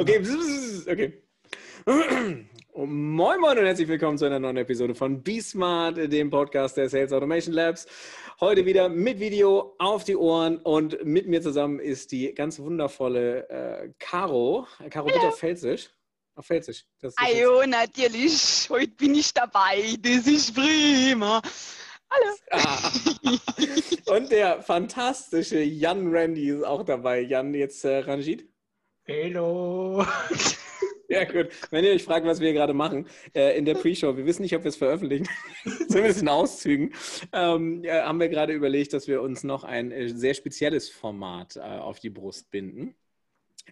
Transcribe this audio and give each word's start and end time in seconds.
Okay, 0.00 0.18
okay. 0.88 1.12
Moin 2.74 3.38
Moin 3.38 3.58
und 3.58 3.66
herzlich 3.66 3.86
willkommen 3.86 4.16
zu 4.16 4.24
einer 4.24 4.38
neuen 4.38 4.56
Episode 4.56 4.94
von 4.94 5.22
BeSmart, 5.22 6.10
dem 6.10 6.30
Podcast 6.30 6.78
der 6.78 6.88
Sales 6.88 7.12
Automation 7.12 7.52
Labs. 7.52 7.86
Heute 8.40 8.64
wieder 8.64 8.88
mit 8.88 9.20
Video 9.20 9.74
auf 9.78 10.04
die 10.04 10.16
Ohren 10.16 10.56
und 10.56 11.04
mit 11.04 11.28
mir 11.28 11.42
zusammen 11.42 11.80
ist 11.80 12.12
die 12.12 12.32
ganz 12.32 12.58
wundervolle 12.58 13.46
äh, 13.50 13.90
Caro. 13.98 14.66
Caro, 14.88 15.08
bitte 15.08 15.28
auf 15.28 15.38
Felsisch. 15.38 15.90
Auf 16.34 16.46
Felsisch. 16.46 16.86
Ajo, 17.16 17.66
natürlich. 17.66 18.70
Heute 18.70 18.92
bin 18.92 19.14
ich 19.16 19.34
dabei. 19.34 19.96
Das 20.00 20.26
ist 20.26 20.54
prima. 20.54 21.42
Hallo. 22.10 22.36
Ah. 22.52 22.90
Und 24.16 24.32
der 24.32 24.62
fantastische 24.62 25.60
Jan 25.60 26.10
Randy 26.10 26.48
ist 26.48 26.64
auch 26.64 26.84
dabei. 26.84 27.20
Jan, 27.20 27.52
jetzt 27.52 27.84
äh, 27.84 27.98
Ranjit. 27.98 28.49
Hallo. 29.08 30.04
Ja, 31.10 31.24
gut. 31.24 31.48
Wenn 31.72 31.84
ihr 31.84 31.90
euch 31.90 32.04
fragt, 32.04 32.24
was 32.24 32.38
wir 32.38 32.52
gerade 32.52 32.72
machen, 32.72 33.08
äh, 33.34 33.58
in 33.58 33.64
der 33.64 33.74
Pre-Show, 33.74 34.16
wir 34.16 34.26
wissen 34.26 34.42
nicht, 34.42 34.54
ob 34.54 34.62
wir 34.62 34.68
es 34.68 34.76
veröffentlichen, 34.76 35.26
zumindest 35.88 36.22
in 36.22 36.28
Auszügen, 36.28 36.94
ähm, 37.32 37.82
äh, 37.82 38.02
haben 38.02 38.20
wir 38.20 38.28
gerade 38.28 38.52
überlegt, 38.52 38.92
dass 38.92 39.08
wir 39.08 39.20
uns 39.20 39.42
noch 39.42 39.64
ein 39.64 39.90
äh, 39.90 40.08
sehr 40.08 40.34
spezielles 40.34 40.88
Format 40.88 41.56
äh, 41.56 41.62
auf 41.62 41.98
die 41.98 42.10
Brust 42.10 42.52
binden. 42.52 42.94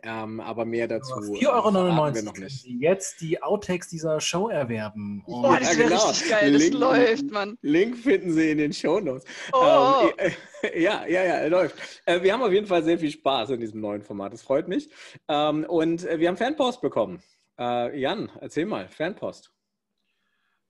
Ähm, 0.03 0.41
aber 0.41 0.65
mehr 0.65 0.89
dazu 0.89 1.15
4,99 1.15 1.49
Euro 1.49 2.15
wir 2.15 2.23
noch 2.23 2.37
nicht. 2.37 2.65
Jetzt 2.67 3.21
die 3.21 3.43
Outtakes 3.43 3.89
dieser 3.89 4.21
Show 4.21 4.49
erwerben. 4.49 5.23
Und 5.27 5.43
Boah, 5.43 5.59
das 5.59 5.77
wäre 5.77 5.89
genau. 5.89 6.09
richtig 6.09 6.29
geil, 6.29 6.51
Link, 6.51 6.73
das 6.73 6.81
läuft, 6.81 7.31
Mann. 7.31 7.59
Link 7.63 7.97
finden 7.97 8.33
Sie 8.33 8.51
in 8.51 8.59
den 8.59 8.73
Shownotes. 8.73 9.25
Oh. 9.53 10.09
Ähm, 10.19 10.33
ja, 10.83 11.07
ja, 11.07 11.25
ja, 11.25 11.47
läuft. 11.47 11.77
Äh, 12.07 12.23
wir 12.23 12.33
haben 12.33 12.43
auf 12.43 12.53
jeden 12.53 12.67
Fall 12.67 12.83
sehr 12.83 12.99
viel 12.99 13.11
Spaß 13.11 13.51
in 13.51 13.61
diesem 13.61 13.81
neuen 13.81 14.03
Format, 14.03 14.33
das 14.33 14.43
freut 14.43 14.69
mich. 14.69 14.91
Ähm, 15.29 15.65
und 15.69 16.05
äh, 16.05 16.19
wir 16.19 16.29
haben 16.29 16.37
Fanpost 16.37 16.81
bekommen. 16.81 17.23
Äh, 17.59 17.99
Jan, 17.99 18.31
erzähl 18.41 18.67
mal, 18.67 18.89
Fanpost. 18.89 19.53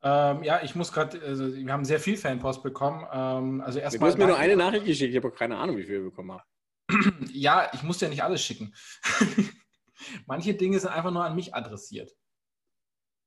Ähm, 0.03 0.44
ja, 0.44 0.60
ich 0.62 0.75
muss 0.75 0.92
gerade, 0.92 1.20
also 1.20 1.55
wir 1.55 1.72
haben 1.72 1.84
sehr 1.84 1.98
viel 1.98 2.16
Fanpost 2.16 2.62
bekommen. 2.62 3.05
Ähm, 3.12 3.60
also 3.60 3.80
erstmal. 3.80 4.10
Du 4.10 4.12
hast 4.12 4.19
mir 4.19 4.27
nur 4.28 4.38
eine 4.38 4.56
Nachricht 4.56 4.86
geschickt, 4.86 5.10
ich 5.10 5.16
habe 5.16 5.30
keine 5.32 5.56
Ahnung, 5.56 5.77
wie 5.77 5.82
viel 5.82 5.97
wir 5.97 6.10
bekommen 6.10 6.32
haben. 6.32 6.42
Ja, 7.33 7.70
ich 7.72 7.83
muss 7.83 8.00
ja 8.00 8.08
nicht 8.08 8.25
alles 8.25 8.42
schicken. 8.42 8.75
Manche 10.27 10.55
Dinge 10.55 10.78
sind 10.81 10.91
einfach 10.91 11.11
nur 11.11 11.25
an 11.25 11.36
mich 11.36 11.55
adressiert. 11.55 12.12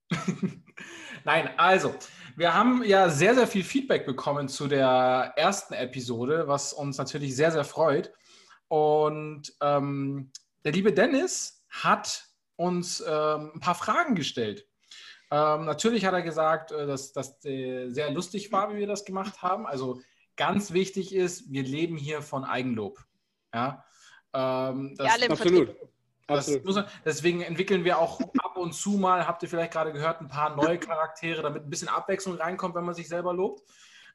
Nein, 1.24 1.50
also, 1.58 1.96
wir 2.36 2.54
haben 2.54 2.84
ja 2.84 3.10
sehr, 3.10 3.36
sehr 3.36 3.48
viel 3.48 3.64
Feedback 3.64 4.06
bekommen 4.06 4.48
zu 4.48 4.68
der 4.68 5.34
ersten 5.36 5.74
Episode, 5.74 6.48
was 6.48 6.74
uns 6.74 6.98
natürlich 6.98 7.36
sehr, 7.36 7.52
sehr 7.52 7.64
freut. 7.64 8.12
Und 8.68 9.54
ähm, 9.62 10.32
der 10.64 10.72
liebe 10.72 10.94
Dennis 10.94 11.64
hat 11.70 12.26
uns 12.56 13.02
ähm, 13.02 13.52
ein 13.56 13.60
paar 13.60 13.76
Fragen 13.76 14.16
gestellt. 14.16 14.68
Ähm, 15.32 15.66
natürlich 15.66 16.06
hat 16.06 16.14
er 16.14 16.22
gesagt, 16.22 16.72
äh, 16.72 16.86
dass 16.86 17.14
das 17.14 17.44
äh, 17.46 17.90
sehr 17.90 18.12
lustig 18.12 18.52
war, 18.52 18.74
wie 18.74 18.80
wir 18.80 18.88
das 18.88 19.06
gemacht 19.06 19.42
haben. 19.42 19.66
Also 19.66 20.02
ganz 20.36 20.74
wichtig 20.74 21.16
ist, 21.16 21.52
wir 21.52 21.64
leben 21.64 21.98
hier 21.98 22.22
von 22.22 22.44
Eigenlob. 22.44 23.04
Ja, 23.54 23.84
ähm, 24.34 24.96
das, 24.98 25.08
ja 25.08 25.30
absolut. 25.30 25.76
Das 26.28 26.48
man, 26.64 26.86
deswegen 27.04 27.42
entwickeln 27.42 27.84
wir 27.84 28.00
auch 28.00 28.22
ab 28.22 28.56
und 28.56 28.74
zu 28.74 28.92
mal, 28.92 29.28
habt 29.28 29.44
ihr 29.44 29.50
vielleicht 29.50 29.74
gerade 29.74 29.92
gehört, 29.92 30.22
ein 30.22 30.30
paar 30.30 30.56
neue 30.56 30.78
Charaktere, 30.78 31.42
damit 31.42 31.64
ein 31.64 31.70
bisschen 31.70 31.90
Abwechslung 31.90 32.36
reinkommt, 32.36 32.76
wenn 32.76 32.86
man 32.86 32.96
sich 32.96 33.10
selber 33.10 33.34
lobt. 33.34 33.64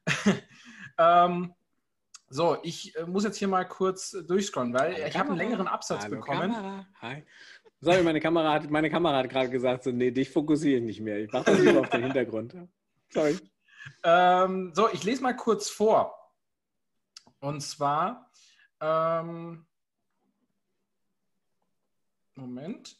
ähm, 0.97 1.53
so, 2.29 2.57
ich 2.63 2.95
äh, 2.95 3.05
muss 3.05 3.23
jetzt 3.23 3.37
hier 3.37 3.47
mal 3.47 3.65
kurz 3.65 4.11
durchscrollen, 4.11 4.73
weil 4.73 4.93
Hallo 4.95 5.07
ich 5.07 5.17
habe 5.17 5.29
einen 5.29 5.37
längeren 5.37 5.67
Absatz 5.67 6.03
Hallo 6.03 6.15
bekommen. 6.15 6.51
Kamera. 6.51 6.87
Hi. 7.01 7.23
Sorry, 7.79 8.01
meine 8.01 8.19
Kamera 8.19 8.53
hat, 8.53 8.71
meine 8.71 8.89
Kamera 8.89 9.17
hat 9.17 9.29
gerade 9.29 9.49
gesagt, 9.49 9.83
so, 9.83 9.91
nee, 9.91 10.11
dich 10.11 10.29
fokussiere 10.31 10.79
ich 10.79 10.83
nicht 10.83 10.99
mehr. 10.99 11.19
Ich 11.19 11.31
mache 11.31 11.45
das 11.45 11.59
lieber 11.59 11.81
auf 11.81 11.89
den 11.89 12.03
Hintergrund. 12.03 12.55
Sorry. 13.09 13.37
Ähm, 14.03 14.71
so, 14.73 14.89
ich 14.91 15.03
lese 15.03 15.21
mal 15.21 15.35
kurz 15.35 15.69
vor. 15.69 16.33
Und 17.39 17.61
zwar 17.61 18.26
ähm, 18.81 19.65
Moment. 22.35 22.97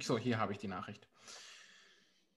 So, 0.00 0.18
hier 0.18 0.38
habe 0.38 0.52
ich 0.52 0.58
die 0.58 0.68
Nachricht. 0.68 1.08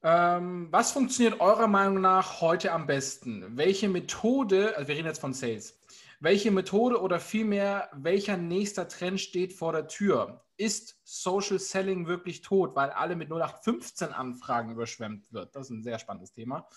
Ähm, 0.03 0.67
was 0.71 0.91
funktioniert 0.91 1.39
eurer 1.39 1.67
Meinung 1.67 1.99
nach 1.99 2.39
heute 2.41 2.71
am 2.71 2.85
besten? 2.85 3.57
Welche 3.57 3.89
Methode, 3.89 4.77
also 4.77 4.87
wir 4.87 4.95
reden 4.95 5.07
jetzt 5.07 5.19
von 5.19 5.33
Sales, 5.33 5.79
welche 6.19 6.51
Methode 6.51 7.01
oder 7.01 7.19
vielmehr 7.19 7.89
welcher 7.93 8.37
nächster 8.37 8.87
Trend 8.87 9.19
steht 9.19 9.53
vor 9.53 9.71
der 9.71 9.87
Tür? 9.87 10.44
Ist 10.57 10.99
Social 11.03 11.59
Selling 11.59 12.07
wirklich 12.07 12.41
tot, 12.41 12.75
weil 12.75 12.89
alle 12.89 13.15
mit 13.15 13.29
0815 13.29 14.13
Anfragen 14.13 14.71
überschwemmt 14.71 15.33
wird? 15.33 15.55
Das 15.55 15.65
ist 15.65 15.71
ein 15.71 15.83
sehr 15.83 15.99
spannendes 15.99 16.31
Thema. 16.31 16.67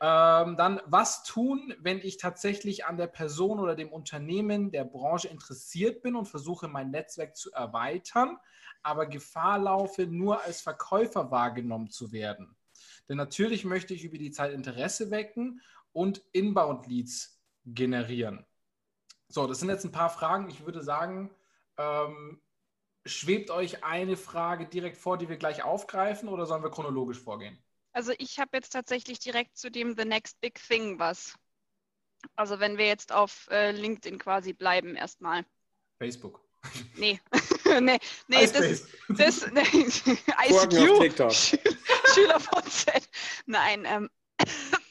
Ähm, 0.00 0.56
dann, 0.56 0.80
was 0.86 1.22
tun, 1.22 1.74
wenn 1.80 1.98
ich 1.98 2.16
tatsächlich 2.16 2.86
an 2.86 2.96
der 2.96 3.08
Person 3.08 3.60
oder 3.60 3.74
dem 3.74 3.92
Unternehmen 3.92 4.70
der 4.70 4.84
Branche 4.84 5.28
interessiert 5.28 6.02
bin 6.02 6.16
und 6.16 6.26
versuche, 6.26 6.68
mein 6.68 6.90
Netzwerk 6.90 7.36
zu 7.36 7.52
erweitern, 7.52 8.38
aber 8.82 9.06
Gefahr 9.06 9.58
laufe, 9.58 10.06
nur 10.06 10.42
als 10.42 10.62
Verkäufer 10.62 11.30
wahrgenommen 11.30 11.90
zu 11.90 12.12
werden? 12.12 12.56
Denn 13.08 13.18
natürlich 13.18 13.64
möchte 13.64 13.92
ich 13.92 14.04
über 14.04 14.18
die 14.18 14.30
Zeit 14.30 14.52
Interesse 14.52 15.10
wecken 15.10 15.60
und 15.92 16.22
Inbound-Leads 16.32 17.38
generieren. 17.66 18.46
So, 19.28 19.46
das 19.46 19.60
sind 19.60 19.68
jetzt 19.68 19.84
ein 19.84 19.92
paar 19.92 20.10
Fragen. 20.10 20.48
Ich 20.48 20.64
würde 20.64 20.82
sagen, 20.82 21.30
ähm, 21.76 22.40
schwebt 23.10 23.50
euch 23.50 23.84
eine 23.84 24.16
Frage 24.16 24.66
direkt 24.66 24.96
vor, 24.96 25.18
die 25.18 25.28
wir 25.28 25.36
gleich 25.36 25.62
aufgreifen 25.62 26.28
oder 26.28 26.46
sollen 26.46 26.62
wir 26.62 26.70
chronologisch 26.70 27.18
vorgehen? 27.18 27.58
Also 27.92 28.12
ich 28.18 28.38
habe 28.38 28.50
jetzt 28.54 28.70
tatsächlich 28.70 29.18
direkt 29.18 29.56
zu 29.56 29.70
dem 29.70 29.96
The 29.96 30.04
Next 30.04 30.40
Big 30.40 30.60
Thing 30.66 30.98
was. 30.98 31.34
Also 32.36 32.60
wenn 32.60 32.78
wir 32.78 32.86
jetzt 32.86 33.12
auf 33.12 33.48
äh, 33.50 33.72
LinkedIn 33.72 34.18
quasi 34.18 34.52
bleiben 34.52 34.94
erstmal. 34.94 35.44
Facebook. 35.98 36.40
Nee. 36.96 37.18
nee, 37.80 37.98
nee, 38.28 38.46
das, 38.46 38.84
das 39.08 39.50
nee. 39.52 39.62
ICQ. 39.62 41.32
Schüler 42.12 42.38
von 42.38 42.62
Z. 42.64 43.08
Nein, 43.46 43.84
ähm. 43.86 44.10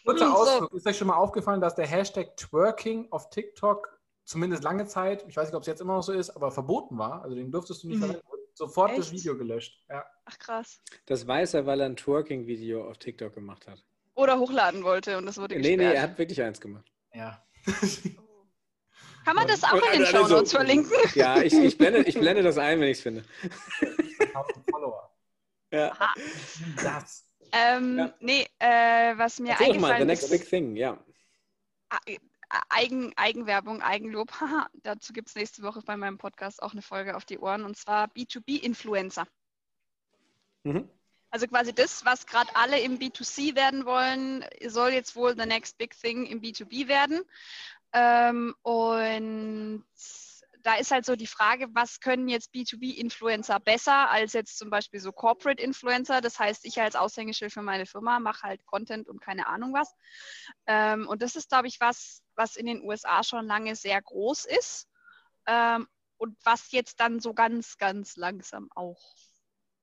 Kurzer 0.03 0.35
Ausflug. 0.35 0.71
So. 0.71 0.77
Ist 0.77 0.87
euch 0.87 0.97
schon 0.97 1.07
mal 1.07 1.17
aufgefallen, 1.17 1.61
dass 1.61 1.75
der 1.75 1.85
Hashtag 1.85 2.35
Twerking 2.37 3.07
auf 3.11 3.29
TikTok 3.29 3.98
zumindest 4.29 4.63
lange 4.63 4.85
Zeit, 4.85 5.25
ich 5.27 5.35
weiß 5.35 5.47
nicht, 5.47 5.55
ob 5.55 5.61
es 5.61 5.67
jetzt 5.67 5.81
immer 5.81 5.95
noch 5.95 6.03
so 6.03 6.13
ist, 6.13 6.29
aber 6.29 6.51
verboten 6.51 6.97
war. 6.99 7.23
Also 7.23 7.35
den 7.35 7.51
durftest 7.51 7.83
du 7.83 7.87
nicht 7.87 7.97
mhm. 7.97 8.05
verwenden. 8.05 8.27
Sofort 8.53 8.91
Echt? 8.91 8.99
das 8.99 9.11
Video 9.11 9.37
gelöscht. 9.37 9.83
Ja. 9.89 10.05
Ach 10.25 10.37
krass. 10.37 10.81
Das 11.07 11.25
weiß 11.25 11.55
er, 11.55 11.65
weil 11.65 11.79
er 11.79 11.87
ein 11.87 11.95
Twerking-Video 11.95 12.87
auf 12.87 12.97
TikTok 12.97 13.33
gemacht 13.33 13.67
hat. 13.67 13.83
Oder 14.13 14.37
hochladen 14.37 14.83
wollte 14.83 15.17
und 15.17 15.25
das 15.25 15.37
wurde 15.37 15.55
Nee, 15.55 15.61
gesperrt. 15.61 15.79
nee, 15.79 15.95
er 15.95 16.01
hat 16.03 16.17
wirklich 16.17 16.41
eins 16.41 16.61
gemacht. 16.61 16.91
Ja. 17.13 17.43
Kann 19.25 19.35
man 19.35 19.47
das 19.47 19.63
auch 19.63 19.81
in 19.93 19.99
den 19.99 20.05
Show 20.05 20.27
Notes 20.27 20.51
verlinken? 20.51 20.91
Ja, 21.15 21.41
ich, 21.41 21.53
ich, 21.53 21.77
blende, 21.79 22.03
ich 22.03 22.19
blende 22.19 22.43
das 22.43 22.57
ein, 22.57 22.79
wenn 22.79 22.89
ich 22.89 22.97
es 22.97 23.03
finde. 23.03 23.23
Follower. 24.69 25.11
Ja. 25.71 25.97
Das. 26.83 27.27
Ähm, 27.51 27.97
ja. 27.97 28.13
Nee, 28.19 28.47
äh, 28.59 29.17
was 29.17 29.39
mir 29.39 29.51
Erzähl 29.51 29.67
eingefallen 29.67 29.81
mal, 29.81 29.99
the 29.99 30.05
next 30.05 30.29
big 30.29 30.47
thing, 30.47 30.75
ja. 30.75 30.97
Eigen, 32.69 33.13
Eigenwerbung, 33.15 33.81
Eigenlob. 33.81 34.31
dazu 34.83 35.13
gibt 35.13 35.29
es 35.29 35.35
nächste 35.35 35.61
Woche 35.63 35.81
bei 35.85 35.97
meinem 35.97 36.17
Podcast 36.17 36.61
auch 36.61 36.73
eine 36.73 36.81
Folge 36.81 37.15
auf 37.15 37.25
die 37.25 37.39
Ohren 37.39 37.63
und 37.63 37.77
zwar 37.77 38.07
B2B-Influencer. 38.07 39.27
Mhm. 40.63 40.89
Also 41.31 41.47
quasi 41.47 41.73
das, 41.73 42.05
was 42.05 42.25
gerade 42.25 42.55
alle 42.55 42.79
im 42.79 42.97
B2C 42.97 43.55
werden 43.55 43.85
wollen, 43.85 44.43
soll 44.65 44.89
jetzt 44.89 45.15
wohl 45.15 45.37
the 45.37 45.45
next 45.45 45.77
big 45.77 45.95
thing 45.99 46.25
im 46.25 46.41
B2B 46.41 46.87
werden. 46.87 47.21
Ähm, 47.93 48.55
und 48.63 49.85
da 50.63 50.75
ist 50.75 50.91
halt 50.91 51.05
so 51.05 51.15
die 51.15 51.27
Frage, 51.27 51.67
was 51.73 51.99
können 51.99 52.27
jetzt 52.27 52.53
B2B-Influencer 52.53 53.59
besser 53.59 54.09
als 54.09 54.33
jetzt 54.33 54.57
zum 54.57 54.69
Beispiel 54.69 54.99
so 54.99 55.11
Corporate-Influencer? 55.11 56.21
Das 56.21 56.39
heißt, 56.39 56.65
ich 56.65 56.81
als 56.81 56.95
Aushängeschild 56.95 57.53
für 57.53 57.61
meine 57.61 57.85
Firma 57.85 58.19
mache 58.19 58.43
halt 58.43 58.65
Content 58.65 59.07
und 59.07 59.21
keine 59.21 59.47
Ahnung 59.47 59.73
was. 59.73 59.93
Ähm, 60.65 61.07
und 61.07 61.21
das 61.21 61.35
ist, 61.35 61.49
glaube 61.49 61.67
ich, 61.67 61.79
was, 61.79 62.21
was 62.39 62.55
in 62.55 62.65
den 62.65 62.81
USA 62.81 63.21
schon 63.21 63.45
lange 63.45 63.75
sehr 63.75 64.01
groß 64.01 64.45
ist 64.45 64.87
ähm, 65.45 65.87
und 66.17 66.37
was 66.43 66.71
jetzt 66.71 66.99
dann 66.99 67.19
so 67.19 67.33
ganz, 67.33 67.77
ganz 67.77 68.15
langsam 68.15 68.71
auch 68.73 69.15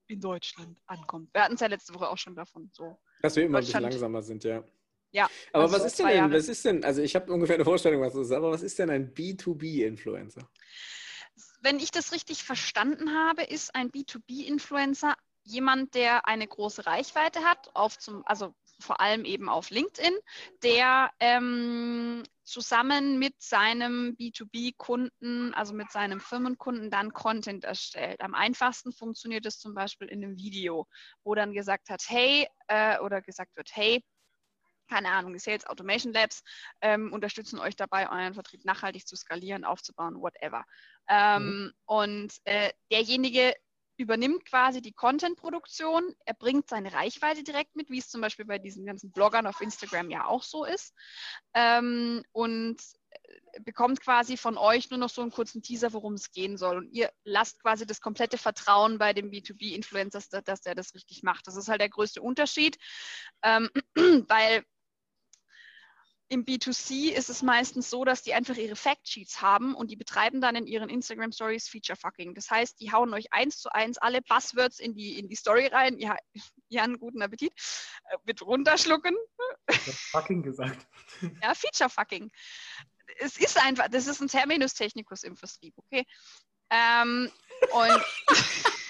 in 0.09 0.21
Deutschland 0.21 0.81
ankommt. 0.87 1.33
Wir 1.35 1.45
hatten 1.45 1.55
es 1.55 1.61
ja 1.61 1.67
letzte 1.67 1.95
Woche 1.95 2.09
auch 2.09 2.19
schon 2.19 2.35
davon. 2.35 2.71
So. 2.73 2.99
Dass 3.21 3.37
wir 3.37 3.45
immer 3.45 3.59
ein 3.59 3.65
bisschen 3.65 3.83
langsamer 3.83 4.23
sind, 4.23 4.43
ja. 4.45 4.65
Ja. 5.13 5.29
Aber 5.53 5.65
also 5.65 5.77
was 5.77 5.85
ist 5.85 5.99
denn, 5.99 6.09
denn 6.09 6.33
was 6.33 6.49
ist 6.49 6.65
denn, 6.65 6.85
also 6.85 7.03
ich 7.03 7.15
habe 7.15 7.33
ungefähr 7.33 7.57
eine 7.57 7.65
Vorstellung, 7.65 8.01
was 8.01 8.15
das 8.15 8.27
ist, 8.27 8.33
aber 8.33 8.51
was 8.51 8.63
ist 8.63 8.79
denn 8.79 8.91
ein 8.91 9.15
B2B-Influencer? 9.15 10.49
Wenn 11.61 11.79
ich 11.79 11.91
das 11.91 12.13
richtig 12.13 12.43
verstanden 12.43 13.15
habe, 13.15 13.43
ist 13.43 13.75
ein 13.75 13.91
B2B-Influencer 13.91 15.15
jemand, 15.43 15.95
der 15.95 16.27
eine 16.27 16.47
große 16.47 16.87
Reichweite 16.87 17.41
hat, 17.41 17.75
auf 17.75 17.99
zum, 17.99 18.27
also 18.27 18.55
vor 18.81 19.01
allem 19.01 19.25
eben 19.25 19.49
auf 19.49 19.71
LinkedIn, 19.71 20.15
der 20.63 21.11
ähm, 21.21 22.23
zusammen 22.43 23.19
mit 23.19 23.35
seinem 23.43 24.17
B2B-Kunden, 24.19 25.55
also 25.55 25.75
mit 25.75 25.91
seinem 25.91 26.21
Firmenkunden, 26.21 26.91
dann 26.91 27.13
Content 27.13 27.65
erstellt. 27.65 28.21
Am 28.21 28.35
einfachsten 28.35 28.93
funktioniert 28.93 29.47
es 29.47 29.59
zum 29.59 29.75
Beispiel 29.75 30.09
in 30.09 30.23
einem 30.23 30.37
Video, 30.37 30.87
wo 31.25 31.35
dann 31.35 31.53
gesagt 31.53 31.89
hat, 31.91 32.03
hey, 32.07 32.47
äh, 32.69 32.99
oder 33.01 33.23
gesagt 33.23 33.57
wird, 33.57 33.71
hey, 33.73 34.05
keine 34.89 35.11
Ahnung, 35.11 35.37
Sales 35.39 35.67
Automation 35.67 36.13
Labs 36.13 36.43
ähm, 36.81 37.13
unterstützen 37.13 37.59
euch 37.59 37.75
dabei, 37.75 38.09
euren 38.09 38.35
Vertrieb 38.35 38.65
nachhaltig 38.65 39.07
zu 39.07 39.17
skalieren, 39.17 39.65
aufzubauen, 39.65 40.21
whatever. 40.21 40.65
Ähm, 41.09 41.43
mhm. 41.43 41.73
Und 41.87 42.35
äh, 42.45 42.71
derjenige 42.93 43.55
übernimmt 43.97 44.45
quasi 44.45 44.83
die 44.83 44.93
Content-Produktion, 44.93 46.15
er 46.25 46.35
bringt 46.35 46.69
seine 46.69 46.93
Reichweite 46.93 47.43
direkt 47.43 47.77
mit, 47.77 47.91
wie 47.91 47.99
es 47.99 48.09
zum 48.09 48.21
Beispiel 48.21 48.45
bei 48.45 48.59
diesen 48.59 48.85
ganzen 48.85 49.11
Bloggern 49.11 49.47
auf 49.47 49.61
Instagram 49.61 50.11
ja 50.11 50.27
auch 50.27 50.43
so 50.43 50.65
ist. 50.65 50.95
Ähm, 51.55 52.23
und 52.33 52.81
äh, 53.11 53.61
bekommt 53.61 54.01
quasi 54.01 54.37
von 54.37 54.59
euch 54.59 54.91
nur 54.91 54.99
noch 54.99 55.09
so 55.09 55.23
einen 55.23 55.31
kurzen 55.31 55.63
Teaser, 55.63 55.93
worum 55.93 56.15
es 56.15 56.31
gehen 56.31 56.57
soll. 56.59 56.77
Und 56.79 56.93
ihr 56.93 57.11
lasst 57.25 57.63
quasi 57.63 57.87
das 57.87 58.01
komplette 58.01 58.39
Vertrauen 58.39 58.99
bei 58.99 59.13
dem 59.13 59.31
B2B-Influencer, 59.31 60.43
dass 60.45 60.61
der 60.61 60.75
das 60.75 60.95
richtig 60.95 61.23
macht. 61.23 61.47
Das 61.47 61.57
ist 61.57 61.69
halt 61.69 61.81
der 61.81 61.89
größte 61.89 62.21
Unterschied, 62.21 62.77
ähm, 63.43 63.71
weil 64.29 64.65
im 66.29 66.45
B2C 66.45 67.13
ist 67.13 67.31
es 67.31 67.43
meistens 67.43 67.89
so, 67.89 68.05
dass 68.05 68.23
die 68.23 68.35
einfach 68.35 68.57
ihre 68.57 68.75
Factsheets 68.75 69.41
haben 69.41 69.75
und 69.75 69.91
die 69.91 69.97
betreiben 69.97 70.41
dann 70.41 70.57
in 70.57 70.67
ihren 70.67 70.89
Instagram 70.89 71.31
Stories 71.31 71.69
Feature 71.69 71.97
Fucking. 71.97 72.35
Das 72.35 72.51
heißt, 72.51 72.81
die 72.81 72.93
hauen 72.93 73.15
euch 73.15 73.33
eins 73.33 73.59
zu 73.59 73.73
eins 73.73 73.99
alle 73.99 74.23
Buzzwords 74.23 74.81
in 74.81 74.95
die, 74.95 75.19
in 75.19 75.29
die 75.29 75.37
Story 75.37 75.67
rein. 75.67 75.99
Ja, 75.99 76.17
ja, 76.69 76.83
einen 76.83 76.99
guten 76.99 77.23
Appetit. 77.23 77.53
Äh, 78.11 78.17
mit 78.25 78.43
runterschlucken. 78.43 79.15
Fucking 79.71 80.43
gesagt. 80.43 80.87
Ja, 81.43 81.55
Feature 81.55 81.89
Fucking. 81.89 82.31
Es 83.19 83.39
ist 83.39 83.63
einfach, 83.65 83.89
das 83.89 84.07
ist 84.07 84.21
ein 84.21 84.29
Terminus 84.29 84.75
technicus 84.75 85.23
im 85.23 85.37
Vertrieb, 85.37 85.75
okay? 85.77 86.05
Ähm, 86.71 87.31
und. 87.73 88.03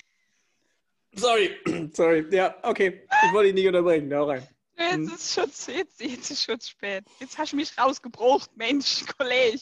sorry, 1.14 1.56
sorry. 1.92 2.26
Ja, 2.30 2.56
okay. 2.62 3.06
Ich 3.26 3.32
wollte 3.32 3.50
ihn 3.50 3.54
nicht 3.54 3.66
unterbrechen. 3.66 4.12
Hau 4.14 4.24
rein. 4.24 4.48
Jetzt 4.78 5.12
ist 5.12 5.34
schon, 5.34 5.74
jetzt, 5.74 6.00
jetzt 6.00 6.30
ist 6.30 6.42
schon 6.42 6.60
spät. 6.60 7.04
Jetzt 7.18 7.38
hast 7.38 7.52
du 7.52 7.56
mich 7.56 7.76
rausgebrochen, 7.78 8.52
Mensch, 8.56 9.04
Kollege. 9.18 9.60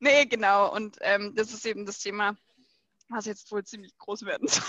Nee, 0.00 0.26
genau. 0.26 0.72
Und 0.74 0.96
ähm, 1.00 1.34
das 1.34 1.52
ist 1.52 1.66
eben 1.66 1.84
das 1.84 1.98
Thema, 1.98 2.36
was 3.08 3.26
jetzt 3.26 3.50
wohl 3.50 3.64
ziemlich 3.64 3.96
groß 3.98 4.24
werden 4.24 4.46
soll. 4.48 4.64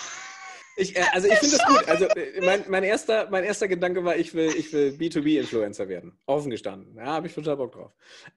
Ich, 0.75 0.95
äh, 0.95 1.03
also 1.11 1.27
ich 1.27 1.35
finde 1.35 1.57
das 1.57 1.67
gut. 1.67 1.87
Also 1.87 2.05
äh, 2.05 2.41
mein, 2.41 2.63
mein, 2.69 2.83
erster, 2.83 3.29
mein 3.29 3.43
erster 3.43 3.67
Gedanke 3.67 4.03
war, 4.03 4.15
ich 4.15 4.33
will, 4.33 4.53
ich 4.55 4.71
will 4.73 4.95
B2B-Influencer 4.97 5.87
werden. 5.87 6.17
Offen 6.25 6.49
gestanden. 6.49 6.95
Ja, 6.95 7.07
habe 7.07 7.27
ich 7.27 7.35
total 7.35 7.57
Bock 7.57 7.73
drauf. 7.73 7.91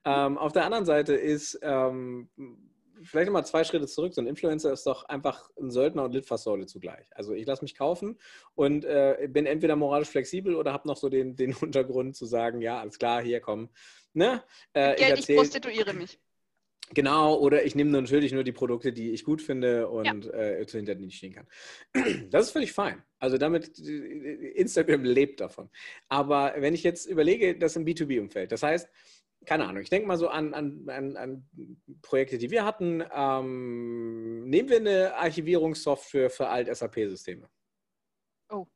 Ähm, 0.05 0.37
auf 0.37 0.51
der 0.51 0.65
anderen 0.65 0.85
Seite 0.85 1.13
ist 1.13 1.57
ähm, 1.63 2.29
vielleicht 3.03 3.27
nochmal 3.27 3.45
zwei 3.45 3.63
Schritte 3.63 3.87
zurück. 3.87 4.13
So 4.13 4.21
ein 4.21 4.27
Influencer 4.27 4.71
ist 4.71 4.85
doch 4.85 5.05
einfach 5.05 5.49
ein 5.59 5.71
Söldner 5.71 6.03
und 6.03 6.13
Litfaßsäule 6.13 6.65
zugleich. 6.65 7.05
Also 7.11 7.33
ich 7.33 7.45
lasse 7.45 7.63
mich 7.63 7.75
kaufen 7.75 8.19
und 8.55 8.85
äh, 8.85 9.27
bin 9.29 9.45
entweder 9.45 9.75
moralisch 9.75 10.09
flexibel 10.09 10.55
oder 10.55 10.73
habe 10.73 10.87
noch 10.87 10.97
so 10.97 11.09
den, 11.09 11.35
den 11.35 11.53
Untergrund 11.61 12.15
zu 12.15 12.25
sagen, 12.25 12.61
ja, 12.61 12.79
alles 12.79 12.99
klar, 12.99 13.21
hier 13.21 13.39
komm. 13.39 13.69
Ne? 14.13 14.43
Äh, 14.73 14.95
Geld, 14.95 15.19
ich, 15.19 15.29
ich 15.29 15.35
prostituiere 15.35 15.93
mich. 15.93 16.19
Genau, 16.93 17.37
oder 17.39 17.65
ich 17.65 17.75
nehme 17.75 17.91
natürlich 17.91 18.33
nur 18.33 18.43
die 18.43 18.51
Produkte, 18.51 18.91
die 18.93 19.11
ich 19.11 19.23
gut 19.23 19.41
finde 19.41 19.87
und 19.87 20.25
ja. 20.25 20.31
äh, 20.31 20.65
hinter 20.65 20.95
denen 20.95 21.07
ich 21.07 21.17
stehen 21.17 21.33
kann. 21.33 21.47
Das 22.29 22.47
ist 22.47 22.51
völlig 22.51 22.73
fein. 22.73 23.01
Also 23.19 23.37
damit, 23.37 23.79
äh, 23.79 24.51
Instagram 24.51 25.03
lebt 25.03 25.39
davon. 25.39 25.69
Aber 26.09 26.53
wenn 26.57 26.73
ich 26.73 26.83
jetzt 26.83 27.05
überlege, 27.05 27.57
das 27.57 27.75
im 27.75 27.85
B2B-Umfeld, 27.85 28.51
das 28.51 28.63
heißt, 28.63 28.89
keine 29.45 29.65
Ahnung, 29.65 29.81
ich 29.81 29.89
denke 29.89 30.07
mal 30.07 30.17
so 30.17 30.27
an, 30.27 30.53
an, 30.53 30.89
an, 30.89 31.17
an, 31.17 31.47
Projekte, 32.01 32.37
die 32.37 32.51
wir 32.51 32.65
hatten. 32.65 33.03
Ähm, 33.13 34.49
nehmen 34.49 34.69
wir 34.69 34.77
eine 34.77 35.15
Archivierungssoftware 35.15 36.29
für 36.29 36.47
Alt-SAP-Systeme. 36.47 37.49
Oh. 38.49 38.67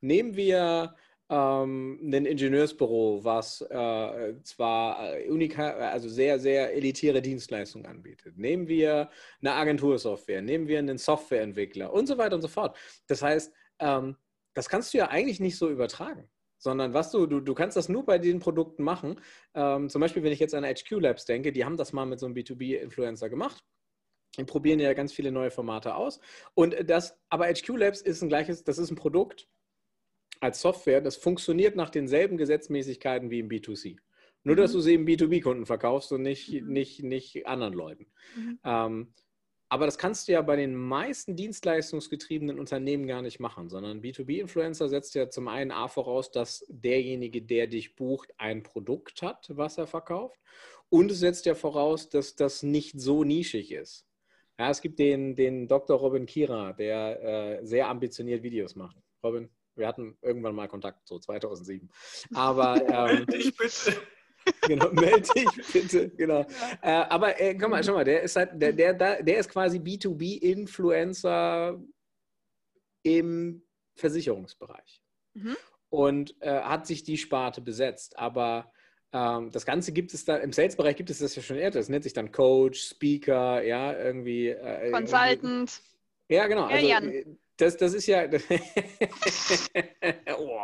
Nehmen 0.00 0.36
wir 0.36 0.94
ähm, 1.28 2.00
ein 2.02 2.26
Ingenieursbüro, 2.26 3.24
was 3.24 3.60
äh, 3.62 4.34
zwar 4.42 5.16
äh, 5.16 5.28
unika, 5.28 5.70
also 5.70 6.08
sehr, 6.08 6.38
sehr 6.38 6.74
elitäre 6.74 7.22
Dienstleistungen 7.22 7.86
anbietet. 7.86 8.36
Nehmen 8.36 8.66
wir 8.66 9.10
eine 9.40 9.52
Agentursoftware, 9.52 10.42
nehmen 10.42 10.68
wir 10.68 10.78
einen 10.78 10.98
Softwareentwickler 10.98 11.92
und 11.92 12.06
so 12.06 12.18
weiter 12.18 12.34
und 12.34 12.42
so 12.42 12.48
fort. 12.48 12.76
Das 13.06 13.22
heißt, 13.22 13.52
ähm, 13.78 14.16
das 14.54 14.68
kannst 14.68 14.92
du 14.92 14.98
ja 14.98 15.08
eigentlich 15.08 15.40
nicht 15.40 15.56
so 15.56 15.68
übertragen 15.68 16.28
sondern 16.60 16.94
was 16.94 17.10
du, 17.10 17.26
du, 17.26 17.40
du 17.40 17.54
kannst 17.54 17.76
das 17.76 17.88
nur 17.88 18.04
bei 18.04 18.18
den 18.18 18.38
Produkten 18.38 18.84
machen. 18.84 19.20
Ähm, 19.54 19.88
zum 19.88 20.00
Beispiel, 20.00 20.22
wenn 20.22 20.32
ich 20.32 20.38
jetzt 20.38 20.54
an 20.54 20.64
HQ 20.64 20.90
Labs 21.00 21.24
denke, 21.24 21.52
die 21.52 21.64
haben 21.64 21.76
das 21.76 21.92
mal 21.92 22.06
mit 22.06 22.20
so 22.20 22.26
einem 22.26 22.36
B2B-Influencer 22.36 23.28
gemacht. 23.28 23.64
Die 24.38 24.44
probieren 24.44 24.78
ja 24.78 24.92
ganz 24.92 25.12
viele 25.12 25.32
neue 25.32 25.50
Formate 25.50 25.96
aus. 25.96 26.20
Und 26.54 26.76
das, 26.88 27.18
aber 27.30 27.46
HQ 27.46 27.68
Labs 27.70 28.02
ist 28.02 28.22
ein 28.22 28.28
gleiches, 28.28 28.62
das 28.62 28.78
ist 28.78 28.90
ein 28.90 28.96
Produkt 28.96 29.48
als 30.38 30.60
Software, 30.60 31.00
das 31.00 31.16
funktioniert 31.16 31.76
nach 31.76 31.90
denselben 31.90 32.36
Gesetzmäßigkeiten 32.36 33.30
wie 33.30 33.40
im 33.40 33.48
B2C. 33.48 33.98
Nur, 34.42 34.56
dass 34.56 34.72
mhm. 34.72 34.76
du 34.76 34.80
sie 34.80 34.92
eben 34.92 35.04
B2B-Kunden 35.06 35.66
verkaufst 35.66 36.12
und 36.12 36.22
nicht, 36.22 36.50
mhm. 36.52 36.72
nicht, 36.72 37.02
nicht 37.02 37.46
anderen 37.46 37.74
Leuten. 37.74 38.06
Mhm. 38.36 38.58
Ähm, 38.64 39.14
aber 39.70 39.86
das 39.86 39.98
kannst 39.98 40.26
du 40.26 40.32
ja 40.32 40.42
bei 40.42 40.56
den 40.56 40.74
meisten 40.74 41.36
dienstleistungsgetriebenen 41.36 42.58
Unternehmen 42.58 43.06
gar 43.06 43.22
nicht 43.22 43.38
machen, 43.38 43.68
sondern 43.68 44.02
B2B-Influencer 44.02 44.88
setzt 44.88 45.14
ja 45.14 45.30
zum 45.30 45.46
einen 45.46 45.70
A 45.70 45.86
voraus, 45.86 46.32
dass 46.32 46.66
derjenige, 46.68 47.40
der 47.40 47.68
dich 47.68 47.94
bucht, 47.94 48.32
ein 48.36 48.64
Produkt 48.64 49.22
hat, 49.22 49.48
was 49.54 49.78
er 49.78 49.86
verkauft. 49.86 50.40
Und 50.88 51.12
es 51.12 51.20
setzt 51.20 51.46
ja 51.46 51.54
voraus, 51.54 52.08
dass 52.08 52.34
das 52.34 52.64
nicht 52.64 53.00
so 53.00 53.22
nischig 53.22 53.70
ist. 53.70 54.04
Ja, 54.58 54.70
es 54.70 54.80
gibt 54.80 54.98
den, 54.98 55.36
den 55.36 55.68
Dr. 55.68 55.96
Robin 55.98 56.26
Kira, 56.26 56.72
der 56.72 57.60
äh, 57.60 57.64
sehr 57.64 57.88
ambitioniert 57.88 58.42
Videos 58.42 58.74
macht. 58.74 58.96
Robin, 59.22 59.48
wir 59.76 59.86
hatten 59.86 60.18
irgendwann 60.20 60.56
mal 60.56 60.66
Kontakt, 60.66 61.06
so 61.06 61.20
2007. 61.20 61.88
Aber 62.34 62.74
ähm, 63.10 63.24
ich 63.32 63.56
bitte 63.56 63.94
genau, 64.66 64.90
melde 64.92 65.28
dich 65.34 65.72
bitte. 65.72 66.08
Genau. 66.10 66.46
Äh, 66.82 66.90
aber 66.90 67.40
äh, 67.40 67.56
komm 67.56 67.72
mal, 67.72 67.84
schau 67.84 67.94
mal, 67.94 68.04
der 68.04 68.22
ist 68.22 68.36
halt, 68.36 68.50
der, 68.54 68.72
der, 68.72 69.22
der 69.22 69.38
ist 69.38 69.50
quasi 69.50 69.78
B2B-Influencer 69.78 71.80
im 73.02 73.62
Versicherungsbereich. 73.94 75.02
Mhm. 75.34 75.56
Und 75.88 76.36
äh, 76.40 76.60
hat 76.60 76.86
sich 76.86 77.02
die 77.02 77.16
Sparte 77.16 77.60
besetzt. 77.60 78.18
Aber 78.18 78.72
ähm, 79.12 79.50
das 79.50 79.66
Ganze 79.66 79.92
gibt 79.92 80.14
es 80.14 80.24
da, 80.24 80.36
im 80.36 80.52
Sales-Bereich 80.52 80.96
gibt 80.96 81.10
es 81.10 81.18
das 81.18 81.34
ja 81.34 81.42
schon 81.42 81.56
eher. 81.56 81.70
Das 81.70 81.88
nennt 81.88 82.04
sich 82.04 82.12
dann 82.12 82.30
Coach, 82.30 82.80
Speaker, 82.80 83.62
ja, 83.62 83.92
irgendwie. 83.92 84.48
Äh, 84.48 84.92
Consultant. 84.92 85.42
Irgendwie. 85.42 85.72
Ja, 86.28 86.46
genau. 86.46 86.66
Also, 86.66 86.86
ja, 86.86 87.00
das, 87.60 87.76
das 87.76 87.94
ist 87.94 88.06
ja. 88.06 88.24
oh, 90.38 90.60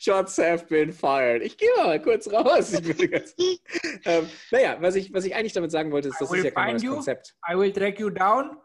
shots 0.00 0.38
have 0.38 0.66
been 0.66 0.92
fired. 0.92 1.42
Ich 1.42 1.56
gehe 1.56 1.68
mal 1.76 2.00
kurz 2.00 2.30
raus. 2.30 2.72
ähm, 4.04 4.28
naja, 4.50 4.76
was 4.80 4.94
ich, 4.94 5.12
was 5.12 5.24
ich 5.24 5.34
eigentlich 5.34 5.52
damit 5.52 5.70
sagen 5.70 5.92
wollte, 5.92 6.08
ist, 6.08 6.20
das 6.20 6.32
ist 6.32 6.44
ja 6.44 6.50
kein 6.50 6.72
neues 6.72 6.82
you. 6.82 6.94
Konzept. 6.94 7.34
I 7.50 7.56
will 7.56 7.72
track 7.72 7.98
you 7.98 8.10
down. 8.10 8.56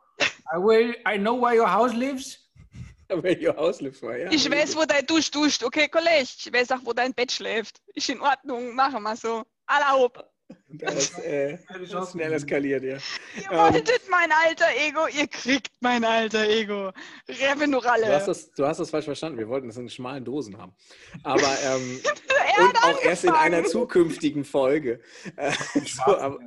I 0.53 0.58
will. 0.58 0.96
I 1.08 1.17
know 1.17 1.41
where 1.41 1.55
your 1.55 1.72
house 1.72 1.93
lives. 1.93 2.39
Where 3.22 3.38
your 3.39 3.55
house 3.55 3.81
lives, 3.81 4.01
mal, 4.01 4.19
ja. 4.19 4.31
Ich 4.31 4.50
weiß, 4.50 4.75
wo 4.75 4.86
dein 4.86 5.05
Dusch 5.05 5.29
duscht. 5.29 5.63
Okay, 5.63 5.88
Kollege. 5.88 6.24
Ich 6.24 6.51
weiß 6.51 6.72
auch, 6.72 6.79
wo 6.84 6.93
dein 6.93 7.13
Bett 7.13 7.31
schläft. 7.31 7.79
Ist 7.93 8.10
in 8.10 8.19
Ordnung. 8.19 8.74
Machen 8.74 9.03
wir 9.03 9.15
so. 9.15 9.43
Erlaub. 9.67 10.33
Das, 10.69 11.17
äh, 11.19 11.57
das 11.91 12.12
schnell 12.12 12.33
eskaliert, 12.33 12.83
ja. 12.83 12.98
Ihr 13.36 13.57
wolltet 13.57 13.89
ähm, 13.89 14.10
mein 14.10 14.31
alter 14.31 14.67
Ego, 14.75 15.07
ihr 15.07 15.27
kriegt 15.27 15.72
mein 15.81 16.03
alter 16.03 16.48
Ego. 16.48 16.91
Revenuralle. 17.27 18.05
Du 18.05 18.13
hast, 18.13 18.27
das, 18.27 18.51
du 18.51 18.65
hast 18.65 18.79
das 18.79 18.89
falsch 18.89 19.05
verstanden. 19.05 19.38
Wir 19.38 19.48
wollten 19.48 19.69
es 19.69 19.77
in 19.77 19.89
schmalen 19.89 20.25
Dosen 20.25 20.57
haben. 20.57 20.74
Aber 21.24 21.57
ähm, 21.63 22.01
und 22.60 22.83
auch 22.83 23.01
erst 23.03 23.24
in 23.25 23.31
einer 23.31 23.63
zukünftigen 23.65 24.43
Folge. 24.45 25.01
Äh, 25.36 25.51
so, 25.86 26.17
aber, 26.17 26.39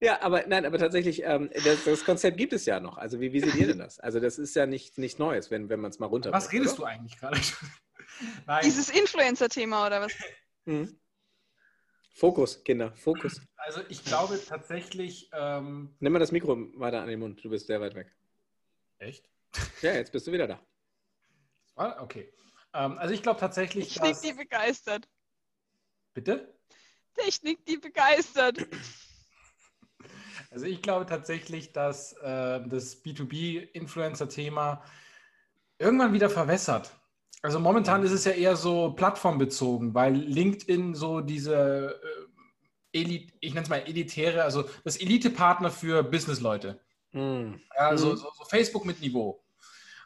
ja, 0.00 0.20
aber 0.20 0.44
nein, 0.46 0.66
aber 0.66 0.78
tatsächlich, 0.78 1.22
ähm, 1.24 1.50
das, 1.64 1.84
das, 1.84 2.04
Konzept 2.04 2.36
gibt 2.36 2.52
es 2.52 2.66
ja 2.66 2.80
noch. 2.80 2.98
Also 2.98 3.20
wie, 3.20 3.32
wie 3.32 3.40
seht 3.40 3.54
ihr 3.54 3.68
denn 3.68 3.78
das? 3.78 3.98
Also 3.98 4.20
das 4.20 4.38
ist 4.38 4.54
ja 4.54 4.66
nicht, 4.66 4.98
nicht 4.98 5.18
Neues, 5.18 5.50
wenn, 5.50 5.68
wenn 5.68 5.80
man 5.80 5.90
es 5.90 5.98
mal 5.98 6.06
runter. 6.06 6.32
Was 6.32 6.52
redest 6.52 6.78
oder? 6.78 6.88
du 6.88 6.94
eigentlich 6.94 7.18
gerade? 7.18 7.40
Dieses 8.64 8.90
Influencer-Thema 8.90 9.86
oder 9.86 10.02
was? 10.02 10.12
Mhm. 10.64 10.98
Fokus, 12.12 12.62
Kinder, 12.62 12.92
Fokus. 12.94 13.40
Also 13.56 13.80
ich 13.88 14.04
glaube 14.04 14.40
tatsächlich. 14.44 15.30
Ähm, 15.32 15.94
Nimm 16.00 16.12
mal 16.12 16.18
das 16.18 16.32
Mikro 16.32 16.56
weiter 16.78 17.00
an 17.00 17.08
den 17.08 17.18
Mund, 17.18 17.42
du 17.42 17.50
bist 17.50 17.66
sehr 17.66 17.80
weit 17.80 17.94
weg. 17.94 18.14
Echt? 18.98 19.28
Ja, 19.80 19.92
jetzt 19.94 20.12
bist 20.12 20.26
du 20.26 20.32
wieder 20.32 20.46
da. 20.46 20.60
Okay. 22.00 22.32
Ähm, 22.74 22.98
also 22.98 23.14
ich 23.14 23.22
glaube 23.22 23.40
tatsächlich. 23.40 23.88
Technik, 23.94 24.10
dass... 24.12 24.20
die 24.20 24.32
begeistert. 24.32 25.08
Bitte? 26.14 26.54
Technik, 27.14 27.64
die 27.66 27.78
begeistert. 27.78 28.58
Also 30.50 30.66
ich 30.66 30.82
glaube 30.82 31.06
tatsächlich, 31.06 31.72
dass 31.72 32.12
äh, 32.18 32.60
das 32.66 33.02
B2B-Influencer-Thema 33.02 34.84
irgendwann 35.78 36.12
wieder 36.12 36.28
verwässert. 36.28 36.92
Also 37.42 37.58
momentan 37.58 38.04
ist 38.04 38.12
es 38.12 38.24
ja 38.24 38.32
eher 38.32 38.56
so 38.56 38.92
plattformbezogen, 38.92 39.94
weil 39.94 40.14
LinkedIn 40.14 40.94
so 40.94 41.20
diese 41.20 42.00
äh, 42.92 43.00
Elite, 43.00 43.32
ich 43.40 43.52
nenne 43.52 43.64
es 43.64 43.70
mal 43.70 43.82
elitäre, 43.86 44.44
also 44.44 44.64
das 44.84 44.96
Elite-Partner 44.96 45.70
für 45.70 46.04
Business-Leute. 46.04 46.80
Mm. 47.10 47.54
Ja, 47.76 47.88
also 47.88 48.12
mm. 48.12 48.16
so, 48.16 48.30
so 48.38 48.44
Facebook 48.44 48.84
mit 48.84 49.00
Niveau. 49.00 49.42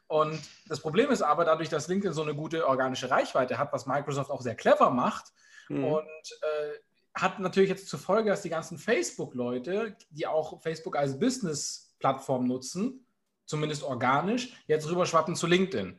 Und 0.08 0.40
das 0.68 0.80
Problem 0.80 1.10
ist 1.10 1.22
aber, 1.22 1.44
dadurch, 1.44 1.68
dass 1.68 1.88
LinkedIn 1.88 2.14
so 2.14 2.22
eine 2.22 2.34
gute 2.34 2.66
organische 2.66 3.10
Reichweite 3.10 3.58
hat, 3.58 3.72
was 3.72 3.86
Microsoft 3.86 4.30
auch 4.30 4.40
sehr 4.40 4.54
clever 4.54 4.90
macht, 4.90 5.32
mhm. 5.68 5.84
und 5.84 6.04
äh, 6.04 6.78
hat 7.14 7.40
natürlich 7.40 7.70
jetzt 7.70 7.88
zur 7.88 7.98
Folge, 7.98 8.30
dass 8.30 8.42
die 8.42 8.50
ganzen 8.50 8.78
Facebook-Leute, 8.78 9.96
die 10.10 10.26
auch 10.26 10.62
Facebook 10.62 10.96
als 10.96 11.18
Business-Plattform 11.18 12.46
nutzen, 12.46 13.06
zumindest 13.46 13.82
organisch, 13.82 14.54
jetzt 14.66 14.88
rüberschwappen 14.88 15.34
zu 15.34 15.46
LinkedIn. 15.46 15.98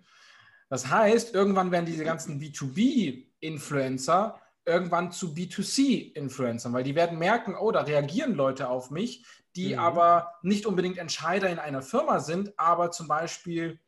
Das 0.69 0.89
heißt, 0.89 1.33
irgendwann 1.33 1.71
werden 1.71 1.85
diese 1.85 2.03
ganzen 2.03 2.41
B2B-Influencer 2.41 4.39
irgendwann 4.65 5.11
zu 5.11 5.33
B2C-Influencern, 5.33 6.73
weil 6.73 6.83
die 6.83 6.95
werden 6.95 7.17
merken, 7.17 7.55
oh, 7.55 7.71
da 7.71 7.81
reagieren 7.81 8.35
Leute 8.35 8.67
auf 8.67 8.91
mich, 8.91 9.25
die 9.55 9.73
mhm. 9.73 9.79
aber 9.79 10.33
nicht 10.41 10.65
unbedingt 10.65 10.97
Entscheider 10.97 11.49
in 11.49 11.59
einer 11.59 11.81
Firma 11.81 12.19
sind, 12.19 12.53
aber 12.59 12.91
zum 12.91 13.07
Beispiel 13.07 13.79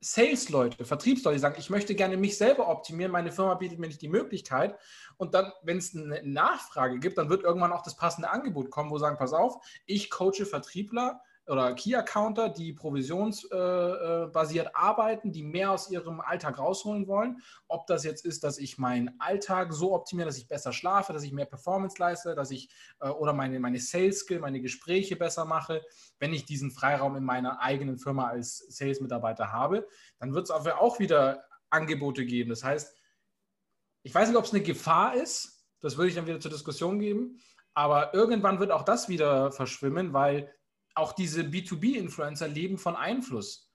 Sales-Leute, 0.00 0.84
Vertriebsleute, 0.84 1.36
die 1.36 1.40
sagen, 1.40 1.56
ich 1.58 1.70
möchte 1.70 1.94
gerne 1.96 2.16
mich 2.16 2.38
selber 2.38 2.68
optimieren, 2.68 3.10
meine 3.10 3.32
Firma 3.32 3.54
bietet 3.54 3.80
mir 3.80 3.88
nicht 3.88 4.00
die 4.00 4.08
Möglichkeit. 4.08 4.78
Und 5.16 5.34
dann, 5.34 5.52
wenn 5.62 5.78
es 5.78 5.96
eine 5.96 6.22
Nachfrage 6.22 7.00
gibt, 7.00 7.18
dann 7.18 7.30
wird 7.30 7.42
irgendwann 7.42 7.72
auch 7.72 7.82
das 7.82 7.96
passende 7.96 8.30
Angebot 8.30 8.70
kommen, 8.70 8.90
wo 8.90 8.98
sagen, 8.98 9.18
pass 9.18 9.32
auf, 9.32 9.56
ich 9.86 10.08
coache 10.10 10.46
Vertriebler, 10.46 11.20
oder 11.48 11.74
Key-Accounter, 11.74 12.48
die 12.48 12.72
provisionsbasiert 12.72 14.66
äh, 14.66 14.70
äh 14.70 14.74
arbeiten, 14.74 15.32
die 15.32 15.42
mehr 15.42 15.72
aus 15.72 15.90
ihrem 15.90 16.20
Alltag 16.20 16.58
rausholen 16.58 17.06
wollen. 17.06 17.40
Ob 17.68 17.86
das 17.86 18.04
jetzt 18.04 18.24
ist, 18.24 18.44
dass 18.44 18.58
ich 18.58 18.78
meinen 18.78 19.18
Alltag 19.18 19.72
so 19.72 19.94
optimiere, 19.94 20.26
dass 20.26 20.38
ich 20.38 20.48
besser 20.48 20.72
schlafe, 20.72 21.12
dass 21.12 21.22
ich 21.22 21.32
mehr 21.32 21.46
Performance 21.46 21.96
leiste, 21.98 22.34
dass 22.34 22.50
ich 22.50 22.68
äh, 23.00 23.08
oder 23.08 23.32
meine, 23.32 23.58
meine 23.60 23.80
Sales-Skill, 23.80 24.40
meine 24.40 24.60
Gespräche 24.60 25.16
besser 25.16 25.44
mache, 25.44 25.82
wenn 26.18 26.32
ich 26.32 26.44
diesen 26.44 26.70
Freiraum 26.70 27.16
in 27.16 27.24
meiner 27.24 27.60
eigenen 27.60 27.98
Firma 27.98 28.28
als 28.28 28.58
Sales-Mitarbeiter 28.68 29.52
habe, 29.52 29.88
dann 30.18 30.34
wird 30.34 30.44
es 30.44 30.50
auch 30.50 30.98
wieder 30.98 31.44
Angebote 31.70 32.24
geben. 32.24 32.50
Das 32.50 32.64
heißt, 32.64 32.94
ich 34.02 34.14
weiß 34.14 34.28
nicht, 34.28 34.38
ob 34.38 34.44
es 34.44 34.52
eine 34.52 34.62
Gefahr 34.62 35.14
ist, 35.14 35.66
das 35.80 35.96
würde 35.96 36.08
ich 36.08 36.14
dann 36.14 36.26
wieder 36.26 36.40
zur 36.40 36.50
Diskussion 36.50 36.98
geben, 36.98 37.40
aber 37.74 38.14
irgendwann 38.14 38.58
wird 38.58 38.72
auch 38.72 38.82
das 38.82 39.08
wieder 39.08 39.52
verschwimmen, 39.52 40.12
weil 40.12 40.52
auch 40.98 41.12
diese 41.12 41.42
B2B-Influencer 41.42 42.48
leben 42.48 42.78
von 42.78 42.96
Einfluss. 42.96 43.70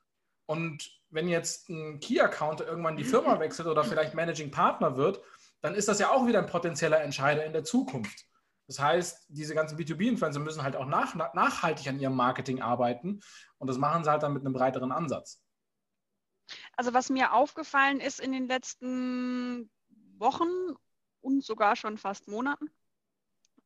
Und 0.45 0.91
wenn 1.09 1.27
jetzt 1.27 1.69
ein 1.69 1.99
Key-Account 1.99 2.61
irgendwann 2.61 2.97
die 2.97 3.03
Firma 3.03 3.39
wechselt 3.39 3.67
oder 3.67 3.83
vielleicht 3.83 4.13
Managing 4.13 4.51
Partner 4.51 4.97
wird, 4.97 5.21
dann 5.61 5.75
ist 5.75 5.87
das 5.87 5.99
ja 5.99 6.11
auch 6.11 6.27
wieder 6.27 6.39
ein 6.39 6.47
potenzieller 6.47 7.01
Entscheider 7.01 7.45
in 7.45 7.53
der 7.53 7.63
Zukunft. 7.63 8.25
Das 8.67 8.79
heißt, 8.79 9.27
diese 9.29 9.55
ganzen 9.55 9.77
B2B-Influencer 9.77 10.39
müssen 10.39 10.63
halt 10.63 10.75
auch 10.75 10.85
nach, 10.85 11.15
nachhaltig 11.33 11.87
an 11.87 11.99
ihrem 11.99 12.15
Marketing 12.15 12.61
arbeiten 12.61 13.21
und 13.57 13.67
das 13.67 13.77
machen 13.77 14.03
sie 14.03 14.09
halt 14.09 14.23
dann 14.23 14.33
mit 14.33 14.43
einem 14.43 14.53
breiteren 14.53 14.91
Ansatz. 14.91 15.41
Also 16.75 16.93
was 16.93 17.09
mir 17.09 17.33
aufgefallen 17.33 17.99
ist 17.99 18.19
in 18.19 18.31
den 18.31 18.47
letzten 18.47 19.69
Wochen 20.17 20.49
und 21.21 21.43
sogar 21.43 21.75
schon 21.75 21.97
fast 21.97 22.27
Monaten, 22.27 22.69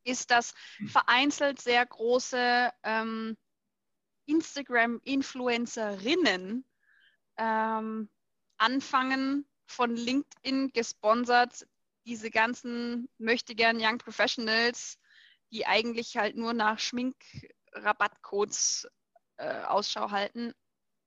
ist, 0.03 0.31
dass 0.31 0.53
hm. 0.77 0.87
vereinzelt 0.87 1.61
sehr 1.61 1.85
große 1.85 2.71
ähm, 2.83 3.37
Instagram-Influencerinnen 4.27 6.63
ähm, 7.37 8.09
anfangen, 8.57 9.47
von 9.65 9.95
LinkedIn 9.95 10.71
gesponsert, 10.71 11.67
diese 12.05 12.31
ganzen 12.31 13.09
möchte 13.17 13.53
gern 13.53 13.81
Young 13.81 13.97
Professionals, 13.97 14.97
die 15.51 15.65
eigentlich 15.65 16.15
halt 16.17 16.37
nur 16.37 16.53
nach 16.53 16.79
Schmink-Rabattcodes 16.79 18.87
äh, 19.37 19.63
Ausschau 19.63 20.11
halten, 20.11 20.53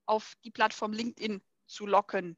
auf 0.05 0.35
die 0.45 0.51
Plattform 0.51 0.93
LinkedIn 0.93 1.41
zu 1.67 1.87
locken. 1.87 2.37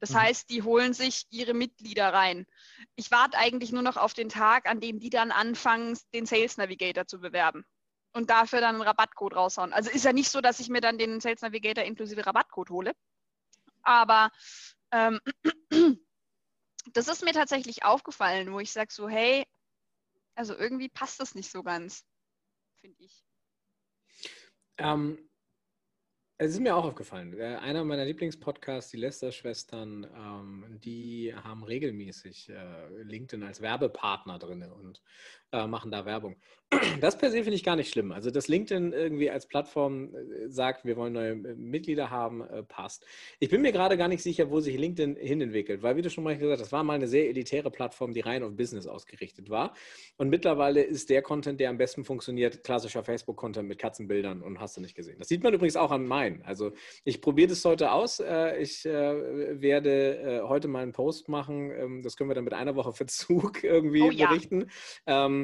Das 0.00 0.10
mhm. 0.10 0.16
heißt, 0.16 0.50
die 0.50 0.62
holen 0.62 0.92
sich 0.92 1.26
ihre 1.30 1.54
Mitglieder 1.54 2.12
rein. 2.12 2.46
Ich 2.94 3.10
warte 3.10 3.38
eigentlich 3.38 3.72
nur 3.72 3.82
noch 3.82 3.96
auf 3.96 4.12
den 4.12 4.28
Tag, 4.28 4.68
an 4.68 4.80
dem 4.80 5.00
die 5.00 5.10
dann 5.10 5.30
anfangen, 5.30 5.98
den 6.12 6.26
Sales 6.26 6.58
Navigator 6.58 7.06
zu 7.06 7.20
bewerben 7.20 7.64
und 8.12 8.30
dafür 8.30 8.60
dann 8.60 8.76
einen 8.76 8.82
Rabattcode 8.82 9.34
raushauen. 9.34 9.72
Also 9.72 9.90
ist 9.90 10.04
ja 10.04 10.12
nicht 10.12 10.30
so, 10.30 10.40
dass 10.40 10.60
ich 10.60 10.68
mir 10.68 10.80
dann 10.80 10.98
den 10.98 11.20
Sales 11.20 11.42
Navigator 11.42 11.84
inklusive 11.84 12.26
Rabattcode 12.26 12.70
hole. 12.70 12.92
Aber 13.82 14.30
ähm, 14.92 15.20
das 16.92 17.08
ist 17.08 17.24
mir 17.24 17.32
tatsächlich 17.32 17.84
aufgefallen, 17.84 18.52
wo 18.52 18.60
ich 18.60 18.72
sage 18.72 18.92
so, 18.92 19.08
hey, 19.08 19.46
also 20.34 20.56
irgendwie 20.56 20.88
passt 20.88 21.20
das 21.20 21.34
nicht 21.34 21.50
so 21.50 21.62
ganz, 21.62 22.04
finde 22.80 23.02
ich. 23.04 23.24
Ähm, 24.78 25.30
es 26.38 26.52
ist 26.52 26.60
mir 26.60 26.74
auch 26.74 26.84
aufgefallen. 26.84 27.38
Äh, 27.38 27.56
einer 27.56 27.84
meiner 27.84 28.04
Lieblingspodcasts, 28.04 28.90
die 28.90 28.96
Lester-Schwestern, 28.96 30.04
ähm, 30.12 30.80
die 30.80 31.32
haben 31.34 31.62
regelmäßig 31.62 32.48
äh, 32.48 32.88
LinkedIn 33.02 33.46
als 33.46 33.60
Werbepartner 33.60 34.38
drin 34.38 34.62
und 34.64 35.02
äh, 35.52 35.66
machen 35.66 35.90
da 35.90 36.04
Werbung. 36.04 36.36
Das 37.00 37.18
per 37.18 37.30
se 37.30 37.38
finde 37.38 37.54
ich 37.54 37.64
gar 37.64 37.76
nicht 37.76 37.90
schlimm. 37.90 38.12
Also, 38.12 38.30
dass 38.30 38.48
LinkedIn 38.48 38.92
irgendwie 38.92 39.30
als 39.30 39.46
Plattform 39.46 40.14
äh, 40.14 40.48
sagt, 40.48 40.84
wir 40.84 40.96
wollen 40.96 41.12
neue 41.12 41.32
äh, 41.32 41.54
Mitglieder 41.54 42.10
haben, 42.10 42.42
äh, 42.42 42.62
passt. 42.62 43.04
Ich 43.40 43.50
bin 43.50 43.62
mir 43.62 43.72
gerade 43.72 43.96
gar 43.96 44.08
nicht 44.08 44.22
sicher, 44.22 44.50
wo 44.50 44.60
sich 44.60 44.78
LinkedIn 44.78 45.16
hinentwickelt, 45.16 45.82
weil, 45.82 45.96
wie 45.96 46.02
du 46.02 46.10
schon 46.10 46.24
mal 46.24 46.36
gesagt 46.36 46.52
hast, 46.52 46.66
das 46.66 46.72
war 46.72 46.84
mal 46.84 46.94
eine 46.94 47.08
sehr 47.08 47.28
elitäre 47.28 47.70
Plattform, 47.70 48.12
die 48.12 48.20
rein 48.20 48.42
auf 48.42 48.54
Business 48.56 48.86
ausgerichtet 48.86 49.50
war. 49.50 49.74
Und 50.16 50.28
mittlerweile 50.30 50.82
ist 50.82 51.10
der 51.10 51.22
Content, 51.22 51.60
der 51.60 51.70
am 51.70 51.78
besten 51.78 52.04
funktioniert, 52.04 52.64
klassischer 52.64 53.04
Facebook-Content 53.04 53.68
mit 53.68 53.78
Katzenbildern 53.78 54.42
und 54.42 54.60
hast 54.60 54.76
du 54.76 54.80
nicht 54.80 54.94
gesehen. 54.94 55.18
Das 55.18 55.28
sieht 55.28 55.42
man 55.42 55.52
übrigens 55.52 55.76
auch 55.76 55.90
an 55.90 56.06
meinen. 56.06 56.42
Also, 56.42 56.72
ich 57.04 57.20
probiere 57.20 57.48
das 57.48 57.64
heute 57.64 57.92
aus. 57.92 58.20
Ich 58.20 58.84
werde 58.84 60.44
heute 60.46 60.68
mal 60.68 60.82
einen 60.82 60.92
Post 60.92 61.28
machen. 61.28 61.70
Ähm, 61.70 62.02
das 62.02 62.16
können 62.16 62.30
wir 62.30 62.34
dann 62.34 62.44
mit 62.44 62.54
einer 62.54 62.76
Woche 62.76 62.92
Verzug 62.92 63.64
irgendwie 63.64 64.02
oh, 64.02 64.10
ja. 64.10 64.28
berichten. 64.28 64.70
Ähm, 65.06 65.41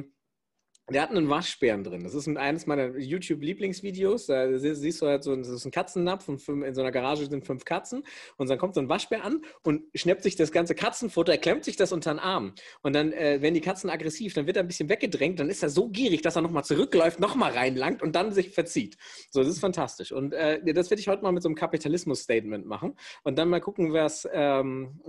der 0.90 1.02
hat 1.02 1.10
einen 1.10 1.28
Waschbären 1.28 1.84
drin. 1.84 2.02
Das 2.02 2.14
ist 2.14 2.28
eines 2.28 2.66
meiner 2.66 2.96
YouTube-Lieblingsvideos. 2.96 4.26
Da 4.26 4.58
siehst 4.58 5.02
du 5.02 5.06
halt 5.06 5.22
so, 5.22 5.36
das 5.36 5.48
ist 5.48 5.64
ein 5.64 5.70
Katzennapf 5.70 6.28
und 6.28 6.46
in 6.48 6.74
so 6.74 6.80
einer 6.80 6.90
Garage 6.90 7.26
sind 7.26 7.46
fünf 7.46 7.64
Katzen. 7.64 8.04
Und 8.36 8.48
dann 8.48 8.58
kommt 8.58 8.74
so 8.74 8.80
ein 8.80 8.88
Waschbär 8.88 9.24
an 9.24 9.42
und 9.62 9.82
schnappt 9.94 10.22
sich 10.22 10.36
das 10.36 10.50
ganze 10.50 10.74
Katzenfutter, 10.74 11.32
er 11.32 11.38
klemmt 11.38 11.64
sich 11.64 11.76
das 11.76 11.92
unter 11.92 12.12
den 12.14 12.18
Arm. 12.18 12.54
Und 12.82 12.94
dann 12.94 13.12
äh, 13.12 13.42
werden 13.42 13.54
die 13.54 13.60
Katzen 13.60 13.90
aggressiv, 13.90 14.34
dann 14.34 14.46
wird 14.46 14.56
er 14.56 14.62
ein 14.62 14.68
bisschen 14.68 14.88
weggedrängt, 14.88 15.40
dann 15.40 15.50
ist 15.50 15.62
er 15.62 15.68
so 15.68 15.88
gierig, 15.88 16.22
dass 16.22 16.36
er 16.36 16.42
nochmal 16.42 16.64
zurückläuft, 16.64 17.20
nochmal 17.20 17.52
reinlangt 17.52 18.02
und 18.02 18.16
dann 18.16 18.32
sich 18.32 18.50
verzieht. 18.50 18.96
So, 19.30 19.40
das 19.40 19.50
ist 19.50 19.60
fantastisch. 19.60 20.12
Und 20.12 20.32
äh, 20.32 20.72
das 20.72 20.90
werde 20.90 21.00
ich 21.00 21.08
heute 21.08 21.22
mal 21.22 21.32
mit 21.32 21.42
so 21.42 21.48
einem 21.48 21.56
Kapitalismus-Statement 21.56 22.66
machen 22.66 22.94
und 23.24 23.38
dann 23.38 23.48
mal 23.48 23.60
gucken, 23.60 23.92
was 23.92 24.26
ähm, 24.32 25.00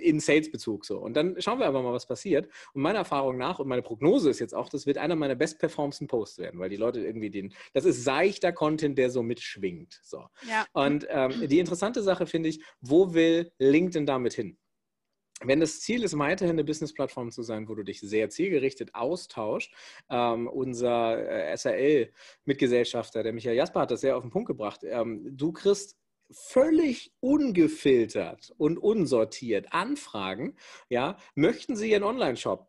in 0.00 0.20
Sales-Bezug 0.20 0.84
so. 0.84 0.98
Und 0.98 1.16
dann 1.16 1.40
schauen 1.40 1.58
wir 1.58 1.66
aber 1.66 1.82
mal, 1.82 1.92
was 1.92 2.06
passiert. 2.06 2.48
Und 2.72 2.82
meiner 2.82 3.00
Erfahrung 3.00 3.36
nach 3.36 3.58
und 3.58 3.68
meine 3.68 3.82
Prognose 3.82 4.30
ist 4.30 4.38
jetzt 4.38 4.54
auch, 4.54 4.68
das 4.68 4.86
wird 4.86 4.98
einer 4.98 5.16
meiner 5.16 5.23
meine 5.24 5.36
best 5.36 5.58
performsten 5.58 6.06
Posts 6.06 6.38
werden, 6.38 6.60
weil 6.60 6.70
die 6.70 6.76
Leute 6.76 7.00
irgendwie 7.00 7.30
den, 7.30 7.54
das 7.72 7.84
ist 7.84 8.04
seichter 8.04 8.52
Content, 8.52 8.98
der 8.98 9.10
so 9.10 9.22
mitschwingt. 9.22 10.00
So. 10.02 10.26
Ja. 10.48 10.66
Und 10.72 11.06
ähm, 11.08 11.48
die 11.48 11.58
interessante 11.58 12.02
Sache 12.02 12.26
finde 12.26 12.50
ich, 12.50 12.62
wo 12.80 13.14
will 13.14 13.50
LinkedIn 13.58 14.06
damit 14.06 14.34
hin? 14.34 14.58
Wenn 15.42 15.60
das 15.60 15.80
Ziel 15.80 16.04
ist, 16.04 16.16
weiterhin 16.16 16.54
eine 16.54 16.64
Business-Plattform 16.64 17.30
zu 17.30 17.42
sein, 17.42 17.68
wo 17.68 17.74
du 17.74 17.82
dich 17.82 18.00
sehr 18.00 18.30
zielgerichtet 18.30 18.94
austauscht, 18.94 19.74
ähm, 20.08 20.46
unser 20.46 21.18
äh, 21.18 21.56
SRL-Mitgesellschafter, 21.56 23.22
der 23.22 23.32
Michael 23.32 23.56
Jasper, 23.56 23.80
hat 23.80 23.90
das 23.90 24.00
sehr 24.00 24.16
auf 24.16 24.22
den 24.22 24.30
Punkt 24.30 24.46
gebracht. 24.46 24.80
Ähm, 24.84 25.36
du 25.36 25.52
kriegst 25.52 25.96
völlig 26.30 27.12
ungefiltert 27.20 28.52
und 28.56 28.78
unsortiert 28.78 29.72
Anfragen, 29.72 30.56
ja, 30.88 31.18
möchten 31.34 31.76
Sie 31.76 31.90
Ihren 31.90 32.04
Online-Shop 32.04 32.68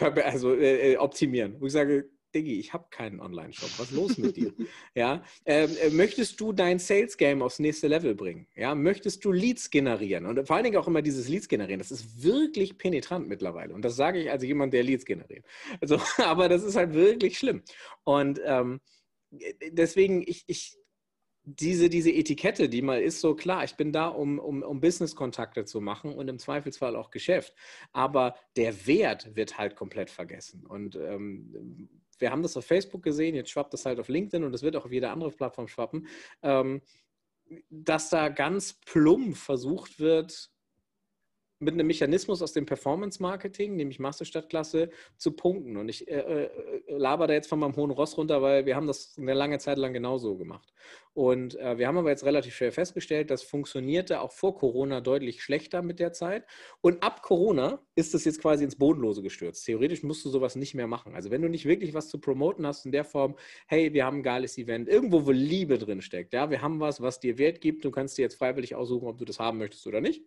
also 0.00 0.54
äh, 0.54 0.92
äh, 0.92 0.96
optimieren. 0.96 1.56
Wo 1.60 1.66
ich 1.66 1.72
sage, 1.72 2.10
Diggi, 2.34 2.58
ich 2.58 2.72
habe 2.72 2.86
keinen 2.90 3.20
Online-Shop. 3.20 3.70
Was 3.78 3.90
ist 3.90 3.96
los 3.96 4.18
mit 4.18 4.36
dir? 4.36 4.52
ja, 4.94 5.22
ähm, 5.46 5.70
äh, 5.80 5.90
möchtest 5.90 6.40
du 6.40 6.52
dein 6.52 6.78
Sales-Game 6.78 7.42
aufs 7.42 7.58
nächste 7.58 7.88
Level 7.88 8.14
bringen? 8.14 8.46
Ja, 8.56 8.74
möchtest 8.74 9.24
du 9.24 9.32
Leads 9.32 9.70
generieren? 9.70 10.26
Und 10.26 10.46
vor 10.46 10.56
allen 10.56 10.64
Dingen 10.64 10.76
auch 10.76 10.88
immer 10.88 11.02
dieses 11.02 11.28
Leads 11.28 11.48
generieren. 11.48 11.78
Das 11.78 11.90
ist 11.90 12.22
wirklich 12.22 12.76
penetrant 12.76 13.28
mittlerweile. 13.28 13.72
Und 13.72 13.84
das 13.84 13.96
sage 13.96 14.20
ich 14.20 14.30
als 14.30 14.42
jemand, 14.42 14.72
der 14.72 14.82
Leads 14.82 15.04
generiert. 15.04 15.44
Also, 15.80 15.98
aber 16.18 16.48
das 16.48 16.64
ist 16.64 16.76
halt 16.76 16.92
wirklich 16.92 17.38
schlimm. 17.38 17.62
Und 18.02 18.40
ähm, 18.44 18.80
deswegen, 19.70 20.22
ich, 20.26 20.44
ich 20.46 20.76
diese, 21.44 21.90
diese 21.90 22.10
Etikette, 22.10 22.68
die 22.68 22.82
mal 22.82 23.02
ist, 23.02 23.20
so 23.20 23.34
klar, 23.34 23.64
ich 23.64 23.74
bin 23.74 23.92
da, 23.92 24.08
um, 24.08 24.38
um, 24.38 24.62
um 24.62 24.80
Business-Kontakte 24.80 25.64
zu 25.64 25.80
machen 25.80 26.14
und 26.14 26.28
im 26.28 26.38
Zweifelsfall 26.38 26.96
auch 26.96 27.10
Geschäft. 27.10 27.54
Aber 27.92 28.34
der 28.56 28.86
Wert 28.86 29.36
wird 29.36 29.58
halt 29.58 29.76
komplett 29.76 30.10
vergessen. 30.10 30.64
Und 30.66 30.96
ähm, 30.96 31.88
wir 32.18 32.30
haben 32.30 32.42
das 32.42 32.56
auf 32.56 32.64
Facebook 32.64 33.02
gesehen, 33.02 33.34
jetzt 33.34 33.50
schwappt 33.50 33.74
das 33.74 33.84
halt 33.84 34.00
auf 34.00 34.08
LinkedIn 34.08 34.44
und 34.44 34.54
es 34.54 34.62
wird 34.62 34.76
auch 34.76 34.86
auf 34.86 34.92
jede 34.92 35.10
andere 35.10 35.30
Plattform 35.30 35.68
schwappen. 35.68 36.06
Ähm, 36.42 36.80
dass 37.68 38.08
da 38.08 38.30
ganz 38.30 38.72
plump 38.72 39.36
versucht 39.36 40.00
wird, 40.00 40.50
mit 41.64 41.74
einem 41.74 41.86
Mechanismus 41.86 42.42
aus 42.42 42.52
dem 42.52 42.66
Performance-Marketing, 42.66 43.76
nämlich 43.76 43.98
Masse-Stadtklasse, 43.98 44.90
zu 45.16 45.32
punkten. 45.32 45.76
Und 45.76 45.88
ich 45.88 46.08
äh, 46.08 46.44
äh, 46.44 46.50
laber 46.88 47.26
da 47.26 47.34
jetzt 47.34 47.48
von 47.48 47.58
meinem 47.58 47.76
hohen 47.76 47.90
Ross 47.90 48.16
runter, 48.16 48.42
weil 48.42 48.66
wir 48.66 48.76
haben 48.76 48.86
das 48.86 49.16
eine 49.18 49.34
lange 49.34 49.58
Zeit 49.58 49.78
lang 49.78 49.92
genauso 49.92 50.36
gemacht. 50.36 50.72
Und 51.14 51.58
äh, 51.60 51.78
wir 51.78 51.86
haben 51.86 51.96
aber 51.96 52.10
jetzt 52.10 52.24
relativ 52.24 52.56
schnell 52.56 52.72
festgestellt, 52.72 53.30
das 53.30 53.44
funktionierte 53.44 54.20
auch 54.20 54.32
vor 54.32 54.56
Corona 54.56 55.00
deutlich 55.00 55.42
schlechter 55.42 55.80
mit 55.80 56.00
der 56.00 56.12
Zeit. 56.12 56.44
Und 56.80 57.02
ab 57.02 57.22
Corona 57.22 57.80
ist 57.94 58.14
das 58.14 58.24
jetzt 58.24 58.40
quasi 58.40 58.64
ins 58.64 58.76
Bodenlose 58.76 59.22
gestürzt. 59.22 59.64
Theoretisch 59.64 60.02
musst 60.02 60.24
du 60.24 60.28
sowas 60.28 60.56
nicht 60.56 60.74
mehr 60.74 60.88
machen. 60.88 61.14
Also 61.14 61.30
wenn 61.30 61.40
du 61.40 61.48
nicht 61.48 61.66
wirklich 61.66 61.94
was 61.94 62.08
zu 62.08 62.20
promoten 62.20 62.66
hast 62.66 62.84
in 62.84 62.92
der 62.92 63.04
Form, 63.04 63.36
hey, 63.68 63.92
wir 63.94 64.04
haben 64.04 64.18
ein 64.18 64.22
geiles 64.24 64.58
Event, 64.58 64.88
irgendwo, 64.88 65.24
wo 65.24 65.30
Liebe 65.30 65.78
drin 65.78 66.02
steckt, 66.02 66.32
ja, 66.32 66.50
wir 66.50 66.62
haben 66.62 66.80
was, 66.80 67.00
was 67.00 67.20
dir 67.20 67.38
Wert 67.38 67.60
gibt, 67.60 67.84
du 67.84 67.92
kannst 67.92 68.18
dir 68.18 68.22
jetzt 68.22 68.34
freiwillig 68.34 68.74
aussuchen, 68.74 69.06
ob 69.06 69.18
du 69.18 69.24
das 69.24 69.38
haben 69.38 69.58
möchtest 69.58 69.86
oder 69.86 70.00
nicht 70.00 70.24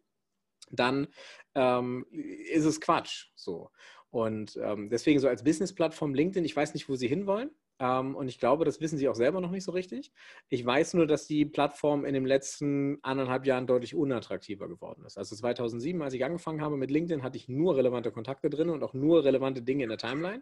dann 0.71 1.07
ähm, 1.55 2.05
ist 2.11 2.65
es 2.65 2.81
Quatsch. 2.81 3.27
So. 3.35 3.69
Und 4.09 4.57
ähm, 4.61 4.89
deswegen 4.89 5.19
so 5.19 5.27
als 5.27 5.43
Business-Plattform 5.43 6.13
LinkedIn, 6.13 6.45
ich 6.45 6.55
weiß 6.55 6.73
nicht, 6.73 6.87
wo 6.89 6.95
sie 6.95 7.07
hinwollen. 7.07 7.51
Ähm, 7.79 8.15
und 8.15 8.27
ich 8.27 8.39
glaube, 8.39 8.65
das 8.65 8.81
wissen 8.81 8.97
sie 8.97 9.07
auch 9.07 9.15
selber 9.15 9.41
noch 9.41 9.51
nicht 9.51 9.63
so 9.63 9.71
richtig. 9.71 10.11
Ich 10.49 10.65
weiß 10.65 10.95
nur, 10.95 11.05
dass 11.05 11.27
die 11.27 11.45
Plattform 11.45 12.05
in 12.05 12.13
den 12.13 12.25
letzten 12.25 12.97
anderthalb 13.03 13.45
Jahren 13.45 13.67
deutlich 13.67 13.93
unattraktiver 13.93 14.67
geworden 14.67 15.03
ist. 15.05 15.17
Also 15.17 15.35
2007, 15.35 16.01
als 16.01 16.13
ich 16.13 16.25
angefangen 16.25 16.61
habe 16.61 16.77
mit 16.77 16.89
LinkedIn, 16.89 17.21
hatte 17.21 17.37
ich 17.37 17.47
nur 17.49 17.77
relevante 17.77 18.11
Kontakte 18.11 18.49
drin 18.49 18.69
und 18.69 18.83
auch 18.83 18.93
nur 18.93 19.23
relevante 19.23 19.61
Dinge 19.61 19.83
in 19.83 19.89
der 19.89 19.99
Timeline. 19.99 20.41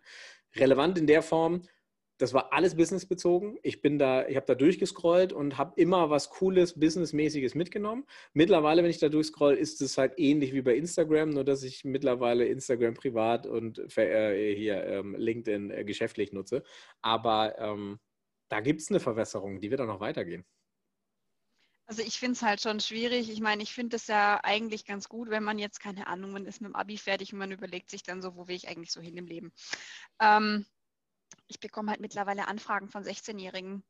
Relevant 0.56 0.98
in 0.98 1.08
der 1.08 1.22
Form, 1.22 1.64
das 2.18 2.34
war 2.34 2.54
alles 2.54 2.76
businessbezogen. 2.76 3.58
Ich 3.62 3.82
bin 3.82 4.00
da, 4.00 4.28
ich 4.28 4.36
habe 4.36 4.46
da 4.46 4.56
durchgescrollt 4.56 5.34
und 5.34 5.58
habe 5.58 5.80
immer 5.80 6.10
was 6.10 6.30
Cooles, 6.30 6.80
Businessmäßiges 6.80 7.56
mitgenommen. 7.56 8.06
Mittlerweile, 8.34 8.84
wenn 8.84 8.90
ich 8.90 9.00
da 9.00 9.10
durchscroll, 9.10 9.56
ist 9.56 9.82
es 9.82 9.98
halt 9.98 10.14
ähnlich 10.18 10.54
wie 10.54 10.62
bei 10.62 10.76
Instagram, 10.76 11.30
nur 11.32 11.44
dass 11.44 11.64
ich 11.64 11.84
mittlerweile 11.84 12.46
Instagram 12.46 12.94
privat 12.94 13.48
und 13.48 13.80
äh, 13.98 14.56
hier 14.56 14.84
ähm, 14.86 15.16
LinkedIn 15.18 15.72
äh, 15.72 15.84
geschäftlich 15.84 16.32
nutze. 16.32 16.64
Aber 17.02 17.58
ähm, 17.60 18.00
da 18.50 18.62
gibt 18.62 18.82
es 18.82 18.90
eine 18.90 19.00
Verwässerung, 19.00 19.60
die 19.60 19.72
wird 19.72 19.82
auch 19.82 19.88
noch 19.88 20.00
weitergehen. 20.00 20.46
Also 21.88 22.02
ich 22.02 22.18
finde 22.18 22.34
es 22.34 22.42
halt 22.42 22.62
schon 22.62 22.80
schwierig. 22.80 23.30
Ich 23.30 23.42
meine, 23.42 23.62
ich 23.62 23.72
finde 23.72 23.98
es 23.98 24.08
ja 24.08 24.40
eigentlich 24.44 24.86
ganz 24.86 25.08
gut, 25.08 25.30
wenn 25.30 25.44
man 25.44 25.60
jetzt, 25.60 25.80
keine 25.80 26.08
Ahnung, 26.08 26.32
man 26.32 26.46
ist 26.48 26.60
mit 26.60 26.70
dem 26.70 26.76
Abi 26.76 26.98
fertig 26.98 27.32
und 27.32 27.40
man 27.40 27.52
überlegt 27.52 27.92
sich 27.92 28.02
dann 28.02 28.24
so, 28.24 28.36
wo 28.36 28.48
will 28.48 28.56
ich 28.56 28.68
eigentlich 28.68 28.92
so 28.92 29.02
hin 29.02 29.18
im 29.18 29.28
Leben. 29.28 29.54
Ähm, 30.20 30.66
ich 31.48 31.60
bekomme 31.60 31.92
halt 31.92 32.02
mittlerweile 32.02 32.48
Anfragen 32.48 32.90
von 32.90 33.04
16-Jährigen, 33.04 33.84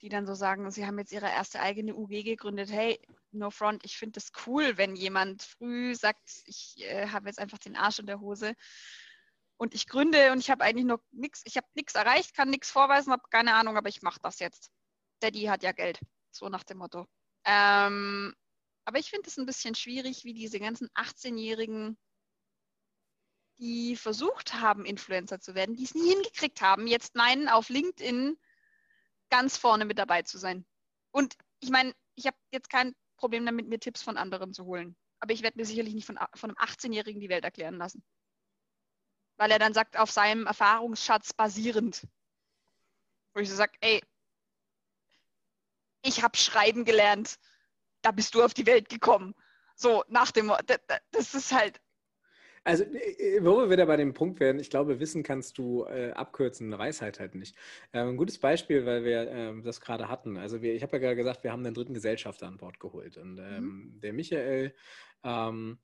die 0.00 0.08
dann 0.08 0.26
so 0.26 0.34
sagen, 0.34 0.70
sie 0.70 0.86
haben 0.86 0.98
jetzt 0.98 1.12
ihre 1.12 1.28
erste 1.28 1.60
eigene 1.60 1.94
UG 1.94 2.22
gegründet. 2.24 2.70
Hey, 2.70 3.00
no 3.32 3.50
front, 3.50 3.84
ich 3.84 3.98
finde 3.98 4.18
es 4.18 4.32
cool, 4.46 4.76
wenn 4.76 4.96
jemand 4.96 5.42
früh 5.42 5.94
sagt, 5.94 6.42
ich 6.46 6.76
äh, 6.78 7.08
habe 7.08 7.28
jetzt 7.28 7.38
einfach 7.38 7.58
den 7.58 7.76
Arsch 7.76 7.98
in 7.98 8.06
der 8.06 8.20
Hose 8.20 8.54
und 9.58 9.74
ich 9.74 9.86
gründe 9.86 10.32
und 10.32 10.38
ich 10.38 10.50
habe 10.50 10.64
eigentlich 10.64 10.86
noch 10.86 11.00
nichts, 11.10 11.42
ich 11.44 11.56
habe 11.56 11.66
nichts 11.74 11.94
erreicht, 11.94 12.34
kann 12.34 12.48
nichts 12.48 12.70
vorweisen, 12.70 13.12
habe 13.12 13.28
keine 13.30 13.54
Ahnung, 13.54 13.76
aber 13.76 13.88
ich 13.88 14.00
mache 14.00 14.20
das 14.22 14.38
jetzt. 14.38 14.70
Daddy 15.20 15.44
hat 15.44 15.62
ja 15.62 15.72
Geld, 15.72 16.00
so 16.30 16.48
nach 16.48 16.64
dem 16.64 16.78
Motto. 16.78 17.06
Ähm, 17.44 18.34
aber 18.86 18.98
ich 18.98 19.10
finde 19.10 19.28
es 19.28 19.36
ein 19.36 19.46
bisschen 19.46 19.74
schwierig, 19.74 20.24
wie 20.24 20.32
diese 20.32 20.58
ganzen 20.58 20.88
18-Jährigen 20.94 21.98
die 23.60 23.94
versucht 23.94 24.54
haben, 24.54 24.86
Influencer 24.86 25.38
zu 25.38 25.54
werden, 25.54 25.76
die 25.76 25.84
es 25.84 25.94
nie 25.94 26.08
hingekriegt 26.08 26.62
haben, 26.62 26.86
jetzt 26.86 27.14
meinen, 27.14 27.48
auf 27.48 27.68
LinkedIn 27.68 28.38
ganz 29.28 29.56
vorne 29.56 29.84
mit 29.84 29.98
dabei 29.98 30.22
zu 30.22 30.38
sein. 30.38 30.66
Und 31.12 31.36
ich 31.60 31.70
meine, 31.70 31.94
ich 32.14 32.26
habe 32.26 32.36
jetzt 32.50 32.70
kein 32.70 32.94
Problem 33.16 33.44
damit, 33.44 33.68
mir 33.68 33.78
Tipps 33.78 34.02
von 34.02 34.16
anderen 34.16 34.54
zu 34.54 34.64
holen. 34.64 34.96
Aber 35.20 35.34
ich 35.34 35.42
werde 35.42 35.58
mir 35.58 35.66
sicherlich 35.66 35.94
nicht 35.94 36.06
von, 36.06 36.18
von 36.34 36.50
einem 36.50 36.56
18-Jährigen 36.56 37.20
die 37.20 37.28
Welt 37.28 37.44
erklären 37.44 37.76
lassen. 37.76 38.02
Weil 39.36 39.50
er 39.50 39.58
dann 39.58 39.74
sagt, 39.74 39.98
auf 39.98 40.10
seinem 40.10 40.46
Erfahrungsschatz 40.46 41.34
basierend. 41.34 42.06
Wo 43.34 43.40
ich 43.40 43.50
so 43.50 43.56
sage, 43.56 43.72
ey, 43.80 44.02
ich 46.02 46.22
habe 46.22 46.36
schreiben 46.36 46.86
gelernt, 46.86 47.38
da 48.00 48.10
bist 48.10 48.34
du 48.34 48.42
auf 48.42 48.54
die 48.54 48.66
Welt 48.66 48.88
gekommen. 48.88 49.34
So, 49.76 50.02
nach 50.08 50.30
dem, 50.30 50.50
das 51.10 51.34
ist 51.34 51.52
halt, 51.52 51.78
also, 52.64 52.84
äh, 52.84 53.36
äh, 53.36 53.44
wo 53.44 53.58
wir 53.58 53.70
wieder 53.70 53.86
bei 53.86 53.96
dem 53.96 54.12
Punkt 54.12 54.40
werden, 54.40 54.60
ich 54.60 54.70
glaube, 54.70 55.00
Wissen 55.00 55.22
kannst 55.22 55.58
du 55.58 55.84
äh, 55.84 56.10
abkürzen, 56.12 56.76
Weisheit 56.76 57.20
halt 57.20 57.34
nicht. 57.34 57.56
Ähm, 57.92 58.10
ein 58.10 58.16
gutes 58.16 58.38
Beispiel, 58.38 58.84
weil 58.86 59.04
wir 59.04 59.30
ähm, 59.30 59.62
das 59.62 59.80
gerade 59.80 60.08
hatten. 60.08 60.36
Also, 60.36 60.62
wir, 60.62 60.74
ich 60.74 60.82
habe 60.82 60.96
ja 60.96 60.98
gerade 60.98 61.16
gesagt, 61.16 61.44
wir 61.44 61.52
haben 61.52 61.64
den 61.64 61.74
dritten 61.74 61.94
Gesellschafter 61.94 62.46
an 62.46 62.58
Bord 62.58 62.78
geholt. 62.80 63.16
Und 63.16 63.38
ähm, 63.38 63.64
mhm. 63.64 64.00
der 64.00 64.12
Michael, 64.12 64.74
ähm, 65.24 65.78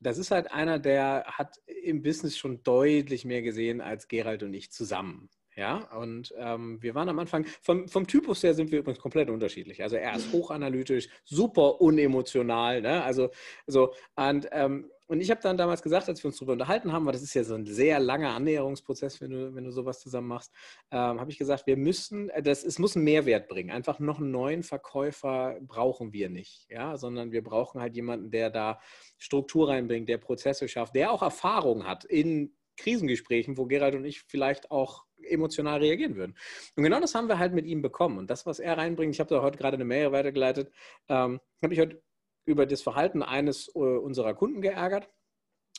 das 0.00 0.18
ist 0.18 0.30
halt 0.30 0.52
einer, 0.52 0.78
der 0.78 1.24
hat 1.26 1.60
im 1.66 2.02
Business 2.02 2.36
schon 2.36 2.62
deutlich 2.62 3.24
mehr 3.24 3.42
gesehen 3.42 3.80
als 3.80 4.08
Gerald 4.08 4.42
und 4.42 4.54
ich 4.54 4.70
zusammen. 4.70 5.30
Ja, 5.56 5.78
und 5.96 6.34
ähm, 6.36 6.82
wir 6.82 6.94
waren 6.94 7.08
am 7.08 7.18
Anfang, 7.18 7.46
vom, 7.62 7.88
vom 7.88 8.06
Typus 8.06 8.42
her 8.42 8.52
sind 8.52 8.70
wir 8.70 8.80
übrigens 8.80 9.00
komplett 9.00 9.30
unterschiedlich. 9.30 9.82
Also 9.82 9.96
er 9.96 10.14
ist 10.14 10.30
hochanalytisch, 10.30 11.08
super 11.24 11.80
unemotional, 11.80 12.82
ne? 12.82 13.02
Also 13.02 13.30
so, 13.66 13.94
und 14.16 14.46
ähm, 14.52 14.90
und 15.06 15.20
ich 15.20 15.30
habe 15.30 15.40
dann 15.40 15.56
damals 15.56 15.82
gesagt, 15.82 16.08
als 16.08 16.22
wir 16.22 16.28
uns 16.28 16.36
darüber 16.36 16.54
unterhalten 16.54 16.92
haben, 16.92 17.06
weil 17.06 17.12
das 17.12 17.22
ist 17.22 17.34
ja 17.34 17.44
so 17.44 17.54
ein 17.54 17.66
sehr 17.66 18.00
langer 18.00 18.30
Annäherungsprozess, 18.34 19.20
wenn 19.20 19.30
du, 19.30 19.54
wenn 19.54 19.64
du 19.64 19.70
sowas 19.70 20.00
zusammen 20.00 20.28
machst, 20.28 20.52
ähm, 20.90 21.20
habe 21.20 21.30
ich 21.30 21.38
gesagt, 21.38 21.66
wir 21.66 21.76
müssen, 21.76 22.28
äh, 22.30 22.42
das, 22.42 22.64
es 22.64 22.78
muss 22.78 22.96
einen 22.96 23.04
Mehrwert 23.04 23.48
bringen. 23.48 23.70
Einfach 23.70 23.98
noch 23.98 24.18
einen 24.18 24.30
neuen 24.30 24.62
Verkäufer 24.62 25.58
brauchen 25.60 26.12
wir 26.12 26.28
nicht, 26.28 26.66
ja, 26.70 26.96
sondern 26.96 27.32
wir 27.32 27.44
brauchen 27.44 27.80
halt 27.80 27.94
jemanden, 27.94 28.30
der 28.30 28.50
da 28.50 28.80
Struktur 29.18 29.68
reinbringt, 29.68 30.08
der 30.08 30.18
Prozesse 30.18 30.68
schafft, 30.68 30.94
der 30.94 31.12
auch 31.12 31.22
Erfahrung 31.22 31.86
hat 31.86 32.04
in 32.04 32.56
Krisengesprächen, 32.76 33.56
wo 33.56 33.66
Gerald 33.66 33.94
und 33.94 34.04
ich 34.04 34.22
vielleicht 34.22 34.70
auch 34.70 35.04
emotional 35.22 35.78
reagieren 35.80 36.16
würden. 36.16 36.36
Und 36.76 36.84
genau 36.84 37.00
das 37.00 37.14
haben 37.14 37.28
wir 37.28 37.38
halt 37.38 37.54
mit 37.54 37.66
ihm 37.66 37.82
bekommen. 37.82 38.18
Und 38.18 38.30
das, 38.30 38.46
was 38.46 38.58
er 38.58 38.76
reinbringt, 38.76 39.14
ich 39.14 39.20
habe 39.20 39.34
da 39.34 39.42
heute 39.42 39.58
gerade 39.58 39.76
eine 39.76 39.84
Mail 39.84 40.12
weitergeleitet, 40.12 40.70
ähm, 41.08 41.40
habe 41.62 41.74
ich 41.74 41.80
heute 41.80 42.02
über 42.46 42.64
das 42.64 42.80
Verhalten 42.80 43.22
eines 43.22 43.68
äh, 43.74 43.78
unserer 43.78 44.34
Kunden 44.34 44.62
geärgert. 44.62 45.10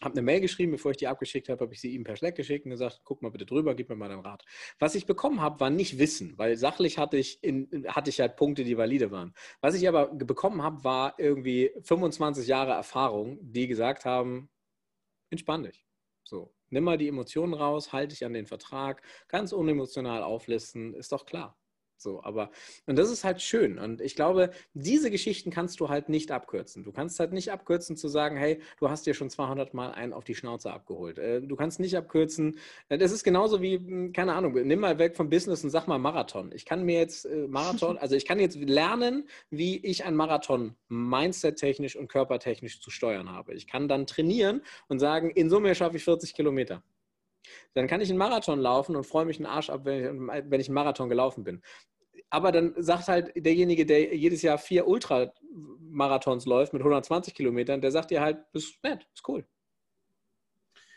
Habe 0.01 0.13
eine 0.13 0.21
Mail 0.21 0.41
geschrieben, 0.41 0.73
bevor 0.73 0.91
ich 0.91 0.97
die 0.97 1.08
abgeschickt 1.08 1.49
habe, 1.49 1.62
habe 1.62 1.73
ich 1.73 1.82
sie 1.82 1.95
ihm 1.95 2.03
per 2.03 2.15
Slack 2.15 2.36
geschickt 2.36 2.65
und 2.65 2.71
gesagt, 2.71 3.01
guck 3.03 3.23
mal 3.23 3.32
bitte 3.32 3.47
drüber, 3.47 3.73
gib 3.73 3.89
mir 3.89 3.95
mal 3.95 4.10
deinen 4.10 4.21
Rat. 4.21 4.43
Was 4.77 4.93
ich 4.93 5.08
bekommen 5.08 5.41
habe, 5.41 5.60
war 5.60 5.71
nicht 5.71 5.97
Wissen, 5.97 6.38
weil 6.38 6.56
sachlich 6.56 6.99
hatte 6.99 7.17
ich, 7.17 7.43
in, 7.43 7.88
hatte 7.88 8.12
ich 8.12 8.19
halt 8.19 8.36
Punkte, 8.36 8.63
die 8.63 8.77
valide 8.77 9.10
waren. 9.10 9.34
Was 9.60 9.73
ich 9.73 9.88
aber 9.88 10.13
bekommen 10.13 10.62
habe, 10.62 10.84
war 10.84 11.15
irgendwie 11.17 11.71
25 11.82 12.47
Jahre 12.47 12.73
Erfahrung, 12.73 13.39
die 13.41 13.67
gesagt 13.67 14.06
haben, 14.06 14.49
entspann 15.32 15.63
dich. 15.63 15.84
So, 16.23 16.53
nimm 16.69 16.84
mal 16.84 16.99
die 16.99 17.08
Emotionen 17.08 17.56
raus, 17.56 17.91
halte 17.91 18.10
dich 18.10 18.23
an 18.23 18.34
den 18.34 18.45
Vertrag, 18.45 19.01
ganz 19.30 19.51
unemotional 19.51 20.21
auflisten, 20.21 20.93
ist 20.93 21.12
doch 21.12 21.25
klar. 21.25 21.58
So, 21.98 22.24
aber, 22.24 22.52
und 22.86 22.96
das 22.98 23.10
ist 23.10 23.24
halt 23.24 23.42
schön. 23.42 23.80
Und 23.80 24.02
ich 24.02 24.16
glaube, 24.16 24.52
diese 24.74 25.10
Geschichten 25.10 25.50
kannst 25.50 25.80
du 25.80 25.90
halt 25.90 26.10
nicht 26.10 26.32
abkürzen. 26.32 26.84
Du 26.84 26.92
kannst 26.92 27.20
halt 27.20 27.34
nicht 27.34 27.52
abkürzen 27.52 27.98
zu 27.98 28.08
sagen, 28.08 28.38
hey, 28.38 28.62
du 28.80 28.90
hast 28.90 29.08
dir 29.08 29.16
schon 29.16 29.30
200 29.30 29.74
Mal 29.74 29.92
einen 29.92 30.14
auf 30.14 30.24
die 30.24 30.36
Schnauze 30.36 30.72
abgeholt. 30.72 31.18
Äh, 31.18 31.42
du 31.42 31.56
kannst 31.56 31.80
nicht 31.80 31.98
abkürzen. 31.98 32.58
Äh, 32.90 32.98
das 32.98 33.12
ist 33.12 33.24
genauso 33.24 33.62
wie, 33.62 33.76
hm, 33.78 34.14
keine 34.14 34.34
Ahnung, 34.34 34.54
nimm 34.54 34.80
mal 34.80 35.00
weg 35.00 35.16
vom 35.16 35.30
Business 35.30 35.64
und 35.64 35.72
sag 35.72 35.88
mal 35.88 35.98
Marathon. 35.98 36.52
Ich 36.54 36.66
kann 36.66 36.84
mir 36.84 37.00
jetzt 37.00 37.26
äh, 37.26 37.48
Marathon, 37.48 37.98
also 37.98 38.16
ich 38.16 38.26
kann 38.26 38.40
jetzt 38.40 38.58
lernen, 38.58 39.28
wie 39.50 39.78
ich 39.78 40.06
ein 40.06 40.16
Marathon 40.16 40.76
mindset-technisch 40.90 41.96
und 41.96 42.08
körpertechnisch 42.10 42.80
zu 42.80 42.92
steuern 42.92 43.32
habe. 43.32 43.56
Ich 43.56 43.68
kann 43.68 43.88
dann 43.88 44.06
trainieren 44.06 44.62
und 44.88 45.00
sagen, 45.00 45.32
in 45.32 45.50
Summe 45.50 45.74
schaffe 45.76 45.98
ich 45.98 46.04
40 46.04 46.34
Kilometer. 46.36 46.84
Dann 47.74 47.88
kann 47.88 48.02
ich 48.02 48.10
einen 48.10 48.18
Marathon 48.18 48.60
laufen 48.60 48.96
und 48.96 49.06
freue 49.06 49.26
mich 49.26 49.38
einen 49.38 49.46
Arsch 49.46 49.70
ab, 49.70 49.82
wenn 49.86 50.30
ich, 50.30 50.44
wenn 50.50 50.60
ich 50.60 50.68
einen 50.68 50.76
Marathon 50.76 51.10
gelaufen 51.10 51.44
bin. 51.44 51.62
Aber 52.30 52.52
dann 52.52 52.74
sagt 52.78 53.08
halt 53.08 53.32
derjenige, 53.36 53.86
der 53.86 54.16
jedes 54.16 54.42
Jahr 54.42 54.58
vier 54.58 54.88
Ultramarathons 54.88 56.46
läuft 56.46 56.74
mit 56.74 56.82
120 56.82 57.34
Kilometern, 57.34 57.82
der 57.82 57.92
sagt 57.92 58.12
dir 58.12 58.22
halt, 58.22 58.40
ist 58.54 58.84
nett, 58.84 59.08
ist 59.14 59.28
cool. 59.30 59.46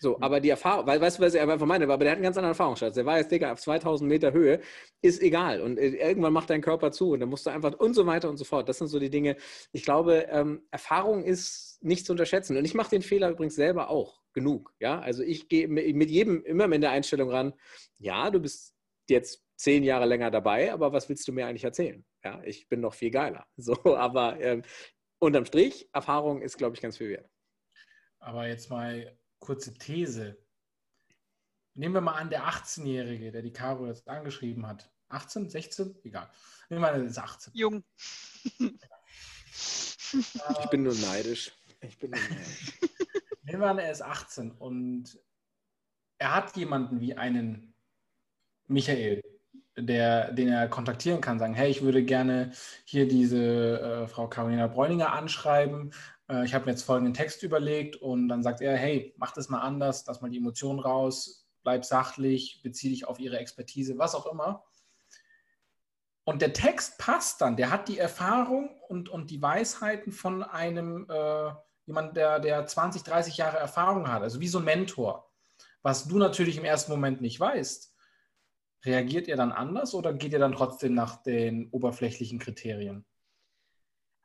So, 0.02 0.16
mhm. 0.16 0.22
aber 0.22 0.40
die 0.40 0.48
Erfahrung, 0.48 0.86
weil, 0.86 1.00
weißt 1.00 1.18
du, 1.18 1.22
was 1.22 1.34
ich 1.34 1.40
einfach 1.40 1.64
meine, 1.66 1.84
aber 1.84 1.98
der 1.98 2.12
hat 2.12 2.16
einen 2.16 2.24
ganz 2.24 2.36
anderen 2.38 2.52
Erfahrungsschatz. 2.52 2.94
Der 2.94 3.04
war 3.04 3.18
jetzt, 3.18 3.30
Digga, 3.30 3.52
auf 3.52 3.60
2000 3.60 4.08
Meter 4.08 4.32
Höhe, 4.32 4.60
ist 5.02 5.22
egal. 5.22 5.60
Und 5.60 5.78
äh, 5.78 5.88
irgendwann 5.88 6.32
macht 6.32 6.48
dein 6.48 6.62
Körper 6.62 6.90
zu 6.90 7.12
und 7.12 7.20
dann 7.20 7.28
musst 7.28 7.44
du 7.46 7.50
einfach 7.50 7.78
und 7.78 7.94
so 7.94 8.06
weiter 8.06 8.30
und 8.30 8.38
so 8.38 8.44
fort. 8.44 8.68
Das 8.68 8.78
sind 8.78 8.88
so 8.88 8.98
die 8.98 9.10
Dinge. 9.10 9.36
Ich 9.72 9.84
glaube, 9.84 10.26
ähm, 10.30 10.62
Erfahrung 10.70 11.22
ist 11.24 11.78
nicht 11.82 12.06
zu 12.06 12.12
unterschätzen. 12.12 12.56
Und 12.56 12.64
ich 12.64 12.74
mache 12.74 12.90
den 12.90 13.02
Fehler 13.02 13.28
übrigens 13.28 13.54
selber 13.54 13.90
auch 13.90 14.19
genug. 14.32 14.74
Ja, 14.80 15.00
also 15.00 15.22
ich 15.22 15.48
gehe 15.48 15.68
mit 15.68 16.10
jedem 16.10 16.44
immer 16.44 16.68
mit 16.68 16.82
der 16.82 16.90
Einstellung 16.90 17.30
ran, 17.30 17.52
ja, 17.98 18.30
du 18.30 18.40
bist 18.40 18.74
jetzt 19.08 19.44
zehn 19.56 19.82
Jahre 19.84 20.06
länger 20.06 20.30
dabei, 20.30 20.72
aber 20.72 20.92
was 20.92 21.08
willst 21.08 21.26
du 21.28 21.32
mir 21.32 21.46
eigentlich 21.46 21.64
erzählen? 21.64 22.04
Ja, 22.24 22.42
ich 22.44 22.68
bin 22.68 22.80
noch 22.80 22.94
viel 22.94 23.10
geiler. 23.10 23.46
So, 23.56 23.96
aber 23.96 24.40
ähm, 24.40 24.62
unterm 25.18 25.44
Strich, 25.44 25.88
Erfahrung 25.92 26.42
ist, 26.42 26.56
glaube 26.56 26.76
ich, 26.76 26.82
ganz 26.82 26.96
viel 26.96 27.10
wert. 27.10 27.28
Aber 28.20 28.46
jetzt 28.48 28.70
mal 28.70 29.16
kurze 29.38 29.74
These. 29.74 30.36
Nehmen 31.74 31.94
wir 31.94 32.00
mal 32.00 32.14
an, 32.14 32.30
der 32.30 32.44
18-Jährige, 32.44 33.32
der 33.32 33.42
die 33.42 33.52
Caro 33.52 33.86
jetzt 33.86 34.08
angeschrieben 34.08 34.66
hat. 34.66 34.90
18, 35.08 35.48
16? 35.48 35.98
Egal. 36.04 36.30
Nehmen 36.68 36.82
wir 36.82 36.88
an, 36.88 37.00
der 37.00 37.08
ist 37.08 37.18
18. 37.18 37.52
Jung. 37.54 37.84
Ich 40.12 40.70
bin 40.70 40.82
nur 40.82 40.94
neidisch. 40.94 41.52
Ich 41.82 41.98
bin 41.98 42.10
nur 42.10 42.20
neidisch. 42.20 42.78
Nehmen 43.50 43.62
wir 43.62 43.70
an, 43.70 43.78
er 43.80 43.90
ist 43.90 44.02
18 44.02 44.52
und 44.52 45.18
er 46.18 46.36
hat 46.36 46.56
jemanden 46.56 47.00
wie 47.00 47.16
einen 47.16 47.74
Michael, 48.68 49.24
der, 49.76 50.30
den 50.30 50.46
er 50.46 50.68
kontaktieren 50.68 51.20
kann, 51.20 51.40
sagen, 51.40 51.54
hey, 51.54 51.68
ich 51.68 51.82
würde 51.82 52.04
gerne 52.04 52.52
hier 52.84 53.08
diese 53.08 53.80
äh, 53.80 54.06
Frau 54.06 54.28
Carolina 54.28 54.68
Bräuninger 54.68 55.12
anschreiben. 55.12 55.92
Äh, 56.28 56.44
ich 56.44 56.54
habe 56.54 56.66
mir 56.66 56.70
jetzt 56.70 56.84
folgenden 56.84 57.12
Text 57.12 57.42
überlegt 57.42 57.96
und 57.96 58.28
dann 58.28 58.44
sagt 58.44 58.60
er, 58.60 58.76
hey, 58.76 59.14
mach 59.16 59.32
das 59.32 59.48
mal 59.48 59.62
anders, 59.62 60.04
lass 60.06 60.20
mal 60.20 60.30
die 60.30 60.38
Emotionen 60.38 60.78
raus, 60.78 61.48
bleib 61.64 61.84
sachlich, 61.84 62.60
bezieh 62.62 62.90
dich 62.90 63.08
auf 63.08 63.18
ihre 63.18 63.40
Expertise, 63.40 63.98
was 63.98 64.14
auch 64.14 64.26
immer. 64.26 64.64
Und 66.22 66.40
der 66.40 66.52
Text 66.52 66.98
passt 66.98 67.40
dann, 67.40 67.56
der 67.56 67.72
hat 67.72 67.88
die 67.88 67.98
Erfahrung 67.98 68.80
und, 68.86 69.08
und 69.08 69.28
die 69.32 69.42
Weisheiten 69.42 70.12
von 70.12 70.44
einem 70.44 71.10
äh, 71.10 71.50
jemand, 71.90 72.16
der, 72.16 72.38
der 72.38 72.66
20, 72.66 73.02
30 73.02 73.36
Jahre 73.36 73.58
Erfahrung 73.58 74.08
hat, 74.08 74.22
also 74.22 74.40
wie 74.40 74.48
so 74.48 74.58
ein 74.58 74.64
Mentor, 74.64 75.28
was 75.82 76.06
du 76.06 76.18
natürlich 76.18 76.56
im 76.56 76.64
ersten 76.64 76.92
Moment 76.92 77.20
nicht 77.20 77.40
weißt. 77.40 77.94
Reagiert 78.84 79.28
ihr 79.28 79.36
dann 79.36 79.52
anders 79.52 79.92
oder 79.92 80.14
geht 80.14 80.32
ihr 80.32 80.38
dann 80.38 80.52
trotzdem 80.52 80.94
nach 80.94 81.22
den 81.22 81.68
oberflächlichen 81.70 82.38
Kriterien? 82.38 83.04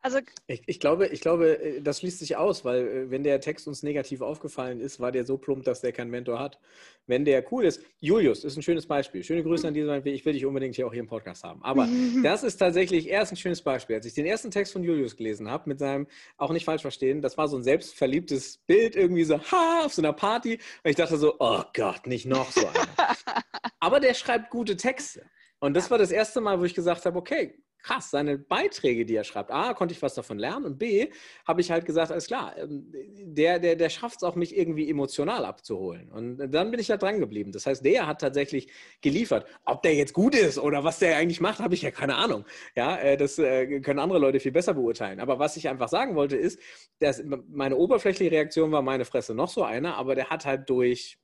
Also 0.06 0.20
ich, 0.46 0.62
ich, 0.66 0.78
glaube, 0.78 1.08
ich 1.08 1.20
glaube, 1.20 1.60
äh, 1.60 1.82
das 1.82 1.98
schließt 1.98 2.20
sich 2.20 2.36
aus, 2.36 2.64
weil 2.64 2.86
äh, 2.86 3.10
wenn 3.10 3.24
der 3.24 3.40
Text 3.40 3.66
uns 3.66 3.82
negativ 3.82 4.20
aufgefallen 4.20 4.78
ist, 4.78 5.00
war 5.00 5.10
der 5.10 5.26
so 5.26 5.36
plump, 5.36 5.64
dass 5.64 5.80
der 5.80 5.90
keinen 5.90 6.12
Mentor 6.12 6.38
hat. 6.38 6.60
Wenn 7.08 7.24
der 7.24 7.44
cool 7.52 7.64
ist, 7.64 7.82
Julius 7.98 8.44
ist 8.44 8.56
ein 8.56 8.62
schönes 8.62 8.86
Beispiel. 8.86 9.24
Schöne 9.24 9.42
Grüße 9.42 9.66
an 9.66 9.74
diesem 9.74 10.06
Ich 10.06 10.24
will 10.24 10.32
dich 10.32 10.46
unbedingt 10.46 10.76
hier 10.76 10.86
auch 10.86 10.92
hier 10.92 11.00
im 11.00 11.08
Podcast 11.08 11.42
haben. 11.42 11.60
Aber 11.64 11.88
das 12.22 12.44
ist 12.44 12.58
tatsächlich 12.58 13.08
erst 13.08 13.32
ein 13.32 13.36
schönes 13.36 13.62
Beispiel. 13.62 13.96
Als 13.96 14.06
ich 14.06 14.14
den 14.14 14.26
ersten 14.26 14.52
Text 14.52 14.74
von 14.74 14.84
Julius 14.84 15.16
gelesen 15.16 15.50
habe, 15.50 15.68
mit 15.68 15.80
seinem, 15.80 16.06
auch 16.36 16.52
nicht 16.52 16.64
falsch 16.64 16.82
verstehen, 16.82 17.20
das 17.20 17.36
war 17.36 17.48
so 17.48 17.56
ein 17.56 17.64
selbstverliebtes 17.64 18.58
Bild, 18.58 18.94
irgendwie 18.94 19.24
so, 19.24 19.40
ha, 19.40 19.86
auf 19.86 19.94
so 19.94 20.02
einer 20.02 20.12
Party. 20.12 20.60
Und 20.84 20.90
ich 20.90 20.94
dachte 20.94 21.16
so, 21.16 21.34
oh 21.40 21.64
Gott, 21.74 22.06
nicht 22.06 22.26
noch 22.26 22.52
so 22.52 22.64
einer. 22.64 22.86
Aber 23.80 23.98
der 23.98 24.14
schreibt 24.14 24.50
gute 24.50 24.76
Texte. 24.76 25.22
Und 25.58 25.74
das 25.74 25.90
war 25.90 25.98
das 25.98 26.12
erste 26.12 26.40
Mal, 26.40 26.60
wo 26.60 26.64
ich 26.64 26.74
gesagt 26.74 27.06
habe, 27.06 27.18
okay, 27.18 27.58
krass, 27.86 28.10
seine 28.10 28.36
Beiträge, 28.36 29.06
die 29.06 29.14
er 29.14 29.22
schreibt, 29.22 29.52
A, 29.52 29.72
konnte 29.72 29.94
ich 29.94 30.02
was 30.02 30.14
davon 30.14 30.38
lernen 30.38 30.64
und 30.64 30.78
B, 30.78 31.08
habe 31.46 31.60
ich 31.60 31.70
halt 31.70 31.84
gesagt, 31.84 32.10
alles 32.10 32.26
klar, 32.26 32.56
ähm, 32.58 32.92
der, 32.92 33.60
der, 33.60 33.76
der 33.76 33.90
schafft 33.90 34.16
es 34.16 34.22
auch, 34.24 34.34
mich 34.34 34.56
irgendwie 34.56 34.90
emotional 34.90 35.44
abzuholen. 35.44 36.10
Und 36.10 36.38
dann 36.52 36.70
bin 36.70 36.80
ich 36.80 36.88
da 36.88 36.96
dran 36.96 37.20
geblieben. 37.20 37.52
Das 37.52 37.66
heißt, 37.66 37.84
der 37.84 38.06
hat 38.06 38.20
tatsächlich 38.20 38.68
geliefert. 39.02 39.46
Ob 39.64 39.82
der 39.82 39.94
jetzt 39.94 40.14
gut 40.14 40.34
ist 40.34 40.58
oder 40.58 40.82
was 40.82 40.98
der 40.98 41.16
eigentlich 41.16 41.40
macht, 41.40 41.60
habe 41.60 41.74
ich 41.74 41.82
ja 41.82 41.92
keine 41.92 42.16
Ahnung. 42.16 42.44
Ja, 42.74 42.96
äh, 42.98 43.16
das 43.16 43.38
äh, 43.38 43.80
können 43.80 44.00
andere 44.00 44.18
Leute 44.18 44.40
viel 44.40 44.52
besser 44.52 44.74
beurteilen. 44.74 45.20
Aber 45.20 45.38
was 45.38 45.56
ich 45.56 45.68
einfach 45.68 45.88
sagen 45.88 46.16
wollte, 46.16 46.36
ist, 46.36 46.60
dass 46.98 47.22
meine 47.48 47.76
oberflächliche 47.76 48.32
Reaktion 48.32 48.72
war 48.72 48.82
meine 48.82 49.04
Fresse 49.04 49.34
noch 49.34 49.48
so 49.48 49.62
einer, 49.62 49.96
aber 49.96 50.16
der 50.16 50.28
hat 50.30 50.44
halt 50.44 50.68
durch, 50.68 51.18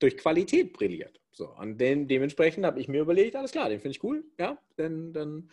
durch 0.00 0.16
Qualität 0.16 0.72
brilliert. 0.72 1.23
So, 1.34 1.48
und 1.48 1.78
den, 1.78 2.06
dementsprechend 2.06 2.64
habe 2.64 2.80
ich 2.80 2.86
mir 2.86 3.00
überlegt, 3.00 3.34
alles 3.34 3.50
klar, 3.50 3.68
den 3.68 3.80
finde 3.80 3.96
ich 3.96 4.04
cool, 4.04 4.24
ja, 4.38 4.56
denn, 4.78 5.12
dann, 5.12 5.50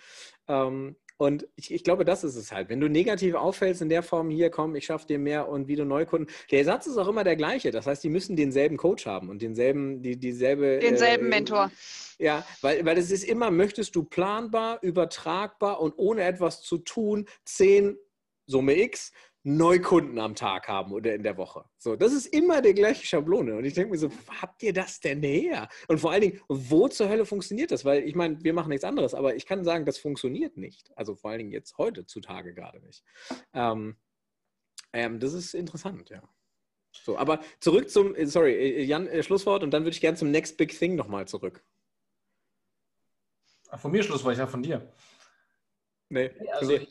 ähm, 0.47 0.95
und 1.17 1.47
ich, 1.55 1.71
ich, 1.71 1.83
glaube, 1.83 2.03
das 2.03 2.23
ist 2.23 2.35
es 2.35 2.51
halt. 2.51 2.69
Wenn 2.69 2.79
du 2.79 2.87
negativ 2.87 3.35
auffällst 3.35 3.83
in 3.83 3.89
der 3.89 4.01
Form, 4.01 4.31
hier 4.31 4.49
komm, 4.49 4.75
ich 4.75 4.85
schaffe 4.85 5.05
dir 5.05 5.19
mehr 5.19 5.49
und 5.49 5.67
wieder 5.67 5.85
Neukunden. 5.85 6.33
Der 6.49 6.65
Satz 6.65 6.87
ist 6.87 6.97
auch 6.97 7.07
immer 7.07 7.23
der 7.23 7.35
gleiche. 7.35 7.69
Das 7.69 7.85
heißt, 7.85 8.03
die 8.03 8.09
müssen 8.09 8.35
denselben 8.35 8.75
Coach 8.75 9.05
haben 9.05 9.29
und 9.29 9.39
denselben, 9.43 10.01
die, 10.01 10.17
dieselbe. 10.17 10.79
Denselben 10.79 11.27
äh, 11.27 11.29
Mentor. 11.29 11.71
Ja, 12.17 12.43
weil, 12.61 12.83
weil 12.85 12.97
es 12.97 13.11
ist 13.11 13.23
immer, 13.23 13.51
möchtest 13.51 13.95
du 13.95 14.03
planbar, 14.03 14.79
übertragbar 14.81 15.79
und 15.79 15.93
ohne 15.95 16.23
etwas 16.23 16.63
zu 16.63 16.79
tun, 16.79 17.27
10 17.45 17.97
Summe 18.47 18.81
X 18.81 19.11
Neukunden 19.43 20.19
am 20.19 20.35
Tag 20.35 20.67
haben 20.67 20.91
oder 20.91 21.15
in 21.15 21.23
der 21.23 21.35
Woche. 21.37 21.65
So, 21.77 21.95
das 21.95 22.13
ist 22.13 22.27
immer 22.27 22.61
die 22.61 22.73
gleiche 22.73 23.05
Schablone. 23.05 23.55
Und 23.55 23.65
ich 23.65 23.73
denke 23.73 23.91
mir 23.91 23.97
so, 23.97 24.09
habt 24.39 24.61
ihr 24.61 24.71
das 24.71 24.99
denn 24.99 25.23
her? 25.23 25.67
Und 25.87 25.99
vor 25.99 26.11
allen 26.11 26.21
Dingen, 26.21 26.39
wo 26.47 26.87
zur 26.87 27.09
Hölle 27.09 27.25
funktioniert 27.25 27.71
das? 27.71 27.83
Weil 27.83 28.03
ich 28.03 28.15
meine, 28.15 28.43
wir 28.43 28.53
machen 28.53 28.69
nichts 28.69 28.83
anderes, 28.83 29.15
aber 29.15 29.35
ich 29.35 29.47
kann 29.47 29.63
sagen, 29.63 29.85
das 29.85 29.97
funktioniert 29.97 30.57
nicht. 30.57 30.91
Also 30.95 31.15
vor 31.15 31.31
allen 31.31 31.39
Dingen 31.39 31.51
jetzt 31.51 31.77
heute 31.77 32.05
zutage 32.05 32.53
gerade 32.53 32.79
nicht. 32.81 33.03
Ähm, 33.53 33.97
ähm, 34.93 35.19
das 35.19 35.33
ist 35.33 35.55
interessant, 35.55 36.09
ja. 36.09 36.21
So, 36.91 37.17
aber 37.17 37.39
zurück 37.59 37.89
zum, 37.89 38.15
äh, 38.15 38.25
sorry, 38.25 38.53
äh, 38.53 38.83
Jan, 38.83 39.07
äh, 39.07 39.23
Schlusswort 39.23 39.63
und 39.63 39.71
dann 39.71 39.83
würde 39.83 39.95
ich 39.95 40.01
gerne 40.01 40.17
zum 40.17 40.29
Next 40.29 40.57
Big 40.57 40.77
Thing 40.77 40.95
nochmal 40.95 41.27
zurück. 41.27 41.63
Von 43.77 43.91
mir 43.91 44.03
Schlusswort, 44.03 44.33
ich 44.33 44.39
ja 44.39 44.47
von 44.47 44.61
dir. 44.61 44.93
Nee, 46.09 46.29
also 46.51 46.73
ich, 46.73 46.89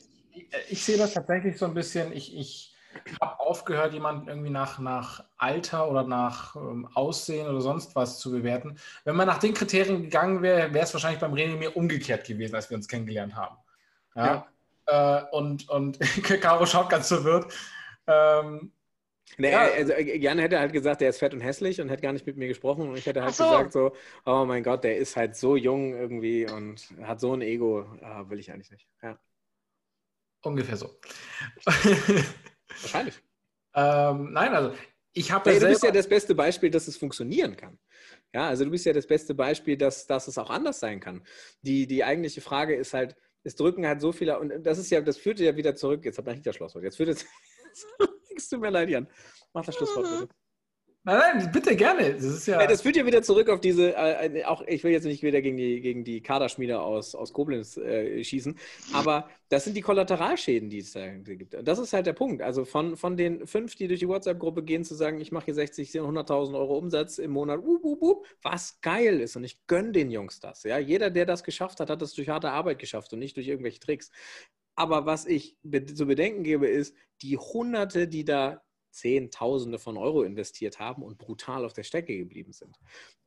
ich 0.69 0.83
sehe 0.83 0.97
das 0.97 1.13
tatsächlich 1.13 1.57
so 1.57 1.65
ein 1.65 1.73
bisschen, 1.73 2.13
ich, 2.13 2.37
ich 2.37 2.75
habe 3.21 3.39
aufgehört, 3.39 3.93
jemanden 3.93 4.27
irgendwie 4.27 4.49
nach, 4.49 4.79
nach 4.79 5.23
Alter 5.37 5.89
oder 5.89 6.03
nach 6.03 6.55
ähm, 6.55 6.87
Aussehen 6.93 7.47
oder 7.47 7.61
sonst 7.61 7.95
was 7.95 8.19
zu 8.19 8.31
bewerten. 8.31 8.77
Wenn 9.03 9.15
man 9.15 9.27
nach 9.27 9.39
den 9.39 9.53
Kriterien 9.53 10.03
gegangen 10.03 10.41
wäre, 10.41 10.73
wäre 10.73 10.85
es 10.85 10.93
wahrscheinlich 10.93 11.19
beim 11.19 11.33
René 11.33 11.57
mir 11.57 11.75
umgekehrt 11.75 12.25
gewesen, 12.25 12.55
als 12.55 12.69
wir 12.69 12.77
uns 12.77 12.87
kennengelernt 12.87 13.35
haben. 13.35 13.57
Ja. 14.15 14.47
ja. 14.87 15.19
Äh, 15.19 15.23
und 15.31 15.69
und 15.69 15.99
Caro 16.41 16.65
schaut 16.65 16.89
ganz 16.89 17.07
verwirrt. 17.07 17.53
Ähm, 18.07 18.71
Nee, 19.37 19.51
ja. 19.51 19.61
also 19.61 19.93
Jan 19.93 20.39
hätte 20.39 20.59
halt 20.59 20.73
gesagt, 20.73 21.01
der 21.01 21.09
ist 21.09 21.19
fett 21.19 21.33
und 21.33 21.41
hässlich 21.41 21.79
und 21.79 21.89
hätte 21.89 22.01
gar 22.01 22.11
nicht 22.11 22.25
mit 22.25 22.37
mir 22.37 22.47
gesprochen. 22.47 22.89
Und 22.89 22.97
ich 22.97 23.05
hätte 23.05 23.23
halt 23.23 23.33
so. 23.33 23.45
gesagt 23.45 23.71
so, 23.71 23.93
oh 24.25 24.45
mein 24.45 24.61
Gott, 24.61 24.83
der 24.83 24.97
ist 24.97 25.15
halt 25.15 25.35
so 25.35 25.55
jung 25.55 25.93
irgendwie 25.93 26.49
und 26.49 26.89
hat 27.03 27.19
so 27.19 27.33
ein 27.33 27.41
Ego, 27.41 27.85
ah, 28.01 28.25
will 28.29 28.39
ich 28.39 28.51
eigentlich 28.51 28.71
nicht. 28.71 28.87
Ja. 29.01 29.17
Ungefähr 30.43 30.77
so. 30.77 30.99
Wahrscheinlich. 31.65 33.15
ähm, 33.75 34.33
nein, 34.33 34.53
also 34.53 34.75
ich 35.13 35.31
habe 35.31 35.51
ja, 35.51 35.59
Du 35.59 35.67
bist 35.67 35.83
ja 35.83 35.91
das 35.91 36.07
beste 36.07 36.35
Beispiel, 36.35 36.69
dass 36.69 36.87
es 36.87 36.97
funktionieren 36.97 37.57
kann. 37.57 37.77
Ja, 38.33 38.47
also 38.47 38.63
du 38.63 38.71
bist 38.71 38.85
ja 38.85 38.93
das 38.93 39.07
beste 39.07 39.35
Beispiel, 39.35 39.77
dass, 39.77 40.07
dass 40.07 40.27
es 40.27 40.37
auch 40.37 40.49
anders 40.49 40.79
sein 40.79 40.99
kann. 40.99 41.23
Die, 41.61 41.85
die 41.85 42.03
eigentliche 42.03 42.41
Frage 42.41 42.75
ist 42.75 42.93
halt, 42.93 43.15
es 43.43 43.55
drücken 43.55 43.85
halt 43.85 44.01
so 44.01 44.11
viele, 44.11 44.39
und 44.39 44.65
das 44.65 44.77
ist 44.77 44.89
ja, 44.89 45.01
das 45.01 45.17
führt 45.17 45.39
ja 45.39 45.55
wieder 45.55 45.75
zurück, 45.75 46.05
jetzt 46.05 46.17
habe 46.17 46.29
ich 46.29 46.37
nicht 46.37 46.47
das 46.47 46.55
Schlusswort, 46.55 46.83
jetzt 46.83 46.97
führt 46.97 47.09
es, 47.09 47.25
es 48.35 48.49
tut 48.49 48.61
mir 48.61 48.69
leid, 48.69 48.89
Jan. 48.89 49.07
Mach 49.53 49.65
das 49.65 49.75
Schlusswort 49.75 50.07
bitte. 50.19 50.40
Nein, 51.03 51.17
nein, 51.17 51.51
bitte 51.51 51.75
gerne. 51.75 52.13
Das, 52.13 52.45
ja 52.45 52.67
das 52.67 52.83
führt 52.83 52.95
ja 52.95 53.05
wieder 53.07 53.23
zurück 53.23 53.49
auf 53.49 53.59
diese, 53.59 53.95
äh, 53.95 54.43
auch 54.45 54.61
ich 54.67 54.83
will 54.83 54.91
jetzt 54.91 55.05
nicht 55.05 55.23
wieder 55.23 55.41
gegen 55.41 55.57
die, 55.57 55.81
gegen 55.81 56.03
die 56.03 56.21
Kaderschmiede 56.21 56.79
aus, 56.79 57.15
aus 57.15 57.33
Koblenz 57.33 57.75
äh, 57.77 58.23
schießen, 58.23 58.55
aber 58.93 59.27
das 59.49 59.63
sind 59.63 59.75
die 59.75 59.81
Kollateralschäden, 59.81 60.69
die 60.69 60.77
es 60.77 60.91
da 60.91 61.07
gibt. 61.07 61.55
Und 61.55 61.67
das 61.67 61.79
ist 61.79 61.93
halt 61.93 62.05
der 62.05 62.13
Punkt. 62.13 62.43
Also 62.43 62.65
von, 62.65 62.97
von 62.97 63.17
den 63.17 63.47
fünf, 63.47 63.73
die 63.75 63.87
durch 63.87 63.99
die 63.99 64.07
WhatsApp-Gruppe 64.07 64.63
gehen, 64.63 64.83
zu 64.83 64.93
sagen, 64.93 65.19
ich 65.19 65.31
mache 65.31 65.45
hier 65.45 65.55
60, 65.55 65.89
100.000 65.89 66.53
Euro 66.53 66.77
Umsatz 66.77 67.17
im 67.17 67.31
Monat, 67.31 67.59
uh, 67.61 67.79
uh, 67.81 67.97
uh, 67.99 68.23
was 68.43 68.79
geil 68.81 69.19
ist. 69.19 69.35
Und 69.35 69.43
ich 69.43 69.65
gönne 69.65 69.93
den 69.93 70.11
Jungs 70.11 70.39
das. 70.39 70.63
Ja? 70.63 70.77
Jeder, 70.77 71.09
der 71.09 71.25
das 71.25 71.43
geschafft 71.43 71.79
hat, 71.79 71.89
hat 71.89 72.01
das 72.01 72.13
durch 72.13 72.29
harte 72.29 72.51
Arbeit 72.51 72.77
geschafft 72.77 73.11
und 73.11 73.19
nicht 73.19 73.35
durch 73.35 73.47
irgendwelche 73.47 73.79
Tricks. 73.79 74.11
Aber 74.75 75.05
was 75.05 75.25
ich 75.25 75.57
zu 75.95 76.05
bedenken 76.05 76.43
gebe, 76.43 76.67
ist, 76.67 76.95
die 77.21 77.37
Hunderte, 77.37 78.07
die 78.07 78.23
da 78.23 78.61
Zehntausende 78.91 79.79
von 79.79 79.97
Euro 79.97 80.23
investiert 80.23 80.79
haben 80.79 81.03
und 81.03 81.17
brutal 81.17 81.65
auf 81.65 81.73
der 81.73 81.83
Strecke 81.83 82.17
geblieben 82.17 82.53
sind. 82.53 82.79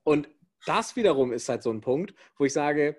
Und 0.03 0.29
das 0.67 0.97
wiederum 0.97 1.33
ist 1.33 1.49
halt 1.49 1.63
so 1.63 1.71
ein 1.71 1.81
Punkt, 1.81 2.15
wo 2.39 2.45
ich 2.45 2.53
sage, 2.53 2.97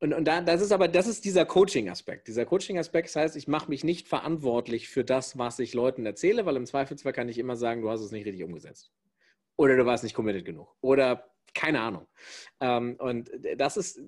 und, 0.00 0.12
und 0.12 0.26
da, 0.26 0.42
das 0.42 0.60
ist 0.60 0.72
aber, 0.72 0.88
das 0.88 1.06
ist 1.06 1.24
dieser 1.24 1.46
Coaching-Aspekt. 1.46 2.28
Dieser 2.28 2.44
Coaching-Aspekt 2.44 3.14
heißt, 3.14 3.36
ich 3.36 3.48
mache 3.48 3.70
mich 3.70 3.84
nicht 3.84 4.06
verantwortlich 4.06 4.88
für 4.88 5.04
das, 5.04 5.38
was 5.38 5.58
ich 5.58 5.72
Leuten 5.72 6.04
erzähle, 6.04 6.44
weil 6.44 6.56
im 6.56 6.66
Zweifelsfall 6.66 7.12
kann 7.12 7.28
ich 7.28 7.38
immer 7.38 7.56
sagen, 7.56 7.80
du 7.80 7.88
hast 7.88 8.02
es 8.02 8.10
nicht 8.10 8.26
richtig 8.26 8.44
umgesetzt. 8.44 8.92
Oder 9.56 9.76
du 9.76 9.86
warst 9.86 10.04
nicht 10.04 10.14
committed 10.14 10.44
genug. 10.44 10.76
Oder 10.82 11.32
keine 11.54 11.80
Ahnung. 11.80 12.06
Ähm, 12.60 12.96
und 12.98 13.30
das 13.56 13.76
ist, 13.76 14.00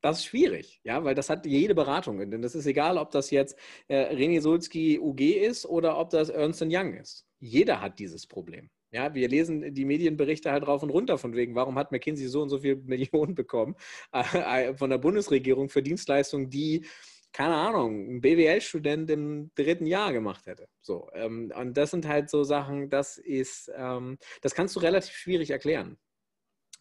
das 0.00 0.18
ist 0.18 0.26
schwierig, 0.26 0.80
ja, 0.84 1.02
weil 1.04 1.14
das 1.14 1.28
hat 1.30 1.46
jede 1.46 1.74
Beratung. 1.74 2.18
Denn 2.30 2.42
das 2.42 2.54
ist 2.54 2.66
egal, 2.66 2.98
ob 2.98 3.10
das 3.10 3.30
jetzt 3.30 3.58
äh, 3.88 4.14
René 4.14 4.40
Sulzki 4.40 4.98
UG 5.00 5.20
ist 5.20 5.66
oder 5.66 5.98
ob 5.98 6.10
das 6.10 6.28
Ernst 6.28 6.62
Young 6.62 6.94
ist. 6.94 7.26
Jeder 7.40 7.80
hat 7.80 7.98
dieses 7.98 8.26
Problem. 8.26 8.70
Ja, 8.90 9.14
wir 9.14 9.28
lesen 9.28 9.74
die 9.74 9.84
Medienberichte 9.84 10.50
halt 10.50 10.66
rauf 10.66 10.82
und 10.82 10.90
runter 10.90 11.18
von 11.18 11.34
wegen, 11.34 11.54
warum 11.54 11.78
hat 11.78 11.92
McKinsey 11.92 12.26
so 12.26 12.40
und 12.42 12.48
so 12.48 12.58
viele 12.58 12.76
Millionen 12.84 13.34
bekommen 13.34 13.76
äh, 14.12 14.74
von 14.74 14.90
der 14.90 14.98
Bundesregierung 14.98 15.68
für 15.68 15.82
Dienstleistungen, 15.82 16.48
die, 16.48 16.86
keine 17.32 17.54
Ahnung, 17.54 18.08
ein 18.16 18.20
BWL-Student 18.22 19.10
im 19.10 19.50
dritten 19.54 19.86
Jahr 19.86 20.12
gemacht 20.12 20.46
hätte. 20.46 20.68
So, 20.80 21.10
ähm, 21.12 21.52
und 21.54 21.76
das 21.76 21.90
sind 21.90 22.06
halt 22.06 22.30
so 22.30 22.44
Sachen, 22.44 22.88
das 22.88 23.18
ist, 23.18 23.70
ähm, 23.76 24.16
das 24.40 24.54
kannst 24.54 24.74
du 24.76 24.80
relativ 24.80 25.12
schwierig 25.14 25.50
erklären. 25.50 25.98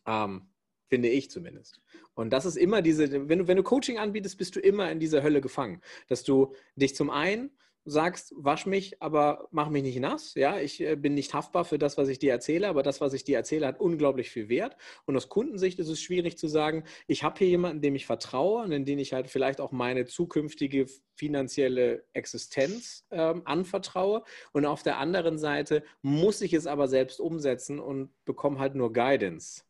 Ähm, 0.05 0.49
finde 0.89 1.09
ich 1.09 1.29
zumindest. 1.29 1.81
Und 2.17 2.31
das 2.31 2.45
ist 2.45 2.57
immer 2.57 2.81
diese, 2.81 3.29
wenn 3.29 3.39
du, 3.39 3.47
wenn 3.47 3.57
du 3.57 3.63
Coaching 3.63 3.99
anbietest, 3.99 4.37
bist 4.37 4.55
du 4.55 4.59
immer 4.59 4.91
in 4.91 4.99
dieser 4.99 5.21
Hölle 5.21 5.39
gefangen. 5.39 5.81
Dass 6.07 6.23
du 6.23 6.53
dich 6.75 6.95
zum 6.95 7.11
einen 7.11 7.51
sagst, 7.85 8.33
wasch 8.35 8.65
mich, 8.65 9.01
aber 9.01 9.47
mach 9.51 9.69
mich 9.69 9.83
nicht 9.83 9.99
nass. 9.99 10.33
Ja, 10.33 10.59
ich 10.59 10.81
äh, 10.81 10.95
bin 10.95 11.13
nicht 11.13 11.33
haftbar 11.33 11.63
für 11.63 11.77
das, 11.77 11.97
was 11.97 12.09
ich 12.09 12.19
dir 12.19 12.31
erzähle, 12.31 12.67
aber 12.67 12.83
das, 12.83 13.01
was 13.01 13.13
ich 13.13 13.23
dir 13.23 13.37
erzähle, 13.37 13.67
hat 13.67 13.79
unglaublich 13.79 14.31
viel 14.31 14.49
Wert. 14.49 14.75
Und 15.05 15.15
aus 15.15 15.29
Kundensicht 15.29 15.79
ist 15.79 15.87
es 15.87 16.01
schwierig 16.01 16.37
zu 16.37 16.47
sagen, 16.47 16.83
ich 17.05 17.23
habe 17.23 17.37
hier 17.37 17.47
jemanden, 17.47 17.81
dem 17.81 17.95
ich 17.95 18.07
vertraue 18.07 18.63
und 18.63 18.71
in 18.71 18.83
den 18.83 18.99
ich 18.99 19.13
halt 19.13 19.29
vielleicht 19.29 19.61
auch 19.61 19.71
meine 19.71 20.05
zukünftige 20.05 20.87
finanzielle 21.15 22.03
Existenz 22.13 23.05
ähm, 23.11 23.43
anvertraue. 23.45 24.23
Und 24.51 24.65
auf 24.65 24.81
der 24.81 24.97
anderen 24.97 25.37
Seite 25.37 25.83
muss 26.01 26.41
ich 26.41 26.53
es 26.53 26.65
aber 26.67 26.87
selbst 26.87 27.19
umsetzen 27.19 27.79
und 27.79 28.09
bekomme 28.25 28.59
halt 28.59 28.73
nur 28.73 28.91
Guidance. 28.91 29.66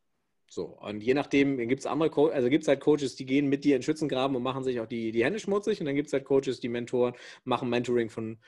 So, 0.49 0.65
und 0.65 1.03
je 1.03 1.13
nachdem 1.13 1.57
gibt 1.57 1.81
es 1.81 1.86
andere, 1.86 2.10
Co 2.10 2.27
also 2.27 2.49
gibt 2.49 2.63
es 2.63 2.67
halt 2.67 2.79
Coaches, 2.79 3.15
die 3.15 3.25
gehen 3.25 3.47
mit 3.47 3.65
dir 3.65 3.75
in 3.75 3.83
Schützengraben 3.83 4.36
und 4.36 4.43
machen 4.43 4.63
sich 4.63 4.79
auch 4.79 4.88
die, 4.88 5.12
die 5.12 5.23
Hände 5.23 5.39
schmutzig. 5.39 5.79
Und 5.81 5.88
dann 5.88 5.95
gibt 5.95 6.07
es 6.07 6.13
halt 6.13 6.25
Coaches, 6.25 6.60
die 6.60 6.69
Mentoren 6.69 7.13
machen 7.43 7.69
Mentoring 7.69 8.10
von 8.10 8.39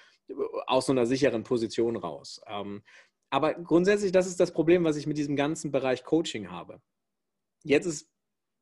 aus 0.65 0.85
so 0.85 0.93
einer 0.93 1.05
sicheren 1.05 1.43
Position 1.43 1.97
raus. 1.97 2.41
Ähm, 2.47 2.83
aber 3.29 3.53
grundsätzlich, 3.53 4.11
das 4.11 4.27
ist 4.27 4.39
das 4.39 4.51
Problem, 4.51 4.83
was 4.83 4.95
ich 4.95 5.07
mit 5.07 5.17
diesem 5.17 5.35
ganzen 5.35 5.71
Bereich 5.71 6.03
Coaching 6.03 6.49
habe. 6.49 6.81
Jetzt 7.63 7.85
ist, 7.85 8.09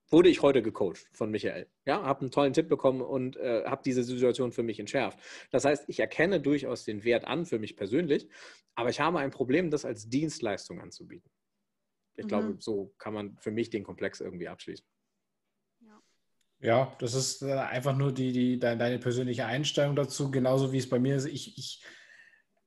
wurde 0.10 0.30
ich 0.30 0.42
heute 0.42 0.62
gecoacht 0.62 1.08
von 1.14 1.30
Michael. 1.30 1.70
Ja, 1.86 2.04
habe 2.04 2.22
einen 2.22 2.32
tollen 2.32 2.54
Tipp 2.54 2.68
bekommen 2.68 3.02
und 3.02 3.38
äh, 3.38 3.64
habe 3.66 3.82
diese 3.86 4.04
Situation 4.04 4.52
für 4.52 4.64
mich 4.64 4.80
entschärft. 4.80 5.20
Das 5.52 5.64
heißt, 5.64 5.86
ich 5.88 6.00
erkenne 6.00 6.42
durchaus 6.42 6.86
den 6.86 7.04
Wert 7.04 7.26
an 7.26 7.46
für 7.46 7.60
mich 7.60 7.76
persönlich, 7.76 8.28
aber 8.76 8.90
ich 8.90 9.00
habe 9.00 9.20
ein 9.20 9.32
Problem, 9.32 9.70
das 9.70 9.86
als 9.86 10.10
Dienstleistung 10.10 10.82
anzubieten. 10.82 11.30
Ich 12.18 12.26
mhm. 12.26 12.28
glaube, 12.28 12.56
so 12.60 12.94
kann 12.98 13.14
man 13.14 13.38
für 13.38 13.52
mich 13.52 13.70
den 13.70 13.84
Komplex 13.84 14.20
irgendwie 14.20 14.50
abschließen. 14.50 14.86
Ja, 16.60 16.96
das 17.00 17.14
ist 17.14 17.44
äh, 17.44 17.54
einfach 17.54 17.96
nur 17.96 18.12
die, 18.12 18.32
die, 18.32 18.60
deine 18.60 18.98
persönliche 18.98 19.46
Einstellung 19.46 19.96
dazu, 19.96 20.32
genauso 20.32 20.72
wie 20.72 20.80
es 20.80 20.90
bei 20.90 20.98
mir 20.98 21.16
ist. 21.16 21.26
Ich, 21.26 21.58
ich, 21.58 21.84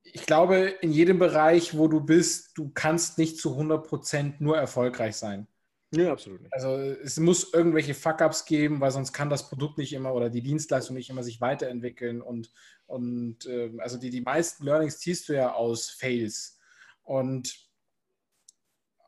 ich 0.03 0.25
glaube, 0.25 0.75
in 0.81 0.91
jedem 0.91 1.19
Bereich, 1.19 1.77
wo 1.77 1.89
du 1.89 1.99
bist, 1.99 2.57
du 2.57 2.71
kannst 2.73 3.17
nicht 3.17 3.37
zu 3.37 3.57
100% 3.59 4.35
nur 4.39 4.57
erfolgreich 4.57 5.17
sein. 5.17 5.47
Ja, 5.93 6.13
absolut 6.13 6.41
nicht. 6.41 6.53
Also 6.53 6.77
es 6.77 7.19
muss 7.19 7.53
irgendwelche 7.53 7.93
Fuck-ups 7.93 8.45
geben, 8.45 8.79
weil 8.79 8.91
sonst 8.91 9.11
kann 9.11 9.29
das 9.29 9.49
Produkt 9.49 9.77
nicht 9.77 9.91
immer 9.91 10.13
oder 10.13 10.29
die 10.29 10.41
Dienstleistung 10.41 10.95
nicht 10.95 11.09
immer 11.09 11.21
sich 11.21 11.41
weiterentwickeln. 11.41 12.21
Und, 12.21 12.49
und 12.85 13.45
äh, 13.45 13.73
also 13.79 13.97
die, 13.97 14.09
die 14.09 14.21
meisten 14.21 14.63
Learnings 14.63 14.99
ziehst 14.99 15.27
du 15.27 15.33
ja 15.33 15.53
aus 15.53 15.89
Fails. 15.89 16.57
Und 17.03 17.53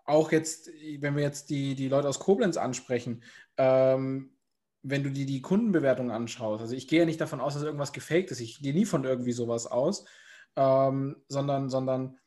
auch 0.05 0.31
jetzt, 0.31 0.69
wenn 0.99 1.15
wir 1.15 1.23
jetzt 1.23 1.49
die, 1.49 1.75
die 1.75 1.87
Leute 1.87 2.07
aus 2.07 2.19
Koblenz 2.19 2.57
ansprechen, 2.57 3.23
ähm, 3.57 4.37
wenn 4.81 5.03
du 5.03 5.11
dir 5.11 5.25
die 5.25 5.41
Kundenbewertung 5.41 6.11
anschaust, 6.11 6.61
also 6.61 6.75
ich 6.75 6.87
gehe 6.87 6.99
ja 6.99 7.05
nicht 7.05 7.21
davon 7.21 7.39
aus, 7.39 7.53
dass 7.53 7.63
irgendwas 7.63 7.93
gefaked 7.93 8.31
ist, 8.31 8.41
ich 8.41 8.61
gehe 8.61 8.73
nie 8.73 8.85
von 8.85 9.05
irgendwie 9.05 9.31
sowas 9.31 9.65
aus, 9.65 10.05
ähm, 10.55 11.23
sondern, 11.29 11.69
sondern 11.69 12.17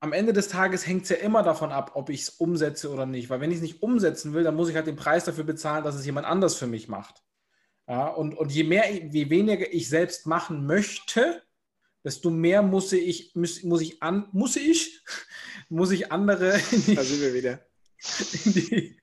am 0.00 0.14
Ende 0.14 0.32
des 0.32 0.48
Tages 0.48 0.86
hängt 0.86 1.02
es 1.02 1.10
ja 1.10 1.16
immer 1.16 1.42
davon 1.42 1.72
ab, 1.72 1.92
ob 1.94 2.08
ich 2.08 2.22
es 2.22 2.30
umsetze 2.30 2.90
oder 2.90 3.04
nicht. 3.04 3.28
Weil 3.28 3.40
wenn 3.40 3.50
ich 3.50 3.56
es 3.56 3.62
nicht 3.62 3.82
umsetzen 3.82 4.32
will, 4.32 4.42
dann 4.42 4.56
muss 4.56 4.70
ich 4.70 4.74
halt 4.74 4.86
den 4.86 4.96
Preis 4.96 5.26
dafür 5.26 5.44
bezahlen, 5.44 5.84
dass 5.84 5.94
es 5.94 6.06
jemand 6.06 6.26
anders 6.26 6.54
für 6.54 6.66
mich 6.66 6.88
macht. 6.88 7.22
Ja, 7.86 8.08
und, 8.08 8.36
und 8.38 8.50
je 8.50 8.64
mehr, 8.64 8.90
je 8.90 9.28
weniger 9.28 9.70
ich 9.72 9.88
selbst 9.88 10.26
machen 10.26 10.64
möchte, 10.64 11.42
desto 12.02 12.30
mehr 12.30 12.62
muss 12.62 12.92
ich, 12.92 13.34
muss, 13.34 13.62
muss 13.62 13.82
ich 13.82 14.02
an, 14.02 14.28
muss 14.32 14.56
ich, 14.56 14.99
muss 15.70 15.90
ich 15.92 16.12
andere 16.12 16.60
in 16.72 16.84
die, 16.84 16.94
da 16.94 17.02
sind 17.02 17.20
wir 17.20 17.34
wieder. 17.34 17.60
Die, 18.44 19.00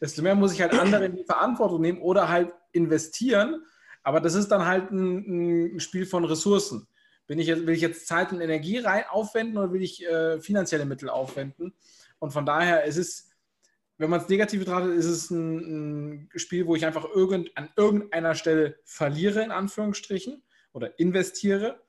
desto 0.00 0.22
mehr 0.22 0.34
muss 0.34 0.52
ich 0.52 0.60
halt 0.60 0.74
andere 0.74 1.06
in 1.06 1.16
die 1.16 1.24
Verantwortung 1.24 1.80
nehmen 1.80 2.00
oder 2.00 2.28
halt 2.28 2.52
investieren. 2.72 3.64
Aber 4.02 4.20
das 4.20 4.34
ist 4.34 4.48
dann 4.48 4.66
halt 4.66 4.90
ein, 4.90 5.76
ein 5.76 5.80
Spiel 5.80 6.06
von 6.06 6.24
Ressourcen. 6.24 6.86
Bin 7.26 7.38
ich 7.38 7.46
jetzt, 7.46 7.66
will 7.66 7.74
ich 7.74 7.80
jetzt 7.80 8.06
Zeit 8.06 8.32
und 8.32 8.40
Energie 8.40 8.78
rein 8.78 9.04
aufwenden 9.08 9.56
oder 9.58 9.72
will 9.72 9.82
ich 9.82 10.04
äh, 10.04 10.40
finanzielle 10.40 10.84
Mittel 10.84 11.08
aufwenden? 11.08 11.74
Und 12.18 12.32
von 12.32 12.44
daher 12.44 12.84
ist 12.84 12.96
es, 12.96 13.30
wenn 13.98 14.10
man 14.10 14.20
es 14.20 14.28
negativ 14.28 14.60
betrachtet, 14.60 14.96
ist 14.96 15.06
es 15.06 15.30
ein, 15.30 16.24
ein 16.24 16.30
Spiel, 16.34 16.66
wo 16.66 16.74
ich 16.74 16.84
einfach 16.84 17.04
irgend, 17.14 17.56
an 17.56 17.70
irgendeiner 17.76 18.34
Stelle 18.34 18.76
verliere, 18.84 19.42
in 19.42 19.52
Anführungsstrichen, 19.52 20.42
oder 20.72 20.98
investiere 20.98 21.80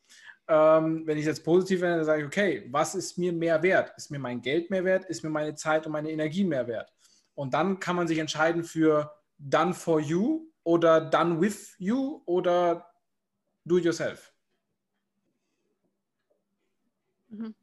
ähm, 0.48 1.04
wenn 1.06 1.18
ich 1.18 1.26
jetzt 1.26 1.44
positiv 1.44 1.82
werde, 1.82 1.98
dann 1.98 2.06
sage 2.06 2.22
ich, 2.22 2.28
okay, 2.28 2.68
was 2.70 2.96
ist 2.96 3.18
mir 3.18 3.32
mehr 3.32 3.64
wert? 3.64 3.94
Ist 3.98 4.12
mir 4.12 4.20
mein 4.20 4.42
Geld 4.42 4.70
mehr 4.70 4.84
wert? 4.84 5.06
Ist 5.06 5.24
mir 5.24 5.30
meine 5.30 5.56
Zeit 5.56 5.86
und 5.86 5.92
meine 5.92 6.12
Energie 6.12 6.44
mehr 6.44 6.68
wert? 6.68 6.92
Und 7.36 7.54
dann 7.54 7.80
kann 7.80 7.96
man 7.96 8.08
sich 8.08 8.20
entscheiden 8.20 8.64
für 8.64 9.14
done 9.38 9.74
for 9.74 10.00
you 10.00 10.48
oder 10.64 11.02
done 11.02 11.40
with 11.42 11.76
you 11.78 12.22
oder 12.26 12.94
do 13.66 13.78
it 13.78 13.86
yourself. 13.86 14.34
Mhm. 17.30 17.56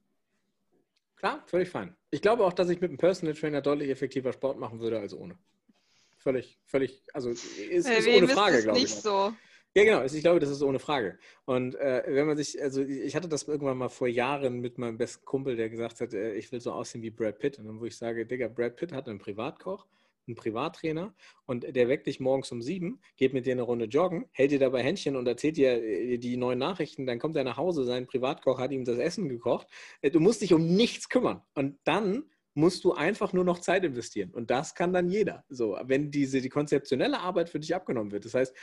Klar, 1.16 1.42
völlig 1.46 1.68
fein. 1.68 1.94
Ich 2.10 2.22
glaube 2.22 2.44
auch, 2.44 2.52
dass 2.52 2.70
ich 2.70 2.80
mit 2.80 2.90
einem 2.90 2.98
Personal 2.98 3.34
Trainer 3.34 3.60
deutlich 3.60 3.90
effektiver 3.90 4.32
Sport 4.32 4.58
machen 4.58 4.80
würde 4.80 4.98
als 4.98 5.14
ohne. 5.14 5.38
Völlig, 6.16 6.58
völlig, 6.64 7.04
also 7.12 7.30
ist, 7.30 7.44
ist 7.44 8.08
ohne 8.08 8.28
Frage, 8.28 8.62
glaube 8.62 8.78
ich. 8.78 8.84
Nicht 8.84 9.02
so. 9.02 9.34
Ja, 9.76 9.84
genau. 9.84 10.02
Ich 10.02 10.20
glaube, 10.20 10.40
das 10.40 10.50
ist 10.50 10.62
ohne 10.62 10.80
Frage. 10.80 11.16
Und 11.44 11.76
äh, 11.76 12.02
wenn 12.08 12.26
man 12.26 12.36
sich, 12.36 12.60
also 12.60 12.82
ich 12.82 13.14
hatte 13.14 13.28
das 13.28 13.44
irgendwann 13.44 13.78
mal 13.78 13.88
vor 13.88 14.08
Jahren 14.08 14.58
mit 14.60 14.78
meinem 14.78 14.98
besten 14.98 15.24
Kumpel, 15.24 15.54
der 15.54 15.68
gesagt 15.70 16.00
hat, 16.00 16.12
äh, 16.12 16.34
ich 16.34 16.50
will 16.50 16.60
so 16.60 16.72
aussehen 16.72 17.02
wie 17.02 17.10
Brad 17.10 17.38
Pitt. 17.38 17.58
Und 17.58 17.66
dann, 17.66 17.78
wo 17.80 17.84
ich 17.84 17.96
sage, 17.96 18.26
Digga, 18.26 18.48
Brad 18.48 18.74
Pitt 18.74 18.92
hat 18.92 19.08
einen 19.08 19.20
Privatkoch, 19.20 19.86
einen 20.26 20.34
Privattrainer 20.34 21.14
und 21.46 21.64
der 21.76 21.88
weckt 21.88 22.08
dich 22.08 22.18
morgens 22.18 22.50
um 22.50 22.62
sieben, 22.62 23.00
geht 23.16 23.32
mit 23.32 23.46
dir 23.46 23.52
eine 23.52 23.62
Runde 23.62 23.84
joggen, 23.84 24.26
hält 24.32 24.50
dir 24.50 24.58
dabei 24.58 24.82
Händchen 24.82 25.14
und 25.16 25.26
erzählt 25.28 25.56
dir 25.56 25.80
äh, 25.82 26.18
die 26.18 26.36
neuen 26.36 26.58
Nachrichten. 26.58 27.06
Dann 27.06 27.20
kommt 27.20 27.36
er 27.36 27.44
nach 27.44 27.56
Hause, 27.56 27.84
sein 27.84 28.08
Privatkoch 28.08 28.58
hat 28.58 28.72
ihm 28.72 28.84
das 28.84 28.98
Essen 28.98 29.28
gekocht. 29.28 29.68
Äh, 30.02 30.10
du 30.10 30.18
musst 30.18 30.42
dich 30.42 30.52
um 30.52 30.66
nichts 30.66 31.08
kümmern. 31.08 31.42
Und 31.54 31.78
dann 31.84 32.24
musst 32.54 32.84
du 32.84 32.92
einfach 32.92 33.32
nur 33.32 33.44
noch 33.44 33.60
Zeit 33.60 33.84
investieren. 33.84 34.30
Und 34.32 34.50
das 34.50 34.74
kann 34.74 34.92
dann 34.92 35.08
jeder. 35.08 35.44
So, 35.48 35.78
wenn 35.84 36.10
diese 36.10 36.40
die 36.40 36.48
konzeptionelle 36.48 37.20
Arbeit 37.20 37.48
für 37.48 37.60
dich 37.60 37.74
abgenommen 37.74 38.10
wird. 38.10 38.24
Das 38.24 38.34
heißt, 38.34 38.54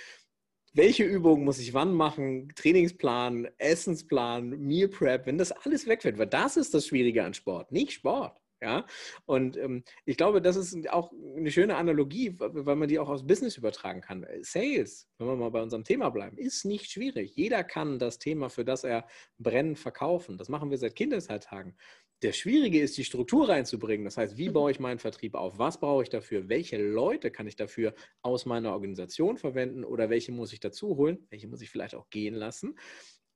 welche 0.78 1.04
Übungen 1.04 1.44
muss 1.44 1.60
ich 1.60 1.74
wann 1.74 1.92
machen, 1.92 2.54
Trainingsplan, 2.56 3.48
Essensplan, 3.58 4.50
Meal 4.50 4.88
Prep, 4.88 5.26
wenn 5.26 5.40
das 5.40 5.52
alles 5.52 5.88
wegfällt, 5.88 6.20
weil 6.20 6.28
das 6.28 6.56
ist 6.56 6.74
das 6.74 6.86
Schwierige 6.86 7.24
an 7.24 7.34
Sport, 7.34 7.72
nicht 7.72 7.92
Sport. 7.92 8.40
Ja, 8.60 8.88
und 9.26 9.56
ähm, 9.58 9.84
ich 10.06 10.18
glaube, 10.18 10.42
das 10.42 10.56
ist 10.56 10.90
auch 10.90 11.12
eine 11.36 11.52
schöne 11.52 11.76
Analogie, 11.76 12.36
weil 12.40 12.76
man 12.76 12.88
die 12.88 12.98
auch 12.98 13.08
aus 13.08 13.28
Business 13.28 13.56
übertragen 13.56 14.02
kann. 14.02 14.26
Sales, 14.42 15.08
wenn 15.20 15.28
wir 15.28 15.36
mal 15.36 15.52
bei 15.52 15.62
unserem 15.62 15.84
Thema 15.84 16.10
bleiben, 16.10 16.40
ist 16.40 16.66
nicht 16.66 16.90
schwierig. 16.90 17.36
Jeder 17.36 17.64
kann 17.64 18.00
das 18.00 18.18
Thema, 18.18 18.50
für 18.50 18.66
das 18.66 18.84
er 18.84 19.06
brennt, 19.38 19.78
verkaufen. 19.78 20.40
Das 20.40 20.50
machen 20.50 20.72
wir 20.72 20.80
seit 20.80 20.96
Kindesheitagen. 20.96 21.78
Der 22.24 22.34
Schwierige 22.34 22.82
ist, 22.82 22.98
die 22.98 23.04
Struktur 23.04 23.48
reinzubringen. 23.48 24.04
Das 24.04 24.18
heißt, 24.18 24.38
wie 24.38 24.50
mhm. 24.50 24.54
baue 24.54 24.72
ich 24.72 24.80
meinen 24.80 25.00
Vertrieb 25.00 25.36
auf? 25.36 25.60
Was 25.60 25.80
brauche 25.80 26.04
ich 26.04 26.10
dafür? 26.10 26.50
Welche 26.50 26.82
Leute 26.82 27.30
kann 27.30 27.48
ich 27.48 27.56
dafür 27.56 27.94
aus 28.22 28.46
meiner 28.46 28.74
Organisation 28.74 29.38
verwenden 29.38 29.84
oder 29.84 30.10
welche 30.10 30.32
muss 30.32 30.52
ich 30.52 30.60
dazu 30.60 30.98
holen? 30.98 31.28
Welche 31.30 31.48
muss 31.48 31.62
ich 31.62 31.70
vielleicht 31.70 31.94
auch 31.94 32.10
gehen 32.10 32.34
lassen? 32.34 32.76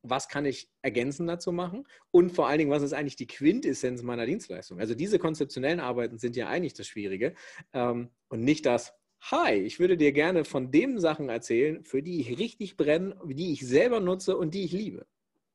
Was 0.03 0.27
kann 0.27 0.45
ich 0.45 0.67
ergänzend 0.81 1.29
dazu 1.29 1.51
machen? 1.51 1.87
Und 2.09 2.31
vor 2.31 2.47
allen 2.47 2.57
Dingen, 2.57 2.71
was 2.71 2.81
ist 2.81 2.93
eigentlich 2.93 3.17
die 3.17 3.27
Quintessenz 3.27 4.01
meiner 4.01 4.25
Dienstleistung? 4.25 4.79
Also 4.79 4.95
diese 4.95 5.19
konzeptionellen 5.19 5.79
Arbeiten 5.79 6.17
sind 6.17 6.35
ja 6.35 6.47
eigentlich 6.47 6.73
das 6.73 6.87
Schwierige 6.87 7.35
ähm, 7.73 8.09
und 8.29 8.43
nicht 8.43 8.65
das, 8.65 8.93
hi, 9.21 9.53
ich 9.53 9.79
würde 9.79 9.97
dir 9.97 10.11
gerne 10.11 10.43
von 10.43 10.71
den 10.71 10.99
Sachen 10.99 11.29
erzählen, 11.29 11.83
für 11.83 12.01
die 12.01 12.19
ich 12.19 12.39
richtig 12.39 12.77
brenne, 12.77 13.15
die 13.25 13.53
ich 13.53 13.67
selber 13.67 13.99
nutze 13.99 14.35
und 14.35 14.55
die 14.55 14.63
ich 14.63 14.71
liebe. 14.71 15.05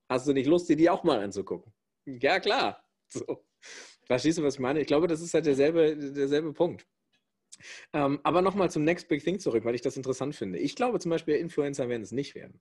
Hast 0.08 0.28
du 0.28 0.32
nicht 0.32 0.46
Lust, 0.46 0.68
dir 0.68 0.76
die 0.76 0.88
auch 0.88 1.02
mal 1.02 1.18
anzugucken? 1.18 1.72
Ja, 2.04 2.38
klar. 2.38 2.85
So. 3.12 3.44
Verstehst 4.04 4.38
du, 4.38 4.42
was 4.42 4.54
ich 4.54 4.60
meine? 4.60 4.80
Ich 4.80 4.86
glaube, 4.86 5.08
das 5.08 5.20
ist 5.20 5.34
halt 5.34 5.46
derselbe, 5.46 5.96
derselbe 5.96 6.52
Punkt. 6.52 6.86
Ähm, 7.92 8.20
aber 8.22 8.42
nochmal 8.42 8.70
zum 8.70 8.84
Next 8.84 9.08
Big 9.08 9.24
Thing 9.24 9.38
zurück, 9.38 9.64
weil 9.64 9.74
ich 9.74 9.80
das 9.80 9.96
interessant 9.96 10.34
finde. 10.36 10.58
Ich 10.58 10.76
glaube 10.76 11.00
zum 11.00 11.10
Beispiel, 11.10 11.34
Influencer 11.36 11.88
werden 11.88 12.02
es 12.02 12.12
nicht 12.12 12.34
werden. 12.34 12.60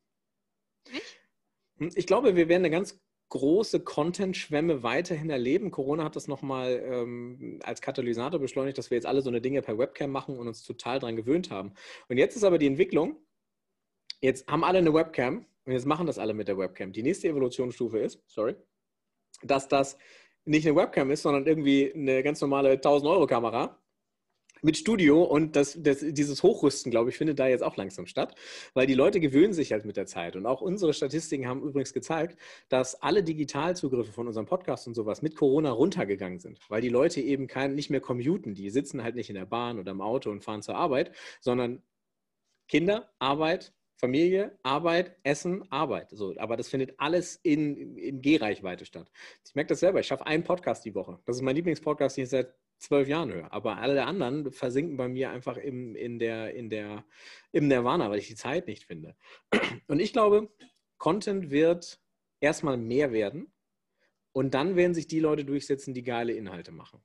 Hm, 1.78 1.92
ich 1.96 2.08
glaube, 2.08 2.36
wir 2.36 2.48
werden 2.48 2.62
eine 2.62 2.72
ganz 2.72 3.00
große 3.30 3.82
Content-Schwemme 3.82 4.84
weiterhin 4.84 5.30
erleben. 5.30 5.72
Corona 5.72 6.04
hat 6.04 6.16
das 6.16 6.28
nochmal 6.28 6.82
ähm, 6.86 7.60
als 7.64 7.82
Katalysator 7.82 8.40
beschleunigt, 8.40 8.78
dass 8.78 8.92
wir 8.92 8.96
jetzt 8.96 9.08
alle 9.08 9.22
so 9.22 9.30
eine 9.30 9.42
Dinge 9.42 9.62
per 9.62 9.78
Webcam 9.78 10.12
machen 10.12 10.38
und 10.38 10.48
uns 10.48 10.64
total 10.64 11.00
daran 11.00 11.16
gewöhnt 11.16 11.50
haben. 11.50 11.74
Und 12.08 12.18
jetzt 12.18 12.36
ist 12.36 12.44
aber 12.44 12.58
die 12.58 12.68
Entwicklung, 12.68 13.18
jetzt 14.22 14.48
haben 14.48 14.64
alle 14.64 14.78
eine 14.78 14.94
Webcam 14.94 15.46
und 15.66 15.74
jetzt 15.74 15.86
machen 15.86 16.08
das 16.08 16.20
alle 16.20 16.34
mit 16.34 16.48
der 16.48 16.58
Webcam. 16.58 16.92
Die 16.94 17.04
nächste 17.04 17.28
Evolutionsstufe 17.28 18.00
ist, 18.00 18.22
sorry, 18.28 18.56
dass 19.42 19.68
das 19.68 19.98
nicht 20.46 20.68
eine 20.68 20.76
Webcam 20.76 21.12
ist, 21.12 21.24
sondern 21.24 21.46
irgendwie 21.46 21.94
eine 21.94 22.24
ganz 22.24 22.42
normale 22.42 22.76
1000-Euro-Kamera 22.76 23.78
mit 24.62 24.78
Studio 24.78 25.24
und 25.24 25.56
das, 25.56 25.78
das, 25.80 26.00
dieses 26.00 26.42
Hochrüsten, 26.42 26.90
glaube 26.90 27.10
ich, 27.10 27.18
findet 27.18 27.40
da 27.40 27.48
jetzt 27.48 27.62
auch 27.62 27.78
langsam 27.78 28.08
statt, 28.08 28.36
weil 28.74 28.88
die 28.88 28.94
Leute 28.96 29.20
gewöhnen 29.20 29.54
sich 29.54 29.72
halt 29.72 29.86
mit 29.86 29.96
der 29.96 30.08
Zeit. 30.08 30.36
Und 30.36 30.46
auch 30.46 30.62
unsere 30.62 30.94
Statistiken 30.94 31.48
haben 31.48 31.62
übrigens 31.62 31.94
gezeigt, 31.94 32.40
dass 32.70 33.02
alle 33.02 33.24
Digitalzugriffe 33.24 34.12
von 34.12 34.28
unserem 34.28 34.48
Podcast 34.48 34.88
und 34.88 34.96
sowas 34.96 35.22
mit 35.22 35.36
Corona 35.36 35.72
runtergegangen 35.72 36.40
sind, 36.40 36.60
weil 36.70 36.82
die 36.82 36.90
Leute 36.90 37.22
eben 37.22 37.48
kein, 37.48 37.76
nicht 37.76 37.90
mehr 37.90 38.02
commuten, 38.02 38.56
die 38.56 38.70
sitzen 38.70 39.04
halt 39.04 39.16
nicht 39.16 39.30
in 39.30 39.36
der 39.36 39.46
Bahn 39.46 39.78
oder 39.80 39.92
im 39.92 40.02
Auto 40.02 40.32
und 40.32 40.44
fahren 40.44 40.64
zur 40.64 40.76
Arbeit, 40.76 41.12
sondern 41.42 41.84
Kinder, 42.68 43.14
Arbeit, 43.20 43.74
Familie, 43.98 44.58
Arbeit, 44.64 45.16
Essen, 45.24 45.70
Arbeit. 45.72 46.10
So, 46.12 46.34
aber 46.38 46.58
das 46.58 46.68
findet 46.68 47.00
alles 47.00 47.38
in, 47.44 47.98
in 47.98 48.22
G-Reichweite 48.22 48.86
statt. 48.86 49.10
Ich 49.46 49.56
merke 49.56 49.70
das 49.70 49.80
selber. 49.80 50.00
Ich 50.00 50.08
schaffe 50.08 50.28
einen 50.28 50.44
Podcast 50.44 50.84
die 50.84 50.96
Woche. 50.96 51.20
Das 51.26 51.38
ist 51.38 51.42
mein 51.42 51.56
Lieblingspodcast, 51.56 52.18
den 52.18 52.26
ich 52.26 52.30
seit 52.30 52.54
zwölf 52.78 53.08
Jahren 53.08 53.34
höre. 53.34 53.52
Aber 53.54 53.78
alle 53.78 54.06
anderen 54.06 54.52
versinken 54.52 54.98
bei 54.98 55.08
mir 55.08 55.30
einfach 55.30 55.58
im, 55.58 55.96
in 55.96 56.20
der, 56.20 56.54
in 56.54 56.70
der, 56.70 57.06
im 57.52 57.68
Nirvana, 57.68 58.10
weil 58.10 58.20
ich 58.20 58.28
die 58.28 58.36
Zeit 58.36 58.68
nicht 58.68 58.84
finde. 58.84 59.16
Und 59.88 60.00
ich 60.00 60.12
glaube, 60.12 60.50
Content 60.98 61.50
wird 61.50 62.00
erstmal 62.40 62.78
mehr 62.78 63.12
werden 63.12 63.52
und 64.34 64.54
dann 64.54 64.76
werden 64.76 64.94
sich 64.94 65.08
die 65.08 65.20
Leute 65.20 65.46
durchsetzen, 65.46 65.94
die 65.94 66.04
geile 66.04 66.34
Inhalte 66.34 66.72
machen. 66.72 67.02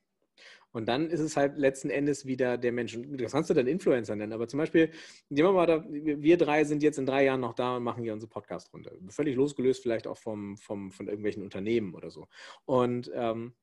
Und 0.73 0.87
dann 0.87 1.11
ist 1.11 1.21
es 1.21 1.37
halt 1.37 1.59
letzten 1.59 1.91
Endes 1.91 2.27
wieder 2.27 2.57
der 2.57 2.73
Mensch. 2.73 2.97
Das 3.13 3.33
kannst 3.33 3.51
du 3.51 3.55
dann 3.55 3.67
Influencer 3.67 4.15
nennen. 4.15 4.33
Aber 4.33 4.47
zum 4.47 4.59
Beispiel, 4.59 4.91
nehmen 5.29 5.49
wir 5.49 5.53
mal 5.53 5.67
da, 5.67 5.85
wir 5.89 6.37
drei 6.37 6.65
sind 6.65 6.83
jetzt 6.83 6.99
in 6.99 7.07
drei 7.07 7.25
Jahren 7.25 7.41
noch 7.41 7.55
da 7.55 7.77
und 7.77 7.83
machen 7.83 8.03
hier 8.05 8.13
unsere 8.13 8.31
Podcast-Runde. 8.31 8.99
Völlig 9.09 9.37
losgelöst 9.37 9.83
vielleicht 9.83 10.07
auch 10.07 10.19
vom, 10.19 10.57
vom, 10.57 10.93
von 10.93 11.09
irgendwelchen 11.09 11.43
Unternehmen 11.43 11.95
oder 11.95 12.11
so. 12.11 12.29
Und 12.67 13.11
ähm, 13.15 13.55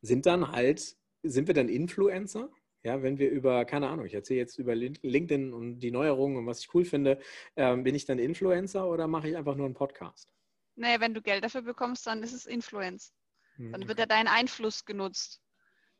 sind 0.00 0.26
dann 0.26 0.52
halt, 0.52 0.96
sind 1.22 1.48
wir 1.48 1.54
dann 1.54 1.68
Influencer? 1.68 2.50
Ja, 2.84 3.02
wenn 3.02 3.18
wir 3.18 3.30
über, 3.30 3.64
keine 3.64 3.88
Ahnung, 3.88 4.06
ich 4.06 4.14
erzähle 4.14 4.38
jetzt 4.38 4.58
über 4.58 4.76
LinkedIn 4.76 5.52
und 5.52 5.80
die 5.80 5.90
Neuerungen 5.90 6.36
und 6.36 6.46
was 6.46 6.60
ich 6.60 6.72
cool 6.72 6.84
finde, 6.84 7.18
ähm, 7.56 7.82
bin 7.82 7.96
ich 7.96 8.04
dann 8.04 8.20
Influencer 8.20 8.88
oder 8.88 9.08
mache 9.08 9.28
ich 9.28 9.36
einfach 9.36 9.56
nur 9.56 9.66
einen 9.66 9.74
Podcast? 9.74 10.30
Naja, 10.76 11.00
wenn 11.00 11.12
du 11.12 11.20
Geld 11.20 11.42
dafür 11.42 11.62
bekommst, 11.62 12.06
dann 12.06 12.22
ist 12.22 12.32
es 12.32 12.46
Influence. 12.46 13.12
Hm, 13.56 13.72
dann 13.72 13.88
wird 13.88 13.98
ja 13.98 14.06
dein 14.06 14.28
Einfluss 14.28 14.84
genutzt. 14.84 15.42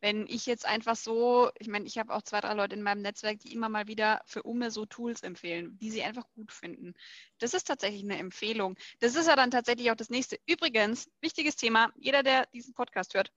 Wenn 0.07 0.29
ich 0.29 0.47
jetzt 0.47 0.65
einfach 0.65 0.95
so, 0.95 1.51
ich 1.59 1.67
meine, 1.67 1.85
ich 1.85 1.99
habe 1.99 2.15
auch 2.15 2.23
zwei, 2.23 2.41
drei 2.41 2.55
Leute 2.55 2.77
in 2.77 2.83
meinem 2.85 3.03
Netzwerk, 3.03 3.41
die 3.41 3.53
immer 3.53 3.69
mal 3.69 3.89
wieder 3.89 4.23
für 4.25 4.45
Ume 4.45 4.71
so 4.71 4.87
Tools 4.87 5.25
empfehlen, 5.25 5.77
die 5.79 5.91
sie 5.91 6.05
einfach 6.05 6.23
gut 6.37 6.53
finden. 6.53 6.95
Das 7.41 7.55
ist 7.55 7.65
tatsächlich 7.65 8.05
eine 8.05 8.17
Empfehlung. 8.17 8.77
Das 9.01 9.17
ist 9.17 9.27
ja 9.27 9.35
dann 9.35 9.51
tatsächlich 9.51 9.91
auch 9.91 9.97
das 9.97 10.09
nächste. 10.09 10.39
Übrigens, 10.47 11.11
wichtiges 11.21 11.57
Thema, 11.57 11.91
jeder, 11.97 12.23
der 12.23 12.47
diesen 12.55 12.73
Podcast 12.73 13.15
hört, 13.15 13.33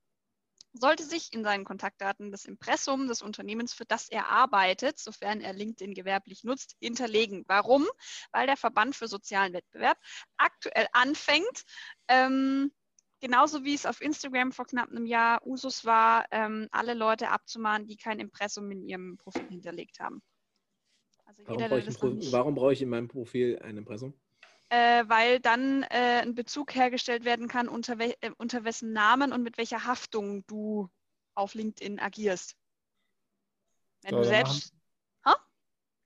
sollte 0.74 1.06
sich 1.06 1.34
in 1.34 1.44
seinen 1.44 1.66
Kontaktdaten 1.66 2.32
das 2.32 2.46
Impressum 2.46 3.08
des 3.08 3.24
Unternehmens, 3.24 3.74
für 3.74 3.86
das 3.86 4.08
er 4.08 4.30
arbeitet, 4.30 5.00
sofern 5.00 5.42
er 5.42 5.54
LinkedIn 5.54 5.96
gewerblich 5.96 6.44
nutzt, 6.44 6.76
hinterlegen. 6.80 7.46
Warum? 7.48 7.88
Weil 8.32 8.46
der 8.46 8.58
Verband 8.58 8.96
für 8.96 9.08
sozialen 9.08 9.54
Wettbewerb 9.54 9.98
aktuell 10.38 10.86
anfängt, 10.92 11.64
ähm, 12.08 12.72
genauso 13.20 13.64
wie 13.64 13.74
es 13.74 13.86
auf 13.86 14.02
Instagram 14.02 14.52
vor 14.52 14.66
knapp 14.66 14.90
einem 14.90 15.06
Jahr 15.06 15.46
Usus 15.46 15.86
war, 15.86 16.26
ähm, 16.32 16.68
alle 16.72 16.94
Leute 16.94 17.30
abzumahnen, 17.30 17.88
die 17.88 17.98
kein 17.98 18.20
Impressum 18.20 18.70
in 18.72 18.84
ihrem 18.84 19.18
Profil 19.18 19.48
hinterlegt 19.50 20.00
haben. 20.00 20.22
Also 21.26 21.44
warum, 21.46 21.62
jeder, 21.62 21.80
brauche 21.80 22.18
ich, 22.18 22.32
warum 22.32 22.56
brauche 22.56 22.74
ich 22.74 22.82
in 22.82 22.90
meinem 22.90 23.08
Profil 23.08 23.60
ein 23.62 23.78
Impressum? 23.78 24.14
äh, 24.70 25.04
weil 25.08 25.40
dann 25.40 25.84
äh, 25.84 26.22
ein 26.22 26.36
Bezug 26.36 26.76
hergestellt 26.76 27.26
werden 27.26 27.48
kann, 27.48 27.68
unter, 27.68 27.98
we 28.00 28.16
äh, 28.22 28.32
unter 28.38 28.64
wessen 28.64 28.94
Namen 28.94 29.34
und 29.34 29.44
mit 29.44 29.58
welcher 29.58 29.86
Haftung 29.86 30.46
du 30.48 30.90
auf 31.34 31.56
LinkedIn 31.56 32.00
agierst. 32.00 32.56
Wenn 34.04 34.12
so, 34.12 34.18
du 34.18 34.26
selbst. 34.26 34.74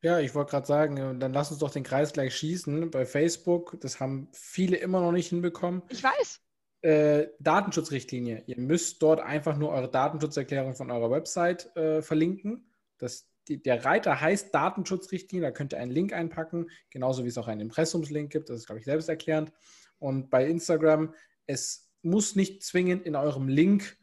Ja, 0.02 0.20
ich 0.20 0.36
wollte 0.36 0.52
gerade 0.52 0.68
sagen, 0.68 0.98
äh, 0.98 1.18
dann 1.18 1.32
lass 1.32 1.50
uns 1.52 1.62
doch 1.62 1.72
den 1.72 1.84
Kreis 1.84 2.12
gleich 2.12 2.36
schießen. 2.36 2.92
Bei 2.92 3.06
Facebook, 3.06 3.80
das 3.80 4.02
haben 4.02 4.28
viele 4.34 4.76
immer 4.76 5.00
noch 5.00 5.14
nicht 5.14 5.30
hinbekommen. 5.30 5.82
Ich 5.88 6.04
weiß. 6.04 6.42
Äh, 6.84 7.30
Datenschutzrichtlinie. 7.40 8.44
Ihr 8.46 8.60
müsst 8.60 9.02
dort 9.02 9.22
einfach 9.22 9.58
nur 9.58 9.70
eure 9.70 9.90
Datenschutzerklärung 9.90 10.76
von 10.76 10.92
eurer 10.92 11.10
Website 11.10 11.76
äh, 11.76 12.02
verlinken. 12.02 12.70
Das 12.98 13.34
die, 13.48 13.62
der 13.62 13.84
Reiter 13.84 14.20
heißt 14.20 14.54
Datenschutzrichtlinie, 14.54 15.48
da 15.48 15.52
könnt 15.52 15.74
ihr 15.74 15.80
einen 15.80 15.92
Link 15.92 16.14
einpacken, 16.14 16.70
genauso 16.90 17.24
wie 17.24 17.28
es 17.28 17.38
auch 17.38 17.48
einen 17.48 17.62
Impressumslink 17.62 18.32
gibt, 18.32 18.50
das 18.50 18.58
ist, 18.58 18.66
glaube 18.66 18.80
ich, 18.80 18.86
selbsterklärend. 18.86 19.52
Und 20.00 20.30
bei 20.30 20.46
Instagram, 20.46 21.14
es 21.46 21.92
muss 22.02 22.36
nicht 22.36 22.64
zwingend 22.64 23.06
in 23.06 23.16
eurem 23.16 23.48
Link 23.48 23.98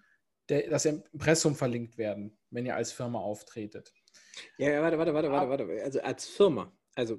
der, 0.49 0.69
das 0.69 0.85
Impressum 0.85 1.55
verlinkt 1.55 1.97
werden, 1.97 2.39
wenn 2.51 2.67
ihr 2.67 2.77
als 2.77 2.93
Firma 2.93 3.21
auftretet. 3.21 3.93
Ja, 4.59 4.71
ja 4.71 4.83
warte, 4.83 4.99
warte, 4.99 5.15
warte, 5.15 5.31
warte, 5.31 5.69
warte. 5.69 5.83
Also 5.85 6.01
als 6.01 6.27
Firma, 6.27 6.73
also 6.95 7.19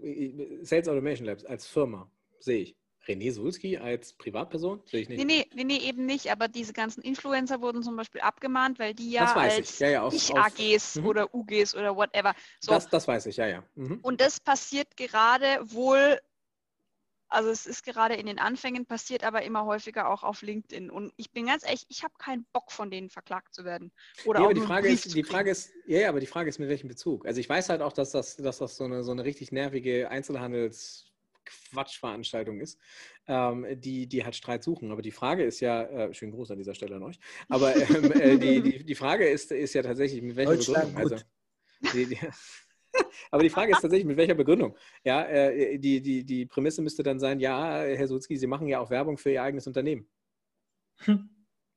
Sales 0.61 0.87
Automation 0.87 1.25
Labs 1.25 1.45
als 1.45 1.67
Firma 1.67 2.11
sehe 2.39 2.59
ich. 2.59 2.80
René 3.07 3.31
Sulski 3.31 3.77
als 3.77 4.13
Privatperson? 4.13 4.81
Sehe 4.85 5.01
ich 5.01 5.09
nicht. 5.09 5.25
Nee, 5.25 5.47
nee, 5.53 5.63
nee, 5.63 5.77
eben 5.77 6.05
nicht. 6.05 6.31
Aber 6.31 6.47
diese 6.47 6.73
ganzen 6.73 7.01
Influencer 7.01 7.61
wurden 7.61 7.81
zum 7.81 7.95
Beispiel 7.95 8.21
abgemahnt, 8.21 8.79
weil 8.79 8.93
die 8.93 9.11
ja 9.11 9.33
als 9.33 9.79
ja, 9.79 9.89
ja, 9.89 10.09
Ich-AGs 10.11 10.97
mhm. 10.97 11.05
oder 11.07 11.33
UGs 11.33 11.75
oder 11.75 11.95
whatever. 11.95 12.35
So. 12.59 12.71
Das, 12.71 12.89
das 12.89 13.07
weiß 13.07 13.25
ich, 13.25 13.37
ja, 13.37 13.47
ja. 13.47 13.63
Mhm. 13.75 13.99
Und 14.01 14.21
das 14.21 14.39
passiert 14.39 14.95
gerade 14.97 15.59
wohl, 15.63 16.19
also 17.27 17.49
es 17.49 17.65
ist 17.65 17.83
gerade 17.83 18.15
in 18.15 18.27
den 18.27 18.37
Anfängen, 18.37 18.85
passiert 18.85 19.23
aber 19.23 19.41
immer 19.41 19.65
häufiger 19.65 20.09
auch 20.09 20.21
auf 20.21 20.43
LinkedIn. 20.43 20.91
Und 20.91 21.11
ich 21.17 21.31
bin 21.31 21.47
ganz 21.47 21.65
ehrlich, 21.65 21.85
ich 21.89 22.03
habe 22.03 22.13
keinen 22.19 22.45
Bock 22.53 22.71
von 22.71 22.91
denen 22.91 23.09
verklagt 23.09 23.55
zu 23.55 23.65
werden. 23.65 23.91
Oder 24.25 24.41
ja, 24.41 24.45
aber 24.45 24.53
die 24.53 24.61
Frage, 24.61 24.89
ist, 24.89 25.15
die 25.15 25.23
Frage 25.23 25.49
ist, 25.49 25.71
ja, 25.87 26.07
aber 26.09 26.19
die 26.19 26.27
Frage 26.27 26.49
ist, 26.49 26.59
mit 26.59 26.69
welchem 26.69 26.87
Bezug? 26.87 27.25
Also 27.25 27.39
ich 27.39 27.49
weiß 27.49 27.69
halt 27.69 27.81
auch, 27.81 27.93
dass 27.93 28.11
das, 28.11 28.35
dass 28.35 28.59
das 28.59 28.77
so, 28.77 28.83
eine, 28.83 29.03
so 29.03 29.11
eine 29.11 29.23
richtig 29.23 29.51
nervige 29.51 30.11
Einzelhandels- 30.11 31.10
Quatschveranstaltung 31.71 32.59
ist, 32.59 32.79
ähm, 33.27 33.65
die, 33.79 34.07
die 34.07 34.23
halt 34.23 34.35
Streit 34.35 34.63
suchen. 34.63 34.91
Aber 34.91 35.01
die 35.01 35.11
Frage 35.11 35.43
ist 35.43 35.59
ja, 35.59 35.83
äh, 35.83 36.13
schönen 36.13 36.31
Gruß 36.31 36.51
an 36.51 36.57
dieser 36.57 36.75
Stelle 36.75 36.95
an 36.95 37.03
euch, 37.03 37.19
aber 37.49 37.75
ähm, 37.75 38.11
äh, 38.11 38.37
die, 38.37 38.61
die, 38.61 38.83
die 38.83 38.95
Frage 38.95 39.27
ist, 39.27 39.51
ist 39.51 39.73
ja 39.73 39.81
tatsächlich, 39.81 40.21
mit 40.21 40.35
welcher 40.35 40.57
Begründung. 40.57 40.97
Also, 40.97 41.15
die, 41.93 42.05
die, 42.05 42.19
aber 43.31 43.43
die 43.43 43.49
Frage 43.49 43.71
ist 43.71 43.81
tatsächlich, 43.81 44.05
mit 44.05 44.17
welcher 44.17 44.35
Begründung? 44.35 44.77
Ja, 45.03 45.23
äh, 45.23 45.77
die, 45.77 46.01
die, 46.01 46.23
die 46.25 46.45
Prämisse 46.45 46.81
müsste 46.81 47.03
dann 47.03 47.19
sein, 47.19 47.39
ja, 47.39 47.81
Herr 47.83 48.07
Sulzki, 48.07 48.37
Sie 48.37 48.47
machen 48.47 48.67
ja 48.67 48.79
auch 48.79 48.89
Werbung 48.89 49.17
für 49.17 49.31
Ihr 49.31 49.43
eigenes 49.43 49.67
Unternehmen. 49.67 50.07
Hm. 50.99 51.29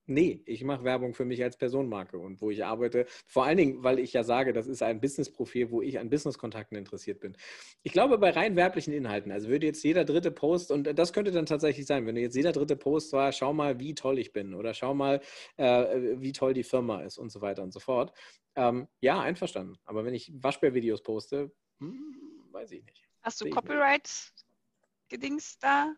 Nee, 0.06 0.42
ich 0.44 0.62
mache 0.64 0.84
Werbung 0.84 1.14
für 1.14 1.24
mich 1.24 1.42
als 1.42 1.56
Personenmarke 1.56 2.18
und 2.18 2.42
wo 2.42 2.50
ich 2.50 2.62
arbeite. 2.62 3.06
Vor 3.26 3.46
allen 3.46 3.56
Dingen, 3.56 3.82
weil 3.82 3.98
ich 3.98 4.12
ja 4.12 4.22
sage, 4.22 4.52
das 4.52 4.66
ist 4.66 4.82
ein 4.82 5.00
Business-Profil, 5.00 5.70
wo 5.70 5.80
ich 5.80 5.98
an 5.98 6.10
Business-Kontakten 6.10 6.76
interessiert 6.76 7.20
bin. 7.20 7.34
Ich 7.82 7.92
glaube, 7.92 8.18
bei 8.18 8.28
rein 8.30 8.54
werblichen 8.54 8.92
Inhalten, 8.92 9.32
also 9.32 9.48
würde 9.48 9.64
jetzt 9.66 9.82
jeder 9.82 10.04
dritte 10.04 10.30
Post, 10.30 10.70
und 10.70 10.98
das 10.98 11.14
könnte 11.14 11.32
dann 11.32 11.46
tatsächlich 11.46 11.86
sein, 11.86 12.06
wenn 12.06 12.16
jetzt 12.16 12.36
jeder 12.36 12.52
dritte 12.52 12.76
Post 12.76 13.14
war, 13.14 13.32
schau 13.32 13.54
mal, 13.54 13.80
wie 13.80 13.94
toll 13.94 14.18
ich 14.18 14.32
bin 14.32 14.52
oder 14.52 14.74
schau 14.74 14.92
mal, 14.92 15.22
äh, 15.56 16.20
wie 16.20 16.32
toll 16.32 16.52
die 16.52 16.64
Firma 16.64 17.00
ist 17.00 17.16
und 17.16 17.32
so 17.32 17.40
weiter 17.40 17.62
und 17.62 17.72
so 17.72 17.80
fort. 17.80 18.12
Ähm, 18.56 18.88
ja, 19.00 19.20
einverstanden. 19.20 19.78
Aber 19.84 20.04
wenn 20.04 20.14
ich 20.14 20.32
Waschbär-Videos 20.34 21.02
poste, 21.02 21.50
hm, 21.80 22.44
weiß 22.52 22.70
ich 22.72 22.84
nicht. 22.84 23.08
Hast 23.22 23.40
du 23.40 23.48
Copyright-Gedings 23.48 25.58
da? 25.58 25.94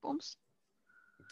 Bums? 0.00 0.39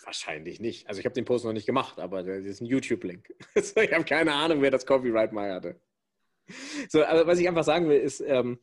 Wahrscheinlich 0.04 0.61
nicht. 0.61 0.88
Also 0.88 1.00
ich 1.00 1.04
habe 1.04 1.14
den 1.14 1.24
Post 1.24 1.44
noch 1.44 1.52
nicht 1.52 1.66
gemacht, 1.66 1.98
aber 1.98 2.22
das 2.22 2.44
ist 2.44 2.61
ein 2.61 2.66
YouTube-Link. 2.66 3.34
ich 3.54 3.92
habe 3.92 4.04
keine 4.04 4.32
Ahnung, 4.32 4.62
wer 4.62 4.70
das 4.70 4.87
Copyright 4.87 5.32
mal 5.32 5.52
hatte. 5.52 5.80
So, 6.88 7.04
aber 7.04 7.26
was 7.26 7.38
ich 7.38 7.48
einfach 7.48 7.64
sagen 7.64 7.88
will, 7.88 7.98
ist, 7.98 8.20
ähm, 8.20 8.58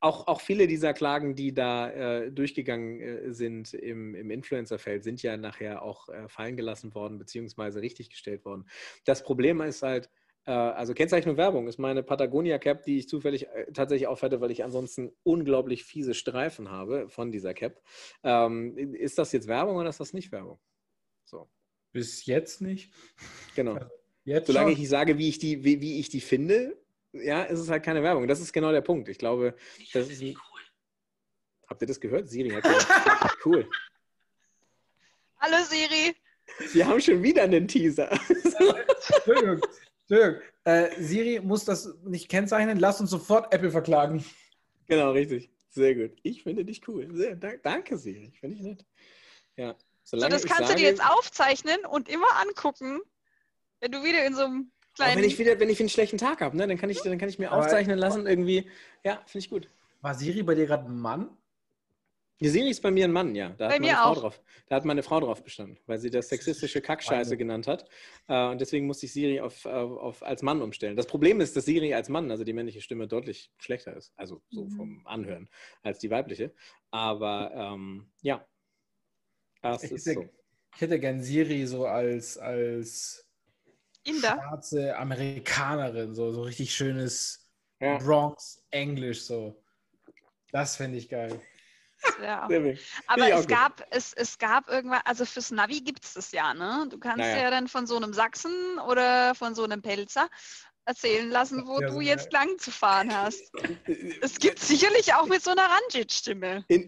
auch, 0.00 0.26
auch 0.26 0.40
viele 0.40 0.66
dieser 0.66 0.92
Klagen, 0.92 1.34
die 1.34 1.54
da 1.54 1.90
äh, 1.90 2.32
durchgegangen 2.32 3.00
äh, 3.00 3.32
sind 3.32 3.74
im, 3.74 4.14
im 4.14 4.30
Influencer-Feld, 4.30 5.04
sind 5.04 5.22
ja 5.22 5.36
nachher 5.36 5.82
auch 5.82 6.08
äh, 6.08 6.28
fallen 6.28 6.56
gelassen 6.56 6.94
worden, 6.94 7.18
beziehungsweise 7.18 7.80
richtiggestellt 7.80 8.44
worden. 8.44 8.66
Das 9.04 9.22
Problem 9.22 9.60
ist 9.60 9.82
halt, 9.82 10.10
also 10.50 10.94
Kennzeichnung 10.94 11.36
Werbung 11.36 11.68
ist 11.68 11.78
meine 11.78 12.02
Patagonia 12.02 12.58
Cap, 12.58 12.82
die 12.82 12.98
ich 12.98 13.08
zufällig 13.08 13.46
äh, 13.48 13.72
tatsächlich 13.72 14.08
aufhätte, 14.08 14.40
weil 14.40 14.50
ich 14.50 14.64
ansonsten 14.64 15.12
unglaublich 15.22 15.84
fiese 15.84 16.14
Streifen 16.14 16.70
habe 16.70 17.08
von 17.08 17.30
dieser 17.30 17.54
Cap. 17.54 17.80
Ähm, 18.24 18.76
ist 18.76 19.18
das 19.18 19.32
jetzt 19.32 19.46
Werbung 19.46 19.76
oder 19.76 19.88
ist 19.88 20.00
das 20.00 20.12
nicht 20.12 20.32
Werbung? 20.32 20.58
So. 21.24 21.48
Bis 21.92 22.26
jetzt 22.26 22.60
nicht. 22.60 22.92
Genau. 23.54 23.78
Jetzt 24.24 24.46
Solange 24.46 24.66
schon. 24.66 24.72
ich 24.72 24.78
nicht 24.78 24.88
sage, 24.88 25.18
wie 25.18 25.28
ich, 25.28 25.38
die, 25.38 25.62
wie, 25.64 25.80
wie 25.80 26.00
ich 26.00 26.08
die 26.08 26.20
finde, 26.20 26.76
ja, 27.12 27.42
ist 27.42 27.60
es 27.60 27.68
halt 27.68 27.82
keine 27.84 28.02
Werbung. 28.02 28.26
Das 28.26 28.40
ist 28.40 28.52
genau 28.52 28.72
der 28.72 28.80
Punkt. 28.80 29.08
Ich 29.08 29.18
glaube, 29.18 29.54
das 29.92 30.08
ist 30.08 30.22
ein, 30.22 30.28
cool. 30.28 30.60
Habt 31.68 31.82
ihr 31.82 31.88
das 31.88 32.00
gehört? 32.00 32.28
Siri 32.28 32.50
hat 32.50 32.62
gesagt, 32.62 33.38
cool. 33.44 33.68
Hallo 35.38 35.56
Siri. 35.64 36.14
Wir 36.72 36.86
haben 36.86 37.00
schon 37.00 37.22
wieder 37.22 37.42
einen 37.42 37.68
Teaser. 37.68 38.10
Entschuldigung. 38.28 39.60
Entschuldigung, 40.12 40.42
äh, 40.64 41.02
Siri 41.02 41.40
muss 41.40 41.64
das 41.64 41.94
nicht 42.04 42.28
kennzeichnen. 42.28 42.78
Lass 42.78 43.00
uns 43.00 43.10
sofort 43.10 43.52
Apple 43.52 43.70
verklagen. 43.70 44.22
Genau, 44.86 45.12
richtig. 45.12 45.50
Sehr 45.70 45.94
gut. 45.94 46.18
Ich 46.22 46.42
finde 46.42 46.66
dich 46.66 46.86
cool. 46.86 47.08
Sehr, 47.14 47.34
da, 47.34 47.52
danke, 47.62 47.96
Siri. 47.96 48.30
Finde 48.38 48.56
ich 48.56 48.62
nett. 48.62 48.84
Ja. 49.56 49.74
Solange 50.02 50.38
so, 50.38 50.42
das 50.42 50.46
kannst 50.46 50.68
sage, 50.68 50.80
du 50.80 50.84
dir 50.84 50.90
jetzt 50.90 51.02
aufzeichnen 51.02 51.86
und 51.86 52.10
immer 52.10 52.26
angucken, 52.42 53.00
wenn 53.80 53.90
du 53.90 54.04
wieder 54.04 54.26
in 54.26 54.34
so 54.34 54.42
einem 54.42 54.72
kleinen. 54.94 55.16
Wenn 55.16 55.24
ich 55.24 55.38
wieder, 55.38 55.58
wenn 55.58 55.70
ich 55.70 55.80
einen 55.80 55.88
schlechten 55.88 56.18
Tag 56.18 56.42
habe, 56.42 56.56
ne, 56.58 56.66
dann 56.66 56.76
kann 56.76 56.90
ich, 56.90 57.00
dann 57.00 57.16
kann 57.16 57.30
ich 57.30 57.38
mir 57.38 57.52
aufzeichnen 57.52 57.98
lassen, 57.98 58.26
irgendwie. 58.26 58.68
Ja, 59.04 59.22
finde 59.24 59.38
ich 59.38 59.50
gut. 59.50 59.68
War 60.02 60.14
Siri 60.14 60.42
bei 60.42 60.54
dir 60.54 60.66
gerade 60.66 60.84
ein 60.90 60.98
Mann? 60.98 61.30
Die 62.42 62.48
Siri 62.48 62.70
ist 62.70 62.80
bei 62.82 62.90
mir 62.90 63.04
ein 63.04 63.12
Mann, 63.12 63.34
ja. 63.34 63.50
Da 63.50 63.68
bei 63.68 63.74
hat 63.74 63.80
mir 63.80 63.86
meine 63.92 64.04
auch. 64.04 64.14
Frau 64.14 64.20
drauf. 64.20 64.42
Da 64.68 64.76
hat 64.76 64.84
meine 64.84 65.02
Frau 65.02 65.20
drauf 65.20 65.42
bestanden, 65.44 65.78
weil 65.86 65.98
sie 65.98 66.10
das 66.10 66.28
sexistische 66.28 66.80
Kackscheiße 66.80 67.36
genannt 67.36 67.66
hat. 67.66 67.88
Äh, 68.28 68.46
und 68.48 68.60
deswegen 68.60 68.86
musste 68.86 69.06
ich 69.06 69.12
Siri 69.12 69.40
auf, 69.40 69.64
auf, 69.66 70.22
als 70.22 70.42
Mann 70.42 70.60
umstellen. 70.62 70.96
Das 70.96 71.06
Problem 71.06 71.40
ist, 71.40 71.56
dass 71.56 71.64
Siri 71.66 71.94
als 71.94 72.08
Mann, 72.08 72.30
also 72.30 72.42
die 72.44 72.52
männliche 72.52 72.80
Stimme, 72.80 73.06
deutlich 73.06 73.50
schlechter 73.58 73.96
ist. 73.96 74.12
Also 74.16 74.42
so 74.50 74.64
Mhm. 74.64 74.70
vom 74.70 75.06
Anhören 75.06 75.48
als 75.82 75.98
die 75.98 76.10
weibliche. 76.10 76.52
Aber 76.90 77.52
ähm, 77.54 78.10
ja. 78.22 78.46
Das 79.62 79.84
Ich 79.84 79.92
ist 79.92 80.06
hätte, 80.06 80.20
so. 80.22 80.28
ich 80.74 80.80
hätte 80.80 80.98
gern 80.98 81.22
Siri 81.22 81.66
so 81.66 81.86
als, 81.86 82.38
als 82.38 83.28
Inder. 84.04 84.32
schwarze 84.42 84.96
Amerikanerin, 84.96 86.14
so, 86.14 86.32
so 86.32 86.42
richtig 86.42 86.74
schönes 86.74 87.48
Ja. 87.80 87.98
Bronx-Englisch, 87.98 89.22
so. 89.22 89.62
Das 90.50 90.76
fände 90.76 90.98
ich 90.98 91.08
geil. 91.08 91.40
Ja. 92.22 92.48
Aber 93.06 93.28
es 93.32 93.40
gut. 93.40 93.48
gab, 93.48 93.86
es, 93.90 94.12
es 94.12 94.38
gab 94.38 94.68
irgendwann, 94.68 95.00
also 95.04 95.24
fürs 95.24 95.50
Navi 95.50 95.80
gibt 95.80 96.04
es 96.04 96.14
das 96.14 96.32
ja, 96.32 96.54
ne? 96.54 96.86
Du 96.90 96.98
kannst 96.98 97.18
Naja. 97.18 97.42
ja 97.44 97.50
dann 97.50 97.68
von 97.68 97.86
so 97.86 97.96
einem 97.96 98.12
Sachsen 98.12 98.78
oder 98.88 99.34
von 99.34 99.54
so 99.54 99.64
einem 99.64 99.82
Pelzer 99.82 100.28
erzählen 100.84 101.30
lassen, 101.30 101.66
wo 101.66 101.80
Ja, 101.80 101.86
du 101.88 101.94
so 101.94 102.00
jetzt 102.00 102.32
lang 102.32 102.58
zu 102.58 102.70
fahren 102.70 103.14
hast. 103.14 103.52
Es 104.20 104.38
gibt 104.38 104.58
sicherlich 104.58 105.14
auch 105.14 105.26
mit 105.26 105.42
so 105.42 105.50
einer 105.52 105.68
Ranjit-Stimme. 105.68 106.64
In, 106.68 106.86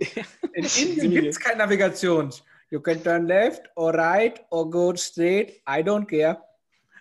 In. 0.53 0.65
Indien 0.77 1.11
gibt 1.12 1.29
es 1.29 1.39
keine 1.39 1.59
Navigation. 1.59 2.33
You 2.71 2.81
can 2.81 3.03
turn 3.05 3.27
left 3.27 3.71
or 3.77 3.95
right 3.95 4.45
or 4.51 4.69
go 4.69 4.95
straight. 4.97 5.62
I 5.69 5.81
don't 5.83 6.07
care. 6.07 6.43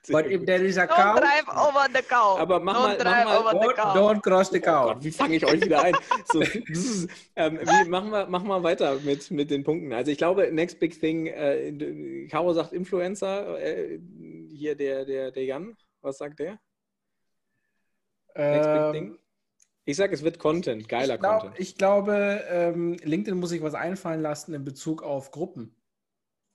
But 0.10 0.26
if 0.28 0.46
there 0.46 0.62
is 0.66 0.78
a 0.78 0.82
Don't 0.86 0.96
cow, 0.96 1.16
drive 1.18 1.48
over 1.48 1.88
the 1.94 2.02
cow. 2.04 2.38
Aber 2.38 2.60
mach 2.60 2.76
Don't 2.76 3.04
mal- 3.04 3.26
mach 3.26 3.26
mal- 3.26 3.38
over 3.56 3.68
the 3.68 3.74
cow. 3.74 3.94
don't 3.96 4.22
cross 4.22 4.50
the 4.50 4.58
Oh 4.60 4.62
cow. 4.62 4.86
Gott, 4.88 5.04
wie 5.04 5.12
fange 5.12 5.36
ich 5.38 5.46
euch 5.46 5.62
wieder 5.62 5.82
ein? 5.82 5.96
So, 6.32 6.42
ähm, 7.38 7.60
wie, 7.62 7.90
machen, 7.90 8.10
wir, 8.12 8.26
machen 8.28 8.48
wir 8.50 8.62
weiter 8.64 9.00
mit, 9.04 9.32
mit 9.32 9.50
den 9.50 9.64
Punkten. 9.64 9.94
Also 9.94 10.12
ich 10.12 10.18
glaube, 10.18 10.52
Next 10.52 10.80
Big 10.80 11.00
Thing, 11.00 11.28
äh, 11.28 12.28
Caro 12.30 12.52
sagt 12.54 12.74
Influencer, 12.74 13.58
äh, 13.62 14.00
hier 14.50 14.76
der, 14.76 15.06
der, 15.06 15.32
der 15.32 15.46
Jan, 15.46 15.78
was 16.02 16.18
sagt 16.18 16.40
der? 16.40 16.60
Next 18.36 18.68
Big 18.68 18.82
Ähm, 18.82 18.92
Thing? 18.94 19.20
Ich 19.86 19.98
sage, 19.98 20.14
es 20.14 20.24
wird 20.24 20.40
Content, 20.40 20.88
geiler 20.90 21.16
ich, 21.16 21.20
glaub, 21.20 21.40
Content. 21.42 21.60
ich 21.60 21.78
glaube, 21.78 22.44
ähm, 22.50 22.94
LinkedIn 23.04 23.38
muss 23.40 23.50
sich 23.50 23.62
was 23.62 23.74
einfallen 23.74 24.22
lassen 24.22 24.54
in 24.54 24.64
Bezug 24.66 25.04
auf 25.04 25.32
Gruppen. 25.32 25.76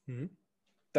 Mhm. 0.07 0.31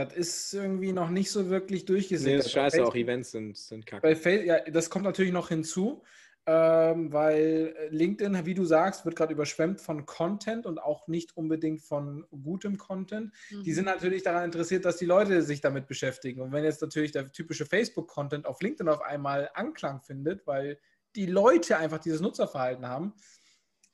Das 0.05 0.13
ist 0.15 0.53
irgendwie 0.53 0.91
noch 0.93 1.09
nicht 1.09 1.31
so 1.31 1.49
wirklich 1.49 1.81
Nee, 1.81 1.87
durchgesetzt. 1.87 2.37
das 2.39 2.45
ist 2.47 2.51
scheiße, 2.51 2.77
Bei 2.77 2.83
auch 2.83 2.85
Facebook- 2.93 3.01
Events 3.01 3.31
sind, 3.31 3.57
sind 3.57 3.85
kacke. 3.85 4.15
Bei 4.15 4.43
ja, 4.45 4.59
das 4.69 4.89
kommt 4.89 5.05
natürlich 5.05 5.31
noch 5.33 5.49
hinzu, 5.49 6.03
ähm, 6.45 7.11
weil 7.13 7.75
LinkedIn, 7.91 8.45
wie 8.45 8.53
du 8.55 8.65
sagst, 8.65 9.05
wird 9.05 9.15
gerade 9.15 9.33
überschwemmt 9.33 9.79
von 9.81 10.05
Content 10.05 10.65
und 10.65 10.79
auch 10.79 11.07
nicht 11.07 11.37
unbedingt 11.37 11.81
von 11.81 12.25
gutem 12.31 12.77
Content. 12.77 13.31
Die 13.51 13.69
Mhm. 13.69 13.73
sind 13.75 13.85
natürlich 13.85 14.23
daran 14.23 14.45
interessiert, 14.45 14.83
dass 14.85 14.97
die 14.97 15.05
Leute 15.05 15.41
sich 15.43 15.61
damit 15.61 15.85
beschäftigen. 15.87 16.41
Und 16.41 16.51
wenn 16.51 16.63
jetzt 16.63 16.81
natürlich 16.81 17.11
der 17.11 17.31
typische 17.31 17.65
Facebook-Content 17.65 18.45
auf 18.47 18.61
LinkedIn 18.61 18.87
auf 18.89 19.01
einmal 19.01 19.49
Anklang 19.53 20.01
findet, 20.01 20.47
weil 20.47 20.79
die 21.15 21.25
Leute 21.27 21.77
einfach 21.77 21.99
dieses 21.99 22.21
Nutzerverhalten 22.21 22.87
haben, 22.87 23.13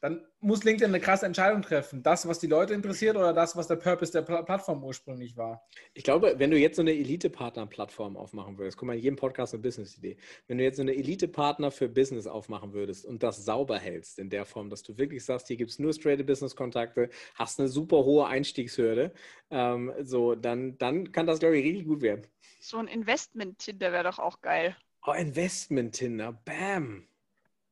dann 0.05 0.23
muss 0.39 0.63
LinkedIn 0.63 0.93
eine 0.93 0.99
krasse 0.99 1.25
Entscheidung 1.25 1.63
treffen. 1.63 2.03
Das, 2.03 2.27
was 2.27 2.37
die 2.37 2.45
Leute 2.45 2.75
interessiert 2.75 3.17
oder 3.17 3.33
das, 3.33 3.55
was 3.55 3.67
der 3.67 3.77
Purpose 3.77 4.11
der 4.11 4.21
Pla 4.21 4.43
Plattform 4.43 4.83
ursprünglich 4.83 5.35
war. 5.35 5.67
Ich 5.95 6.03
glaube, 6.03 6.35
wenn 6.37 6.51
du 6.51 6.59
jetzt 6.59 6.75
so 6.75 6.83
eine 6.83 6.93
Elite-Partner-Plattform 6.93 8.15
aufmachen 8.15 8.59
würdest, 8.59 8.77
guck 8.77 8.85
mal, 8.85 8.95
in 8.95 9.01
jedem 9.01 9.15
Podcast 9.15 9.55
eine 9.55 9.63
Business-Idee. 9.63 10.17
Wenn 10.45 10.59
du 10.59 10.63
jetzt 10.63 10.75
so 10.75 10.83
eine 10.83 10.93
Elite-Partner 10.93 11.71
für 11.71 11.89
Business 11.89 12.27
aufmachen 12.27 12.73
würdest 12.73 13.03
und 13.03 13.23
das 13.23 13.43
sauber 13.43 13.79
hältst 13.79 14.19
in 14.19 14.29
der 14.29 14.45
Form, 14.45 14.69
dass 14.69 14.83
du 14.83 14.95
wirklich 14.95 15.25
sagst, 15.25 15.47
hier 15.47 15.57
gibt 15.57 15.71
es 15.71 15.79
nur 15.79 15.91
straight 15.91 16.23
Business-Kontakte, 16.23 17.09
hast 17.33 17.59
eine 17.59 17.67
super 17.67 18.05
hohe 18.05 18.27
Einstiegshürde, 18.27 19.11
ähm, 19.49 19.91
so, 20.03 20.35
dann, 20.35 20.77
dann 20.77 21.11
kann 21.11 21.25
das, 21.25 21.39
glaube 21.39 21.57
ich, 21.57 21.65
richtig 21.65 21.87
gut 21.87 22.01
werden. 22.01 22.27
So 22.59 22.77
ein 22.77 22.87
Investment-Tinder 22.87 23.91
wäre 23.91 24.03
doch 24.03 24.19
auch 24.19 24.41
geil. 24.41 24.77
Oh, 25.07 25.13
Investment-Tinder, 25.13 26.31
bam. 26.45 27.07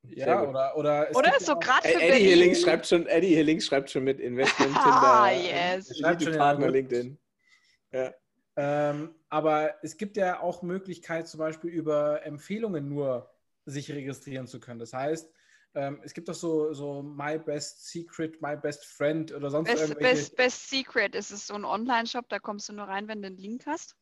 Ja, 0.10 0.43
oder, 0.43 0.76
oder, 0.78 1.10
es 1.10 1.16
Oder 1.16 1.39
so 1.39 1.56
gerade 1.56 1.88
für 1.88 2.01
Eddie 2.01 2.26
hier 2.26 2.36
links 2.36 2.62
schreibt 2.62 2.86
schon, 2.86 3.08
Eddie 3.08 3.30
hier 3.30 3.43
links 3.43 3.66
schreibt 3.66 3.89
schon 3.89 4.04
mit 4.04 4.20
Investment-Tinder. 4.20 4.82
Ah, 4.86 5.32
yes. 5.32 5.97
Schreibt 5.97 6.24
schon 6.24 6.38
Partner 6.38 6.70
LinkedIn. 6.70 7.18
Ja. 7.91 8.14
Ähm, 8.56 9.16
aber 9.30 9.76
es 9.82 9.97
gibt 9.97 10.18
ja 10.18 10.41
auch 10.41 10.62
Möglichkeit, 10.62 11.28
zum 11.28 11.39
Beispiel 11.39 11.72
über 11.72 12.24
Empfehlungen 12.26 12.88
nur 12.88 13.32
sich 13.66 13.91
registrieren 13.91 14.45
zu 14.45 14.60
können. 14.60 14.80
Das 14.80 14.93
heißt, 14.93 15.32
ähm, 15.76 16.01
es 16.04 16.14
gibt 16.14 16.28
doch 16.28 16.36
so, 16.36 16.74
so 16.74 17.01
My 17.01 17.39
Best 17.39 17.88
Secret, 17.88 18.41
My 18.41 18.56
Best 18.56 18.86
Friend 18.86 19.34
oder 19.34 19.49
sonst 19.49 19.70
Best, 19.70 19.82
irgendwelche. 19.82 20.16
Best, 20.16 20.36
Best 20.36 20.70
Secret 20.70 21.16
ist 21.16 21.32
es 21.32 21.47
so 21.47 21.56
ein 21.56 21.66
Online-Shop, 21.66 22.26
da 22.30 22.39
kommst 22.39 22.70
du 22.70 22.74
nur 22.74 22.86
rein, 22.86 23.08
wenn 23.08 23.22
du 23.22 23.28
einen 23.28 23.38
Link 23.38 23.66
hast. 23.66 23.95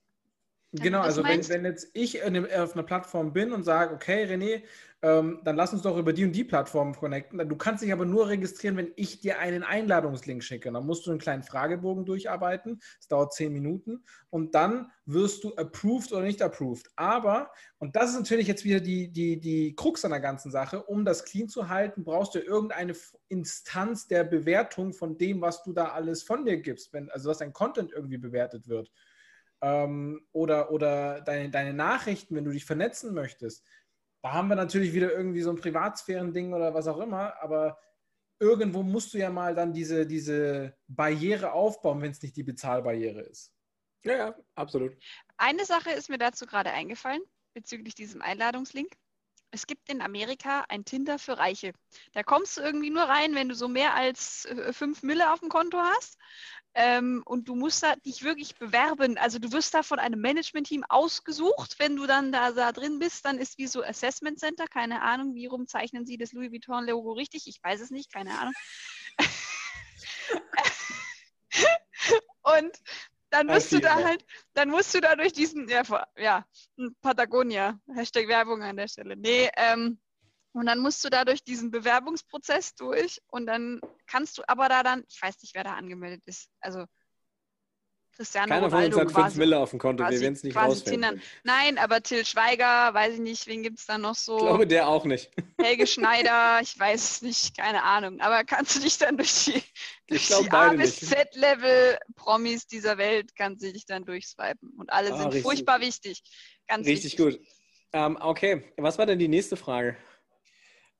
Genau, 0.72 1.02
also 1.02 1.24
wenn, 1.24 1.48
wenn 1.50 1.66
jetzt 1.66 1.90
ich 1.94 2.20
in 2.20 2.34
dem, 2.34 2.46
auf 2.46 2.74
einer 2.74 2.84
Plattform 2.84 3.34
bin 3.34 3.52
und 3.52 3.64
sage, 3.64 3.94
okay, 3.94 4.26
René, 4.26 4.64
ähm, 5.04 5.42
dann 5.44 5.56
lass 5.56 5.74
uns 5.74 5.82
doch 5.82 5.98
über 5.98 6.14
die 6.14 6.26
und 6.26 6.32
die 6.32 6.44
Plattform 6.44 6.94
connecten. 6.94 7.50
Du 7.50 7.56
kannst 7.56 7.84
dich 7.84 7.92
aber 7.92 8.06
nur 8.06 8.30
registrieren, 8.30 8.78
wenn 8.78 8.92
ich 8.96 9.20
dir 9.20 9.40
einen 9.40 9.64
Einladungslink 9.64 10.44
schicke. 10.44 10.72
Dann 10.72 10.86
musst 10.86 11.06
du 11.06 11.10
einen 11.10 11.20
kleinen 11.20 11.42
Fragebogen 11.42 12.06
durcharbeiten. 12.06 12.80
Es 13.00 13.08
dauert 13.08 13.34
zehn 13.34 13.52
Minuten 13.52 14.04
und 14.30 14.54
dann 14.54 14.92
wirst 15.06 15.44
du 15.44 15.56
approved 15.56 16.12
oder 16.12 16.22
nicht 16.22 16.42
approved. 16.42 16.92
Aber, 16.96 17.52
und 17.80 17.96
das 17.96 18.12
ist 18.12 18.20
natürlich 18.20 18.48
jetzt 18.48 18.64
wieder 18.64 18.80
die, 18.80 19.12
die, 19.12 19.40
die 19.40 19.76
Krux 19.76 20.06
an 20.06 20.12
der 20.12 20.20
ganzen 20.20 20.52
Sache, 20.52 20.84
um 20.84 21.04
das 21.04 21.26
clean 21.26 21.50
zu 21.50 21.68
halten, 21.68 22.04
brauchst 22.04 22.36
du 22.36 22.40
irgendeine 22.40 22.94
Instanz 23.28 24.08
der 24.08 24.24
Bewertung 24.24 24.94
von 24.94 25.18
dem, 25.18 25.42
was 25.42 25.64
du 25.64 25.74
da 25.74 25.90
alles 25.90 26.22
von 26.22 26.46
dir 26.46 26.58
gibst. 26.58 26.94
Wenn, 26.94 27.10
also 27.10 27.30
dass 27.30 27.40
dein 27.40 27.54
Content 27.54 27.92
irgendwie 27.92 28.20
bewertet 28.20 28.68
wird 28.68 28.92
ähm, 29.62 30.26
oder, 30.32 30.72
oder 30.72 31.22
deine, 31.22 31.50
deine 31.50 31.74
Nachrichten, 31.74 32.36
wenn 32.36 32.46
du 32.46 32.52
dich 32.52 32.66
vernetzen 32.66 33.14
möchtest. 33.14 33.66
Da 34.24 34.34
haben 34.34 34.50
wir 34.50 34.56
natürlich 34.56 34.94
wieder 34.94 35.12
irgendwie 35.12 35.42
so 35.42 35.50
ein 35.50 35.60
Privatsphären-Ding 35.60 36.54
oder 36.54 36.74
was 36.74 36.88
auch 36.88 37.00
immer, 37.00 37.42
aber 37.42 37.80
irgendwo 38.40 38.84
musst 38.84 39.14
du 39.14 39.20
ja 39.20 39.30
mal 39.30 39.56
dann 39.56 39.72
diese, 39.74 40.06
diese 40.06 40.76
Barriere 40.88 41.54
aufbauen, 41.54 42.02
wenn 42.02 42.12
es 42.12 42.22
nicht 42.22 42.36
die 42.36 42.44
Bezahlbarriere 42.44 43.22
ist. 43.22 43.54
ja, 44.04 44.18
ja, 44.18 44.36
absolut. 44.56 44.98
Eine 45.38 45.66
Sache 45.66 45.92
ist 45.92 46.10
mir 46.10 46.18
dazu 46.18 46.46
gerade 46.46 46.72
eingefallen, 46.72 47.22
bezüglich 47.54 47.96
diesem 47.96 48.22
Einladungslink. 48.22 48.92
Es 49.52 49.68
gibt 49.68 49.90
in 49.90 50.02
Amerika 50.02 50.66
ein 50.70 50.86
Tinder 50.86 51.20
für 51.20 51.38
Reiche. 51.38 51.74
Da 52.14 52.24
kommst 52.24 52.58
du 52.58 52.62
irgendwie 52.62 52.90
nur 52.90 53.04
rein, 53.04 53.36
wenn 53.36 53.50
du 53.50 53.56
so 53.56 53.68
mehr 53.68 53.94
als 53.94 54.48
5 54.72 55.04
Mille 55.04 55.32
auf 55.32 55.42
dem 55.42 55.50
Konto 55.50 55.78
hast. 55.78 56.18
Ähm, 56.74 57.22
und 57.26 57.50
du 57.50 57.56
musst 57.56 57.84
da 57.84 57.96
dich 57.96 58.24
wirklich 58.24 58.56
bewerben. 58.56 59.18
Also 59.18 59.40
du 59.40 59.52
wirst 59.52 59.74
da 59.74 59.84
von 59.84 60.00
einem 60.00 60.22
Management-Team 60.22 60.86
ausgesucht. 60.88 61.76
Wenn 61.80 61.98
du 61.98 62.08
dann 62.08 62.32
da, 62.32 62.52
da 62.52 62.72
drin 62.72 63.00
bist, 63.00 63.26
dann 63.26 63.38
ist 63.38 63.58
wie 63.58 63.68
so 63.68 63.84
Assessment 63.84 64.40
Center. 64.40 64.68
Keine 64.68 65.02
Ahnung, 65.02 65.36
wie 65.36 65.48
rum 65.48 65.68
zeichnen 65.68 66.06
sie 66.06 66.18
das 66.18 66.32
Louis 66.32 66.52
Vuitton-Logo 66.52 67.12
richtig? 67.12 67.48
Ich 67.48 67.62
weiß 67.62 67.82
es 67.82 67.92
nicht, 67.92 68.14
keine 68.14 68.32
Ahnung. 68.40 68.54
und 72.44 72.72
dann 73.32 73.48
musst 73.48 73.72
du 73.72 73.80
da 73.80 73.96
Alter. 73.96 74.08
halt, 74.08 74.26
dann 74.54 74.70
musst 74.70 74.94
du 74.94 75.02
da 75.02 75.16
durch 75.16 75.34
diesen, 75.34 75.68
ja, 75.68 75.84
ja, 76.18 76.46
Patagonia, 77.02 77.80
Hashtag 77.94 78.28
Werbung 78.28 78.62
an 78.62 78.78
der 78.78 78.88
Stelle. 78.88 79.16
Nee, 79.16 79.50
ähm, 79.56 80.00
und 80.54 80.66
dann 80.66 80.80
musst 80.80 81.04
du 81.04 81.10
da 81.10 81.26
durch 81.26 81.44
diesen 81.44 81.72
Bewerbungsprozess 81.72 82.76
durch 82.76 83.22
und 83.28 83.46
dann 83.46 83.80
kannst 84.08 84.38
du 84.38 84.44
aber 84.48 84.68
da 84.70 84.84
dann, 84.84 85.04
ich 85.08 85.22
weiß 85.22 85.42
nicht, 85.42 85.56
wer 85.56 85.64
da 85.64 85.74
angemeldet 85.76 86.24
ist, 86.26 86.50
also 86.60 86.86
Cristiano 88.14 88.50
Keiner 88.50 88.70
von 88.70 88.80
uns 88.84 88.94
Ronaldo 88.94 88.98
hat 89.00 89.06
5 89.06 89.16
quasi. 89.16 89.40
Mille 89.40 89.58
auf 89.58 89.70
dem 89.70 89.80
Konto, 89.80 90.04
wir 90.04 90.10
quasi- 90.10 90.22
werden 90.22 90.34
es 90.34 90.44
nicht 90.44 90.56
rausfinden. 90.58 91.22
Nein, 91.44 91.78
aber 91.78 92.02
Till 92.04 92.26
Schweiger, 92.26 92.94
weiß 92.94 93.14
ich 93.16 93.20
nicht, 93.22 93.48
wen 93.48 93.64
gibt 93.64 93.80
es 93.80 93.86
da 93.86 93.98
noch 93.98 94.16
so? 94.16 94.36
Ich 94.36 94.44
glaube, 94.44 94.68
der 94.68 94.88
auch 94.90 95.06
nicht. 95.06 95.32
Helge 95.62 95.88
Schneider, 95.88 96.60
ich 96.62 96.78
weiß 96.78 97.02
es 97.10 97.22
nicht, 97.22 97.58
keine 97.58 97.84
Ahnung. 97.84 98.20
Aber 98.20 98.44
kannst 98.44 98.76
du 98.76 98.80
dich 98.82 98.98
dann 98.98 99.16
durch 99.16 99.46
die, 99.46 99.64
durch 100.08 100.28
glaub, 100.28 100.44
die 100.44 100.52
A 100.52 100.74
bis 100.74 101.02
nicht. 101.02 101.14
Z-Level 101.14 101.98
Promis 102.16 102.68
dieser 102.68 102.98
Welt, 102.98 103.34
kannst 103.36 103.64
du 103.64 103.72
dich 103.72 103.86
dann 103.86 104.04
durchswipen. 104.04 104.70
Und 104.78 104.92
alle 104.92 105.14
Ah, 105.14 105.18
sind 105.18 105.28
richtig. 105.28 105.44
furchtbar 105.44 105.80
wichtig. 105.80 106.22
Ganz 106.68 106.86
Richtig 106.86 107.18
wichtig. 107.18 107.40
gut. 107.40 107.48
Ähm, 107.94 108.18
okay, 108.20 108.74
was 108.78 108.98
war 108.98 109.06
denn 109.06 109.20
die 109.20 109.28
nächste 109.30 109.56
Frage? 109.56 109.96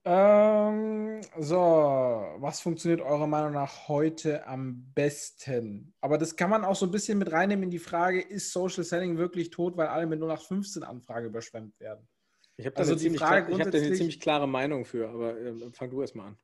Ähm, 0.04 1.22
so, 1.38 1.58
was 1.58 2.60
funktioniert 2.60 3.02
eurer 3.02 3.28
Meinung 3.28 3.54
nach 3.54 3.88
heute 3.88 4.48
am 4.48 4.92
besten? 4.96 5.94
Aber 6.02 6.18
das 6.18 6.36
kann 6.36 6.50
man 6.50 6.66
auch 6.66 6.76
so 6.76 6.88
ein 6.88 6.92
bisschen 6.92 7.20
mit 7.20 7.32
reinnehmen 7.32 7.64
in 7.66 7.70
die 7.70 7.80
Frage, 7.80 8.20
ist 8.22 8.52
Social 8.52 8.84
Selling 8.84 9.18
wirklich 9.18 9.52
tot, 9.52 9.78
weil 9.78 9.88
alle 9.88 10.08
mit 10.08 10.20
0815 10.20 10.84
Anfrage 10.84 11.28
überschwemmt 11.28 11.80
werden? 11.80 12.08
Ich 12.58 12.66
habe 12.66 12.74
da, 12.76 12.80
Also 12.82 12.94
eine 12.96 13.16
klar- 13.16 13.48
ich 13.50 13.60
hab 13.60 13.72
da 13.72 13.78
eine 13.78 13.94
ziemlich 13.94 14.20
klare 14.20 14.48
Meinung 14.48 14.86
für, 14.86 15.08
aber 15.10 15.40
ähm, 15.40 15.72
fang 15.74 15.92
du 15.92 16.02
erst 16.02 16.16
mal 16.16 16.28
an. 16.30 16.38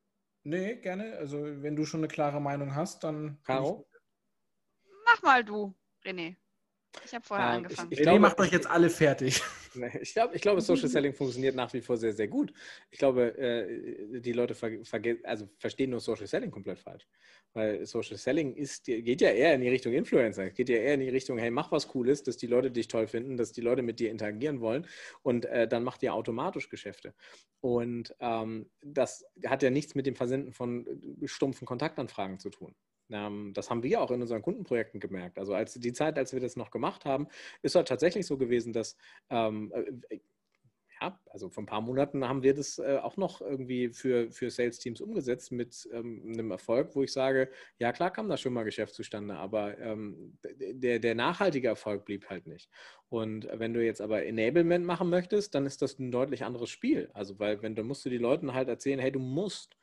Nee, 0.44 0.76
gerne. 0.76 1.18
Also 1.18 1.42
wenn 1.44 1.76
du 1.76 1.84
schon 1.86 2.02
eine 2.02 2.08
klare 2.08 2.40
Meinung 2.40 2.76
hast, 2.76 3.04
dann. 3.04 3.38
Caro? 3.44 3.88
Mach 5.06 5.22
mal 5.24 5.44
du, 5.44 5.74
René. 6.06 6.36
Ich 7.04 7.14
habe 7.14 7.26
vorher 7.26 7.48
Ähm, 7.50 7.56
angefangen. 7.66 7.92
ich- 7.92 8.00
René 8.00 8.04
glaube- 8.04 8.20
macht 8.20 8.40
euch 8.40 8.52
jetzt 8.52 8.68
alle 8.70 8.90
fertig. 8.90 9.42
Ich 10.02 10.14
glaube, 10.14 10.36
ich 10.36 10.42
glaube, 10.42 10.62
Social 10.62 10.88
Selling 10.88 11.14
funktioniert 11.14 11.56
nach 11.56 11.74
wie 11.74 11.82
vor 11.82 11.98
sehr, 11.98 12.14
sehr 12.14 12.28
gut. 12.28 12.54
Ich 12.92 13.00
glaube, 13.00 13.38
äh, 13.38 14.20
die 14.20 14.34
Leute 14.34 14.56
also 15.24 15.50
verstehen 15.58 15.92
nur 15.92 16.00
Social 16.00 16.28
Selling 16.28 16.52
komplett 16.52 16.80
falsch. 16.80 17.08
Weil 17.54 17.86
Social 17.86 18.18
Selling 18.18 18.56
ist, 18.56 18.86
geht 18.86 19.22
ja 19.22 19.30
eher 19.30 19.56
in 19.56 19.62
die 19.62 19.70
Richtung 19.70 19.94
Influencer. 19.94 20.46
Es 20.46 20.54
geht 20.54 20.70
ja 20.70 20.78
eher 20.78 20.94
in 20.94 21.00
die 21.00 21.10
Richtung, 21.10 21.38
hey, 21.38 21.50
mach 21.50 21.72
was 21.72 21.88
Cooles, 21.88 22.24
dass 22.24 22.38
die 22.38 22.48
Leute 22.48 22.72
dich 22.72 22.88
toll 22.88 23.08
finden, 23.08 23.38
dass 23.38 23.52
die 23.52 23.62
Leute 23.62 23.82
mit 23.82 24.00
dir 24.00 24.12
interagieren 24.12 24.62
wollen 24.62 24.86
und 25.24 25.46
äh, 25.46 25.68
dann 25.68 25.84
macht 25.84 26.04
ihr 26.04 26.14
automatisch 26.14 26.70
Geschäfte. 26.70 27.14
Und 27.62 28.16
ähm, 28.20 28.70
das 28.82 29.26
hat 29.46 29.64
ja 29.64 29.70
nichts 29.70 29.96
mit 29.96 30.06
dem 30.06 30.16
Versenden 30.16 30.54
von 30.54 30.86
stumpfen 31.26 31.66
Kontaktanfragen 31.66 32.40
zu 32.40 32.50
tun. 32.50 32.76
Ähm, 33.12 33.54
das 33.54 33.70
haben 33.70 33.84
wir 33.84 34.02
auch 34.02 34.12
in 34.12 34.22
unseren 34.22 34.42
Kundenprojekten 34.42 35.00
gemerkt. 35.00 35.38
Also 35.40 35.54
als 35.54 35.74
die 35.74 35.94
Zeit, 35.94 36.18
als 36.18 36.34
wir 36.34 36.40
das 36.40 36.56
noch 36.56 36.72
gemacht 36.72 37.06
haben, 37.06 37.28
ist 37.62 37.76
halt 37.76 37.88
tatsächlich 37.88 38.26
so 38.26 38.38
gewesen, 38.38 38.74
dass 38.74 38.98
ähm, 39.30 39.72
äh, 40.10 40.20
ja, 41.02 41.20
also 41.30 41.50
vor 41.50 41.64
ein 41.64 41.68
paar 41.68 41.82
Monaten 41.82 42.28
haben 42.28 42.44
wir 42.44 42.54
das 42.54 42.80
äh, 42.80 42.98
auch 43.02 43.18
noch 43.18 43.42
irgendwie 43.42 43.90
für, 43.90 44.32
für 44.32 44.50
Sales-Teams 44.50 45.02
umgesetzt 45.02 45.52
mit 45.52 45.88
ähm, 45.94 46.24
einem 46.26 46.52
Erfolg, 46.52 46.96
wo 46.96 47.04
ich 47.04 47.14
sage, 47.14 47.52
ja 47.80 47.92
klar 47.92 48.12
kam 48.12 48.30
da 48.30 48.38
schon 48.38 48.54
mal 48.54 48.64
Geschäft 48.64 48.96
zustande, 48.96 49.36
aber 49.36 49.78
ähm, 49.78 50.38
der, 50.44 51.00
der 51.00 51.16
nachhaltige 51.16 51.68
Erfolg 51.68 52.06
blieb 52.06 52.30
halt 52.30 52.48
nicht. 52.48 52.70
Und 53.10 53.48
wenn 53.54 53.74
du 53.74 53.84
jetzt 53.86 54.02
aber 54.02 54.26
Enablement 54.26 54.86
machen 54.86 55.10
möchtest, 55.10 55.56
dann 55.56 55.66
ist 55.66 55.82
das 55.82 56.00
ein 56.00 56.12
deutlich 56.12 56.44
anderes 56.44 56.70
Spiel. 56.70 57.10
Also 57.14 57.38
weil 57.40 57.62
wenn 57.62 57.76
du 57.76 57.84
musst 57.84 58.06
du 58.06 58.10
die 58.10 58.18
Leuten 58.18 58.54
halt 58.54 58.68
erzählen, 58.68 59.00
hey, 59.00 59.12
du 59.12 59.20
musst 59.20 59.78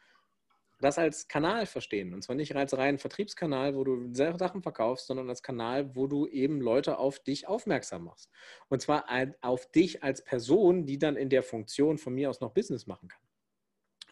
das 0.85 0.99
als 0.99 1.29
Kanal 1.29 1.67
verstehen. 1.67 2.15
Und 2.15 2.23
zwar 2.23 2.37
nicht 2.37 2.55
als 2.55 2.77
reinen 2.77 2.99
Vertriebskanal, 2.99 3.75
wo 3.75 3.85
du 3.85 4.13
Sachen 4.13 4.63
verkaufst, 4.63 5.07
sondern 5.07 5.29
als 5.29 5.43
Kanal, 5.43 5.97
wo 5.97 6.07
du 6.07 6.27
eben 6.27 6.61
Leute 6.61 6.99
auf 6.99 7.19
dich 7.19 7.49
aufmerksam 7.49 8.05
machst. 8.05 8.31
Und 8.69 8.83
zwar 8.83 9.07
auf 9.41 9.71
dich 9.71 10.03
als 10.03 10.23
Person, 10.23 10.87
die 10.87 10.99
dann 10.99 11.17
in 11.17 11.31
der 11.31 11.43
Funktion 11.43 11.99
von 11.99 12.15
mir 12.15 12.31
aus 12.31 12.41
noch 12.41 12.53
Business 12.53 12.87
machen 12.87 13.09
kann. 13.09 13.23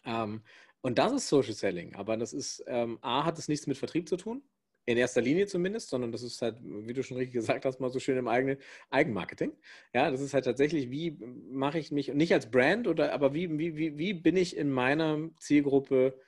Ähm, 0.05 0.43
und 0.81 0.97
das 0.97 1.13
ist 1.13 1.29
Social 1.29 1.53
Selling. 1.53 1.95
Aber 1.95 2.17
das 2.17 2.33
ist, 2.33 2.63
ähm, 2.67 2.97
A, 3.01 3.23
hat 3.23 3.39
es 3.39 3.47
nichts 3.47 3.67
mit 3.67 3.77
Vertrieb 3.77 4.09
zu 4.09 4.17
tun. 4.17 4.43
In 4.85 4.97
erster 4.97 5.21
Linie 5.21 5.47
zumindest, 5.47 5.89
sondern 5.89 6.11
das 6.11 6.23
ist 6.23 6.41
halt, 6.41 6.57
wie 6.61 6.93
du 6.93 7.03
schon 7.03 7.15
richtig 7.17 7.33
gesagt 7.39 7.63
hast, 7.65 7.79
mal 7.79 7.89
so 7.89 7.99
schön 7.99 8.17
im 8.17 8.27
eigenen 8.27 8.57
Eigenmarketing. 8.89 9.53
Ja, 9.93 10.11
das 10.11 10.19
ist 10.19 10.33
halt 10.33 10.45
tatsächlich, 10.45 10.91
wie 10.91 11.17
mache 11.49 11.79
ich 11.79 11.91
mich, 11.91 12.13
nicht 12.13 12.33
als 12.33 12.51
Brand 12.51 12.87
oder, 12.87 13.13
aber 13.13 13.33
wie, 13.33 13.57
wie, 13.57 13.77
wie, 13.77 13.97
wie 13.97 14.13
bin 14.13 14.35
ich 14.35 14.57
in 14.57 14.71
meiner 14.71 15.29
Zielgruppe 15.37 16.19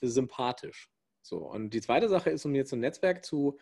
sympathisch. 0.00 0.90
So, 1.22 1.38
und 1.38 1.70
die 1.70 1.80
zweite 1.80 2.08
Sache 2.08 2.30
ist, 2.30 2.44
um 2.44 2.54
jetzt 2.54 2.72
ein 2.72 2.80
Netzwerk 2.80 3.24
zu 3.24 3.58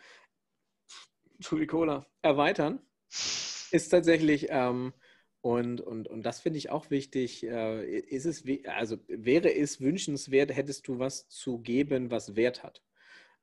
Cola 1.67 2.07
erweitern, 2.21 2.79
ist 3.09 3.89
tatsächlich, 3.89 4.47
ähm, 4.49 4.93
und, 5.41 5.81
und, 5.81 6.07
und 6.07 6.23
das 6.23 6.39
finde 6.39 6.57
ich 6.57 6.69
auch 6.69 6.89
wichtig, 6.89 7.43
äh, 7.43 7.99
ist 7.99 8.25
es, 8.25 8.43
also 8.65 8.97
wäre 9.07 9.53
es 9.53 9.81
wünschenswert, 9.81 10.55
hättest 10.55 10.87
du 10.87 10.99
was 10.99 11.27
zu 11.29 11.59
geben, 11.59 12.11
was 12.11 12.35
Wert 12.35 12.63
hat. 12.63 12.83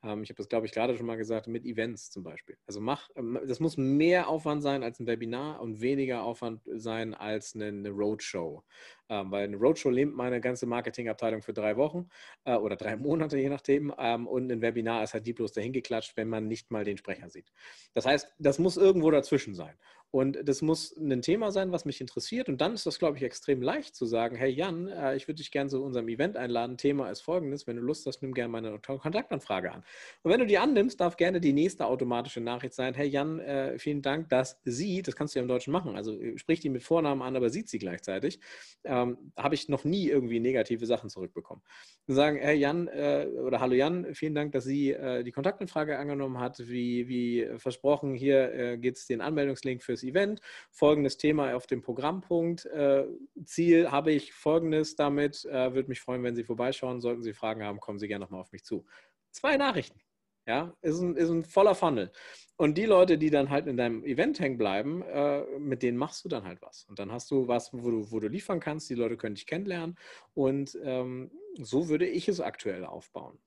Ähm, 0.04 0.22
ich 0.22 0.28
habe 0.28 0.36
das, 0.36 0.48
glaube 0.48 0.66
ich, 0.66 0.72
gerade 0.72 0.96
schon 0.96 1.06
mal 1.06 1.16
gesagt, 1.16 1.46
mit 1.48 1.64
Events 1.64 2.10
zum 2.10 2.22
Beispiel. 2.22 2.56
Also 2.66 2.80
mach, 2.80 3.10
ähm, 3.16 3.40
das 3.46 3.58
muss 3.60 3.76
mehr 3.76 4.28
Aufwand 4.28 4.62
sein 4.62 4.82
als 4.82 5.00
ein 5.00 5.06
Webinar 5.06 5.60
und 5.60 5.80
weniger 5.80 6.22
Aufwand 6.22 6.60
sein 6.66 7.14
als 7.14 7.54
eine, 7.54 7.66
eine 7.68 7.90
Roadshow. 7.90 8.62
Ähm, 9.08 9.30
weil 9.30 9.44
eine 9.44 9.56
Roadshow 9.56 9.90
lähmt 9.90 10.14
meine 10.14 10.40
ganze 10.40 10.66
Marketingabteilung 10.66 11.42
für 11.42 11.52
drei 11.54 11.76
Wochen 11.76 12.08
äh, 12.44 12.54
oder 12.56 12.76
drei 12.76 12.96
Monate, 12.96 13.38
je 13.38 13.48
nachdem. 13.48 13.92
Ähm, 13.98 14.26
und 14.26 14.52
ein 14.52 14.60
Webinar 14.60 15.02
ist 15.02 15.14
halt 15.14 15.26
die 15.26 15.32
bloß 15.32 15.52
dahin 15.52 15.72
geklatscht, 15.72 16.16
wenn 16.16 16.28
man 16.28 16.46
nicht 16.46 16.70
mal 16.70 16.84
den 16.84 16.98
Sprecher 16.98 17.30
sieht. 17.30 17.52
Das 17.94 18.06
heißt, 18.06 18.34
das 18.38 18.58
muss 18.58 18.76
irgendwo 18.76 19.10
dazwischen 19.10 19.54
sein. 19.54 19.74
Und 20.14 20.48
das 20.48 20.62
muss 20.62 20.96
ein 20.96 21.22
Thema 21.22 21.50
sein, 21.50 21.72
was 21.72 21.86
mich 21.86 22.00
interessiert. 22.00 22.48
Und 22.48 22.60
dann 22.60 22.74
ist 22.74 22.86
das, 22.86 23.00
glaube 23.00 23.16
ich, 23.16 23.24
extrem 23.24 23.60
leicht 23.60 23.96
zu 23.96 24.06
sagen, 24.06 24.36
hey 24.36 24.48
Jan, 24.48 24.86
äh, 24.86 25.16
ich 25.16 25.26
würde 25.26 25.38
dich 25.38 25.50
gerne 25.50 25.68
zu 25.68 25.82
unserem 25.82 26.06
Event 26.06 26.36
einladen. 26.36 26.78
Thema 26.78 27.10
ist 27.10 27.22
folgendes. 27.22 27.66
Wenn 27.66 27.74
du 27.74 27.82
Lust 27.82 28.06
hast, 28.06 28.22
nimm 28.22 28.32
gerne 28.32 28.48
meine 28.48 28.78
Kontaktanfrage 28.78 29.72
an. 29.72 29.82
Und 30.22 30.30
wenn 30.30 30.38
du 30.38 30.46
die 30.46 30.56
annimmst, 30.56 31.00
darf 31.00 31.16
gerne 31.16 31.40
die 31.40 31.52
nächste 31.52 31.86
automatische 31.86 32.40
Nachricht 32.40 32.74
sein, 32.74 32.94
hey 32.94 33.08
Jan, 33.08 33.40
äh, 33.40 33.76
vielen 33.80 34.02
Dank, 34.02 34.28
dass 34.28 34.60
sie, 34.64 35.02
das 35.02 35.16
kannst 35.16 35.34
du 35.34 35.40
ja 35.40 35.42
im 35.42 35.48
Deutschen 35.48 35.72
machen, 35.72 35.96
also 35.96 36.12
äh, 36.12 36.38
sprich 36.38 36.60
die 36.60 36.68
mit 36.68 36.84
Vornamen 36.84 37.20
an, 37.20 37.34
aber 37.34 37.50
sieht 37.50 37.68
sie 37.68 37.80
gleichzeitig, 37.80 38.38
ähm, 38.84 39.32
habe 39.36 39.56
ich 39.56 39.68
noch 39.68 39.82
nie 39.82 40.08
irgendwie 40.08 40.38
negative 40.38 40.86
Sachen 40.86 41.10
zurückbekommen. 41.10 41.64
Und 42.06 42.14
sagen, 42.14 42.38
hey 42.38 42.56
Jan 42.56 42.86
oder 42.86 43.58
hallo 43.58 43.74
Jan, 43.74 44.14
vielen 44.14 44.34
Dank, 44.34 44.52
dass 44.52 44.64
sie 44.64 44.94
die 45.24 45.32
Kontaktanfrage 45.32 45.98
angenommen 45.98 46.38
hat. 46.38 46.68
Wie, 46.68 47.08
wie 47.08 47.48
versprochen, 47.56 48.14
hier 48.14 48.76
geht 48.76 48.96
es 48.96 49.06
den 49.06 49.22
Anmeldungslink 49.22 49.82
fürs 49.82 50.03
Event, 50.08 50.40
folgendes 50.70 51.16
Thema 51.16 51.54
auf 51.54 51.66
dem 51.66 51.82
Programmpunkt. 51.82 52.66
Äh, 52.66 53.06
Ziel 53.44 53.90
habe 53.90 54.12
ich 54.12 54.32
folgendes 54.32 54.96
damit, 54.96 55.44
äh, 55.46 55.74
würde 55.74 55.88
mich 55.88 56.00
freuen, 56.00 56.22
wenn 56.22 56.36
Sie 56.36 56.44
vorbeischauen. 56.44 57.00
Sollten 57.00 57.22
Sie 57.22 57.32
Fragen 57.32 57.62
haben, 57.62 57.80
kommen 57.80 57.98
Sie 57.98 58.08
gerne 58.08 58.24
nochmal 58.24 58.40
auf 58.40 58.52
mich 58.52 58.64
zu. 58.64 58.84
Zwei 59.30 59.56
Nachrichten. 59.56 60.00
Ja, 60.46 60.76
ist 60.82 61.00
ein, 61.00 61.16
ist 61.16 61.30
ein 61.30 61.44
voller 61.44 61.74
Funnel. 61.74 62.12
Und 62.56 62.76
die 62.76 62.84
Leute, 62.84 63.16
die 63.16 63.30
dann 63.30 63.48
halt 63.48 63.66
in 63.66 63.78
deinem 63.78 64.04
Event 64.04 64.38
hängen 64.40 64.58
bleiben, 64.58 65.02
äh, 65.02 65.42
mit 65.58 65.82
denen 65.82 65.96
machst 65.96 66.24
du 66.24 66.28
dann 66.28 66.44
halt 66.44 66.60
was. 66.60 66.84
Und 66.84 66.98
dann 66.98 67.10
hast 67.10 67.30
du 67.30 67.48
was, 67.48 67.72
wo 67.72 67.90
du, 67.90 68.12
wo 68.12 68.20
du 68.20 68.28
liefern 68.28 68.60
kannst. 68.60 68.90
Die 68.90 68.94
Leute 68.94 69.16
können 69.16 69.36
dich 69.36 69.46
kennenlernen. 69.46 69.96
Und 70.34 70.78
ähm, 70.82 71.30
so 71.58 71.88
würde 71.88 72.06
ich 72.06 72.28
es 72.28 72.40
aktuell 72.40 72.84
aufbauen. 72.84 73.38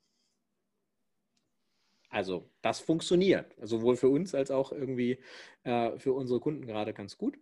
Also 2.10 2.50
das 2.62 2.80
funktioniert, 2.80 3.56
sowohl 3.62 3.98
für 3.98 4.10
uns 4.10 4.34
als 4.34 4.52
auch 4.52 4.72
irgendwie 4.72 5.20
äh, 5.64 5.98
für 5.98 6.14
unsere 6.14 6.40
Kunden 6.40 6.66
gerade 6.66 6.94
ganz 6.94 7.18
gut. 7.18 7.38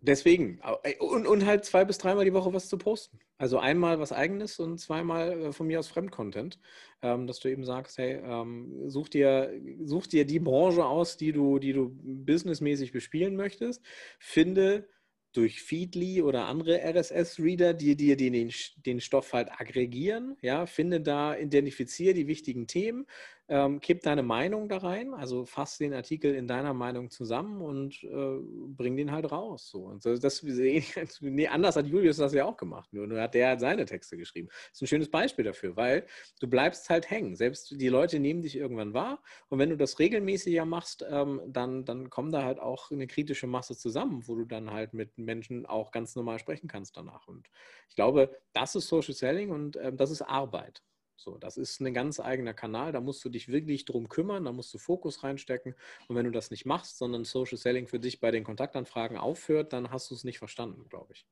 Deswegen, 0.00 0.60
und, 1.00 1.26
und, 1.26 1.46
halt 1.46 1.64
zwei 1.64 1.84
bis 1.84 1.98
dreimal 1.98 2.24
die 2.24 2.34
Woche 2.34 2.52
was 2.52 2.68
zu 2.68 2.76
posten. 2.76 3.18
Also 3.38 3.58
einmal 3.58 3.98
was 3.98 4.12
eigenes 4.12 4.60
und 4.60 4.78
zweimal 4.78 5.32
äh, 5.40 5.52
von 5.52 5.66
mir 5.66 5.80
aus 5.80 5.88
Fremdcontent, 5.88 6.60
ähm, 7.02 7.26
dass 7.26 7.40
du 7.40 7.48
eben 7.48 7.64
sagst, 7.64 7.98
hey, 7.98 8.20
ähm, 8.22 8.88
such, 8.88 9.08
dir, 9.08 9.52
such 9.82 10.06
dir 10.06 10.26
die 10.26 10.38
Branche 10.38 10.84
aus, 10.84 11.16
die 11.16 11.32
du, 11.32 11.58
die 11.58 11.72
du 11.72 11.90
businessmäßig 12.02 12.92
bespielen 12.92 13.36
möchtest. 13.36 13.82
Finde 14.18 14.88
durch 15.36 15.62
Feedly 15.62 16.22
oder 16.22 16.46
andere 16.46 16.80
RSS-Reader, 16.82 17.74
die 17.74 17.96
dir 17.96 18.16
den, 18.16 18.52
den 18.86 19.00
Stoff 19.00 19.32
halt 19.32 19.50
aggregieren. 19.52 20.36
Ja, 20.40 20.66
finde 20.66 21.00
da, 21.00 21.36
identifiziere 21.36 22.14
die 22.14 22.26
wichtigen 22.26 22.66
Themen, 22.66 23.06
ähm, 23.48 23.80
kipp 23.80 24.02
deine 24.02 24.22
Meinung 24.22 24.68
da 24.68 24.78
rein, 24.78 25.14
also 25.14 25.44
fass 25.44 25.78
den 25.78 25.94
Artikel 25.94 26.34
in 26.34 26.48
deiner 26.48 26.74
Meinung 26.74 27.10
zusammen 27.10 27.62
und 27.62 28.02
äh, 28.02 28.38
bring 28.76 28.96
den 28.96 29.12
halt 29.12 29.30
raus. 29.30 29.68
So. 29.70 29.84
Und 29.84 30.04
das, 30.04 30.42
nee, 30.42 31.46
anders 31.46 31.76
hat 31.76 31.86
Julius 31.86 32.16
das 32.16 32.34
ja 32.34 32.44
auch 32.44 32.56
gemacht, 32.56 32.92
nur, 32.92 33.06
nur 33.06 33.20
hat 33.20 33.34
der 33.34 33.48
halt 33.48 33.60
seine 33.60 33.84
Texte 33.84 34.16
geschrieben. 34.16 34.48
Das 34.48 34.78
ist 34.78 34.82
ein 34.82 34.86
schönes 34.88 35.10
Beispiel 35.10 35.44
dafür, 35.44 35.76
weil 35.76 36.06
du 36.40 36.48
bleibst 36.48 36.90
halt 36.90 37.08
hängen. 37.08 37.36
Selbst 37.36 37.80
die 37.80 37.88
Leute 37.88 38.18
nehmen 38.18 38.42
dich 38.42 38.56
irgendwann 38.56 38.94
wahr 38.94 39.22
und 39.48 39.60
wenn 39.60 39.70
du 39.70 39.76
das 39.76 39.98
regelmäßiger 40.00 40.64
machst, 40.64 41.04
ähm, 41.08 41.40
dann, 41.46 41.84
dann 41.84 42.10
kommt 42.10 42.34
da 42.34 42.42
halt 42.42 42.58
auch 42.58 42.90
eine 42.90 43.06
kritische 43.06 43.46
Masse 43.46 43.76
zusammen, 43.76 44.26
wo 44.26 44.34
du 44.34 44.44
dann 44.44 44.72
halt 44.72 44.92
mit 44.92 45.18
Menschen 45.18 45.66
auch 45.66 45.92
ganz 45.92 46.16
normal 46.16 46.40
sprechen 46.40 46.66
kannst 46.66 46.96
danach. 46.96 47.28
Und 47.28 47.48
ich 47.88 47.94
glaube, 47.94 48.36
das 48.52 48.74
ist 48.74 48.88
Social 48.88 49.14
Selling 49.14 49.50
und 49.50 49.76
ähm, 49.76 49.96
das 49.96 50.10
ist 50.10 50.22
Arbeit. 50.22 50.82
So, 51.16 51.38
das 51.38 51.56
ist 51.56 51.80
ein 51.80 51.94
ganz 51.94 52.20
eigener 52.20 52.52
Kanal, 52.52 52.92
da 52.92 53.00
musst 53.00 53.24
du 53.24 53.30
dich 53.30 53.48
wirklich 53.48 53.86
drum 53.86 54.08
kümmern, 54.08 54.44
da 54.44 54.52
musst 54.52 54.72
du 54.74 54.78
Fokus 54.78 55.22
reinstecken. 55.22 55.74
Und 56.08 56.16
wenn 56.16 56.26
du 56.26 56.30
das 56.30 56.50
nicht 56.50 56.66
machst, 56.66 56.98
sondern 56.98 57.24
Social 57.24 57.56
Selling 57.56 57.88
für 57.88 57.98
dich 57.98 58.20
bei 58.20 58.30
den 58.30 58.44
Kontaktanfragen 58.44 59.16
aufhört, 59.16 59.72
dann 59.72 59.90
hast 59.90 60.10
du 60.10 60.14
es 60.14 60.24
nicht 60.24 60.38
verstanden, 60.38 60.88
glaube 60.88 61.14
ich. 61.14 61.26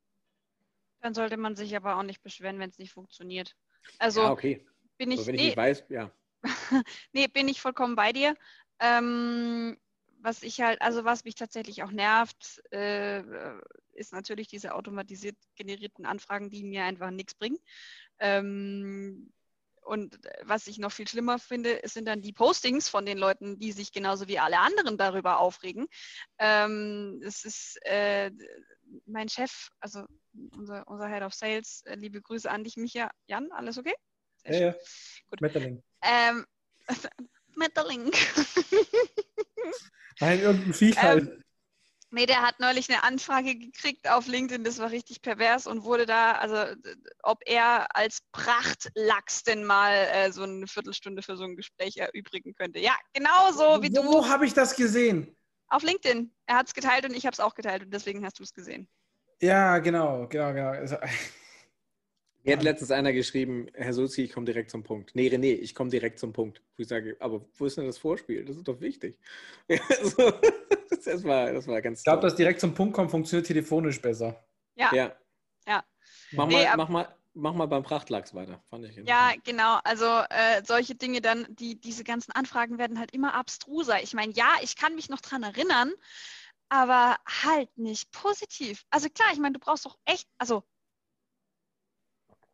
Dann 1.01 1.13
sollte 1.13 1.37
man 1.37 1.55
sich 1.55 1.77
aber 1.77 1.99
auch 1.99 2.03
nicht 2.03 2.23
beschweren, 2.23 2.59
wenn 2.59 2.71
es 2.71 2.79
nicht 2.79 2.93
funktioniert. 2.93 3.55
Also 3.99 4.23
ja, 4.23 4.33
okay. 4.33 4.67
bin 4.97 5.11
ich, 5.11 5.19
aber 5.19 5.27
wenn 5.27 5.35
ich 5.35 5.41
nee, 5.43 5.47
nicht 5.49 5.57
weiß, 5.57 5.85
ja. 5.91 6.11
nee, 7.13 7.29
bin 7.29 7.49
ich 7.49 7.61
vollkommen 7.61 7.95
bei 7.95 8.13
dir. 8.13 8.35
Ähm, 8.81 9.77
was 10.21 10.43
ich 10.43 10.63
halt, 10.63 10.81
also 10.81 11.05
was 11.05 11.25
mich 11.25 11.35
tatsächlich 11.35 11.83
auch 11.83 11.91
nervt, 11.91 12.63
äh, 12.73 13.23
ist 13.93 14.15
natürlich 14.15 14.49
diese 14.49 14.75
automatisiert 14.75 15.37
generierten 15.55 16.07
Anfragen, 16.07 16.49
die 16.49 16.65
mir 16.65 16.85
einfach 16.85 17.11
nichts 17.11 17.35
bringen. 17.35 17.59
Ähm, 18.19 19.31
und 19.85 20.25
äh, 20.27 20.43
was 20.43 20.67
ich 20.67 20.79
noch 20.79 20.93
viel 20.93 21.09
schlimmer 21.09 21.39
finde, 21.39 21.81
sind 21.85 22.07
dann 22.07 22.23
die 22.23 22.33
Postings 22.33 22.89
von 22.89 23.07
den 23.07 23.19
Leuten, 23.19 23.59
die 23.59 23.73
sich 23.73 23.93
genauso 23.93 24.29
wie 24.29 24.39
alle 24.39 24.59
anderen 24.59 24.97
darüber 24.97 25.39
aufregen. 25.39 25.87
Ähm, 26.39 27.21
es 27.25 27.45
ist 27.45 27.79
äh, 27.83 28.31
mein 29.07 29.29
Chef, 29.29 29.71
also 29.81 30.05
unser, 30.57 30.87
unser 30.89 31.09
Head 31.09 31.23
of 31.23 31.35
Sales, 31.35 31.83
äh, 31.87 31.97
liebe 31.97 32.21
Grüße 32.21 32.51
an 32.51 32.65
dich, 32.65 32.77
Micha. 32.77 33.11
Jan, 33.27 33.51
alles 33.53 33.79
okay? 33.79 33.95
Sehr 34.45 34.59
ja, 34.59 34.67
ja. 34.67 34.75
Gut. 35.31 35.41
Metterling. 35.41 35.83
Ähm, 36.03 36.47
Metterling. 37.57 38.11
Nein, 40.21 40.41
irgendein 40.41 40.75
Viech 40.75 41.01
halt. 41.01 41.29
Ähm, 41.29 41.44
Nee, 42.15 42.27
der 42.27 42.43
hat 42.43 42.61
neulich 42.61 42.89
eine 42.89 43.03
Anfrage 43.03 43.57
gekriegt 43.57 44.09
auf 44.09 44.29
LinkedIn, 44.29 44.63
das 44.63 44.79
war 44.79 44.93
richtig 44.93 45.21
pervers 45.21 45.67
und 45.67 45.83
wurde 45.83 46.07
da, 46.07 46.33
also 46.33 46.73
ob 47.25 47.41
er 47.45 47.89
als 47.97 48.21
Prachtlachs 48.31 49.43
denn 49.43 49.65
mal 49.65 49.93
äh, 49.93 50.31
so 50.31 50.45
eine 50.45 50.69
Viertelstunde 50.69 51.23
für 51.23 51.37
so 51.37 51.43
ein 51.43 51.57
Gespräch 51.57 51.97
erübrigen 51.97 52.55
könnte. 52.55 52.79
Ja, 52.79 52.93
genau 53.13 53.51
so 53.51 53.83
wie 53.83 53.91
Wo, 53.91 54.03
du. 54.03 54.09
Wo 54.13 54.29
habe 54.29 54.47
ich 54.47 54.55
das 54.55 54.77
gesehen? 54.77 55.37
Auf 55.67 55.83
LinkedIn. 55.83 56.33
Er 56.47 56.57
hat 56.57 56.69
es 56.69 56.75
geteilt 56.75 57.05
und 57.05 57.15
ich 57.15 57.27
habe 57.27 57.35
es 57.35 57.41
auch 57.41 57.57
geteilt 57.57 57.83
und 57.83 57.93
deswegen 57.93 58.25
hast 58.25 58.39
du 58.39 58.45
es 58.45 58.55
gesehen. 58.55 58.89
Ja, 59.41 59.79
genau, 59.79 60.29
genau, 60.29 60.53
genau. 60.53 60.69
Also, 60.69 60.97
Mir 62.45 62.57
hat 62.57 62.63
letztens 62.63 62.91
einer 62.91 63.15
geschrieben, 63.15 63.69
Herr 63.73 63.95
Sulzi, 63.95 64.23
ich 64.23 64.33
komme 64.33 64.45
direkt 64.45 64.71
zum 64.71 64.83
Punkt. 64.83 65.15
Nee, 65.15 65.29
René, 65.29 65.55
ich 65.55 65.75
komme 65.75 65.89
direkt 65.89 66.19
zum 66.19 66.35
Punkt. 66.35 66.61
Wo 66.77 66.83
ich 66.83 66.89
sage, 66.89 67.17
aber 67.19 67.43
wo 67.55 67.65
ist 67.65 67.79
denn 67.79 67.87
das 67.87 67.97
Vorspiel? 67.97 68.45
Das 68.45 68.57
ist 68.57 68.69
doch 68.69 68.81
wichtig. 68.81 69.19
Also, 69.89 70.33
das, 71.05 71.25
war, 71.25 71.53
das 71.53 71.67
war 71.67 71.81
ganz 71.81 72.01
Ich 72.01 72.05
glaube, 72.05 72.23
dass 72.23 72.37
direkt 72.37 72.61
zum 72.61 72.75
Punkt 72.75 72.95
kommen 72.95 73.09
funktioniert 73.09 73.47
telefonisch 73.47 74.01
besser. 74.01 74.45
Ja. 74.75 74.95
Ja. 74.95 75.17
ja. 75.67 75.85
Mach, 76.33 76.47
nee, 76.47 76.65
mal, 76.65 76.77
mach, 76.77 76.89
mal, 76.89 77.17
mach 77.33 77.55
mal 77.55 77.67
beim 77.67 77.83
Prachtlachs 77.83 78.35
weiter. 78.35 78.63
Fand 78.69 78.85
ich 78.85 78.97
ja, 78.97 79.33
genau. 79.43 79.79
Also 79.83 80.05
äh, 80.05 80.63
solche 80.67 80.95
Dinge 80.95 81.23
dann, 81.23 81.47
die, 81.49 81.81
diese 81.81 82.05
ganzen 82.05 82.33
Anfragen 82.33 82.77
werden 82.77 82.99
halt 82.99 83.13
immer 83.13 83.35
abstruser. 83.35 84.03
Ich 84.03 84.13
meine, 84.13 84.33
ja, 84.33 84.53
ich 84.63 84.77
kann 84.77 84.95
mich 84.95 85.09
noch 85.09 85.21
dran 85.21 85.43
erinnern, 85.43 85.93
aber 86.69 87.17
halt 87.27 87.77
nicht 87.79 88.11
positiv. 88.13 88.85
Also 88.91 89.09
klar, 89.09 89.29
ich 89.33 89.39
meine, 89.39 89.55
du 89.55 89.61
brauchst 89.61 89.87
doch 89.87 89.97
echt, 90.05 90.29
also 90.39 90.63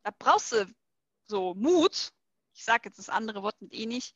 da 0.02 0.10
brauchst 0.18 0.52
du 0.52 0.66
so 1.26 1.54
Mut. 1.54 2.12
Ich 2.54 2.64
sage 2.64 2.82
jetzt 2.86 2.98
das 2.98 3.08
andere 3.08 3.42
Wort 3.42 3.60
mit 3.60 3.72
eh 3.72 3.86
nicht. 3.86 4.14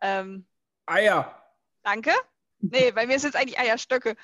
Ähm, 0.00 0.46
Eier. 0.86 1.42
Danke. 1.82 2.12
Nee, 2.58 2.90
bei 2.92 3.06
mir 3.06 3.16
ist 3.16 3.24
jetzt 3.24 3.36
eigentlich 3.36 3.58
Eierstöcke, 3.58 4.16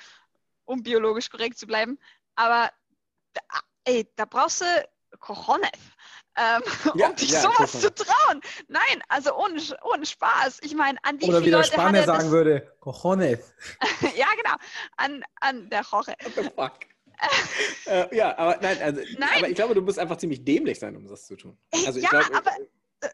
um 0.65 0.83
biologisch 0.83 1.29
korrekt 1.29 1.57
zu 1.57 1.67
bleiben. 1.67 1.99
Aber 2.35 2.71
ey, 3.85 4.09
da 4.15 4.25
brauchst 4.25 4.61
du 4.61 4.65
Cojones, 5.19 5.69
ähm, 6.35 6.63
ja, 6.95 7.07
um 7.07 7.15
dich 7.15 7.29
ja, 7.29 7.41
sowas 7.41 7.79
zu 7.79 7.93
trauen. 7.93 8.41
Nein, 8.67 9.03
also 9.07 9.35
ohne, 9.35 9.61
ohne 9.83 10.05
Spaß. 10.05 10.59
Ich 10.61 10.75
meine, 10.75 10.97
an 11.03 11.19
wie 11.21 11.25
Oder 11.25 11.39
viele 11.39 11.45
wie 11.45 11.51
der 11.51 11.63
Spanier 11.63 12.03
sagen 12.03 12.31
würde, 12.31 12.75
Cojones. 12.79 13.53
ja, 14.15 14.27
genau, 14.35 14.55
an, 14.97 15.23
an 15.41 15.69
der 15.69 15.81
Jorge. 15.81 16.15
What 16.23 16.33
the 16.35 16.43
fuck? 16.43 16.92
Äh, 17.85 18.15
ja, 18.15 18.37
aber 18.37 18.57
nein, 18.61 18.77
also, 18.81 19.01
nein, 19.17 19.29
aber 19.37 19.49
ich 19.49 19.55
glaube, 19.55 19.75
du 19.75 19.81
musst 19.81 19.99
einfach 19.99 20.17
ziemlich 20.17 20.43
dämlich 20.43 20.79
sein, 20.79 20.95
um 20.95 21.07
das 21.07 21.25
zu 21.25 21.35
tun. 21.35 21.57
Also, 21.85 21.99
ja, 21.99 22.09
glaub, 22.09 22.35
aber 22.35 22.51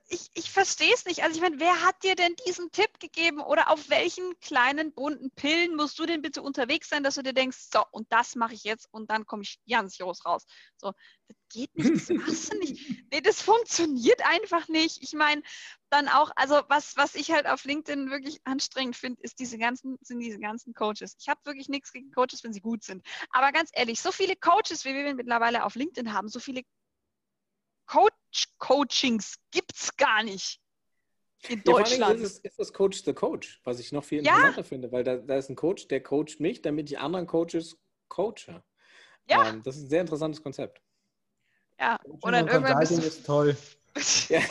ich, 0.07 0.29
ich 0.33 0.51
verstehe 0.51 0.93
es 0.93 1.05
nicht. 1.05 1.23
Also 1.23 1.35
ich 1.35 1.41
meine, 1.41 1.59
wer 1.59 1.83
hat 1.83 2.03
dir 2.03 2.15
denn 2.15 2.35
diesen 2.47 2.71
Tipp 2.71 2.99
gegeben 2.99 3.39
oder 3.39 3.69
auf 3.69 3.89
welchen 3.89 4.39
kleinen 4.39 4.93
bunten 4.93 5.31
Pillen 5.31 5.75
musst 5.75 5.97
du 5.99 6.05
denn 6.05 6.21
bitte 6.21 6.41
unterwegs 6.41 6.89
sein, 6.89 7.03
dass 7.03 7.15
du 7.15 7.23
dir 7.23 7.33
denkst, 7.33 7.57
so, 7.71 7.83
und 7.91 8.11
das 8.11 8.35
mache 8.35 8.53
ich 8.53 8.63
jetzt 8.63 8.87
und 8.91 9.09
dann 9.09 9.25
komme 9.25 9.43
ich 9.43 9.59
ganz 9.69 9.97
los 9.99 10.25
raus. 10.25 10.45
So, 10.77 10.93
das 11.27 11.37
geht 11.51 11.75
nicht, 11.75 11.91
das 11.93 12.09
machst 12.09 12.53
du 12.53 12.57
nicht. 12.57 12.79
Nee, 13.11 13.21
das 13.21 13.41
funktioniert 13.41 14.23
einfach 14.23 14.67
nicht. 14.67 15.01
Ich 15.01 15.13
meine, 15.13 15.41
dann 15.89 16.07
auch, 16.07 16.31
also 16.35 16.61
was, 16.67 16.95
was 16.95 17.15
ich 17.15 17.31
halt 17.31 17.47
auf 17.47 17.63
LinkedIn 17.65 18.11
wirklich 18.11 18.39
anstrengend 18.43 18.95
finde, 18.95 19.21
ist 19.23 19.39
diese 19.39 19.57
ganzen, 19.57 19.97
sind 20.01 20.19
diese 20.19 20.39
ganzen 20.39 20.73
Coaches. 20.73 21.15
Ich 21.19 21.27
habe 21.27 21.39
wirklich 21.45 21.69
nichts 21.69 21.91
gegen 21.91 22.11
Coaches, 22.11 22.43
wenn 22.43 22.53
sie 22.53 22.61
gut 22.61 22.83
sind. 22.83 23.03
Aber 23.31 23.51
ganz 23.51 23.71
ehrlich, 23.73 23.99
so 23.99 24.11
viele 24.11 24.35
Coaches, 24.35 24.85
wie 24.85 24.93
wir 24.93 25.15
mittlerweile 25.15 25.63
auf 25.63 25.75
LinkedIn 25.75 26.13
haben, 26.13 26.29
so 26.29 26.39
viele 26.39 26.61
Coach-Coachings 28.59 29.35
gibt 29.51 29.73
es 29.75 29.95
gar 29.97 30.23
nicht 30.23 30.59
in 31.47 31.63
Deutschland. 31.63 32.19
Ja, 32.19 32.25
ist, 32.25 32.45
ist, 32.45 32.59
das 32.59 32.73
Coach 32.73 33.03
the 33.03 33.13
Coach, 33.13 33.61
was 33.63 33.79
ich 33.79 33.91
noch 33.91 34.03
viel 34.03 34.19
interessanter 34.19 34.57
ja. 34.57 34.63
finde, 34.63 34.91
weil 34.91 35.03
da, 35.03 35.17
da, 35.17 35.37
ist 35.37 35.49
ein 35.49 35.55
Coach, 35.55 35.87
der 35.87 36.03
coacht 36.03 36.39
mich, 36.39 36.61
damit 36.61 36.89
die 36.89 36.97
anderen 36.97 37.27
Coaches 37.27 37.77
coache. 38.09 38.63
Ja. 39.29 39.49
Ähm, 39.49 39.61
das 39.63 39.77
ist 39.77 39.83
ein 39.83 39.89
sehr 39.89 40.01
interessantes 40.01 40.41
Konzept. 40.41 40.81
Ja, 41.79 41.97
oder 42.21 42.39
irgendwann 42.39 42.79
bist 42.79 42.97
du... 42.97 43.01
ist 43.01 43.25
toll. 43.25 43.57
ja. 44.29 44.41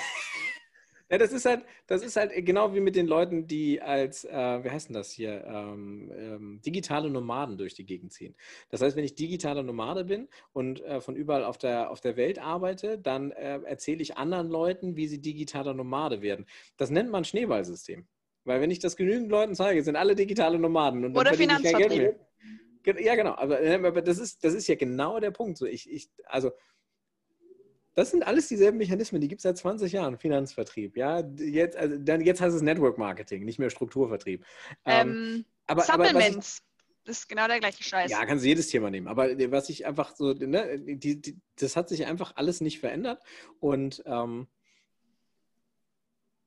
Ja, 1.11 1.17
das 1.17 1.33
ist 1.33 1.47
halt, 1.47 1.65
das 1.87 2.03
ist 2.03 2.17
halt 2.17 2.33
genau 2.45 2.75
wie 2.75 2.81
mit 2.81 2.95
den 2.95 3.07
Leuten, 3.07 3.47
die 3.47 3.81
als, 3.81 4.25
äh, 4.25 4.65
wie 4.65 4.71
heißt 4.71 4.89
denn 4.89 4.95
das 4.95 5.11
hier, 5.11 5.43
ähm, 5.47 6.13
ähm, 6.15 6.61
digitale 6.61 7.09
Nomaden 7.09 7.57
durch 7.57 7.75
die 7.75 7.87
Gegend 7.87 8.13
ziehen. 8.13 8.35
Das 8.69 8.83
heißt, 8.83 8.95
wenn 8.95 9.05
ich 9.05 9.15
digitaler 9.15 9.63
Nomade 9.63 10.05
bin 10.05 10.29
und 10.53 10.83
äh, 10.83 11.01
von 11.01 11.17
überall 11.17 11.45
auf 11.45 11.57
der, 11.57 11.91
auf 11.91 12.01
der 12.01 12.17
Welt 12.17 12.39
arbeite, 12.39 12.99
dann 12.99 13.31
äh, 13.31 13.61
erzähle 13.65 14.03
ich 14.03 14.19
anderen 14.19 14.49
Leuten, 14.49 14.97
wie 14.97 15.09
sie 15.09 15.21
digitaler 15.21 15.73
Nomade 15.73 16.21
werden. 16.21 16.45
Das 16.77 16.91
nennt 16.91 17.11
man 17.11 17.25
Schneeballsystem. 17.25 18.07
Weil 18.45 18.61
wenn 18.61 18.71
ich 18.71 18.79
das 18.79 18.97
genügend 18.97 19.31
Leuten 19.31 19.55
zeige, 19.55 19.83
sind 19.83 19.97
alle 19.97 20.15
digitale 20.15 20.59
Nomaden. 20.59 21.05
Und 21.05 21.17
Oder 21.17 21.35
Finanzvertrieb. 21.35 22.17
Ja, 23.01 23.15
genau. 23.15 23.35
Aber, 23.35 23.61
äh, 23.61 23.75
aber 23.75 24.03
das, 24.03 24.19
ist, 24.19 24.45
das 24.45 24.55
ist 24.55 24.67
ja 24.69 24.75
genau 24.75 25.21
der 25.21 25.31
Punkt. 25.31 25.59
So, 25.59 25.67
ich, 25.67 25.91
ich, 25.91 26.11
also 26.25 26.53
das 27.99 28.13
sind 28.13 28.25
alles 28.25 28.47
dieselben 28.47 28.79
Mechanismen, 28.79 29.21
die 29.21 29.27
gibt 29.27 29.41
es 29.41 29.43
seit 29.43 29.59
20 29.59 29.93
Jahren. 29.93 30.19
Finanzvertrieb, 30.19 30.97
ja. 30.97 31.21
Jetzt, 31.37 31.77
also, 31.77 31.97
dann, 31.99 32.21
jetzt 32.21 32.41
heißt 32.41 32.55
es 32.55 32.63
Network 32.63 32.97
Marketing, 32.97 33.45
nicht 33.45 33.59
mehr 33.59 33.71
Strukturvertrieb. 33.71 34.45
Ähm, 34.85 35.09
ähm, 35.09 35.45
aber, 35.67 35.83
Supplements. 35.83 36.61
Aber 36.61 37.03
das 37.05 37.19
ist 37.19 37.29
genau 37.29 37.49
der 37.49 37.59
gleiche 37.59 37.83
Scheiß. 37.83 38.09
Ja, 38.13 38.25
kannst 38.25 38.45
du 38.45 38.49
jedes 38.49 38.69
Thema 38.69 38.91
nehmen. 38.91 39.09
Aber 39.09 39.29
was 39.51 39.69
ich 39.69 39.85
einfach 39.85 40.15
so, 40.15 40.33
ne, 40.33 40.79
die, 40.79 41.21
die, 41.21 41.41
das 41.59 41.75
hat 41.75 41.89
sich 41.89 42.07
einfach 42.07 42.35
alles 42.37 42.61
nicht 42.61 42.79
verändert. 42.79 43.21
Und 43.59 44.01
ähm, 44.07 44.47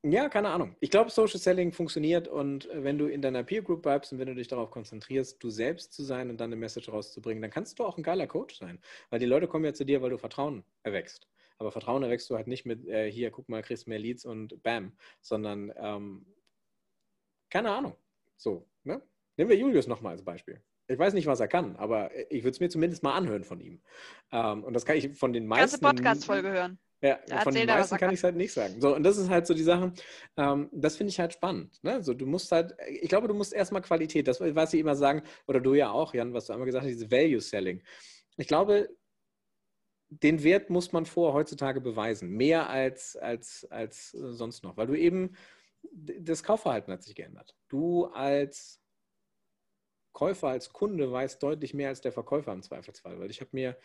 ja, 0.04 0.30
keine 0.30 0.50
Ahnung. 0.52 0.78
Ich 0.80 0.90
glaube, 0.90 1.10
Social 1.10 1.40
Selling 1.40 1.74
funktioniert 1.74 2.30
und 2.30 2.70
äh, 2.70 2.84
wenn 2.84 2.98
du 2.98 3.08
in 3.08 3.22
deiner 3.22 3.44
Peer 3.44 3.62
Group 3.62 3.82
bleibst 3.82 4.14
und 4.14 4.20
wenn 4.20 4.28
du 4.28 4.36
dich 4.36 4.48
darauf 4.48 4.72
konzentrierst, 4.72 5.44
du 5.44 5.50
selbst 5.50 5.92
zu 5.92 6.04
sein 6.04 6.30
und 6.30 6.40
dann 6.40 6.48
eine 6.48 6.56
Message 6.56 6.88
rauszubringen, 6.88 7.42
dann 7.42 7.52
kannst 7.52 7.78
du 7.78 7.84
auch 7.84 7.98
ein 7.98 8.04
geiler 8.04 8.28
Coach 8.28 8.58
sein. 8.58 8.80
Weil 9.10 9.20
die 9.20 9.26
Leute 9.26 9.50
kommen 9.50 9.66
ja 9.66 9.74
zu 9.74 9.84
dir, 9.84 10.02
weil 10.02 10.12
du 10.12 10.18
Vertrauen 10.18 10.64
erwächst. 10.84 11.28
Aber 11.62 11.72
Vertrauen 11.72 12.02
erwächst 12.02 12.28
du 12.28 12.36
halt 12.36 12.48
nicht 12.48 12.66
mit, 12.66 12.88
äh, 12.88 13.12
hier, 13.12 13.30
guck 13.30 13.48
mal, 13.48 13.62
kriegst 13.62 13.88
mehr 13.88 14.00
Leads 14.00 14.26
und 14.26 14.64
bam, 14.64 14.94
sondern, 15.22 15.72
ähm, 15.78 16.26
keine 17.52 17.72
Ahnung. 17.72 17.96
So, 18.36 18.68
ne? 18.84 19.00
Nehmen 19.38 19.52
wir 19.52 19.58
Julius 19.58 19.86
nochmal 19.86 20.14
als 20.14 20.24
Beispiel. 20.24 20.60
Ich 20.88 20.98
weiß 20.98 21.14
nicht, 21.14 21.28
was 21.28 21.40
er 21.40 21.48
kann, 21.48 21.76
aber 21.76 22.10
ich 22.32 22.44
würde 22.44 22.56
es 22.56 22.60
mir 22.60 22.70
zumindest 22.70 23.04
mal 23.04 23.14
anhören 23.14 23.44
von 23.44 23.62
ihm. 23.62 23.80
Ähm, 24.32 24.64
und 24.64 24.74
das 24.74 24.86
kann 24.86 24.98
ich 24.98 25.16
von 25.16 25.34
den 25.34 25.46
meisten. 25.46 25.80
Ganze 25.80 26.02
Podcast-Folge 26.02 26.50
hören. 26.50 26.80
Ja, 27.00 27.20
von 27.44 27.54
den 27.54 27.68
meisten 27.68 27.98
kann 27.98 28.10
ich 28.10 28.20
es 28.20 28.24
halt 28.24 28.36
nicht 28.36 28.54
sagen. 28.54 28.82
So, 28.82 28.96
und 28.96 29.04
das 29.04 29.18
ist 29.18 29.30
halt 29.30 29.46
so 29.46 29.54
die 29.54 29.62
Sache, 29.62 29.94
ähm, 30.38 30.68
das 30.72 30.98
finde 30.98 31.12
ich 31.12 31.20
halt 31.20 31.34
spannend. 31.34 31.78
Ne? 31.84 32.04
So, 32.04 32.16
du 32.16 32.26
musst 32.26 32.52
halt, 32.52 32.76
ich 32.90 33.10
glaube, 33.10 33.28
du 33.28 33.36
musst 33.36 33.54
erstmal 33.54 33.84
Qualität, 33.84 34.28
das, 34.28 34.42
was 34.42 34.72
sie 34.72 34.80
immer 34.80 34.96
sagen, 34.96 35.22
oder 35.46 35.60
du 35.60 35.76
ja 35.76 35.92
auch, 35.92 36.16
Jan, 36.16 36.34
was 36.34 36.48
du 36.48 36.54
einmal 36.54 36.66
gesagt 36.66 36.86
hast, 36.86 36.92
diese 36.92 37.12
Value 37.12 37.40
Selling. 37.40 37.84
Ich 38.38 38.48
glaube, 38.48 38.90
den 40.12 40.44
Wert 40.44 40.70
muss 40.70 40.92
man 40.92 41.06
vor 41.06 41.34
heutzutage 41.34 41.80
beweisen, 41.80 42.30
mehr 42.32 42.70
als, 42.70 43.16
als, 43.16 43.66
als 43.72 44.14
äh, 44.14 44.34
sonst 44.34 44.64
noch, 44.64 44.76
weil 44.76 44.88
du 44.88 44.98
eben, 44.98 45.36
das 45.94 46.44
Kaufverhalten 46.44 46.94
hat 46.94 47.02
sich 47.02 47.16
geändert. 47.16 47.56
Du 47.70 48.06
als 48.06 48.82
Käufer, 50.12 50.50
als 50.50 50.74
Kunde 50.74 51.10
weißt 51.10 51.42
deutlich 51.42 51.74
mehr 51.74 51.88
als 51.88 52.02
der 52.02 52.12
Verkäufer 52.12 52.52
im 52.52 52.62
Zweifelsfall, 52.62 53.20
weil 53.20 53.32
ich 53.32 53.40
habe 53.40 53.52
mir 53.54 53.78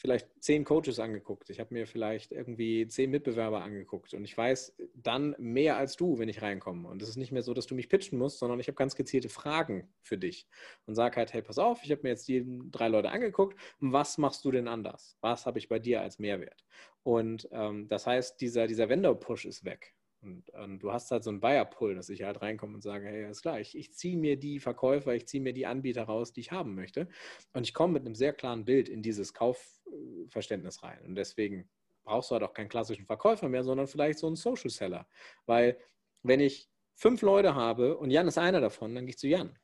vielleicht 0.00 0.28
zehn 0.42 0.64
Coaches 0.64 0.98
angeguckt, 0.98 1.50
ich 1.50 1.60
habe 1.60 1.74
mir 1.74 1.86
vielleicht 1.86 2.32
irgendwie 2.32 2.86
zehn 2.88 3.10
Mitbewerber 3.10 3.62
angeguckt 3.62 4.14
und 4.14 4.24
ich 4.24 4.36
weiß 4.36 4.74
dann 4.94 5.36
mehr 5.38 5.76
als 5.76 5.96
du, 5.96 6.18
wenn 6.18 6.30
ich 6.30 6.40
reinkomme. 6.40 6.88
Und 6.88 7.02
es 7.02 7.10
ist 7.10 7.16
nicht 7.16 7.32
mehr 7.32 7.42
so, 7.42 7.52
dass 7.52 7.66
du 7.66 7.74
mich 7.74 7.90
pitchen 7.90 8.18
musst, 8.18 8.38
sondern 8.38 8.58
ich 8.60 8.68
habe 8.68 8.76
ganz 8.76 8.96
gezielte 8.96 9.28
Fragen 9.28 9.92
für 10.00 10.16
dich 10.16 10.48
und 10.86 10.94
sage 10.94 11.16
halt, 11.16 11.34
hey, 11.34 11.42
pass 11.42 11.58
auf, 11.58 11.84
ich 11.84 11.90
habe 11.90 12.00
mir 12.02 12.08
jetzt 12.08 12.26
die 12.28 12.44
drei 12.70 12.88
Leute 12.88 13.10
angeguckt, 13.10 13.60
was 13.78 14.16
machst 14.16 14.42
du 14.46 14.50
denn 14.50 14.68
anders? 14.68 15.18
Was 15.20 15.44
habe 15.44 15.58
ich 15.58 15.68
bei 15.68 15.78
dir 15.78 16.00
als 16.00 16.18
Mehrwert? 16.18 16.64
Und 17.02 17.48
ähm, 17.52 17.86
das 17.88 18.06
heißt, 18.06 18.40
dieser, 18.40 18.66
dieser 18.66 18.88
Vendor-Push 18.88 19.44
ist 19.44 19.66
weg. 19.66 19.94
Und, 20.22 20.50
und, 20.50 20.80
du 20.80 20.92
hast 20.92 21.10
halt 21.10 21.24
so 21.24 21.30
einen 21.30 21.40
Buyer-Pull, 21.40 21.94
dass 21.94 22.10
ich 22.10 22.22
halt 22.22 22.42
reinkomme 22.42 22.74
und 22.74 22.82
sage, 22.82 23.06
hey, 23.06 23.30
ist 23.30 23.42
klar, 23.42 23.58
ich, 23.58 23.76
ich 23.76 23.94
ziehe 23.94 24.18
mir 24.18 24.38
die 24.38 24.60
Verkäufer, 24.60 25.14
ich 25.14 25.26
ziehe 25.26 25.42
mir 25.42 25.54
die 25.54 25.66
Anbieter 25.66 26.04
raus, 26.04 26.32
die 26.32 26.40
ich 26.40 26.52
haben 26.52 26.74
möchte. 26.74 27.08
Und 27.54 27.62
ich 27.62 27.72
komme 27.72 27.94
mit 27.94 28.04
einem 28.04 28.14
sehr 28.14 28.34
klaren 28.34 28.64
Bild 28.64 28.88
in 28.88 29.02
dieses 29.02 29.32
Kaufverständnis 29.32 30.82
rein. 30.82 31.00
Und 31.06 31.14
deswegen 31.14 31.70
brauchst 32.04 32.30
du 32.30 32.34
halt 32.34 32.44
auch 32.44 32.52
keinen 32.52 32.68
klassischen 32.68 33.06
Verkäufer 33.06 33.48
mehr, 33.48 33.64
sondern 33.64 33.86
vielleicht 33.86 34.18
so 34.18 34.26
einen 34.26 34.36
Social 34.36 34.70
Seller. 34.70 35.08
Weil 35.46 35.78
wenn 36.22 36.40
ich 36.40 36.68
fünf 36.94 37.22
Leute 37.22 37.54
habe 37.54 37.96
und 37.96 38.10
Jan 38.10 38.28
ist 38.28 38.36
einer 38.36 38.60
davon, 38.60 38.94
dann 38.94 39.06
gehe 39.06 39.10
ich 39.10 39.18
zu 39.18 39.28
Jan. 39.28 39.58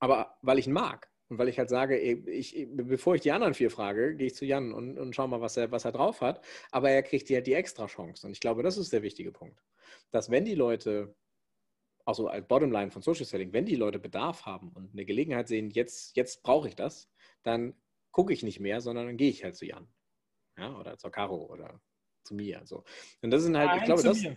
Aber 0.00 0.36
weil 0.42 0.58
ich 0.58 0.66
ihn 0.66 0.74
mag, 0.74 1.10
und 1.28 1.38
weil 1.38 1.48
ich 1.48 1.58
halt 1.58 1.68
sage, 1.68 1.98
ich, 1.98 2.68
bevor 2.70 3.16
ich 3.16 3.20
die 3.20 3.32
anderen 3.32 3.54
vier 3.54 3.70
frage, 3.70 4.14
gehe 4.14 4.28
ich 4.28 4.34
zu 4.34 4.44
Jan 4.44 4.72
und, 4.72 4.96
und 4.96 5.14
schau 5.14 5.26
mal, 5.26 5.40
was 5.40 5.56
er, 5.56 5.72
was 5.72 5.84
er 5.84 5.92
drauf 5.92 6.20
hat. 6.20 6.44
Aber 6.70 6.90
er 6.90 7.02
kriegt 7.02 7.28
ja 7.30 7.40
die 7.40 7.54
extra 7.54 7.86
Chance. 7.86 8.26
Und 8.26 8.32
ich 8.32 8.40
glaube, 8.40 8.62
das 8.62 8.76
ist 8.76 8.92
der 8.92 9.02
wichtige 9.02 9.32
Punkt. 9.32 9.60
Dass 10.12 10.30
wenn 10.30 10.44
die 10.44 10.54
Leute, 10.54 11.16
also 12.04 12.28
als 12.28 12.46
Bottomline 12.46 12.92
von 12.92 13.02
Social 13.02 13.24
Selling, 13.24 13.52
wenn 13.52 13.66
die 13.66 13.74
Leute 13.74 13.98
Bedarf 13.98 14.46
haben 14.46 14.70
und 14.70 14.92
eine 14.92 15.04
Gelegenheit 15.04 15.48
sehen, 15.48 15.70
jetzt, 15.70 16.16
jetzt 16.16 16.44
brauche 16.44 16.68
ich 16.68 16.76
das, 16.76 17.10
dann 17.42 17.74
gucke 18.12 18.32
ich 18.32 18.44
nicht 18.44 18.60
mehr, 18.60 18.80
sondern 18.80 19.06
dann 19.06 19.16
gehe 19.16 19.30
ich 19.30 19.42
halt 19.42 19.56
zu 19.56 19.66
Jan. 19.66 19.88
Ja, 20.56 20.78
oder 20.78 20.96
zur 20.96 21.10
Caro 21.10 21.46
oder 21.46 21.80
zu 22.22 22.34
mir. 22.34 22.62
So. 22.64 22.84
Und 23.20 23.32
das 23.32 23.42
sind 23.42 23.56
halt, 23.56 23.68
Nein, 23.68 23.78
ich 23.80 23.84
glaube, 23.84 24.02
das. 24.04 24.22
Mir. 24.22 24.36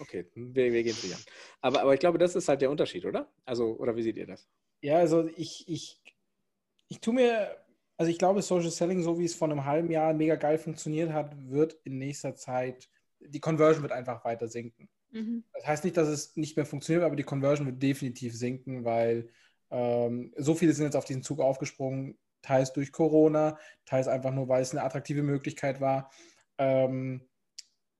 Okay, 0.00 0.26
wir, 0.34 0.72
wir 0.72 0.82
gehen 0.82 0.94
zu 0.94 1.06
Jan. 1.06 1.20
Aber, 1.60 1.82
aber 1.82 1.92
ich 1.92 2.00
glaube, 2.00 2.18
das 2.18 2.34
ist 2.34 2.48
halt 2.48 2.62
der 2.62 2.70
Unterschied, 2.70 3.04
oder? 3.04 3.30
Also, 3.44 3.76
oder 3.76 3.94
wie 3.94 4.02
seht 4.02 4.16
ihr 4.16 4.26
das? 4.26 4.48
Ja, 4.84 4.98
also 4.98 5.26
ich, 5.36 5.66
ich 5.66 6.03
ich 6.94 7.00
tue 7.00 7.14
mir, 7.14 7.56
also 7.96 8.10
ich 8.10 8.18
glaube, 8.18 8.42
Social 8.42 8.70
Selling, 8.70 9.02
so 9.02 9.18
wie 9.18 9.24
es 9.24 9.34
vor 9.34 9.50
einem 9.50 9.64
halben 9.64 9.90
Jahr 9.90 10.14
mega 10.14 10.36
geil 10.36 10.58
funktioniert 10.58 11.12
hat, 11.12 11.34
wird 11.50 11.76
in 11.84 11.98
nächster 11.98 12.34
Zeit, 12.34 12.88
die 13.20 13.40
Conversion 13.40 13.82
wird 13.82 13.92
einfach 13.92 14.24
weiter 14.24 14.48
sinken. 14.48 14.88
Mhm. 15.10 15.44
Das 15.52 15.66
heißt 15.66 15.84
nicht, 15.84 15.96
dass 15.96 16.08
es 16.08 16.36
nicht 16.36 16.56
mehr 16.56 16.66
funktioniert, 16.66 17.04
aber 17.04 17.16
die 17.16 17.22
Conversion 17.22 17.66
wird 17.66 17.82
definitiv 17.82 18.34
sinken, 18.36 18.84
weil 18.84 19.28
Ähm, 19.70 20.32
so 20.36 20.54
viele 20.54 20.72
sind 20.72 20.84
jetzt 20.84 20.94
auf 20.94 21.06
diesen 21.06 21.22
Zug 21.24 21.40
aufgesprungen, 21.40 22.16
teils 22.42 22.72
durch 22.72 22.92
Corona, 22.92 23.58
teils 23.86 24.06
einfach 24.06 24.30
nur, 24.30 24.46
weil 24.46 24.62
es 24.62 24.70
eine 24.70 24.84
attraktive 24.84 25.22
Möglichkeit 25.22 25.80
war. 25.80 26.12
Ähm, 26.58 27.26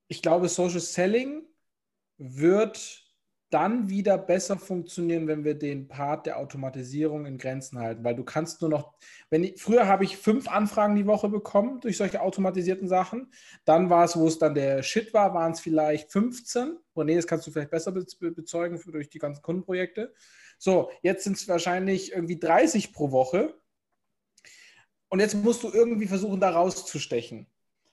ich 0.07 0.21
glaube, 0.21 0.47
Social 0.47 0.79
Selling 0.79 1.43
wird 2.17 3.04
dann 3.49 3.89
wieder 3.89 4.17
besser 4.17 4.57
funktionieren, 4.57 5.27
wenn 5.27 5.43
wir 5.43 5.55
den 5.55 5.87
Part 5.87 6.25
der 6.25 6.39
Automatisierung 6.39 7.25
in 7.25 7.37
Grenzen 7.37 7.79
halten, 7.79 8.03
weil 8.03 8.15
du 8.15 8.23
kannst 8.23 8.61
nur 8.61 8.69
noch, 8.69 8.93
wenn 9.29 9.43
ich, 9.43 9.61
früher 9.61 9.87
habe 9.87 10.03
ich 10.03 10.17
fünf 10.17 10.47
Anfragen 10.49 10.95
die 10.95 11.05
Woche 11.05 11.29
bekommen 11.29 11.79
durch 11.79 11.97
solche 11.97 12.21
automatisierten 12.21 12.87
Sachen, 12.87 13.31
dann 13.63 13.89
war 13.89 14.05
es, 14.05 14.17
wo 14.17 14.27
es 14.27 14.39
dann 14.39 14.55
der 14.55 14.83
Shit 14.83 15.13
war, 15.13 15.33
waren 15.33 15.51
es 15.51 15.59
vielleicht 15.59 16.11
15. 16.11 16.77
René, 16.95 17.15
das 17.15 17.27
kannst 17.27 17.45
du 17.47 17.51
vielleicht 17.51 17.71
besser 17.71 17.91
bezeugen 17.91 18.79
für, 18.79 18.91
durch 18.91 19.09
die 19.09 19.19
ganzen 19.19 19.41
Kundenprojekte. 19.41 20.13
So, 20.57 20.89
jetzt 21.01 21.23
sind 21.23 21.37
es 21.37 21.47
wahrscheinlich 21.47 22.13
irgendwie 22.13 22.39
30 22.39 22.93
pro 22.93 23.11
Woche. 23.11 23.53
Und 25.09 25.19
jetzt 25.19 25.35
musst 25.35 25.63
du 25.63 25.71
irgendwie 25.71 26.07
versuchen, 26.07 26.39
da 26.39 26.49
rauszustechen. 26.49 27.47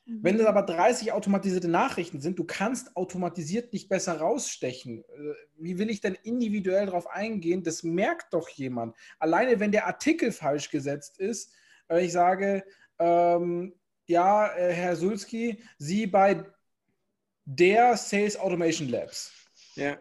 Wenn 0.05 0.37
das 0.37 0.43
mhm. 0.43 0.57
aber 0.57 0.63
30 0.63 1.13
automatisierte 1.13 1.69
Nachrichten 1.69 2.21
sind, 2.21 2.39
du 2.39 2.45
kannst 2.45 2.97
automatisiert 2.97 3.73
nicht 3.73 3.89
besser 3.89 4.19
rausstechen. 4.19 5.05
Äh, 5.05 5.35
wie 5.57 5.79
will 5.79 5.91
ich 5.91 6.01
denn 6.01 6.17
individuell 6.23 6.87
darauf 6.87 7.07
eingehen? 7.07 7.63
Das 7.63 7.85
merkt 7.85 8.33
doch 8.33 8.49
jemand. 8.49 8.97
Alleine 9.19 9.61
wenn 9.61 9.71
der 9.71 9.87
Artikel 9.87 10.33
falsch 10.33 10.71
gesetzt 10.71 11.19
ist, 11.19 11.53
wenn 11.87 12.05
ich 12.05 12.13
sage, 12.13 12.65
ähm, 12.99 13.75
ja, 14.07 14.53
äh, 14.55 14.73
Herr 14.73 14.97
Sulski, 14.97 15.63
Sie 15.79 16.07
bei 16.07 16.45
der 17.45 17.97
Sales 17.97 18.39
Automation 18.39 18.89
Labs. 18.89 19.33
Ja. 19.77 19.99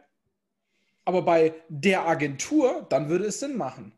Aber 1.05 1.21
bei 1.23 1.53
der 1.69 2.07
Agentur, 2.07 2.87
dann 2.89 3.09
würde 3.09 3.25
es 3.25 3.39
Sinn 3.39 3.55
machen. 3.55 3.93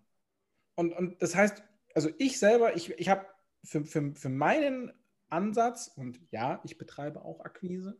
Und, 0.76 0.94
und 0.94 1.22
das 1.22 1.36
heißt, 1.36 1.64
also 1.94 2.10
ich 2.18 2.40
selber, 2.40 2.76
ich, 2.76 2.92
ich 2.92 3.10
habe 3.10 3.26
für, 3.64 3.86
für, 3.86 4.14
für 4.16 4.30
meinen 4.30 4.92
Ansatz 5.34 5.92
und 5.96 6.20
ja, 6.32 6.62
ich 6.64 6.78
betreibe 6.78 7.24
auch 7.24 7.42
Akquise. 7.42 7.98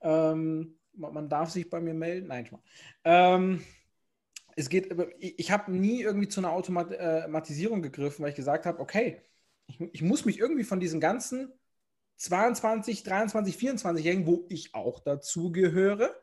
Ähm, 0.00 0.78
man 0.94 1.28
darf 1.28 1.50
sich 1.50 1.68
bei 1.70 1.80
mir 1.80 1.94
melden. 1.94 2.28
Nein, 2.28 2.46
schon 2.46 2.58
mal. 2.58 2.64
Ähm, 3.04 3.64
es 4.56 4.68
geht, 4.68 4.94
ich 5.18 5.50
habe 5.50 5.72
nie 5.72 6.02
irgendwie 6.02 6.28
zu 6.28 6.40
einer 6.40 6.52
Automatisierung 6.52 7.78
äh, 7.78 7.82
gegriffen, 7.82 8.22
weil 8.22 8.30
ich 8.30 8.36
gesagt 8.36 8.66
habe, 8.66 8.80
okay, 8.80 9.22
ich, 9.66 9.80
ich 9.80 10.02
muss 10.02 10.24
mich 10.24 10.38
irgendwie 10.38 10.64
von 10.64 10.80
diesen 10.80 11.00
ganzen 11.00 11.52
22, 12.16 13.02
23, 13.02 13.56
24-Jährigen, 13.56 14.26
wo 14.26 14.46
ich 14.48 14.74
auch 14.74 15.00
dazugehöre, 15.00 16.14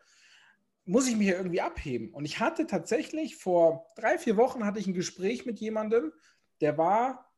muss 0.85 1.07
ich 1.07 1.15
mich 1.15 1.27
ja 1.27 1.35
irgendwie 1.35 1.61
abheben. 1.61 2.13
Und 2.13 2.25
ich 2.25 2.39
hatte 2.39 2.67
tatsächlich 2.67 3.35
vor 3.35 3.87
drei, 3.95 4.17
vier 4.17 4.37
Wochen 4.37 4.65
hatte 4.65 4.79
ich 4.79 4.87
ein 4.87 4.93
Gespräch 4.93 5.45
mit 5.45 5.59
jemandem, 5.59 6.11
der 6.61 6.77
war 6.77 7.31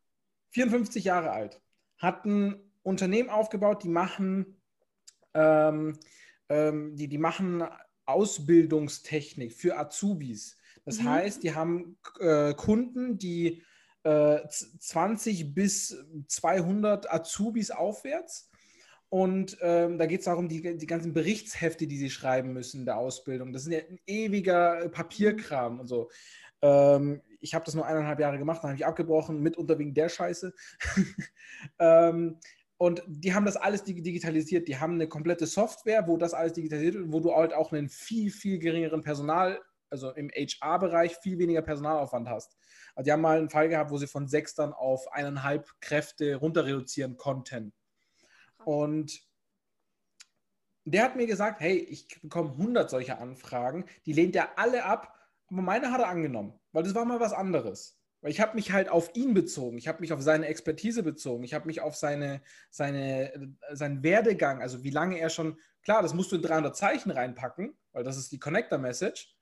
54 0.52 1.04
Jahre 1.06 1.32
alt, 1.32 1.62
hat 1.98 2.26
ein 2.26 2.71
Unternehmen 2.84 3.30
aufgebaut, 3.30 3.84
die 3.84 3.90
machen, 3.90 4.62
ähm, 5.34 5.98
ähm, 6.50 6.96
die, 6.96 7.08
die 7.08 7.18
machen 7.18 7.64
Ausbildungstechnik 8.06 9.54
für 9.54 9.78
Azubis. 9.78 10.58
Das 10.86 11.00
mhm. 11.00 11.10
heißt, 11.10 11.44
die 11.44 11.54
haben 11.56 11.98
äh, 12.20 12.54
Kunden, 12.54 13.18
die 13.18 13.64
äh, 14.04 14.40
20 14.48 15.54
bis 15.54 15.96
200 16.28 17.12
Azubis 17.12 17.72
aufwärts. 17.72 18.50
Und 19.10 19.58
ähm, 19.62 19.98
da 19.98 20.06
geht 20.06 20.20
es 20.20 20.26
darum, 20.26 20.48
die, 20.48 20.78
die 20.78 20.88
ganzen 20.88 21.14
Berichtshefte, 21.14 21.86
die 21.86 21.98
sie 21.98 22.10
schreiben 22.10 22.54
müssen 22.54 22.82
in 22.82 22.86
der 22.86 22.98
Ausbildung. 22.98 23.52
Das 23.52 23.64
ist 23.64 23.74
ja 23.74 23.80
ein 23.80 24.00
ewiger 24.08 24.88
Papierkram 24.90 25.82
und 25.82 25.88
so. 25.88 26.10
Ähm, 26.62 27.22
ich 27.42 27.54
habe 27.54 27.66
das 27.66 27.76
nur 27.76 27.86
eineinhalb 27.86 28.20
Jahre 28.20 28.38
gemacht, 28.38 28.64
dann 28.64 28.70
habe 28.70 28.78
ich 28.78 28.86
abgebrochen, 28.86 29.42
mitunter 29.42 29.78
wegen 29.80 29.94
der 29.94 30.08
Scheiße. 30.08 30.54
ähm, 31.80 32.40
und 32.82 33.04
die 33.06 33.36
haben 33.36 33.46
das 33.46 33.58
alles 33.58 33.84
digitalisiert. 33.84 34.68
Die 34.68 34.80
haben 34.80 34.96
eine 34.96 35.08
komplette 35.08 35.46
Software, 35.46 36.08
wo 36.08 36.18
das 36.18 36.34
alles 36.34 36.54
digitalisiert 36.54 36.96
wird, 36.96 37.14
wo 37.14 37.20
du 37.20 37.32
halt 37.32 37.54
auch 37.54 37.72
einen 37.72 37.90
viel, 37.90 38.32
viel 38.32 38.58
geringeren 38.58 39.04
Personal, 39.04 39.62
also 39.92 40.10
im 40.16 40.30
HR-Bereich, 40.30 41.16
viel 41.18 41.38
weniger 41.38 41.62
Personalaufwand 41.62 42.28
hast. 42.28 42.58
Also 42.96 43.06
die 43.06 43.12
haben 43.12 43.22
mal 43.22 43.38
einen 43.38 43.52
Fall 43.52 43.70
gehabt, 43.70 43.92
wo 43.92 44.00
sie 44.00 44.08
von 44.08 44.28
sechs 44.28 44.56
dann 44.56 44.74
auf 44.74 45.12
eineinhalb 45.12 45.70
Kräfte 45.80 46.38
runter 46.38 46.66
reduzieren 46.66 47.18
konnten. 47.18 47.72
Und 48.66 49.22
der 50.84 51.04
hat 51.04 51.16
mir 51.16 51.28
gesagt, 51.28 51.62
hey, 51.62 51.78
ich 51.78 52.08
bekomme 52.24 52.50
100 52.50 52.90
solcher 52.90 53.22
Anfragen, 53.22 53.86
die 54.08 54.14
lehnt 54.14 54.36
er 54.36 54.58
alle 54.58 54.86
ab, 54.86 55.16
aber 55.52 55.62
meine 55.62 55.92
hat 55.92 56.02
er 56.02 56.08
angenommen, 56.08 56.60
weil 56.72 56.82
das 56.82 56.96
war 56.96 57.06
mal 57.06 57.20
was 57.20 57.34
anderes. 57.34 58.01
Weil 58.22 58.32
ich 58.32 58.40
habe 58.40 58.56
mich 58.56 58.72
halt 58.72 58.88
auf 58.88 59.16
ihn 59.16 59.34
bezogen, 59.34 59.78
ich 59.78 59.88
habe 59.88 60.00
mich 60.02 60.14
auf 60.14 60.22
seine 60.22 60.46
Expertise 60.46 61.02
bezogen, 61.02 61.44
ich 61.44 61.56
habe 61.56 61.66
mich 61.66 61.82
auf 61.82 61.96
seine, 61.96 62.42
seine, 62.70 63.34
äh, 63.34 63.48
seinen 63.72 64.04
Werdegang, 64.04 64.62
also 64.62 64.84
wie 64.84 64.92
lange 64.92 65.20
er 65.20 65.30
schon, 65.30 65.60
klar, 65.82 66.04
das 66.04 66.14
musst 66.14 66.32
du 66.32 66.36
in 66.36 66.44
300 66.44 66.76
Zeichen 66.78 67.10
reinpacken, 67.10 67.76
weil 67.94 68.04
das 68.04 68.18
ist 68.18 68.32
die 68.32 68.40
Connector-Message. 68.40 69.36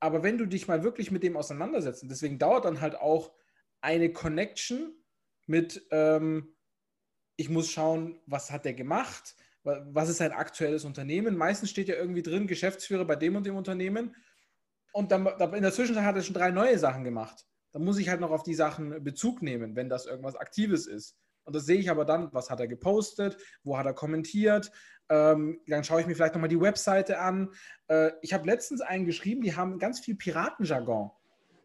Aber 0.00 0.24
wenn 0.24 0.38
du 0.38 0.46
dich 0.46 0.66
mal 0.66 0.82
wirklich 0.82 1.12
mit 1.12 1.22
dem 1.22 1.36
auseinandersetzt, 1.36 2.02
und 2.02 2.08
deswegen 2.08 2.38
dauert 2.38 2.64
dann 2.64 2.80
halt 2.80 2.96
auch 2.96 3.32
eine 3.80 4.12
Connection 4.12 4.92
mit, 5.46 5.86
ähm, 5.92 6.56
ich 7.36 7.48
muss 7.48 7.70
schauen, 7.70 8.20
was 8.26 8.50
hat 8.50 8.64
der 8.64 8.74
gemacht, 8.74 9.36
was 9.62 10.10
ist 10.10 10.18
sein 10.18 10.32
aktuelles 10.32 10.84
Unternehmen. 10.84 11.36
Meistens 11.36 11.70
steht 11.70 11.88
ja 11.88 11.94
irgendwie 11.94 12.22
drin, 12.22 12.46
Geschäftsführer 12.46 13.06
bei 13.06 13.16
dem 13.16 13.36
und 13.36 13.46
dem 13.46 13.56
Unternehmen. 13.56 14.14
Und 14.92 15.10
dann 15.10 15.26
in 15.26 15.62
der 15.62 15.72
Zwischenzeit 15.72 16.04
hat 16.04 16.16
er 16.16 16.22
schon 16.22 16.34
drei 16.34 16.50
neue 16.50 16.78
Sachen 16.78 17.02
gemacht 17.02 17.46
dann 17.74 17.84
muss 17.84 17.98
ich 17.98 18.08
halt 18.08 18.20
noch 18.20 18.30
auf 18.30 18.44
die 18.44 18.54
Sachen 18.54 19.02
Bezug 19.02 19.42
nehmen, 19.42 19.74
wenn 19.74 19.88
das 19.88 20.06
irgendwas 20.06 20.36
Aktives 20.36 20.86
ist. 20.86 21.16
Und 21.42 21.56
das 21.56 21.66
sehe 21.66 21.78
ich 21.78 21.90
aber 21.90 22.04
dann, 22.04 22.32
was 22.32 22.48
hat 22.48 22.60
er 22.60 22.68
gepostet, 22.68 23.36
wo 23.64 23.76
hat 23.76 23.84
er 23.84 23.92
kommentiert. 23.92 24.70
Ähm, 25.08 25.60
dann 25.66 25.82
schaue 25.82 26.00
ich 26.00 26.06
mir 26.06 26.14
vielleicht 26.14 26.34
nochmal 26.34 26.48
die 26.48 26.60
Webseite 26.60 27.18
an. 27.18 27.50
Äh, 27.88 28.12
ich 28.22 28.32
habe 28.32 28.46
letztens 28.46 28.80
einen 28.80 29.04
geschrieben, 29.04 29.42
die 29.42 29.56
haben 29.56 29.80
ganz 29.80 29.98
viel 29.98 30.14
Piratenjargon 30.14 31.10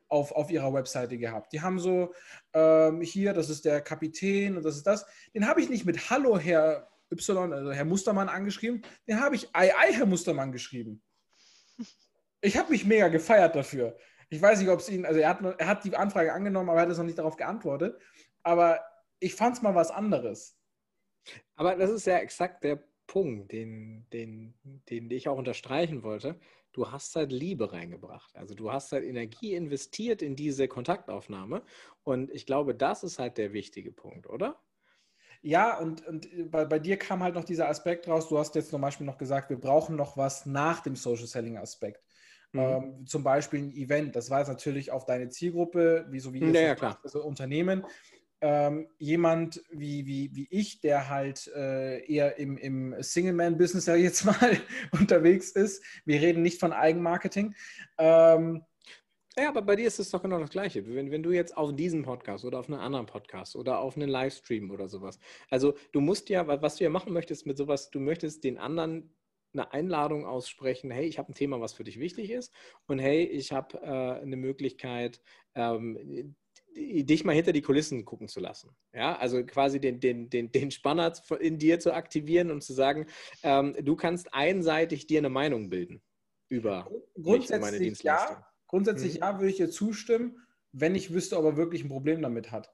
auf, 0.07 0.31
auf 0.31 0.49
ihrer 0.49 0.73
Webseite 0.73 1.19
gehabt. 1.19 1.53
Die 1.53 1.61
haben 1.61 1.79
so, 1.79 2.11
ähm, 2.53 3.01
hier, 3.01 3.33
das 3.33 3.51
ist 3.51 3.63
der 3.63 3.79
Kapitän 3.79 4.57
und 4.57 4.65
das 4.65 4.77
ist 4.77 4.87
das. 4.87 5.05
Den 5.35 5.47
habe 5.47 5.61
ich 5.61 5.69
nicht 5.69 5.85
mit 5.85 6.09
Hallo, 6.09 6.39
Herr 6.39 6.89
Y, 7.11 7.53
also 7.53 7.71
Herr 7.71 7.85
Mustermann 7.85 8.29
angeschrieben. 8.29 8.81
Den 9.07 9.21
habe 9.21 9.35
ich 9.35 9.47
Ei, 9.53 9.71
Ei, 9.75 9.93
Herr 9.93 10.07
Mustermann 10.07 10.51
geschrieben. 10.51 11.03
Ich 12.41 12.57
habe 12.57 12.71
mich 12.71 12.85
mega 12.85 13.09
gefeiert 13.09 13.55
dafür. 13.55 13.95
Ich 14.29 14.41
weiß 14.41 14.59
nicht, 14.59 14.69
ob 14.69 14.79
es 14.79 14.89
ihn, 14.89 15.05
also 15.05 15.19
er 15.19 15.29
hat, 15.29 15.59
er 15.59 15.67
hat 15.67 15.83
die 15.83 15.95
Anfrage 15.95 16.33
angenommen, 16.33 16.69
aber 16.69 16.79
er 16.79 16.83
hat 16.83 16.91
es 16.91 16.97
noch 16.97 17.05
nicht 17.05 17.17
darauf 17.17 17.35
geantwortet. 17.35 17.99
Aber 18.43 18.79
ich 19.19 19.35
fand 19.35 19.55
es 19.57 19.61
mal 19.61 19.75
was 19.75 19.91
anderes. 19.91 20.57
Aber 21.55 21.75
das 21.75 21.89
ist 21.89 22.05
ja 22.05 22.17
exakt 22.17 22.63
der 22.63 22.83
Punkt, 23.07 23.51
den, 23.51 24.07
den, 24.13 24.53
den 24.89 25.09
ich 25.09 25.27
auch 25.27 25.37
unterstreichen 25.37 26.03
wollte. 26.03 26.39
Du 26.71 26.91
hast 26.91 27.15
halt 27.15 27.31
Liebe 27.31 27.73
reingebracht. 27.73 28.35
Also 28.35 28.53
du 28.53 28.71
hast 28.71 28.91
halt 28.91 29.03
Energie 29.03 29.55
investiert 29.55 30.21
in 30.21 30.35
diese 30.35 30.67
Kontaktaufnahme. 30.67 31.63
Und 32.03 32.29
ich 32.31 32.45
glaube, 32.45 32.75
das 32.75 33.03
ist 33.03 33.17
halt 33.17 33.37
der 33.37 33.51
wichtige 33.53 33.91
Punkt, 33.91 34.29
oder? 34.29 34.61
Ja, 35.41 35.79
und, 35.79 36.05
und 36.05 36.51
bei, 36.51 36.65
bei 36.65 36.79
dir 36.79 36.97
kam 36.97 37.23
halt 37.23 37.33
noch 37.33 37.45
dieser 37.45 37.69
Aspekt 37.69 38.07
raus. 38.07 38.27
Du 38.29 38.37
hast 38.37 38.55
jetzt 38.55 38.69
zum 38.69 38.81
Beispiel 38.81 39.05
noch 39.05 39.17
gesagt, 39.17 39.49
wir 39.49 39.59
brauchen 39.59 39.95
noch 39.95 40.17
was 40.17 40.45
nach 40.45 40.81
dem 40.81 40.95
Social 40.95 41.27
Selling 41.27 41.57
Aspekt. 41.57 42.03
Mhm. 42.51 42.59
Ähm, 42.59 43.05
zum 43.05 43.23
Beispiel 43.23 43.59
ein 43.59 43.71
Event, 43.71 44.15
das 44.15 44.29
war 44.29 44.39
jetzt 44.39 44.47
natürlich 44.47 44.91
auf 44.91 45.05
deine 45.05 45.29
Zielgruppe, 45.29 46.07
wie 46.09 46.19
so 46.19 46.33
wie 46.33 46.39
ja, 46.39 46.61
ja, 46.61 46.75
klar. 46.75 46.99
Also 47.03 47.23
Unternehmen. 47.23 47.85
Ähm, 48.41 48.87
jemand 48.97 49.61
wie, 49.69 50.05
wie, 50.05 50.33
wie 50.33 50.47
ich, 50.49 50.79
der 50.79 51.09
halt 51.09 51.51
äh, 51.53 51.99
eher 52.05 52.37
im, 52.37 52.57
im 52.57 52.95
Single-Man-Business 52.97 53.85
ja 53.85 53.95
jetzt 53.95 54.23
mal 54.23 54.57
unterwegs 54.93 55.51
ist. 55.51 55.83
Wir 56.05 56.21
reden 56.21 56.41
nicht 56.41 56.57
von 56.57 56.71
Eigenmarketing. 56.71 57.53
Ähm, 57.97 58.63
ja, 59.37 59.49
aber 59.49 59.61
bei 59.61 59.75
dir 59.75 59.87
ist 59.87 59.99
es 59.99 60.09
doch 60.09 60.21
genau 60.21 60.39
das 60.39 60.49
Gleiche. 60.49 60.85
Wenn, 60.87 61.11
wenn 61.11 61.23
du 61.23 61.31
jetzt 61.31 61.55
auf 61.55 61.75
diesem 61.75 62.03
Podcast 62.03 62.45
oder 62.45 62.59
auf 62.59 62.69
einen 62.69 62.79
anderen 62.79 63.05
Podcast 63.05 63.55
oder 63.55 63.79
auf 63.79 63.95
einen 63.95 64.09
Livestream 64.09 64.71
oder 64.71 64.87
sowas, 64.87 65.19
also 65.49 65.75
du 65.91 66.01
musst 66.01 66.29
ja, 66.29 66.47
was 66.61 66.77
du 66.77 66.83
ja 66.83 66.89
machen 66.89 67.13
möchtest 67.13 67.45
mit 67.45 67.57
sowas, 67.57 67.89
du 67.89 67.99
möchtest 67.99 68.43
den 68.43 68.57
anderen 68.57 69.13
eine 69.53 69.71
Einladung 69.71 70.25
aussprechen, 70.25 70.91
hey, 70.91 71.05
ich 71.05 71.17
habe 71.17 71.31
ein 71.31 71.35
Thema, 71.35 71.59
was 71.59 71.73
für 71.73 71.83
dich 71.83 71.99
wichtig 71.99 72.31
ist 72.31 72.53
und 72.87 72.99
hey, 72.99 73.23
ich 73.23 73.51
habe 73.51 73.77
äh, 73.81 74.21
eine 74.21 74.35
Möglichkeit, 74.35 75.21
ähm, 75.55 76.35
dich 76.75 77.23
mal 77.25 77.33
hinter 77.33 77.51
die 77.51 77.61
Kulissen 77.61 78.05
gucken 78.05 78.27
zu 78.27 78.39
lassen. 78.39 78.75
Ja, 78.93 79.17
also 79.17 79.43
quasi 79.43 79.79
den, 79.79 79.99
den, 79.99 80.29
den, 80.29 80.51
den 80.51 80.71
Spanner 80.71 81.13
in 81.39 81.57
dir 81.57 81.79
zu 81.79 81.93
aktivieren 81.93 82.51
und 82.51 82.63
zu 82.63 82.73
sagen, 82.73 83.07
ähm, 83.43 83.75
du 83.81 83.95
kannst 83.95 84.33
einseitig 84.33 85.07
dir 85.07 85.19
eine 85.19 85.29
Meinung 85.29 85.69
bilden 85.69 86.01
über 86.47 86.89
grundsätzlich 87.15 87.59
meine 87.59 87.79
Dienstleistung. 87.79 88.37
Ja, 88.37 88.47
grundsätzlich 88.67 89.15
mhm. 89.15 89.19
ja, 89.19 89.39
würde 89.39 89.49
ich 89.49 89.57
dir 89.57 89.69
zustimmen, 89.69 90.37
wenn 90.71 90.95
ich 90.95 91.11
wüsste, 91.11 91.37
ob 91.37 91.45
er 91.45 91.57
wirklich 91.57 91.83
ein 91.83 91.89
Problem 91.89 92.21
damit 92.21 92.51
hat 92.51 92.71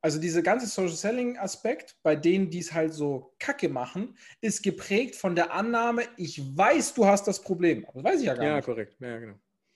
also 0.00 0.20
dieser 0.20 0.42
ganze 0.42 0.66
Social 0.66 0.96
Selling 0.96 1.38
Aspekt, 1.38 1.96
bei 2.02 2.14
denen, 2.14 2.50
die 2.50 2.60
es 2.60 2.72
halt 2.72 2.94
so 2.94 3.34
kacke 3.38 3.68
machen, 3.68 4.16
ist 4.40 4.62
geprägt 4.62 5.16
von 5.16 5.34
der 5.34 5.52
Annahme, 5.52 6.02
ich 6.16 6.40
weiß, 6.56 6.94
du 6.94 7.06
hast 7.06 7.26
das 7.26 7.42
Problem. 7.42 7.84
Aber 7.86 8.02
das 8.02 8.12
weiß 8.12 8.20
ich 8.20 8.26
ja 8.26 8.34
gar 8.34 8.44
ja, 8.44 8.56
nicht. 8.56 8.66
Ja, 8.66 8.74
korrekt. 8.74 8.96
Ja, 9.00 9.18
genau. 9.18 9.34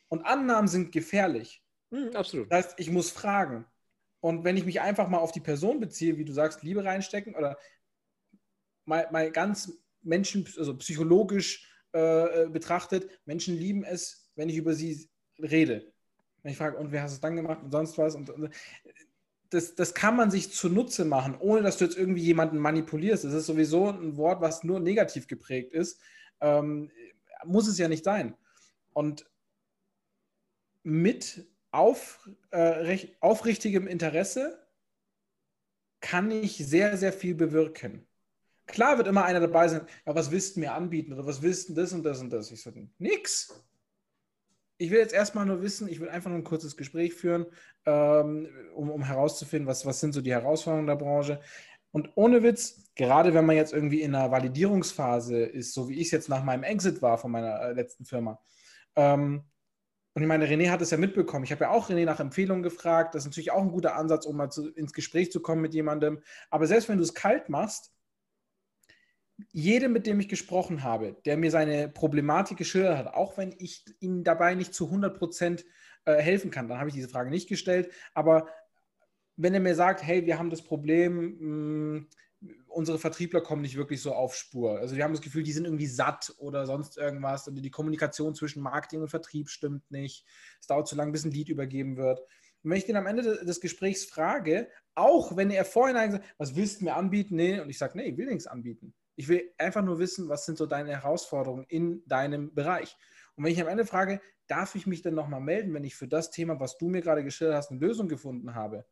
Und 0.08 0.24
Annahmen 0.24 0.68
sind 0.68 0.92
gefährlich, 0.92 1.62
Mhm, 1.92 2.16
absolut. 2.16 2.50
Das 2.50 2.66
heißt, 2.66 2.80
ich 2.80 2.90
muss 2.90 3.10
fragen. 3.10 3.66
Und 4.20 4.44
wenn 4.44 4.56
ich 4.56 4.64
mich 4.64 4.80
einfach 4.80 5.08
mal 5.08 5.18
auf 5.18 5.32
die 5.32 5.40
Person 5.40 5.78
beziehe, 5.78 6.16
wie 6.16 6.24
du 6.24 6.32
sagst, 6.32 6.62
Liebe 6.62 6.84
reinstecken 6.84 7.34
oder 7.34 7.58
mal, 8.86 9.08
mal 9.12 9.30
ganz 9.30 9.72
Menschen, 10.00 10.48
also 10.56 10.76
psychologisch 10.78 11.68
äh, 11.92 12.48
betrachtet, 12.48 13.20
Menschen 13.26 13.56
lieben 13.56 13.84
es, 13.84 14.30
wenn 14.34 14.48
ich 14.48 14.56
über 14.56 14.74
sie 14.74 15.10
rede. 15.38 15.92
Wenn 16.42 16.52
ich 16.52 16.58
frage, 16.58 16.78
und 16.78 16.92
wer 16.92 17.02
hast 17.02 17.12
es 17.12 17.20
dann 17.20 17.36
gemacht 17.36 17.62
und 17.62 17.70
sonst 17.70 17.98
was? 17.98 18.14
Und, 18.14 18.30
und 18.30 18.50
das, 19.52 19.74
das 19.74 19.94
kann 19.94 20.16
man 20.16 20.30
sich 20.30 20.52
zunutze 20.52 21.04
machen, 21.04 21.36
ohne 21.38 21.62
dass 21.62 21.76
du 21.76 21.84
jetzt 21.84 21.96
irgendwie 21.96 22.22
jemanden 22.22 22.56
manipulierst. 22.56 23.24
Das 23.24 23.34
ist 23.34 23.46
sowieso 23.46 23.90
ein 23.90 24.16
Wort, 24.16 24.40
was 24.40 24.64
nur 24.64 24.80
negativ 24.80 25.26
geprägt 25.26 25.74
ist. 25.74 26.00
Ähm, 26.40 26.90
muss 27.44 27.68
es 27.68 27.76
ja 27.76 27.88
nicht 27.88 28.04
sein. 28.04 28.34
Und 28.94 29.26
mit 30.82 31.46
auf, 31.70 32.28
äh, 32.50 33.08
aufrichtigem 33.20 33.86
Interesse 33.86 34.66
kann 36.00 36.30
ich 36.30 36.56
sehr, 36.56 36.96
sehr 36.96 37.12
viel 37.12 37.34
bewirken. 37.34 38.06
Klar 38.66 38.96
wird 38.96 39.06
immer 39.06 39.24
einer 39.24 39.40
dabei 39.40 39.68
sein, 39.68 39.86
ja, 40.06 40.14
was 40.14 40.30
willst 40.30 40.56
du 40.56 40.60
mir 40.60 40.72
anbieten 40.72 41.12
oder 41.12 41.26
was 41.26 41.42
willst 41.42 41.68
du 41.68 41.74
das 41.74 41.92
und 41.92 42.04
das 42.04 42.20
und 42.20 42.30
das? 42.30 42.50
Ich 42.50 42.62
sage, 42.62 42.88
nix. 42.98 43.52
Ich 44.82 44.90
will 44.90 44.98
jetzt 44.98 45.14
erstmal 45.14 45.46
nur 45.46 45.62
wissen, 45.62 45.88
ich 45.88 46.00
will 46.00 46.08
einfach 46.08 46.28
nur 46.28 46.38
ein 46.38 46.44
kurzes 46.44 46.76
Gespräch 46.76 47.14
führen, 47.14 47.46
ähm, 47.86 48.48
um, 48.74 48.90
um 48.90 49.04
herauszufinden, 49.04 49.68
was, 49.68 49.86
was 49.86 50.00
sind 50.00 50.12
so 50.12 50.20
die 50.20 50.32
Herausforderungen 50.32 50.88
der 50.88 50.96
Branche. 50.96 51.40
Und 51.92 52.10
ohne 52.16 52.42
Witz, 52.42 52.90
gerade 52.96 53.32
wenn 53.32 53.46
man 53.46 53.54
jetzt 53.54 53.72
irgendwie 53.72 54.02
in 54.02 54.14
einer 54.14 54.30
Validierungsphase 54.32 55.44
ist, 55.44 55.72
so 55.72 55.88
wie 55.88 56.00
ich 56.00 56.06
es 56.06 56.10
jetzt 56.10 56.28
nach 56.28 56.42
meinem 56.42 56.64
Exit 56.64 57.00
war 57.00 57.16
von 57.16 57.30
meiner 57.30 57.60
äh, 57.60 57.72
letzten 57.74 58.04
Firma, 58.04 58.40
ähm, 58.96 59.44
und 60.14 60.20
ich 60.22 60.28
meine, 60.28 60.46
René 60.46 60.68
hat 60.70 60.82
es 60.82 60.90
ja 60.90 60.98
mitbekommen. 60.98 61.44
Ich 61.44 61.52
habe 61.52 61.64
ja 61.64 61.70
auch 61.70 61.88
René 61.88 62.04
nach 62.04 62.20
Empfehlungen 62.20 62.62
gefragt. 62.62 63.14
Das 63.14 63.22
ist 63.22 63.30
natürlich 63.30 63.50
auch 63.50 63.62
ein 63.62 63.70
guter 63.70 63.96
Ansatz, 63.96 64.26
um 64.26 64.36
mal 64.36 64.50
zu, 64.50 64.68
ins 64.68 64.92
Gespräch 64.92 65.32
zu 65.32 65.40
kommen 65.40 65.62
mit 65.62 65.72
jemandem. 65.72 66.20
Aber 66.50 66.66
selbst 66.66 66.90
wenn 66.90 66.98
du 66.98 67.02
es 67.02 67.14
kalt 67.14 67.48
machst, 67.48 67.92
jedem, 69.52 69.92
mit 69.92 70.06
dem 70.06 70.20
ich 70.20 70.28
gesprochen 70.28 70.82
habe, 70.82 71.16
der 71.24 71.36
mir 71.36 71.50
seine 71.50 71.88
Problematik 71.88 72.58
geschildert 72.58 72.98
hat, 72.98 73.14
auch 73.14 73.36
wenn 73.38 73.54
ich 73.58 73.84
ihm 74.00 74.24
dabei 74.24 74.54
nicht 74.54 74.74
zu 74.74 74.86
100 74.86 75.18
Prozent 75.18 75.64
äh, 76.04 76.16
helfen 76.16 76.50
kann, 76.50 76.68
dann 76.68 76.78
habe 76.78 76.88
ich 76.88 76.94
diese 76.94 77.08
Frage 77.08 77.30
nicht 77.30 77.48
gestellt. 77.48 77.90
Aber 78.14 78.48
wenn 79.36 79.54
er 79.54 79.60
mir 79.60 79.74
sagt, 79.74 80.02
hey, 80.02 80.26
wir 80.26 80.38
haben 80.38 80.50
das 80.50 80.62
Problem, 80.62 81.36
mh, 81.38 81.38
hm, 81.40 82.08
unsere 82.66 82.98
Vertriebler 82.98 83.40
kommen 83.40 83.62
nicht 83.62 83.76
wirklich 83.76 84.02
so 84.02 84.12
auf 84.14 84.34
Spur. 84.34 84.78
Also 84.78 84.96
wir 84.96 85.04
haben 85.04 85.12
das 85.12 85.20
Gefühl, 85.20 85.42
die 85.42 85.52
sind 85.52 85.64
irgendwie 85.64 85.86
satt 85.86 86.34
oder 86.38 86.66
sonst 86.66 86.98
irgendwas. 86.98 87.46
Und 87.46 87.54
die 87.54 87.70
Kommunikation 87.70 88.34
zwischen 88.34 88.62
Marketing 88.62 89.00
und 89.00 89.08
Vertrieb 89.08 89.48
stimmt 89.48 89.90
nicht. 89.90 90.26
Es 90.60 90.66
dauert 90.66 90.88
zu 90.88 90.96
lange, 90.96 91.12
bis 91.12 91.24
ein 91.24 91.30
Lied 91.30 91.48
übergeben 91.48 91.96
wird. 91.96 92.20
Und 92.62 92.70
wenn 92.70 92.78
ich 92.78 92.86
den 92.86 92.96
am 92.96 93.06
Ende 93.06 93.44
des 93.44 93.60
Gesprächs 93.60 94.04
frage, 94.04 94.68
auch 94.94 95.36
wenn 95.36 95.50
er 95.50 95.64
vorhin 95.64 95.96
sagt, 95.96 96.24
was 96.38 96.56
willst 96.56 96.80
du 96.80 96.84
mir 96.86 96.96
anbieten? 96.96 97.36
Nee, 97.36 97.60
und 97.60 97.70
ich 97.70 97.78
sage, 97.78 97.96
nee, 97.96 98.04
ich 98.04 98.16
will 98.16 98.26
nichts 98.26 98.46
anbieten. 98.46 98.94
Ich 99.16 99.28
will 99.28 99.52
einfach 99.58 99.82
nur 99.82 99.98
wissen, 99.98 100.28
was 100.28 100.46
sind 100.46 100.58
so 100.58 100.66
deine 100.66 100.90
Herausforderungen 100.90 101.64
in 101.68 102.06
deinem 102.06 102.54
Bereich. 102.54 102.96
Und 103.36 103.44
wenn 103.44 103.52
ich 103.52 103.60
am 103.60 103.68
Ende 103.68 103.84
frage, 103.84 104.20
darf 104.46 104.74
ich 104.74 104.86
mich 104.86 105.02
denn 105.02 105.14
nochmal 105.14 105.40
melden, 105.40 105.74
wenn 105.74 105.84
ich 105.84 105.94
für 105.94 106.08
das 106.08 106.30
Thema, 106.30 106.60
was 106.60 106.78
du 106.78 106.88
mir 106.88 107.00
gerade 107.00 107.24
geschildert 107.24 107.56
hast, 107.56 107.70
eine 107.70 107.80
Lösung 107.80 108.08
gefunden 108.08 108.54
habe? 108.54 108.84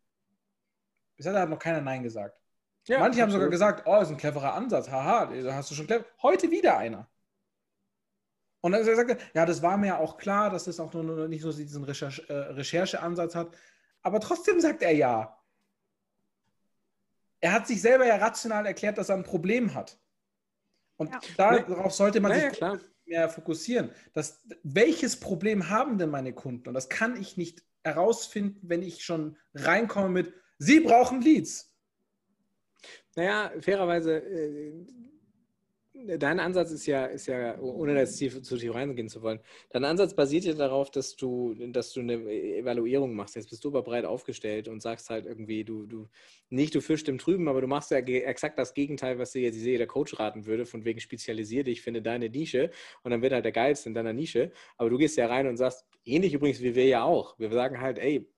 Bisher 1.16 1.38
hat 1.38 1.50
noch 1.50 1.58
keiner 1.58 1.80
Nein 1.80 2.02
gesagt. 2.02 2.40
Ja, 2.86 2.98
Manche 2.98 3.22
absolut. 3.22 3.22
haben 3.22 3.32
sogar 3.32 3.48
gesagt, 3.50 3.82
oh, 3.86 3.92
das 3.92 4.08
ist 4.08 4.14
ein 4.14 4.16
cleverer 4.16 4.54
Ansatz, 4.54 4.88
haha, 4.88 5.26
da 5.26 5.54
hast 5.54 5.70
du 5.70 5.74
schon 5.74 5.86
clever. 5.86 6.04
Heute 6.22 6.50
wieder 6.50 6.78
einer. 6.78 7.08
Und 8.62 8.72
dann 8.72 8.84
sagt 8.84 9.10
er, 9.10 9.18
ja, 9.34 9.46
das 9.46 9.62
war 9.62 9.76
mir 9.76 9.88
ja 9.88 9.98
auch 9.98 10.16
klar, 10.16 10.50
dass 10.50 10.64
das 10.64 10.80
auch 10.80 10.92
nur 10.92 11.28
nicht 11.28 11.42
so 11.42 11.52
diesen 11.52 11.84
Recherche, 11.84 12.28
äh, 12.28 12.52
Rechercheansatz 12.52 13.34
hat. 13.34 13.56
Aber 14.02 14.20
trotzdem 14.20 14.60
sagt 14.60 14.82
er 14.82 14.92
ja. 14.92 15.38
Er 17.40 17.52
hat 17.52 17.66
sich 17.66 17.80
selber 17.80 18.06
ja 18.06 18.16
rational 18.16 18.66
erklärt, 18.66 18.98
dass 18.98 19.08
er 19.08 19.16
ein 19.16 19.24
Problem 19.24 19.74
hat. 19.74 19.98
Und 21.01 21.11
ja. 21.11 21.20
darauf 21.38 21.94
sollte 21.94 22.20
man 22.20 22.32
ja, 22.32 22.51
sich 22.51 22.61
ja, 22.61 22.78
mehr 23.07 23.28
fokussieren. 23.30 23.90
Das, 24.12 24.42
welches 24.62 25.18
Problem 25.18 25.70
haben 25.70 25.96
denn 25.96 26.11
meine 26.11 26.34
Kunden? 26.34 26.68
Und 26.68 26.74
das 26.74 26.90
kann 26.90 27.18
ich 27.18 27.38
nicht 27.38 27.64
herausfinden, 27.82 28.61
wenn 28.68 28.82
ich 28.82 29.03
schon 29.03 29.38
reinkomme 29.55 30.11
mit, 30.11 30.34
Sie 30.59 30.80
brauchen 30.80 31.22
Leads. 31.22 31.74
Naja, 33.16 33.51
fairerweise, 33.62 34.18
äh, 34.18 34.74
dein 36.18 36.40
Ansatz 36.40 36.70
ist 36.70 36.86
ja, 36.86 37.07
ist 37.07 37.26
ja, 37.26 37.59
ohne 37.61 37.94
jetzt 37.98 38.16
tief, 38.16 38.42
zu 38.42 38.57
tief 38.57 38.74
reingehen 38.74 39.09
zu 39.09 39.22
wollen, 39.22 39.40
dein 39.70 39.84
Ansatz 39.84 40.14
basiert 40.14 40.44
ja 40.44 40.55
darauf, 40.55 40.90
dass 40.90 41.16
du, 41.16 41.55
dass 41.72 41.92
du 41.92 42.01
eine 42.01 42.14
Evaluierung 42.14 43.14
machst. 43.14 43.36
Jetzt 43.36 43.51
bist 43.51 43.64
du 43.64 43.68
aber 43.68 43.82
breit 43.82 44.05
aufgestellt 44.05 44.68
und 44.68 44.80
sagst 44.80 45.11
halt 45.11 45.26
irgendwie, 45.26 45.64
du, 45.64 45.86
du, 45.86 46.09
nicht 46.48 46.74
du 46.74 46.80
fischst 46.80 47.09
im 47.09 47.18
Trüben, 47.18 47.48
aber 47.48 47.61
du 47.61 47.66
machst 47.66 47.90
ja 47.90 47.98
exakt 47.98 48.59
das 48.59 48.74
Gegenteil, 48.74 49.18
was 49.18 49.32
dir 49.32 49.42
jetzt 49.42 49.57
jeder 49.57 49.86
Coach 49.86 50.18
raten 50.18 50.46
würde, 50.46 50.66
von 50.66 50.84
wegen 50.84 51.01
spezialisier 51.01 51.64
dich, 51.64 51.82
finde 51.82 52.03
deine 52.03 52.28
Nische 52.30 52.70
und 53.03 53.11
dann 53.11 53.22
wird 53.22 53.32
halt 53.32 53.44
der 53.44 53.53
Geilste 53.53 53.88
in 53.88 53.94
deiner 53.94 54.12
Nische. 54.12 54.53
Aber 54.76 54.90
du 54.90 54.98
gehst 54.98 55.16
ja 55.16 55.26
rein 55.26 55.46
und 55.46 55.57
sagst, 55.57 55.84
ähnlich 56.05 56.34
übrigens 56.34 56.61
wie 56.61 56.74
wir 56.74 56.86
ja 56.86 57.05
auch. 57.05 57.38
Wir 57.38 57.51
sagen 57.51 57.80
halt, 57.80 57.98
ey, 57.98 58.28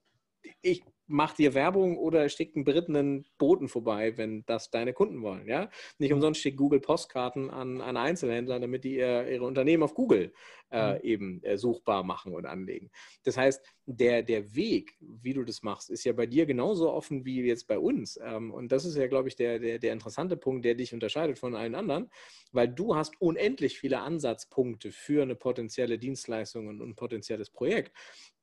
ich 0.60 0.82
macht 1.06 1.38
dir 1.38 1.54
Werbung 1.54 1.98
oder 1.98 2.28
schickt 2.28 2.56
einen 2.56 2.64
berittenen 2.64 3.26
Boten 3.38 3.68
vorbei, 3.68 4.16
wenn 4.16 4.44
das 4.46 4.70
deine 4.70 4.92
Kunden 4.92 5.22
wollen. 5.22 5.46
Ja? 5.46 5.68
Nicht 5.98 6.10
mhm. 6.10 6.16
umsonst 6.16 6.40
schickt 6.40 6.56
Google 6.56 6.80
Postkarten 6.80 7.50
an, 7.50 7.80
an 7.80 7.96
Einzelhändler, 7.96 8.60
damit 8.60 8.84
die 8.84 8.96
ihr, 8.96 9.28
ihre 9.28 9.44
Unternehmen 9.44 9.82
auf 9.82 9.94
Google 9.94 10.32
äh, 10.70 10.94
mhm. 10.94 11.00
eben 11.02 11.44
äh, 11.44 11.58
suchbar 11.58 12.02
machen 12.02 12.34
und 12.34 12.46
anlegen. 12.46 12.90
Das 13.24 13.36
heißt, 13.36 13.62
der, 13.84 14.22
der 14.22 14.54
Weg, 14.54 14.94
wie 15.00 15.34
du 15.34 15.44
das 15.44 15.62
machst, 15.62 15.90
ist 15.90 16.04
ja 16.04 16.12
bei 16.12 16.26
dir 16.26 16.46
genauso 16.46 16.90
offen 16.92 17.24
wie 17.24 17.42
jetzt 17.42 17.66
bei 17.66 17.78
uns. 17.78 18.18
Ähm, 18.22 18.52
und 18.52 18.72
das 18.72 18.84
ist 18.84 18.96
ja, 18.96 19.06
glaube 19.06 19.28
ich, 19.28 19.36
der, 19.36 19.58
der, 19.58 19.78
der 19.78 19.92
interessante 19.92 20.36
Punkt, 20.36 20.64
der 20.64 20.74
dich 20.74 20.94
unterscheidet 20.94 21.38
von 21.38 21.54
allen 21.54 21.74
anderen, 21.74 22.10
weil 22.52 22.68
du 22.68 22.94
hast 22.96 23.20
unendlich 23.20 23.78
viele 23.78 24.00
Ansatzpunkte 24.00 24.92
für 24.92 25.22
eine 25.22 25.34
potenzielle 25.34 25.98
Dienstleistung 25.98 26.68
und 26.68 26.80
ein 26.80 26.94
potenzielles 26.94 27.50
Projekt 27.50 27.92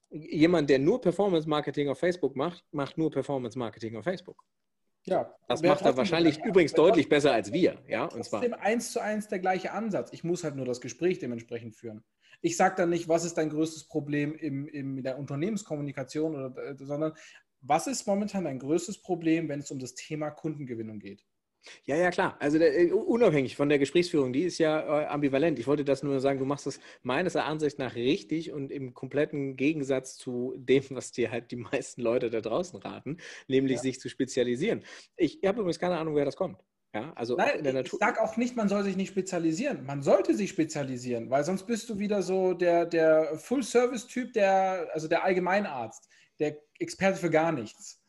jemand, 0.10 0.70
der 0.70 0.80
nur 0.80 1.02
Performance 1.02 1.48
Marketing 1.48 1.90
auf 1.90 2.00
Facebook 2.00 2.36
macht, 2.36 2.64
macht 2.72 2.98
nur 2.98 3.12
Performance 3.12 3.58
Marketing 3.58 3.96
auf 3.96 4.04
Facebook. 4.04 4.44
Ja, 5.06 5.34
das 5.48 5.62
macht 5.62 5.84
er 5.84 5.96
wahrscheinlich 5.96 6.44
übrigens 6.44 6.74
deutlich 6.74 7.08
besser 7.08 7.32
als 7.32 7.54
wir. 7.54 7.82
Ja, 7.88 8.06
und 8.06 8.24
zwar 8.24 8.42
eins 8.60 8.92
zu 8.92 9.02
eins 9.02 9.28
der 9.28 9.40
gleiche 9.40 9.72
Ansatz. 9.72 10.12
Ich 10.12 10.24
muss 10.24 10.44
halt 10.44 10.56
nur 10.56 10.66
das 10.66 10.82
Gespräch 10.82 11.20
dementsprechend 11.20 11.76
führen. 11.76 12.04
Ich 12.42 12.58
sage 12.58 12.76
dann 12.78 12.90
nicht, 12.90 13.08
was 13.08 13.26
ist 13.26 13.38
dein 13.38 13.50
größtes 13.50 13.88
Problem 13.88 14.36
im, 14.36 14.68
im, 14.68 14.98
in 14.98 15.04
der 15.04 15.18
Unternehmenskommunikation, 15.18 16.36
oder, 16.36 16.70
äh, 16.70 16.76
sondern 16.78 17.14
was 17.62 17.88
ist 17.88 18.08
momentan 18.08 18.46
dein 18.46 18.60
größtes 18.60 19.02
Problem, 19.02 19.50
wenn 19.50 19.60
es 19.60 19.72
um 19.72 19.80
das 19.80 19.96
Thema 19.96 20.32
Kundengewinnung 20.32 21.00
geht? 21.00 21.26
Ja, 21.86 21.96
ja, 21.96 22.10
klar. 22.10 22.38
Also 22.40 22.58
äh, 22.58 22.92
unabhängig 22.92 23.56
von 23.56 23.70
der 23.70 23.80
Gesprächsführung, 23.80 24.34
die 24.34 24.44
ist 24.44 24.58
ja 24.58 25.02
äh, 25.02 25.06
ambivalent. 25.08 25.60
Ich 25.60 25.68
wollte 25.68 25.84
das 25.84 26.04
nur 26.04 26.20
sagen, 26.20 26.40
du 26.40 26.46
machst 26.46 26.66
das 26.66 26.80
meines 27.04 27.36
Erachtens 27.36 27.78
nach 27.78 27.96
richtig 27.96 28.52
und 28.52 28.72
im 28.72 28.94
kompletten 28.94 29.56
Gegensatz 29.56 30.16
zu 30.18 30.56
dem, 30.58 30.84
was 30.92 31.12
dir 31.12 31.32
halt 31.32 31.52
die 31.52 31.58
meisten 31.58 32.02
Leute 32.02 32.30
da 32.30 32.42
draußen 32.42 32.80
raten, 32.80 33.18
nämlich 33.48 33.78
ja. 33.78 33.82
sich 33.82 34.00
zu 34.00 34.10
spezialisieren. 34.10 34.84
Ich 35.18 35.40
habe 35.46 35.60
übrigens 35.60 35.80
keine 35.80 35.98
Ahnung, 35.98 36.16
wer 36.16 36.26
das 36.26 36.36
kommt. 36.36 36.58
Ja, 36.94 37.14
also 37.14 37.36
Nein, 37.36 37.64
der. 37.64 37.86
Ich 37.86 37.92
sage 37.92 38.20
auch 38.22 38.36
nicht, 38.36 38.56
man 38.56 38.68
soll 38.68 38.84
sich 38.84 38.96
nicht 38.96 39.10
spezialisieren. 39.10 39.86
Man 39.86 40.02
sollte 40.02 40.34
sich 40.34 40.50
spezialisieren, 40.50 41.30
weil 41.30 41.44
sonst 41.44 41.68
bist 41.68 41.88
du 41.90 42.00
wieder 42.00 42.24
so 42.24 42.54
der, 42.54 42.88
der 42.88 43.38
Full-Service-Typ, 43.38 44.34
der, 44.34 44.88
also 44.94 45.08
der 45.08 45.24
Allgemeinarzt, 45.24 46.10
der 46.40 46.58
Experte 46.80 47.20
für 47.20 47.30
gar 47.30 47.52
nichts. 47.52 48.02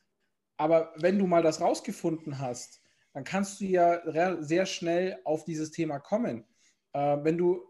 Aber 0.57 0.95
wenn 0.97 1.19
du 1.19 1.27
mal 1.27 1.43
das 1.43 1.61
rausgefunden 1.61 2.39
hast, 2.39 2.81
dann 3.13 3.25
kannst 3.25 3.61
du 3.61 3.65
ja 3.65 4.01
sehr 4.41 4.67
schnell 4.67 5.19
auf 5.25 5.45
dieses 5.45 5.71
Thema 5.71 5.99
kommen. 5.99 6.45
Äh, 6.93 7.19
wenn 7.23 7.39
du 7.39 7.63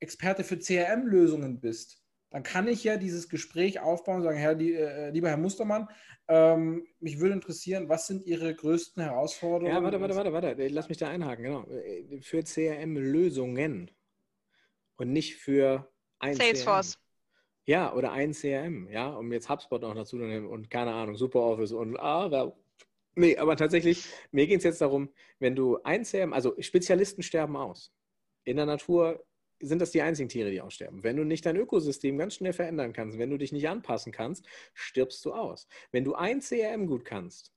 Experte 0.00 0.44
für 0.44 0.58
CRM-Lösungen 0.58 1.60
bist, 1.60 2.02
dann 2.30 2.42
kann 2.42 2.68
ich 2.68 2.84
ja 2.84 2.96
dieses 2.96 3.28
Gespräch 3.28 3.80
aufbauen 3.80 4.18
und 4.18 4.22
sagen, 4.24 4.38
Herr, 4.38 4.58
äh, 4.60 5.10
lieber 5.10 5.28
Herr 5.28 5.38
Mustermann, 5.38 5.88
ähm, 6.28 6.86
mich 7.00 7.20
würde 7.20 7.34
interessieren, 7.34 7.88
was 7.88 8.06
sind 8.06 8.26
Ihre 8.26 8.54
größten 8.54 9.02
Herausforderungen? 9.02 9.74
Ja, 9.74 9.82
warte, 9.82 10.00
warte, 10.00 10.14
warte, 10.14 10.32
warte, 10.32 10.68
lass 10.68 10.88
mich 10.88 10.98
da 10.98 11.08
einhaken, 11.08 11.44
genau. 11.44 11.66
Für 12.20 12.42
CRM-Lösungen 12.42 13.90
und 14.96 15.12
nicht 15.12 15.36
für 15.36 15.90
ein 16.18 16.34
Salesforce. 16.34 16.94
CRM. 16.94 17.02
Ja, 17.64 17.94
oder 17.94 18.12
ein 18.12 18.32
CRM, 18.32 18.88
ja, 18.90 19.08
um 19.08 19.32
jetzt 19.32 19.48
HubSpot 19.48 19.80
noch 19.82 19.94
dazu 19.94 20.16
zu 20.16 20.24
nehmen 20.24 20.46
und 20.46 20.70
keine 20.70 20.92
Ahnung, 20.92 21.16
SuperOffice 21.16 21.72
und 21.72 21.98
ah, 21.98 22.52
Nee, 23.18 23.36
aber 23.36 23.56
tatsächlich, 23.56 24.06
mir 24.30 24.46
ging 24.46 24.58
es 24.58 24.64
jetzt 24.64 24.80
darum, 24.80 25.08
wenn 25.40 25.56
du 25.56 25.82
ein 25.82 26.04
CRM, 26.04 26.32
also 26.32 26.54
Spezialisten 26.60 27.24
sterben 27.24 27.56
aus. 27.56 27.92
In 28.44 28.56
der 28.56 28.66
Natur 28.66 29.26
sind 29.60 29.82
das 29.82 29.90
die 29.90 30.02
einzigen 30.02 30.28
Tiere, 30.28 30.52
die 30.52 30.60
aussterben. 30.60 31.02
Wenn 31.02 31.16
du 31.16 31.24
nicht 31.24 31.44
dein 31.44 31.56
Ökosystem 31.56 32.16
ganz 32.16 32.36
schnell 32.36 32.52
verändern 32.52 32.92
kannst, 32.92 33.18
wenn 33.18 33.30
du 33.30 33.36
dich 33.36 33.50
nicht 33.50 33.68
anpassen 33.68 34.12
kannst, 34.12 34.46
stirbst 34.72 35.24
du 35.24 35.32
aus. 35.32 35.66
Wenn 35.90 36.04
du 36.04 36.14
ein 36.14 36.38
CRM 36.38 36.86
gut 36.86 37.04
kannst, 37.04 37.52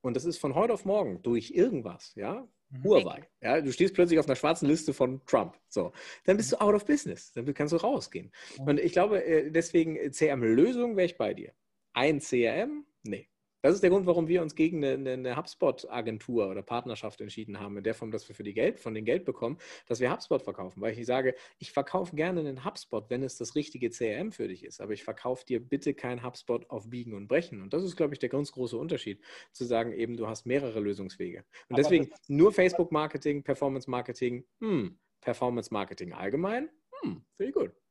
und 0.00 0.16
das 0.16 0.24
ist 0.24 0.38
von 0.38 0.54
heute 0.54 0.72
auf 0.72 0.86
morgen 0.86 1.20
durch 1.20 1.50
irgendwas, 1.50 2.14
ja, 2.14 2.48
mhm. 2.70 2.82
Huawei, 2.82 3.28
ja, 3.42 3.60
du 3.60 3.70
stehst 3.70 3.92
plötzlich 3.92 4.18
auf 4.18 4.26
einer 4.26 4.36
schwarzen 4.36 4.66
Liste 4.66 4.94
von 4.94 5.20
Trump, 5.26 5.58
so, 5.68 5.92
dann 6.24 6.38
bist 6.38 6.52
du 6.52 6.56
out 6.56 6.74
of 6.74 6.86
business, 6.86 7.32
dann 7.32 7.52
kannst 7.52 7.74
du 7.74 7.76
rausgehen. 7.76 8.32
Und 8.60 8.80
ich 8.80 8.92
glaube, 8.92 9.22
äh, 9.22 9.50
deswegen 9.50 10.10
CRM-Lösung 10.10 10.96
wäre 10.96 11.04
ich 11.04 11.18
bei 11.18 11.34
dir. 11.34 11.52
ein 11.92 12.20
CRM? 12.20 12.86
Nee. 13.02 13.28
Das 13.62 13.74
ist 13.74 13.82
der 13.82 13.90
Grund, 13.90 14.06
warum 14.06 14.26
wir 14.26 14.42
uns 14.42 14.56
gegen 14.56 14.84
eine, 14.84 15.12
eine 15.12 15.36
HubSpot-Agentur 15.36 16.50
oder 16.50 16.62
Partnerschaft 16.62 17.20
entschieden 17.20 17.60
haben, 17.60 17.76
in 17.76 17.84
der 17.84 17.94
Form, 17.94 18.10
dass 18.10 18.28
wir 18.28 18.34
für 18.34 18.42
die 18.42 18.54
Geld, 18.54 18.80
von 18.80 18.92
den 18.92 19.04
Geld 19.04 19.24
bekommen, 19.24 19.56
dass 19.86 20.00
wir 20.00 20.12
HubSpot 20.12 20.42
verkaufen. 20.42 20.80
Weil 20.80 20.98
ich 20.98 21.06
sage, 21.06 21.36
ich 21.58 21.70
verkaufe 21.70 22.16
gerne 22.16 22.40
einen 22.40 22.64
HubSpot, 22.64 23.08
wenn 23.08 23.22
es 23.22 23.36
das 23.36 23.54
richtige 23.54 23.90
CRM 23.90 24.32
für 24.32 24.48
dich 24.48 24.64
ist. 24.64 24.80
Aber 24.80 24.92
ich 24.92 25.04
verkaufe 25.04 25.46
dir 25.46 25.60
bitte 25.60 25.94
kein 25.94 26.24
HubSpot 26.24 26.68
auf 26.70 26.90
Biegen 26.90 27.14
und 27.14 27.28
Brechen. 27.28 27.62
Und 27.62 27.72
das 27.72 27.84
ist, 27.84 27.96
glaube 27.96 28.14
ich, 28.14 28.18
der 28.18 28.28
ganz 28.28 28.50
große 28.50 28.76
Unterschied, 28.76 29.22
zu 29.52 29.64
sagen, 29.64 29.92
eben, 29.92 30.16
du 30.16 30.26
hast 30.26 30.44
mehrere 30.44 30.80
Lösungswege. 30.80 31.44
Und 31.68 31.74
Aber 31.74 31.82
deswegen 31.82 32.10
nur 32.26 32.52
Facebook-Marketing, 32.52 33.44
Performance-Marketing, 33.44 34.44
hm, 34.60 34.98
Performance-Marketing 35.20 36.12
allgemein, 36.12 36.68
hm, 37.00 37.24
finde 37.36 37.50
ich 37.50 37.54
gut. 37.54 37.81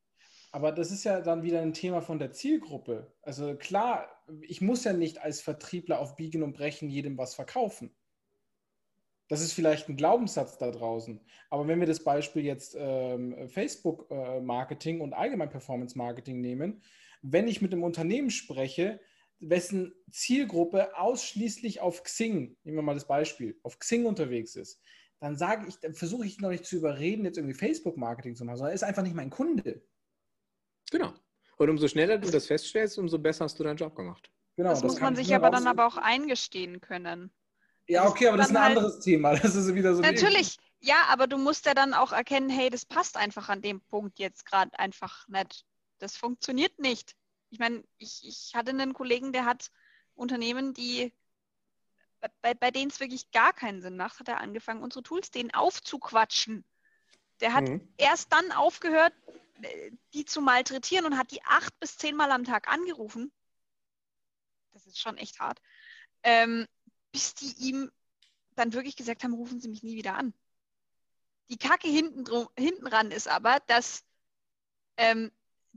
Aber 0.51 0.71
das 0.71 0.91
ist 0.91 1.05
ja 1.05 1.21
dann 1.21 1.43
wieder 1.43 1.61
ein 1.61 1.73
Thema 1.73 2.01
von 2.01 2.19
der 2.19 2.31
Zielgruppe. 2.31 3.13
Also 3.21 3.55
klar, 3.55 4.09
ich 4.41 4.59
muss 4.59 4.83
ja 4.83 4.91
nicht 4.93 5.21
als 5.21 5.41
Vertriebler 5.41 5.99
auf 5.99 6.17
Biegen 6.17 6.43
und 6.43 6.53
Brechen 6.53 6.89
jedem 6.89 7.17
was 7.17 7.35
verkaufen. 7.35 7.95
Das 9.29 9.39
ist 9.41 9.53
vielleicht 9.53 9.87
ein 9.87 9.95
Glaubenssatz 9.95 10.57
da 10.57 10.71
draußen. 10.71 11.21
Aber 11.49 11.65
wenn 11.69 11.79
wir 11.79 11.87
das 11.87 12.03
Beispiel 12.03 12.43
jetzt 12.43 12.75
ähm, 12.77 13.47
Facebook-Marketing 13.47 14.99
äh, 14.99 15.01
und 15.01 15.13
allgemein 15.13 15.49
Performance-Marketing 15.49 16.41
nehmen, 16.41 16.83
wenn 17.21 17.47
ich 17.47 17.61
mit 17.61 17.71
einem 17.71 17.83
Unternehmen 17.83 18.29
spreche, 18.29 18.99
wessen 19.39 19.93
Zielgruppe 20.11 20.97
ausschließlich 20.97 21.79
auf 21.79 22.03
Xing, 22.03 22.57
nehmen 22.63 22.77
wir 22.77 22.81
mal 22.81 22.93
das 22.93 23.07
Beispiel, 23.07 23.57
auf 23.63 23.79
Xing 23.79 24.05
unterwegs 24.05 24.57
ist, 24.57 24.81
dann 25.19 25.37
sage 25.37 25.65
ich, 25.67 25.79
dann 25.79 25.93
versuche 25.93 26.25
ich 26.25 26.41
noch 26.41 26.49
nicht 26.49 26.65
zu 26.65 26.75
überreden, 26.75 27.23
jetzt 27.23 27.37
irgendwie 27.37 27.57
Facebook-Marketing 27.57 28.35
zu 28.35 28.43
machen, 28.43 28.57
sondern 28.57 28.71
er 28.71 28.75
ist 28.75 28.83
einfach 28.83 29.03
nicht 29.03 29.15
mein 29.15 29.29
Kunde. 29.29 29.81
Genau. 30.91 31.13
Und 31.57 31.69
umso 31.69 31.87
schneller 31.87 32.19
du 32.19 32.29
das 32.29 32.45
feststellst, 32.45 32.99
umso 32.99 33.17
besser 33.17 33.45
hast 33.45 33.59
du 33.59 33.63
deinen 33.63 33.77
Job 33.77 33.95
gemacht. 33.95 34.29
Genau, 34.55 34.69
das, 34.69 34.81
das 34.81 34.91
muss 34.91 35.01
man 35.01 35.15
sich 35.15 35.33
aber 35.33 35.49
dann 35.49 35.65
aber 35.65 35.87
auch 35.87 35.97
eingestehen 35.97 36.81
können. 36.81 37.31
Ja, 37.87 38.07
okay, 38.07 38.27
aber 38.27 38.37
das 38.37 38.49
ist 38.49 38.55
ein 38.55 38.63
halt, 38.63 38.77
anderes 38.77 38.99
Thema. 38.99 39.31
Das 39.41 39.55
ist 39.55 39.73
wieder 39.73 39.95
so. 39.95 40.01
Natürlich, 40.01 40.57
ja, 40.79 41.05
aber 41.09 41.27
du 41.27 41.37
musst 41.37 41.65
ja 41.65 41.73
dann 41.73 41.93
auch 41.93 42.11
erkennen, 42.11 42.49
hey, 42.49 42.69
das 42.69 42.85
passt 42.85 43.17
einfach 43.17 43.49
an 43.49 43.61
dem 43.61 43.81
Punkt 43.81 44.19
jetzt 44.19 44.45
gerade 44.45 44.77
einfach 44.77 45.27
nicht. 45.27 45.65
Das 45.99 46.17
funktioniert 46.17 46.79
nicht. 46.79 47.15
Ich 47.49 47.59
meine, 47.59 47.83
ich, 47.97 48.21
ich 48.23 48.51
hatte 48.55 48.71
einen 48.71 48.93
Kollegen, 48.93 49.33
der 49.33 49.45
hat 49.45 49.71
Unternehmen, 50.15 50.73
die 50.73 51.13
bei, 52.41 52.53
bei 52.53 52.71
denen 52.71 52.91
es 52.91 52.99
wirklich 52.99 53.31
gar 53.31 53.53
keinen 53.53 53.81
Sinn 53.81 53.97
macht, 53.97 54.19
hat 54.19 54.27
er 54.27 54.41
angefangen, 54.41 54.83
unsere 54.83 55.03
Tools 55.03 55.31
denen 55.31 55.53
aufzuquatschen. 55.53 56.63
Der 57.39 57.53
hat 57.53 57.67
mhm. 57.67 57.87
erst 57.97 58.31
dann 58.31 58.51
aufgehört, 58.51 59.13
die 60.13 60.25
zu 60.25 60.41
malträtieren 60.41 61.05
und 61.05 61.17
hat 61.17 61.31
die 61.31 61.43
acht 61.43 61.77
bis 61.79 61.97
zehnmal 61.97 62.31
am 62.31 62.43
Tag 62.43 62.67
angerufen. 62.67 63.31
Das 64.71 64.85
ist 64.85 64.99
schon 64.99 65.17
echt 65.17 65.39
hart. 65.39 65.61
Ähm, 66.23 66.67
bis 67.11 67.33
die 67.33 67.53
ihm 67.69 67.91
dann 68.55 68.73
wirklich 68.73 68.95
gesagt 68.95 69.23
haben, 69.23 69.33
rufen 69.33 69.59
Sie 69.59 69.69
mich 69.69 69.83
nie 69.83 69.95
wieder 69.95 70.15
an. 70.15 70.33
Die 71.49 71.57
Kacke 71.57 71.87
hinten, 71.87 72.23
drum, 72.23 72.47
hinten 72.57 72.87
ran 72.87 73.11
ist 73.11 73.27
aber, 73.27 73.59
dass 73.67 74.03
ähm, 74.97 75.31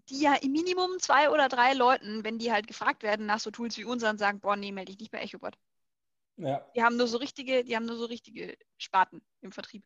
die 0.08 0.20
ja 0.20 0.34
im 0.34 0.52
Minimum 0.52 0.98
zwei 1.00 1.30
oder 1.30 1.48
drei 1.48 1.72
Leuten, 1.72 2.24
wenn 2.24 2.38
die 2.38 2.52
halt 2.52 2.66
gefragt 2.66 3.02
werden 3.02 3.26
nach 3.26 3.40
so 3.40 3.50
Tools 3.50 3.76
wie 3.76 3.84
unseren, 3.84 4.18
sagen, 4.18 4.40
boah, 4.40 4.56
nee, 4.56 4.72
melde 4.72 4.92
dich 4.92 5.00
nicht 5.00 5.10
bei 5.10 5.22
EchoBot. 5.22 5.56
Ja. 6.36 6.66
Die 6.74 6.82
haben 6.82 6.96
nur 6.96 7.06
so 7.06 7.18
richtige, 7.18 7.64
die 7.64 7.76
haben 7.76 7.86
nur 7.86 7.96
so 7.96 8.06
richtige 8.06 8.56
Spaten 8.76 9.22
im 9.40 9.52
Vertrieb. 9.52 9.84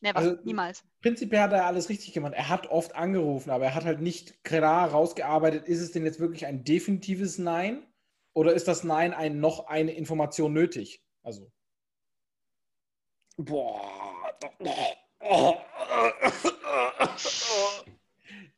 Never, 0.00 0.16
also, 0.16 0.36
niemals. 0.44 0.84
Prinzipiell 1.02 1.42
hat 1.42 1.52
er 1.52 1.66
alles 1.66 1.88
richtig 1.88 2.12
gemacht. 2.12 2.34
Er 2.34 2.48
hat 2.48 2.68
oft 2.68 2.94
angerufen, 2.94 3.50
aber 3.50 3.64
er 3.64 3.74
hat 3.74 3.84
halt 3.84 4.00
nicht 4.00 4.44
klar 4.44 4.90
rausgearbeitet, 4.90 5.66
ist 5.66 5.80
es 5.80 5.92
denn 5.92 6.04
jetzt 6.04 6.20
wirklich 6.20 6.46
ein 6.46 6.64
definitives 6.64 7.38
Nein 7.38 7.84
oder 8.32 8.52
ist 8.54 8.68
das 8.68 8.84
Nein 8.84 9.12
ein 9.12 9.40
noch 9.40 9.66
eine 9.66 9.92
Information 9.92 10.52
nötig? 10.52 11.02
Also. 11.22 11.50
Boah. 13.36 14.38
Oh, 15.20 15.56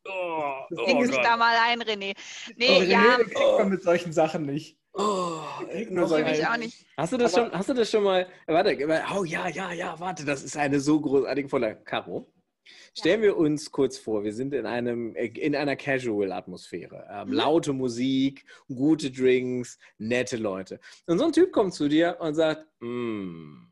oh, 0.04 0.84
Ding 0.86 1.02
ist 1.02 1.14
da 1.14 1.36
mal 1.36 1.56
ein, 1.56 1.82
René. 1.82 2.14
Nee, 2.56 2.68
oh, 2.68 2.80
René 2.80 2.84
ja. 2.84 3.16
kriegt 3.16 3.58
man 3.58 3.68
mit 3.70 3.82
solchen 3.82 4.12
Sachen 4.12 4.44
nicht. 4.44 4.79
Oh, 4.92 5.42
nur 5.88 6.08
so 6.08 6.16
ich 6.18 6.46
auch 6.46 6.56
nicht. 6.56 6.84
Hast 6.96 7.12
du 7.12 7.16
das 7.16 7.32
schon, 7.32 7.52
hast 7.52 7.68
du 7.68 7.74
das 7.74 7.90
schon 7.90 8.02
mal, 8.02 8.26
warte, 8.46 8.76
oh 9.16 9.24
ja, 9.24 9.48
ja, 9.48 9.72
ja, 9.72 9.98
warte, 10.00 10.24
das 10.24 10.42
ist 10.42 10.56
eine 10.56 10.80
so 10.80 11.00
großartige 11.00 11.48
Voller. 11.48 11.74
Caro, 11.76 12.32
stellen 12.96 13.22
wir 13.22 13.36
uns 13.36 13.70
kurz 13.70 13.98
vor, 13.98 14.24
wir 14.24 14.32
sind 14.32 14.52
in, 14.52 14.66
einem, 14.66 15.14
in 15.14 15.54
einer 15.54 15.76
Casual-Atmosphäre. 15.76 17.06
Ähm, 17.10 17.28
mhm. 17.28 17.34
Laute 17.34 17.72
Musik, 17.72 18.44
gute 18.66 19.12
Drinks, 19.12 19.78
nette 19.98 20.36
Leute. 20.36 20.80
Und 21.06 21.18
so 21.18 21.26
ein 21.26 21.32
Typ 21.32 21.52
kommt 21.52 21.72
zu 21.72 21.88
dir 21.88 22.16
und 22.18 22.34
sagt, 22.34 22.66
mm. 22.80 23.68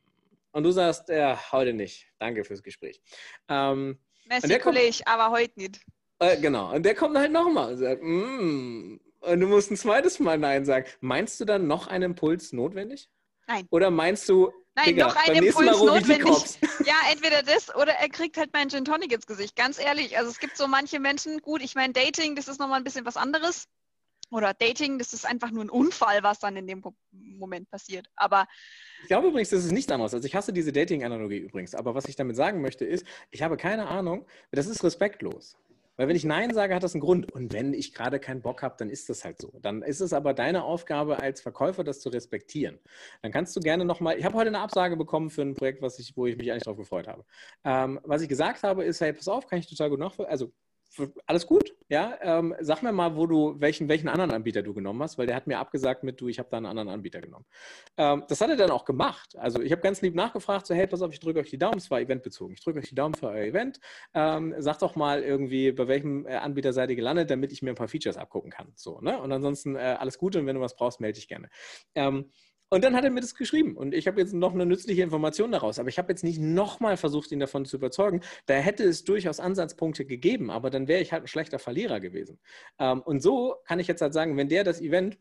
und 0.52 0.62
du 0.62 0.70
sagst, 0.70 1.08
ja, 1.08 1.38
heute 1.50 1.72
nicht. 1.72 2.06
Danke 2.20 2.44
fürs 2.44 2.62
Gespräch. 2.62 3.02
Ähm, 3.48 3.98
Messi, 4.28 4.58
Kollege, 4.60 5.02
aber 5.06 5.32
heute 5.32 5.52
nicht. 5.56 5.80
Äh, 6.20 6.40
genau. 6.40 6.74
Und 6.74 6.84
der 6.84 6.94
kommt 6.94 7.18
halt 7.18 7.32
nochmal 7.32 7.72
und 7.72 7.78
sagt, 7.78 8.02
mm. 8.02 8.98
Und 9.20 9.40
du 9.40 9.46
musst 9.46 9.70
ein 9.70 9.76
zweites 9.76 10.20
Mal 10.20 10.38
Nein 10.38 10.64
sagen. 10.64 10.86
Meinst 11.00 11.40
du 11.40 11.44
dann 11.44 11.66
noch 11.66 11.86
einen 11.86 12.12
Impuls 12.12 12.52
notwendig? 12.52 13.08
Nein. 13.46 13.66
Oder 13.70 13.90
meinst 13.90 14.28
du, 14.28 14.52
Nein, 14.74 14.86
Digga, 14.86 15.08
noch 15.08 15.16
ein 15.16 15.42
Impuls 15.42 15.78
notwendig. 15.78 16.58
Ja, 16.86 16.94
entweder 17.10 17.42
das 17.42 17.74
oder 17.74 17.92
er 17.92 18.08
kriegt 18.08 18.36
halt 18.36 18.52
meinen 18.52 18.70
Gin 18.70 18.84
Tonic 18.84 19.12
ins 19.12 19.26
Gesicht. 19.26 19.56
Ganz 19.56 19.78
ehrlich, 19.78 20.16
also 20.16 20.30
es 20.30 20.38
gibt 20.38 20.56
so 20.56 20.68
manche 20.68 21.00
Menschen, 21.00 21.42
gut, 21.42 21.60
ich 21.62 21.74
meine, 21.74 21.92
Dating, 21.92 22.36
das 22.36 22.48
ist 22.48 22.60
nochmal 22.60 22.78
ein 22.78 22.84
bisschen 22.84 23.04
was 23.04 23.16
anderes. 23.16 23.66
Oder 24.30 24.54
Dating, 24.54 24.98
das 24.98 25.12
ist 25.12 25.26
einfach 25.26 25.50
nur 25.50 25.64
ein 25.64 25.70
Unfall, 25.70 26.22
was 26.22 26.38
dann 26.38 26.56
in 26.56 26.66
dem 26.66 26.82
Moment 27.10 27.70
passiert. 27.70 28.06
Aber 28.14 28.46
ich 29.02 29.08
glaube 29.08 29.28
übrigens, 29.28 29.50
das 29.50 29.64
ist 29.64 29.72
nicht 29.72 29.90
anders. 29.90 30.14
Also 30.14 30.26
ich 30.26 30.34
hasse 30.34 30.52
diese 30.52 30.72
Dating-Analogie 30.72 31.38
übrigens. 31.38 31.74
Aber 31.74 31.94
was 31.94 32.06
ich 32.06 32.16
damit 32.16 32.36
sagen 32.36 32.60
möchte, 32.60 32.84
ist, 32.84 33.06
ich 33.30 33.42
habe 33.42 33.56
keine 33.56 33.86
Ahnung, 33.88 34.26
das 34.50 34.66
ist 34.66 34.84
respektlos. 34.84 35.56
Weil 35.99 36.07
wenn 36.07 36.16
ich 36.16 36.24
Nein 36.24 36.55
sage, 36.55 36.74
hat 36.74 36.84
das 36.84 36.94
einen 36.94 37.01
Grund. 37.01 37.32
Und 37.32 37.53
wenn 37.53 37.74
ich 37.74 37.92
gerade 37.92 38.20
keinen 38.20 38.40
Bock 38.40 38.62
habe, 38.62 38.76
dann 38.78 38.88
ist 38.88 39.09
das 39.09 39.24
halt 39.24 39.40
so. 39.40 39.59
Dann 39.61 39.82
ist 39.82 40.01
es 40.01 40.12
aber 40.12 40.32
deine 40.32 40.62
Aufgabe 40.62 41.20
als 41.20 41.40
Verkäufer, 41.40 41.82
das 41.82 42.01
zu 42.01 42.09
respektieren. 42.09 42.78
Dann 43.20 43.32
kannst 43.32 43.57
du 43.57 43.61
gerne 43.61 43.84
nochmal, 43.84 44.16
ich 44.16 44.24
habe 44.24 44.36
heute 44.36 44.49
eine 44.49 44.61
Absage 44.61 44.96
bekommen 44.96 45.28
für 45.28 45.42
ein 45.42 45.55
Projekt, 45.55 45.82
was 45.82 45.99
ich, 45.99 46.16
wo 46.16 46.26
ich 46.26 46.36
mich 46.36 46.51
eigentlich 46.53 46.62
darauf 46.62 46.78
gefreut 46.78 47.09
habe. 47.09 47.24
Ähm, 47.64 48.01
was 48.05 48.22
ich 48.22 48.28
gesagt 48.28 48.62
habe, 48.62 48.84
ist, 48.84 49.01
hey, 49.01 49.12
pass 49.12 49.26
auf, 49.26 49.49
kann 49.49 49.59
ich 49.59 49.66
total 49.66 49.90
gut 49.90 49.99
nachvollziehen. 49.99 50.30
Also 50.30 50.53
alles 51.26 51.47
gut, 51.47 51.74
ja. 51.89 52.18
Ähm, 52.20 52.55
sag 52.61 52.82
mir 52.82 52.93
mal, 52.93 53.16
wo 53.16 53.26
du, 53.26 53.57
welchen, 53.59 53.89
welchen 53.89 54.09
anderen 54.09 54.30
Anbieter 54.30 54.62
du 54.62 54.74
genommen 54.74 55.03
hast, 55.03 55.18
weil 55.18 55.26
der 55.26 55.36
hat 55.36 55.47
mir 55.47 55.59
abgesagt 55.59 56.03
mit 56.03 56.20
du, 56.20 56.28
ich 56.28 56.39
habe 56.39 56.49
da 56.51 56.57
einen 56.57 56.66
anderen 56.66 56.89
Anbieter 56.89 57.20
genommen. 57.20 57.45
Ähm, 57.97 58.24
das 58.28 58.41
hat 58.41 58.51
er 58.51 58.57
dann 58.57 58.70
auch 58.70 58.84
gemacht. 58.84 59.36
Also 59.36 59.61
ich 59.61 59.72
habe 59.72 59.82
ganz 59.82 60.01
lieb 60.03 60.14
nachgefragt, 60.14 60.66
so 60.66 60.74
hey, 60.74 60.86
pass 60.86 61.03
auf, 61.03 61.12
ich 61.12 61.20
drücke 61.20 61.41
euch 61.41 61.51
die 61.51 61.59
Daumen, 61.59 61.78
es 61.78 61.91
war 61.91 62.01
eventbezogen. 62.01 62.55
Ich 62.55 62.62
drücke 62.62 62.80
euch 62.80 62.89
die 62.89 62.95
Daumen 62.95 63.14
für 63.14 63.28
euer 63.28 63.45
Event. 63.45 63.80
Ähm, 64.14 64.55
sagt 64.59 64.82
doch 64.82 64.97
mal 64.97 65.22
irgendwie, 65.22 65.72
bei 65.72 65.89
welchem 65.89 66.26
äh, 66.26 66.36
Anbieter 66.36 66.72
seid 66.72 66.91
ihr 66.91 66.97
gelandet, 66.97 67.30
damit 67.30 67.53
ich 67.53 67.62
mir 67.62 67.70
ein 67.70 67.76
paar 67.76 67.89
Features 67.89 68.16
abgucken 68.16 68.51
kann. 68.51 68.72
So, 68.74 69.01
ne? 69.01 69.20
Und 69.20 69.32
ansonsten 69.32 69.76
äh, 69.76 69.97
alles 69.99 70.18
Gute 70.18 70.39
und 70.41 70.47
wenn 70.47 70.57
du 70.57 70.61
was 70.61 70.76
brauchst, 70.76 71.01
melde 71.01 71.16
dich 71.16 71.28
gerne. 71.28 71.49
Ähm, 71.95 72.30
und 72.70 72.84
dann 72.84 72.94
hat 72.94 73.04
er 73.04 73.10
mir 73.10 73.20
das 73.20 73.34
geschrieben 73.34 73.76
und 73.76 73.94
ich 73.94 74.06
habe 74.06 74.20
jetzt 74.20 74.34
noch 74.34 74.52
eine 74.54 74.66
nützliche 74.66 75.02
Information 75.02 75.52
daraus. 75.52 75.78
Aber 75.78 75.88
ich 75.88 75.98
habe 75.98 76.12
jetzt 76.12 76.24
nicht 76.24 76.38
nochmal 76.38 76.96
versucht, 76.96 77.32
ihn 77.32 77.40
davon 77.40 77.64
zu 77.64 77.76
überzeugen. 77.76 78.20
Da 78.46 78.54
hätte 78.54 78.84
es 78.84 79.04
durchaus 79.04 79.40
Ansatzpunkte 79.40 80.04
gegeben, 80.04 80.50
aber 80.50 80.70
dann 80.70 80.88
wäre 80.88 81.00
ich 81.00 81.12
halt 81.12 81.24
ein 81.24 81.28
schlechter 81.28 81.58
Verlierer 81.58 82.00
gewesen. 82.00 82.38
Ähm, 82.78 83.00
und 83.02 83.20
so 83.22 83.56
kann 83.64 83.80
ich 83.80 83.86
jetzt 83.86 84.02
halt 84.02 84.12
sagen, 84.12 84.36
wenn 84.36 84.48
der 84.48 84.64
das 84.64 84.80
Event 84.80 85.18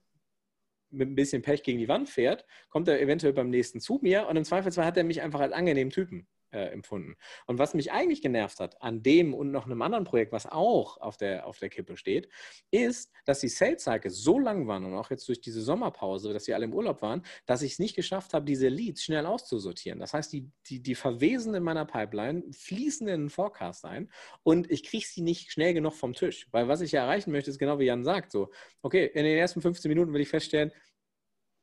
mit 0.89 1.09
ein 1.09 1.15
bisschen 1.15 1.41
Pech 1.41 1.63
gegen 1.63 1.79
die 1.79 1.87
Wand 1.87 2.09
fährt, 2.09 2.45
kommt 2.69 2.87
er 2.87 3.01
eventuell 3.01 3.33
beim 3.33 3.49
nächsten 3.49 3.79
zu 3.79 3.99
mir 4.01 4.27
und 4.27 4.37
im 4.37 4.45
Zweifelsfall 4.45 4.85
hat 4.85 4.97
er 4.97 5.03
mich 5.03 5.21
einfach 5.21 5.41
als 5.41 5.53
angenehmen 5.53 5.91
Typen 5.91 6.27
äh, 6.51 6.67
empfunden. 6.67 7.15
Und 7.45 7.59
was 7.59 7.73
mich 7.73 7.91
eigentlich 7.91 8.21
genervt 8.21 8.59
hat 8.59 8.81
an 8.81 9.03
dem 9.03 9.33
und 9.33 9.51
noch 9.51 9.65
einem 9.65 9.81
anderen 9.81 10.05
Projekt, 10.05 10.31
was 10.31 10.45
auch 10.45 10.97
auf 10.97 11.17
der, 11.17 11.45
auf 11.45 11.59
der 11.59 11.69
Kippe 11.69 11.97
steht, 11.97 12.29
ist, 12.71 13.11
dass 13.25 13.39
die 13.39 13.49
Sales 13.49 13.83
Cycles 13.83 14.17
so 14.17 14.39
lang 14.39 14.67
waren 14.67 14.85
und 14.85 14.93
auch 14.93 15.09
jetzt 15.09 15.27
durch 15.27 15.41
diese 15.41 15.61
Sommerpause, 15.61 16.33
dass 16.33 16.45
sie 16.45 16.53
alle 16.53 16.65
im 16.65 16.73
Urlaub 16.73 17.01
waren, 17.01 17.23
dass 17.45 17.61
ich 17.61 17.73
es 17.73 17.79
nicht 17.79 17.95
geschafft 17.95 18.33
habe, 18.33 18.45
diese 18.45 18.69
Leads 18.69 19.03
schnell 19.03 19.25
auszusortieren. 19.25 19.99
Das 19.99 20.13
heißt, 20.13 20.31
die, 20.31 20.49
die, 20.67 20.81
die 20.81 20.95
verwesen 20.95 21.53
in 21.53 21.63
meiner 21.63 21.85
Pipeline, 21.85 22.43
fließen 22.51 23.07
in 23.07 23.21
den 23.21 23.29
Forecast 23.29 23.85
ein 23.85 24.09
und 24.43 24.69
ich 24.71 24.83
kriege 24.83 25.05
sie 25.05 25.21
nicht 25.21 25.51
schnell 25.51 25.73
genug 25.73 25.93
vom 25.93 26.13
Tisch. 26.13 26.47
Weil 26.51 26.67
was 26.67 26.81
ich 26.81 26.91
ja 26.91 27.03
erreichen 27.03 27.31
möchte, 27.31 27.49
ist 27.49 27.59
genau 27.59 27.79
wie 27.79 27.85
Jan 27.85 28.03
sagt, 28.03 28.31
so, 28.31 28.49
okay, 28.81 29.05
in 29.13 29.23
den 29.23 29.37
ersten 29.37 29.61
15 29.61 29.89
Minuten 29.89 30.13
will 30.13 30.21
ich 30.21 30.29
feststellen, 30.29 30.71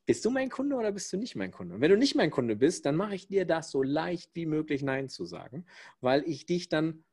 bist 0.07 0.25
du 0.25 0.31
mein 0.31 0.51
Kunde 0.51 0.77
oder 0.77 0.93
bist 0.93 1.13
du 1.13 1.17
nicht 1.17 1.37
mein 1.37 1.51
Kunde? 1.51 1.75
Und 1.75 1.81
wenn 1.81 1.91
du 1.91 1.97
nicht 1.97 2.15
mein 2.15 2.31
Kunde 2.31 2.57
bist, 2.57 2.87
dann 2.87 2.97
mache 2.97 3.15
ich 3.15 3.27
dir 3.27 3.45
das 3.45 3.71
so 3.71 3.83
leicht 3.83 4.31
wie 4.35 4.47
möglich 4.47 4.83
Nein 4.83 5.09
zu 5.09 5.25
sagen, 5.25 5.65
weil 6.01 6.23
ich 6.29 6.47
dich 6.47 6.69
dann, 6.69 7.05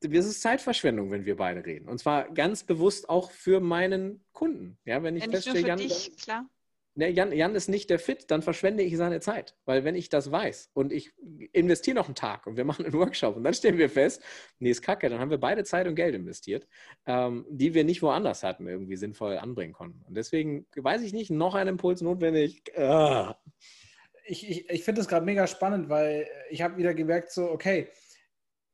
es 0.00 0.26
ist 0.26 0.40
Zeitverschwendung, 0.40 1.10
wenn 1.10 1.24
wir 1.24 1.36
beide 1.36 1.64
reden. 1.66 1.88
Und 1.88 1.98
zwar 1.98 2.30
ganz 2.30 2.64
bewusst 2.64 3.08
auch 3.08 3.30
für 3.30 3.60
meinen 3.60 4.24
Kunden. 4.32 4.78
Ja, 4.84 5.02
wenn 5.02 5.16
ich 5.16 5.24
ja, 5.24 5.30
feststelle, 5.30 5.66
Jan, 5.66 5.78
dich, 5.78 6.16
klar. 6.16 6.48
Ne, 7.00 7.08
Jan, 7.08 7.32
Jan 7.32 7.54
ist 7.54 7.70
nicht 7.70 7.88
der 7.88 7.98
Fit, 7.98 8.30
dann 8.30 8.42
verschwende 8.42 8.82
ich 8.82 8.94
seine 8.98 9.20
Zeit. 9.20 9.56
Weil 9.64 9.84
wenn 9.84 9.94
ich 9.94 10.10
das 10.10 10.30
weiß 10.30 10.68
und 10.74 10.92
ich 10.92 11.12
investiere 11.52 11.94
noch 11.94 12.08
einen 12.08 12.14
Tag 12.14 12.46
und 12.46 12.58
wir 12.58 12.64
machen 12.66 12.84
einen 12.84 12.92
Workshop 12.92 13.36
und 13.36 13.42
dann 13.42 13.54
stellen 13.54 13.78
wir 13.78 13.88
fest, 13.88 14.22
nee, 14.58 14.68
ist 14.68 14.82
kacke, 14.82 15.08
dann 15.08 15.18
haben 15.18 15.30
wir 15.30 15.40
beide 15.40 15.64
Zeit 15.64 15.88
und 15.88 15.94
Geld 15.94 16.14
investiert, 16.14 16.68
ähm, 17.06 17.46
die 17.48 17.72
wir 17.72 17.84
nicht 17.84 18.02
woanders 18.02 18.42
hatten, 18.42 18.68
irgendwie 18.68 18.96
sinnvoll 18.96 19.38
anbringen 19.38 19.72
konnten. 19.72 20.02
Und 20.02 20.14
deswegen 20.14 20.66
weiß 20.76 21.00
ich 21.00 21.14
nicht, 21.14 21.30
noch 21.30 21.54
ein 21.54 21.68
Impuls 21.68 22.02
notwendig. 22.02 22.64
Ah. 22.76 23.34
Ich, 24.26 24.46
ich, 24.46 24.68
ich 24.68 24.84
finde 24.84 25.00
das 25.00 25.08
gerade 25.08 25.24
mega 25.24 25.46
spannend, 25.46 25.88
weil 25.88 26.28
ich 26.50 26.60
habe 26.60 26.76
wieder 26.76 26.92
gemerkt, 26.92 27.32
so, 27.32 27.50
okay, 27.50 27.88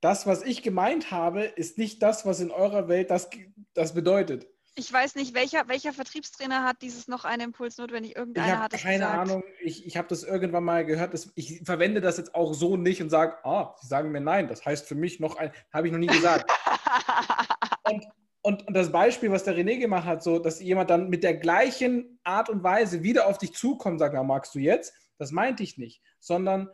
das, 0.00 0.26
was 0.26 0.42
ich 0.42 0.64
gemeint 0.64 1.12
habe, 1.12 1.42
ist 1.44 1.78
nicht 1.78 2.02
das, 2.02 2.26
was 2.26 2.40
in 2.40 2.50
eurer 2.50 2.88
Welt 2.88 3.08
das, 3.12 3.30
das 3.72 3.94
bedeutet. 3.94 4.48
Ich 4.78 4.92
weiß 4.92 5.14
nicht, 5.14 5.32
welcher, 5.32 5.68
welcher 5.68 5.94
Vertriebstrainer 5.94 6.62
hat 6.62 6.82
dieses 6.82 7.08
noch 7.08 7.24
einen 7.24 7.46
Impuls 7.46 7.78
notwendig? 7.78 8.14
Irgendeiner 8.14 8.52
ich 8.52 8.58
hat 8.58 8.74
es 8.74 8.82
keine 8.82 8.98
gesagt. 8.98 9.18
Ahnung. 9.18 9.44
Ich, 9.62 9.86
ich 9.86 9.96
habe 9.96 10.06
das 10.08 10.22
irgendwann 10.22 10.64
mal 10.64 10.84
gehört. 10.84 11.14
Dass, 11.14 11.32
ich 11.34 11.62
verwende 11.64 12.02
das 12.02 12.18
jetzt 12.18 12.34
auch 12.34 12.52
so 12.52 12.76
nicht 12.76 13.00
und 13.00 13.08
sage, 13.08 13.42
ah, 13.42 13.74
sie 13.80 13.86
sagen 13.86 14.12
mir 14.12 14.20
nein. 14.20 14.48
Das 14.48 14.66
heißt 14.66 14.86
für 14.86 14.94
mich 14.94 15.18
noch 15.18 15.36
ein, 15.36 15.50
habe 15.72 15.86
ich 15.86 15.92
noch 15.94 15.98
nie 15.98 16.08
gesagt. 16.08 16.52
und, 17.84 18.04
und, 18.42 18.68
und, 18.68 18.74
das 18.74 18.92
Beispiel, 18.92 19.30
was 19.30 19.44
der 19.44 19.56
René 19.56 19.78
gemacht 19.78 20.04
hat, 20.04 20.22
so, 20.22 20.38
dass 20.38 20.60
jemand 20.60 20.90
dann 20.90 21.08
mit 21.08 21.24
der 21.24 21.38
gleichen 21.38 22.20
Art 22.22 22.50
und 22.50 22.62
Weise 22.62 23.02
wieder 23.02 23.28
auf 23.28 23.38
dich 23.38 23.54
zukommt, 23.54 23.94
und 23.94 23.98
sagt, 24.00 24.14
na, 24.14 24.22
magst 24.22 24.54
du 24.54 24.58
jetzt? 24.58 24.92
Das 25.16 25.32
meinte 25.32 25.62
ich 25.62 25.78
nicht, 25.78 26.02
sondern 26.20 26.68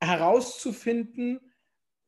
herauszufinden, 0.00 1.40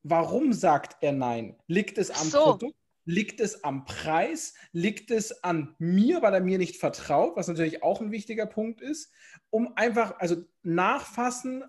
warum 0.03 0.55
sagt 0.55 0.97
er 1.03 1.13
nein? 1.13 1.59
Liegt 1.67 1.99
es 1.99 2.11
am 2.11 2.27
so. 2.27 2.43
Produkt? 2.45 2.80
Liegt 3.11 3.41
es 3.41 3.65
am 3.65 3.85
Preis? 3.85 4.55
Liegt 4.71 5.11
es 5.11 5.43
an 5.43 5.75
mir, 5.79 6.23
weil 6.23 6.33
er 6.33 6.41
mir 6.41 6.59
nicht 6.59 6.77
vertraut, 6.77 7.37
was 7.37 7.49
natürlich 7.49 7.83
auch 7.83 8.01
ein 8.01 8.13
wichtiger 8.13 8.47
Punkt 8.47 8.81
ist, 8.81 9.13
um 9.51 9.77
einfach, 9.77 10.21
also 10.21 10.45
nachfassen, 10.63 11.65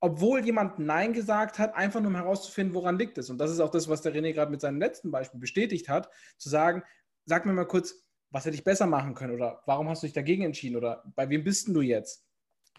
obwohl 0.00 0.44
jemand 0.44 0.78
Nein 0.78 1.14
gesagt 1.14 1.58
hat, 1.58 1.74
einfach 1.74 2.00
nur 2.00 2.10
um 2.10 2.16
herauszufinden, 2.16 2.74
woran 2.74 2.98
liegt 2.98 3.16
es. 3.16 3.30
Und 3.30 3.38
das 3.38 3.50
ist 3.50 3.60
auch 3.60 3.70
das, 3.70 3.88
was 3.88 4.02
der 4.02 4.14
René 4.14 4.34
gerade 4.34 4.50
mit 4.50 4.60
seinem 4.60 4.78
letzten 4.78 5.10
Beispiel 5.10 5.40
bestätigt 5.40 5.88
hat, 5.88 6.10
zu 6.36 6.50
sagen, 6.50 6.82
sag 7.24 7.46
mir 7.46 7.54
mal 7.54 7.64
kurz, 7.64 7.94
was 8.30 8.44
hätte 8.44 8.56
ich 8.56 8.64
besser 8.64 8.86
machen 8.86 9.14
können 9.14 9.32
oder 9.32 9.62
warum 9.64 9.88
hast 9.88 10.02
du 10.02 10.06
dich 10.06 10.14
dagegen 10.14 10.42
entschieden 10.42 10.76
oder 10.76 11.02
bei 11.16 11.30
wem 11.30 11.42
bist 11.42 11.68
du 11.68 11.80
jetzt? 11.80 12.26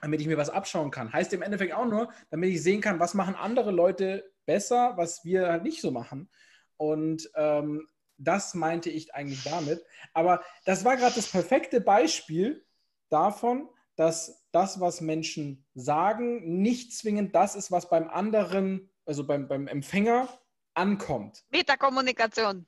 Damit 0.01 0.21
ich 0.21 0.27
mir 0.27 0.37
was 0.37 0.51
abschauen 0.51 0.91
kann. 0.91 1.11
Heißt 1.11 1.33
im 1.33 1.41
Endeffekt 1.41 1.73
auch 1.73 1.87
nur, 1.87 2.11
damit 2.29 2.51
ich 2.51 2.61
sehen 2.61 2.79
kann, 2.79 2.99
was 2.99 3.15
machen 3.15 3.33
andere 3.33 3.71
Leute 3.71 4.31
besser, 4.45 4.93
was 4.97 5.25
wir 5.25 5.49
halt 5.49 5.63
nicht 5.63 5.81
so 5.81 5.89
machen. 5.89 6.29
Und 6.77 7.29
ähm, 7.35 7.87
das 8.17 8.53
meinte 8.53 8.89
ich 8.89 9.13
eigentlich 9.13 9.43
damit. 9.43 9.83
Aber 10.13 10.43
das 10.65 10.85
war 10.85 10.97
gerade 10.97 11.15
das 11.15 11.29
perfekte 11.29 11.81
Beispiel 11.81 12.65
davon, 13.09 13.69
dass 13.95 14.45
das, 14.51 14.79
was 14.79 15.01
Menschen 15.01 15.65
sagen, 15.73 16.61
nicht 16.61 16.95
zwingend 16.95 17.35
das 17.35 17.55
ist, 17.55 17.71
was 17.71 17.89
beim 17.89 18.07
anderen, 18.09 18.89
also 19.05 19.25
beim, 19.25 19.47
beim 19.47 19.67
Empfänger, 19.67 20.29
ankommt. 20.73 21.43
Metakommunikation. 21.49 22.65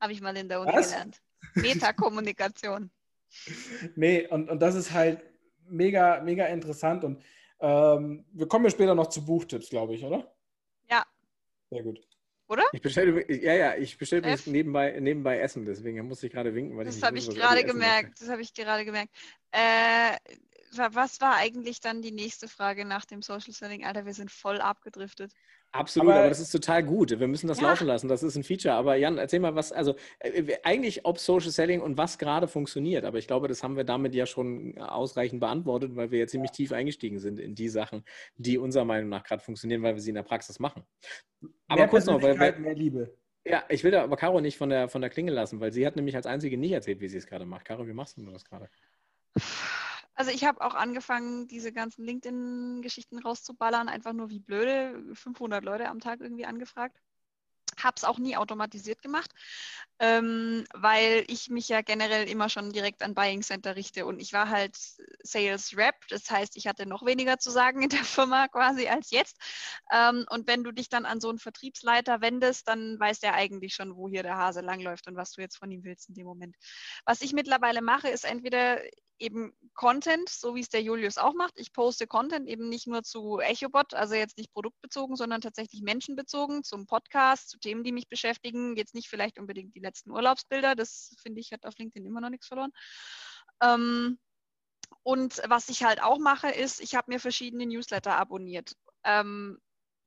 Habe 0.00 0.12
ich 0.12 0.20
mal 0.20 0.36
in 0.36 0.48
der 0.48 0.60
Uni 0.60 0.72
was? 0.72 0.90
gelernt. 0.90 1.22
Metakommunikation. 1.54 2.90
nee, 3.96 4.26
und, 4.26 4.50
und 4.50 4.60
das 4.60 4.74
ist 4.74 4.92
halt 4.92 5.22
mega, 5.66 6.20
mega 6.20 6.46
interessant. 6.46 7.04
Und 7.04 7.22
ähm, 7.60 8.24
wir 8.32 8.48
kommen 8.48 8.64
ja 8.64 8.70
später 8.70 8.94
noch 8.94 9.08
zu 9.08 9.24
Buchtipps, 9.24 9.70
glaube 9.70 9.94
ich, 9.94 10.04
oder? 10.04 10.34
Ja. 10.90 11.04
Sehr 11.70 11.82
gut. 11.82 12.00
Oder? 12.50 12.64
Ich 12.72 12.82
bestelle, 12.82 13.32
ja, 13.32 13.54
ja, 13.54 13.76
ich 13.76 13.96
bestelle 13.96 14.36
nebenbei, 14.46 14.98
nebenbei 14.98 15.38
Essen, 15.38 15.64
deswegen 15.64 16.04
muss 16.08 16.20
ich 16.24 16.32
gerade 16.32 16.52
winken. 16.52 16.76
Weil 16.76 16.84
das 16.84 17.00
habe 17.00 17.16
ich, 17.16 17.30
gerade 17.30 17.62
gemerkt. 17.62 18.20
Das 18.20 18.28
habe 18.28 18.42
ich 18.42 18.52
gerade 18.52 18.84
gemerkt. 18.84 19.14
Äh, 19.52 20.16
was 20.72 21.20
war 21.20 21.36
eigentlich 21.36 21.80
dann 21.80 22.02
die 22.02 22.10
nächste 22.10 22.48
Frage 22.48 22.84
nach 22.84 23.04
dem 23.04 23.22
Social 23.22 23.54
Selling? 23.54 23.84
Alter, 23.84 24.04
wir 24.04 24.14
sind 24.14 24.32
voll 24.32 24.60
abgedriftet. 24.60 25.32
Absolut, 25.72 26.10
aber, 26.10 26.20
aber, 26.20 26.28
das 26.28 26.40
ist 26.40 26.50
total 26.50 26.82
gut. 26.82 27.18
Wir 27.18 27.28
müssen 27.28 27.46
das 27.46 27.60
ja. 27.60 27.68
laufen 27.68 27.86
lassen. 27.86 28.08
Das 28.08 28.24
ist 28.24 28.34
ein 28.34 28.42
Feature. 28.42 28.74
Aber 28.74 28.96
Jan, 28.96 29.18
erzähl 29.18 29.38
mal, 29.38 29.54
was, 29.54 29.70
also 29.70 29.94
äh, 30.18 30.56
eigentlich 30.64 31.04
ob 31.04 31.18
Social 31.18 31.50
Selling 31.50 31.80
und 31.80 31.96
was 31.96 32.18
gerade 32.18 32.48
funktioniert. 32.48 33.04
Aber 33.04 33.18
ich 33.18 33.28
glaube, 33.28 33.46
das 33.46 33.62
haben 33.62 33.76
wir 33.76 33.84
damit 33.84 34.14
ja 34.14 34.26
schon 34.26 34.76
ausreichend 34.78 35.38
beantwortet, 35.38 35.94
weil 35.94 36.10
wir 36.10 36.18
ja 36.18 36.26
ziemlich 36.26 36.50
tief 36.50 36.72
eingestiegen 36.72 37.20
sind 37.20 37.38
in 37.38 37.54
die 37.54 37.68
Sachen, 37.68 38.04
die 38.36 38.58
unserer 38.58 38.84
Meinung 38.84 39.10
nach 39.10 39.22
gerade 39.22 39.42
funktionieren, 39.42 39.82
weil 39.82 39.94
wir 39.94 40.02
sie 40.02 40.10
in 40.10 40.16
der 40.16 40.24
Praxis 40.24 40.58
machen. 40.58 40.82
Aber 41.68 41.86
kurz 41.86 42.06
noch, 42.06 42.20
weil, 42.20 42.38
weil 42.38 42.58
mehr 42.58 42.74
Liebe. 42.74 43.16
Ja, 43.44 43.62
ich 43.68 43.84
will 43.84 43.92
da 43.92 44.02
aber 44.02 44.16
Caro 44.16 44.40
nicht 44.40 44.58
von 44.58 44.70
der, 44.70 44.88
von 44.88 45.00
der 45.00 45.10
Klinge 45.10 45.30
lassen, 45.30 45.60
weil 45.60 45.72
sie 45.72 45.86
hat 45.86 45.96
nämlich 45.96 46.16
als 46.16 46.26
einzige 46.26 46.58
nicht 46.58 46.72
erzählt, 46.72 47.00
wie 47.00 47.08
sie 47.08 47.16
es 47.16 47.26
gerade 47.26 47.46
macht. 47.46 47.64
Caro, 47.64 47.86
wie 47.86 47.92
machst 47.92 48.18
du 48.18 48.30
das 48.30 48.44
gerade? 48.44 48.68
Also 50.20 50.32
ich 50.32 50.44
habe 50.44 50.60
auch 50.60 50.74
angefangen, 50.74 51.48
diese 51.48 51.72
ganzen 51.72 52.04
LinkedIn-Geschichten 52.04 53.20
rauszuballern, 53.20 53.88
einfach 53.88 54.12
nur 54.12 54.28
wie 54.28 54.38
blöde, 54.38 55.02
500 55.14 55.64
Leute 55.64 55.88
am 55.88 55.98
Tag 55.98 56.20
irgendwie 56.20 56.44
angefragt. 56.44 57.00
Habe 57.78 57.94
es 57.96 58.04
auch 58.04 58.18
nie 58.18 58.36
automatisiert 58.36 59.00
gemacht, 59.00 59.32
ähm, 60.00 60.64
weil 60.72 61.24
ich 61.28 61.50
mich 61.50 61.68
ja 61.68 61.82
generell 61.82 62.26
immer 62.26 62.48
schon 62.48 62.72
direkt 62.72 63.02
an 63.02 63.14
Buying 63.14 63.42
Center 63.42 63.76
richte 63.76 64.06
und 64.06 64.18
ich 64.18 64.32
war 64.32 64.48
halt 64.48 64.74
Sales 65.22 65.76
Rep, 65.76 65.94
das 66.08 66.30
heißt, 66.30 66.56
ich 66.56 66.66
hatte 66.66 66.86
noch 66.86 67.04
weniger 67.04 67.38
zu 67.38 67.50
sagen 67.50 67.82
in 67.82 67.90
der 67.90 68.04
Firma 68.04 68.48
quasi 68.48 68.88
als 68.88 69.10
jetzt. 69.10 69.36
Ähm, 69.92 70.24
und 70.30 70.46
wenn 70.46 70.64
du 70.64 70.72
dich 70.72 70.88
dann 70.88 71.04
an 71.04 71.20
so 71.20 71.28
einen 71.28 71.38
Vertriebsleiter 71.38 72.22
wendest, 72.22 72.66
dann 72.66 72.98
weiß 72.98 73.20
der 73.20 73.34
eigentlich 73.34 73.74
schon, 73.74 73.94
wo 73.94 74.08
hier 74.08 74.22
der 74.22 74.38
Hase 74.38 74.62
langläuft 74.62 75.06
und 75.06 75.16
was 75.16 75.32
du 75.32 75.42
jetzt 75.42 75.58
von 75.58 75.70
ihm 75.70 75.84
willst 75.84 76.08
in 76.08 76.14
dem 76.14 76.26
Moment. 76.26 76.56
Was 77.04 77.20
ich 77.20 77.34
mittlerweile 77.34 77.82
mache, 77.82 78.08
ist 78.08 78.24
entweder 78.24 78.80
eben 79.20 79.52
Content, 79.74 80.28
so 80.28 80.54
wie 80.54 80.60
es 80.60 80.68
der 80.68 80.82
Julius 80.82 81.18
auch 81.18 81.34
macht. 81.34 81.54
Ich 81.56 81.72
poste 81.72 82.06
Content 82.06 82.48
eben 82.48 82.68
nicht 82.68 82.86
nur 82.86 83.02
zu 83.02 83.38
EchoBot, 83.38 83.94
also 83.94 84.14
jetzt 84.14 84.38
nicht 84.38 84.52
produktbezogen, 84.52 85.14
sondern 85.14 85.40
tatsächlich 85.40 85.82
menschenbezogen, 85.82 86.64
zum 86.64 86.86
Podcast, 86.86 87.50
zu 87.50 87.58
Themen, 87.58 87.84
die 87.84 87.92
mich 87.92 88.08
beschäftigen. 88.08 88.76
Jetzt 88.76 88.94
nicht 88.94 89.08
vielleicht 89.08 89.38
unbedingt 89.38 89.74
die 89.76 89.80
letzten 89.90 90.10
Urlaubsbilder, 90.10 90.74
das 90.74 91.14
finde 91.22 91.40
ich 91.40 91.52
hat 91.52 91.66
auf 91.66 91.76
LinkedIn 91.78 92.06
immer 92.06 92.20
noch 92.20 92.30
nichts 92.30 92.46
verloren. 92.46 92.72
Ähm, 93.62 94.18
und 95.02 95.40
was 95.46 95.68
ich 95.68 95.84
halt 95.84 96.02
auch 96.02 96.18
mache, 96.18 96.50
ist, 96.50 96.80
ich 96.80 96.94
habe 96.94 97.10
mir 97.10 97.20
verschiedene 97.20 97.66
Newsletter 97.66 98.16
abonniert. 98.16 98.74
Ähm, 99.04 99.58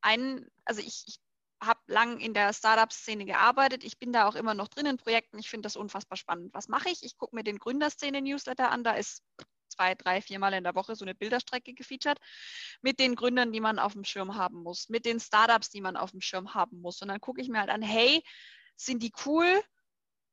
ein, 0.02 0.48
also 0.66 0.82
ich, 0.82 1.04
ich 1.08 1.20
habe 1.62 1.80
lang 1.88 2.20
in 2.20 2.34
der 2.34 2.54
Startup-Szene 2.54 3.26
gearbeitet. 3.26 3.84
Ich 3.84 3.98
bin 3.98 4.12
da 4.12 4.28
auch 4.28 4.36
immer 4.36 4.54
noch 4.54 4.68
drin 4.68 4.86
in 4.86 4.98
Projekten. 4.98 5.40
Ich 5.40 5.50
finde 5.50 5.66
das 5.66 5.76
unfassbar 5.76 6.18
spannend. 6.18 6.54
Was 6.54 6.68
mache 6.68 6.90
ich? 6.90 7.04
Ich 7.04 7.18
gucke 7.18 7.36
mir 7.36 7.44
den 7.44 7.58
Gründerszene-Newsletter 7.58 8.70
an. 8.70 8.84
Da 8.84 8.94
ist 8.94 9.24
zwei, 9.70 9.96
drei, 9.96 10.22
viermal 10.22 10.54
in 10.54 10.64
der 10.64 10.76
Woche 10.76 10.96
so 10.96 11.06
eine 11.06 11.16
Bilderstrecke 11.16 11.74
gefeatured 11.74 12.20
mit 12.82 13.00
den 13.00 13.16
Gründern, 13.16 13.52
die 13.52 13.62
man 13.62 13.80
auf 13.80 13.94
dem 13.94 14.04
Schirm 14.04 14.36
haben 14.36 14.62
muss, 14.62 14.90
mit 14.90 15.06
den 15.06 15.20
Startups, 15.20 15.70
die 15.70 15.82
man 15.82 15.98
auf 15.98 16.12
dem 16.12 16.22
Schirm 16.22 16.54
haben 16.54 16.82
muss. 16.82 17.02
Und 17.02 17.08
dann 17.08 17.22
gucke 17.22 17.42
ich 17.42 17.50
mir 17.50 17.60
halt 17.60 17.70
an, 17.70 17.82
hey, 17.82 18.24
sind 18.76 19.02
die 19.02 19.14
cool? 19.26 19.64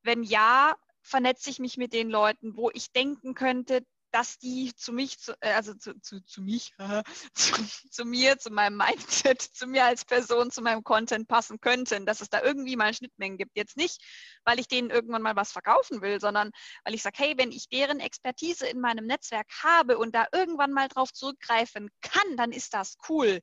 Wenn 0.02 0.22
ja, 0.22 0.76
vernetze 1.02 1.50
ich 1.50 1.58
mich 1.58 1.76
mit 1.76 1.92
den 1.92 2.10
Leuten, 2.10 2.56
wo 2.56 2.70
ich 2.72 2.92
denken 2.92 3.34
könnte, 3.34 3.84
dass 4.12 4.38
die 4.38 4.74
zu 4.74 4.92
mich, 4.92 5.16
äh, 5.40 5.52
also 5.52 5.74
zu, 5.74 5.98
zu, 6.00 6.20
zu 6.24 6.42
mich, 6.42 6.72
zu, 7.34 7.64
zu, 7.90 8.04
mir, 8.04 8.38
zu 8.38 8.50
meinem 8.50 8.76
Mindset, 8.76 9.40
zu 9.40 9.66
mir 9.66 9.84
als 9.84 10.04
Person, 10.04 10.50
zu 10.50 10.62
meinem 10.62 10.82
Content 10.82 11.28
passen 11.28 11.60
könnten, 11.60 12.06
dass 12.06 12.20
es 12.20 12.28
da 12.28 12.42
irgendwie 12.42 12.76
mal 12.76 12.92
Schnittmengen 12.94 13.38
gibt. 13.38 13.56
Jetzt 13.56 13.76
nicht, 13.76 14.02
weil 14.44 14.58
ich 14.58 14.68
denen 14.68 14.90
irgendwann 14.90 15.22
mal 15.22 15.36
was 15.36 15.52
verkaufen 15.52 16.02
will, 16.02 16.20
sondern 16.20 16.50
weil 16.84 16.94
ich 16.94 17.02
sage, 17.02 17.16
hey, 17.18 17.34
wenn 17.36 17.52
ich 17.52 17.68
deren 17.68 18.00
Expertise 18.00 18.66
in 18.66 18.80
meinem 18.80 19.06
Netzwerk 19.06 19.48
habe 19.62 19.98
und 19.98 20.14
da 20.14 20.26
irgendwann 20.32 20.72
mal 20.72 20.88
drauf 20.88 21.12
zurückgreifen 21.12 21.90
kann, 22.02 22.36
dann 22.36 22.52
ist 22.52 22.74
das 22.74 22.96
cool. 23.08 23.40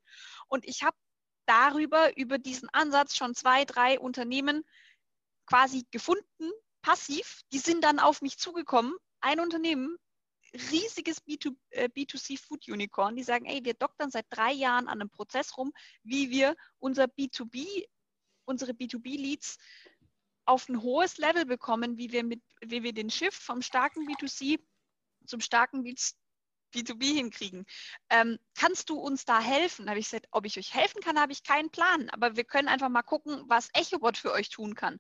Und 0.47 0.65
ich 0.65 0.83
habe 0.83 0.97
darüber, 1.45 2.17
über 2.17 2.37
diesen 2.37 2.69
Ansatz 2.69 3.15
schon 3.15 3.33
zwei, 3.33 3.63
drei 3.63 3.99
Unternehmen 3.99 4.63
quasi 5.47 5.85
gefunden, 5.91 6.51
passiv. 6.81 7.41
Die 7.51 7.59
sind 7.59 7.83
dann 7.83 7.99
auf 7.99 8.21
mich 8.21 8.37
zugekommen. 8.37 8.95
Ein 9.19 9.39
Unternehmen, 9.39 9.97
riesiges 10.53 11.25
B2, 11.25 11.55
äh, 11.71 11.89
B2C 11.89 12.39
Food 12.39 12.67
Unicorn, 12.67 13.15
die 13.15 13.23
sagen, 13.23 13.45
ey, 13.45 13.63
wir 13.63 13.73
doktern 13.73 14.11
seit 14.11 14.25
drei 14.29 14.51
Jahren 14.51 14.87
an 14.87 15.01
einem 15.01 15.09
Prozess 15.09 15.57
rum, 15.57 15.73
wie 16.03 16.29
wir 16.29 16.55
unser 16.79 17.05
B2B, 17.05 17.87
unsere 18.45 18.73
B2B-Leads 18.73 19.57
auf 20.45 20.69
ein 20.69 20.81
hohes 20.81 21.17
Level 21.17 21.45
bekommen, 21.45 21.97
wie 21.97 22.11
wir, 22.11 22.23
mit, 22.23 22.41
wie 22.61 22.84
wir 22.84 22.93
den 22.93 23.09
Shift 23.09 23.41
vom 23.41 23.61
starken 23.61 24.07
B2C 24.07 24.59
zum 25.26 25.41
starken 25.41 25.84
B2B 26.77 27.13
hinkriegen. 27.13 27.65
Ähm, 28.09 28.37
kannst 28.55 28.89
du 28.89 28.99
uns 28.99 29.25
da 29.25 29.39
helfen? 29.39 29.89
Habe 29.89 29.99
ich 29.99 30.05
gesagt, 30.05 30.27
ob 30.31 30.45
ich 30.45 30.57
euch 30.57 30.73
helfen 30.73 31.01
kann, 31.01 31.19
habe 31.19 31.31
ich 31.31 31.43
keinen 31.43 31.71
Plan. 31.71 32.09
Aber 32.09 32.35
wir 32.35 32.43
können 32.43 32.67
einfach 32.67 32.89
mal 32.89 33.03
gucken, 33.03 33.43
was 33.47 33.69
EchoBot 33.73 34.17
für 34.17 34.31
euch 34.31 34.49
tun 34.49 34.75
kann. 34.75 34.99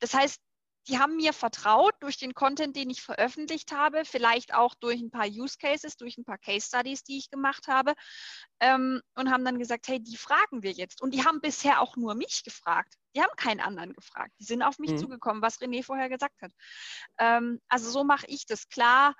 Das 0.00 0.14
heißt, 0.14 0.40
die 0.88 0.98
haben 0.98 1.16
mir 1.16 1.32
vertraut 1.32 1.94
durch 2.00 2.16
den 2.16 2.32
Content, 2.32 2.74
den 2.74 2.88
ich 2.88 3.02
veröffentlicht 3.02 3.72
habe, 3.72 4.04
vielleicht 4.04 4.54
auch 4.54 4.74
durch 4.74 5.00
ein 5.00 5.10
paar 5.10 5.26
Use 5.26 5.58
Cases, 5.58 5.96
durch 5.96 6.16
ein 6.16 6.24
paar 6.24 6.38
Case 6.38 6.66
Studies, 6.66 7.04
die 7.04 7.18
ich 7.18 7.30
gemacht 7.30 7.68
habe 7.68 7.94
ähm, 8.60 9.02
und 9.14 9.30
haben 9.30 9.44
dann 9.44 9.58
gesagt, 9.58 9.86
hey, 9.88 10.02
die 10.02 10.16
fragen 10.16 10.62
wir 10.62 10.72
jetzt. 10.72 11.02
Und 11.02 11.12
die 11.12 11.24
haben 11.24 11.40
bisher 11.40 11.82
auch 11.82 11.96
nur 11.96 12.14
mich 12.14 12.42
gefragt. 12.42 12.94
Die 13.14 13.20
haben 13.20 13.36
keinen 13.36 13.60
anderen 13.60 13.92
gefragt. 13.92 14.32
Die 14.40 14.44
sind 14.44 14.62
auf 14.62 14.78
mich 14.78 14.92
mhm. 14.92 14.98
zugekommen, 14.98 15.42
was 15.42 15.60
René 15.60 15.84
vorher 15.84 16.08
gesagt 16.08 16.40
hat. 16.40 16.52
Ähm, 17.18 17.60
also 17.68 17.90
so 17.90 18.02
mache 18.04 18.26
ich 18.28 18.46
das 18.46 18.68
klar. 18.68 19.14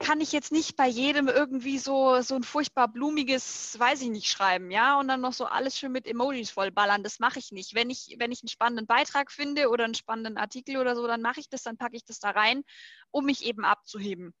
Kann 0.00 0.20
ich 0.20 0.32
jetzt 0.32 0.50
nicht 0.50 0.76
bei 0.76 0.88
jedem 0.88 1.28
irgendwie 1.28 1.78
so, 1.78 2.20
so 2.22 2.34
ein 2.34 2.42
furchtbar 2.42 2.88
blumiges, 2.88 3.78
weiß 3.78 4.00
ich 4.02 4.08
nicht, 4.08 4.28
schreiben, 4.28 4.70
ja, 4.70 4.98
und 4.98 5.08
dann 5.08 5.20
noch 5.20 5.34
so 5.34 5.44
alles 5.44 5.78
schön 5.78 5.92
mit 5.92 6.06
Emojis 6.06 6.50
vollballern. 6.50 7.02
Das 7.02 7.18
mache 7.18 7.38
ich 7.38 7.52
nicht. 7.52 7.74
Wenn 7.74 7.90
ich, 7.90 8.16
wenn 8.18 8.32
ich 8.32 8.42
einen 8.42 8.48
spannenden 8.48 8.86
Beitrag 8.86 9.30
finde 9.30 9.68
oder 9.68 9.84
einen 9.84 9.94
spannenden 9.94 10.38
Artikel 10.38 10.78
oder 10.78 10.96
so, 10.96 11.06
dann 11.06 11.20
mache 11.22 11.40
ich 11.40 11.48
das, 11.50 11.62
dann 11.62 11.76
packe 11.76 11.96
ich 11.96 12.04
das 12.04 12.18
da 12.18 12.30
rein, 12.30 12.62
um 13.10 13.26
mich 13.26 13.44
eben 13.44 13.64
abzuheben. 13.64 14.32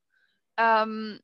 Ähm, 0.56 1.20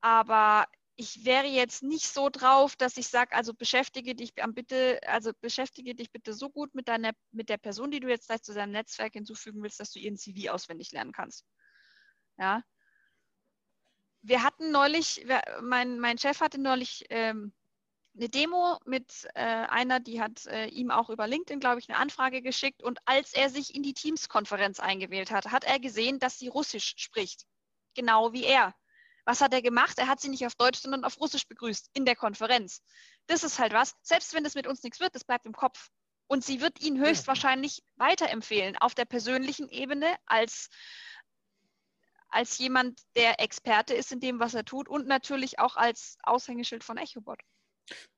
aber 0.00 0.66
ich 0.96 1.24
wäre 1.24 1.46
jetzt 1.46 1.82
nicht 1.82 2.06
so 2.06 2.28
drauf, 2.30 2.76
dass 2.76 2.96
ich 2.98 3.08
sage, 3.08 3.34
also 3.34 3.52
beschäftige 3.54 4.14
dich 4.14 4.34
bitte, 4.34 5.00
also 5.06 5.32
beschäftige 5.40 5.94
dich 5.94 6.12
bitte 6.12 6.34
so 6.34 6.50
gut 6.50 6.74
mit 6.74 6.88
deiner, 6.88 7.12
mit 7.32 7.48
der 7.48 7.58
Person, 7.58 7.90
die 7.90 8.00
du 8.00 8.08
jetzt 8.08 8.28
gleich 8.28 8.42
zu 8.42 8.54
deinem 8.54 8.72
Netzwerk 8.72 9.14
hinzufügen 9.14 9.62
willst, 9.62 9.80
dass 9.80 9.92
du 9.92 9.98
ihren 9.98 10.16
CV 10.16 10.52
auswendig 10.52 10.92
lernen 10.92 11.12
kannst. 11.12 11.44
Ja. 12.38 12.62
Wir 14.22 14.42
hatten 14.42 14.70
neulich, 14.70 15.26
mein, 15.62 15.98
mein 15.98 16.18
Chef 16.18 16.40
hatte 16.40 16.60
neulich 16.60 17.06
ähm, 17.10 17.52
eine 18.16 18.28
Demo 18.28 18.78
mit 18.84 19.28
äh, 19.34 19.40
einer, 19.40 20.00
die 20.00 20.20
hat 20.20 20.46
äh, 20.46 20.66
ihm 20.66 20.90
auch 20.90 21.10
über 21.10 21.26
LinkedIn, 21.26 21.60
glaube 21.60 21.78
ich, 21.80 21.88
eine 21.88 21.98
Anfrage 21.98 22.42
geschickt. 22.42 22.82
Und 22.82 22.98
als 23.06 23.32
er 23.32 23.50
sich 23.50 23.74
in 23.74 23.82
die 23.82 23.94
Teams-Konferenz 23.94 24.80
eingewählt 24.80 25.30
hat, 25.30 25.46
hat 25.46 25.64
er 25.64 25.78
gesehen, 25.78 26.18
dass 26.18 26.38
sie 26.38 26.48
Russisch 26.48 26.94
spricht. 26.96 27.46
Genau 27.94 28.32
wie 28.32 28.44
er. 28.44 28.74
Was 29.24 29.40
hat 29.40 29.52
er 29.52 29.62
gemacht? 29.62 29.98
Er 29.98 30.08
hat 30.08 30.20
sie 30.20 30.28
nicht 30.28 30.46
auf 30.46 30.54
Deutsch, 30.54 30.80
sondern 30.80 31.04
auf 31.04 31.20
Russisch 31.20 31.46
begrüßt 31.46 31.90
in 31.92 32.04
der 32.04 32.16
Konferenz. 32.16 32.82
Das 33.26 33.44
ist 33.44 33.58
halt 33.58 33.72
was, 33.72 33.94
selbst 34.02 34.34
wenn 34.34 34.44
das 34.44 34.54
mit 34.54 34.66
uns 34.66 34.82
nichts 34.82 35.00
wird, 35.00 35.14
das 35.14 35.24
bleibt 35.24 35.46
im 35.46 35.54
Kopf. 35.54 35.90
Und 36.26 36.44
sie 36.44 36.60
wird 36.60 36.80
ihn 36.80 36.98
höchstwahrscheinlich 36.98 37.82
weiterempfehlen 37.96 38.76
auf 38.76 38.94
der 38.94 39.04
persönlichen 39.04 39.68
Ebene 39.68 40.16
als, 40.26 40.68
als 42.30 42.58
jemand, 42.58 43.00
der 43.16 43.40
Experte 43.40 43.94
ist 43.94 44.12
in 44.12 44.20
dem, 44.20 44.40
was 44.40 44.54
er 44.54 44.64
tut 44.64 44.88
und 44.88 45.06
natürlich 45.06 45.58
auch 45.58 45.76
als 45.76 46.18
Aushängeschild 46.22 46.84
von 46.84 46.96
EchoBot. 46.96 47.40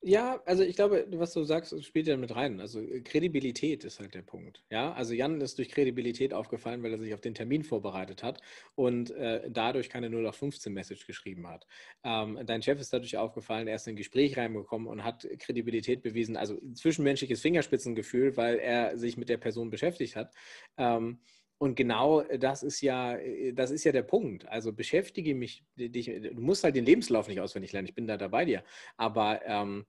Ja, 0.01 0.43
also 0.47 0.63
ich 0.63 0.77
glaube, 0.77 1.07
was 1.13 1.33
du 1.33 1.45
sagst, 1.45 1.85
spielt 1.85 2.07
ja 2.07 2.17
mit 2.17 2.35
rein. 2.35 2.61
Also 2.61 2.81
äh, 2.81 3.01
Kredibilität 3.01 3.85
ist 3.85 4.01
halt 4.01 4.15
der 4.15 4.23
Punkt. 4.23 4.63
Ja, 4.71 4.93
also 4.93 5.15
Jan 5.15 5.41
ist 5.41 5.59
durch 5.59 5.71
Kredibilität 5.71 6.35
aufgefallen, 6.35 6.83
weil 6.83 6.93
er 6.93 6.99
sich 6.99 7.15
auf 7.15 7.21
den 7.21 7.35
Termin 7.35 7.63
vorbereitet 7.63 8.23
hat 8.23 8.41
und 8.75 9.11
äh, 9.13 9.49
dadurch 9.51 9.89
keine 9.89 10.11
0 10.11 10.27
auf 10.27 10.37
15 10.37 10.73
Message 10.73 11.07
geschrieben 11.07 11.47
hat. 11.49 11.67
Ähm, 12.05 12.39
dein 12.45 12.63
Chef 12.63 12.81
ist 12.81 12.93
dadurch 12.93 13.17
aufgefallen, 13.17 13.69
er 13.69 13.77
ist 13.77 13.87
in 13.87 13.95
ein 13.95 13.97
Gespräch 13.97 14.37
reingekommen 14.37 14.89
und 14.89 15.05
hat 15.05 15.27
Kredibilität 15.39 16.03
bewiesen, 16.03 16.37
also 16.37 16.59
zwischenmenschliches 16.75 17.41
Fingerspitzengefühl, 17.41 18.37
weil 18.37 18.59
er 18.59 18.99
sich 18.99 19.17
mit 19.17 19.29
der 19.29 19.39
Person 19.39 19.71
beschäftigt 19.71 20.17
hat. 20.17 20.35
Ähm, 20.77 21.21
und 21.63 21.77
genau 21.77 22.23
das 22.23 22.65
ist 22.65 22.81
ja, 22.81 23.17
das 23.53 23.71
ist 23.71 23.85
ja 23.85 23.93
der 23.93 24.03
Punkt. 24.03 24.49
Also 24.49 24.73
beschäftige 24.73 25.33
mich, 25.37 25.65
dich, 25.77 26.07
du 26.07 26.41
musst 26.41 26.65
halt 26.65 26.75
den 26.75 26.85
Lebenslauf 26.85 27.29
nicht 27.29 27.39
auswendig 27.39 27.71
lernen, 27.71 27.87
ich 27.87 27.95
bin 27.95 28.09
da 28.09 28.17
dabei 28.17 28.45
dir. 28.45 28.65
Aber 28.97 29.43
ähm, 29.45 29.87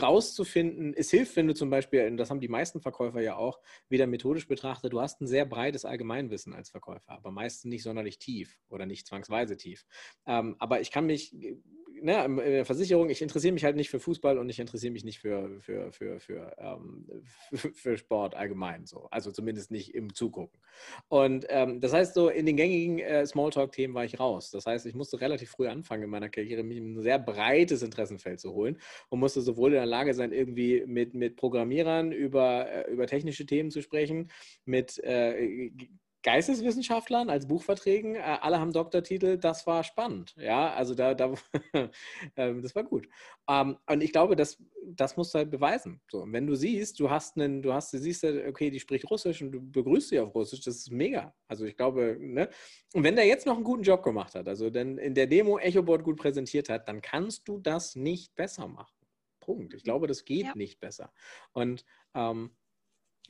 rauszufinden, 0.00 0.94
es 0.94 1.10
hilft, 1.10 1.34
wenn 1.34 1.48
du 1.48 1.54
zum 1.54 1.68
Beispiel, 1.68 2.06
und 2.06 2.16
das 2.16 2.30
haben 2.30 2.38
die 2.38 2.46
meisten 2.46 2.80
Verkäufer 2.80 3.20
ja 3.20 3.34
auch, 3.34 3.58
wieder 3.88 4.06
methodisch 4.06 4.46
betrachtet, 4.46 4.92
du 4.92 5.00
hast 5.00 5.20
ein 5.20 5.26
sehr 5.26 5.46
breites 5.46 5.84
Allgemeinwissen 5.84 6.54
als 6.54 6.70
Verkäufer, 6.70 7.10
aber 7.10 7.32
meistens 7.32 7.64
nicht 7.64 7.82
sonderlich 7.82 8.20
tief 8.20 8.56
oder 8.68 8.86
nicht 8.86 9.04
zwangsweise 9.04 9.56
tief. 9.56 9.84
Ähm, 10.26 10.54
aber 10.60 10.80
ich 10.80 10.92
kann 10.92 11.06
mich 11.06 11.34
ne, 12.02 12.24
in 12.24 12.36
der 12.36 12.64
Versicherung, 12.64 13.10
ich 13.10 13.22
interessiere 13.22 13.52
mich 13.52 13.64
halt 13.64 13.76
nicht 13.76 13.90
für 13.90 14.00
Fußball 14.00 14.38
und 14.38 14.48
ich 14.48 14.58
interessiere 14.58 14.92
mich 14.92 15.04
nicht 15.04 15.18
für, 15.18 15.60
für, 15.60 15.92
für, 15.92 16.20
für, 16.20 16.56
ähm, 16.58 17.06
für, 17.74 17.96
Sport 17.96 18.34
allgemein. 18.34 18.86
So. 18.86 19.08
Also 19.10 19.30
zumindest 19.30 19.70
nicht 19.70 19.94
im 19.94 20.14
Zugucken. 20.14 20.58
Und 21.08 21.46
ähm, 21.48 21.80
das 21.80 21.92
heißt, 21.92 22.14
so 22.14 22.28
in 22.28 22.46
den 22.46 22.56
gängigen 22.56 22.98
äh, 22.98 23.26
Smalltalk-Themen 23.26 23.94
war 23.94 24.04
ich 24.04 24.18
raus. 24.20 24.50
Das 24.50 24.66
heißt, 24.66 24.86
ich 24.86 24.94
musste 24.94 25.20
relativ 25.20 25.50
früh 25.50 25.68
anfangen 25.68 26.04
in 26.04 26.10
meiner 26.10 26.28
Karriere, 26.28 26.62
mich 26.62 26.78
ein 26.78 27.00
sehr 27.00 27.18
breites 27.18 27.82
Interessenfeld 27.82 28.40
zu 28.40 28.52
holen 28.52 28.78
und 29.08 29.20
musste 29.20 29.40
sowohl 29.40 29.70
in 29.70 29.76
der 29.76 29.86
Lage 29.86 30.14
sein, 30.14 30.32
irgendwie 30.32 30.84
mit, 30.86 31.14
mit 31.14 31.36
Programmierern 31.36 32.12
über, 32.12 32.68
äh, 32.70 32.90
über 32.90 33.06
technische 33.06 33.46
Themen 33.46 33.70
zu 33.70 33.82
sprechen, 33.82 34.30
mit 34.64 34.98
äh, 35.04 35.70
Geisteswissenschaftlern 36.22 37.30
als 37.30 37.46
Buchverträgen, 37.46 38.16
äh, 38.16 38.18
alle 38.18 38.58
haben 38.58 38.72
Doktortitel, 38.72 39.38
das 39.38 39.66
war 39.66 39.84
spannend. 39.84 40.34
Ja, 40.36 40.72
also 40.74 40.94
da, 40.94 41.14
da 41.14 41.32
ähm, 42.36 42.60
das 42.60 42.74
war 42.74 42.82
gut. 42.82 43.08
Ähm, 43.48 43.76
und 43.88 44.02
ich 44.02 44.10
glaube, 44.10 44.34
das, 44.34 44.58
das 44.84 45.16
musst 45.16 45.32
du 45.32 45.38
halt 45.38 45.50
beweisen. 45.50 46.00
So, 46.10 46.22
und 46.22 46.32
wenn 46.32 46.46
du 46.46 46.56
siehst, 46.56 46.98
du 46.98 47.08
hast 47.08 47.36
einen, 47.36 47.62
du 47.62 47.72
hast, 47.72 47.92
du 47.92 47.98
siehst, 47.98 48.24
okay, 48.24 48.70
die 48.70 48.80
spricht 48.80 49.08
Russisch 49.10 49.42
und 49.42 49.52
du 49.52 49.60
begrüßt 49.60 50.08
sie 50.08 50.18
auf 50.18 50.34
Russisch, 50.34 50.60
das 50.60 50.76
ist 50.76 50.90
mega. 50.90 51.34
Also 51.46 51.64
ich 51.66 51.76
glaube, 51.76 52.16
ne? 52.18 52.48
Und 52.94 53.04
wenn 53.04 53.14
der 53.14 53.26
jetzt 53.26 53.46
noch 53.46 53.54
einen 53.54 53.64
guten 53.64 53.84
Job 53.84 54.02
gemacht 54.02 54.34
hat, 54.34 54.48
also 54.48 54.70
dann 54.70 54.98
in 54.98 55.14
der 55.14 55.28
Demo 55.28 55.58
EchoBoard 55.58 56.02
gut 56.02 56.16
präsentiert 56.16 56.68
hat, 56.68 56.88
dann 56.88 57.00
kannst 57.00 57.46
du 57.46 57.58
das 57.58 57.94
nicht 57.94 58.34
besser 58.34 58.66
machen. 58.66 58.94
Punkt. 59.40 59.72
Ich 59.72 59.82
glaube, 59.82 60.06
das 60.06 60.24
geht 60.24 60.46
ja. 60.46 60.52
nicht 60.54 60.80
besser. 60.80 61.12
Und 61.52 61.84
ähm, 62.14 62.50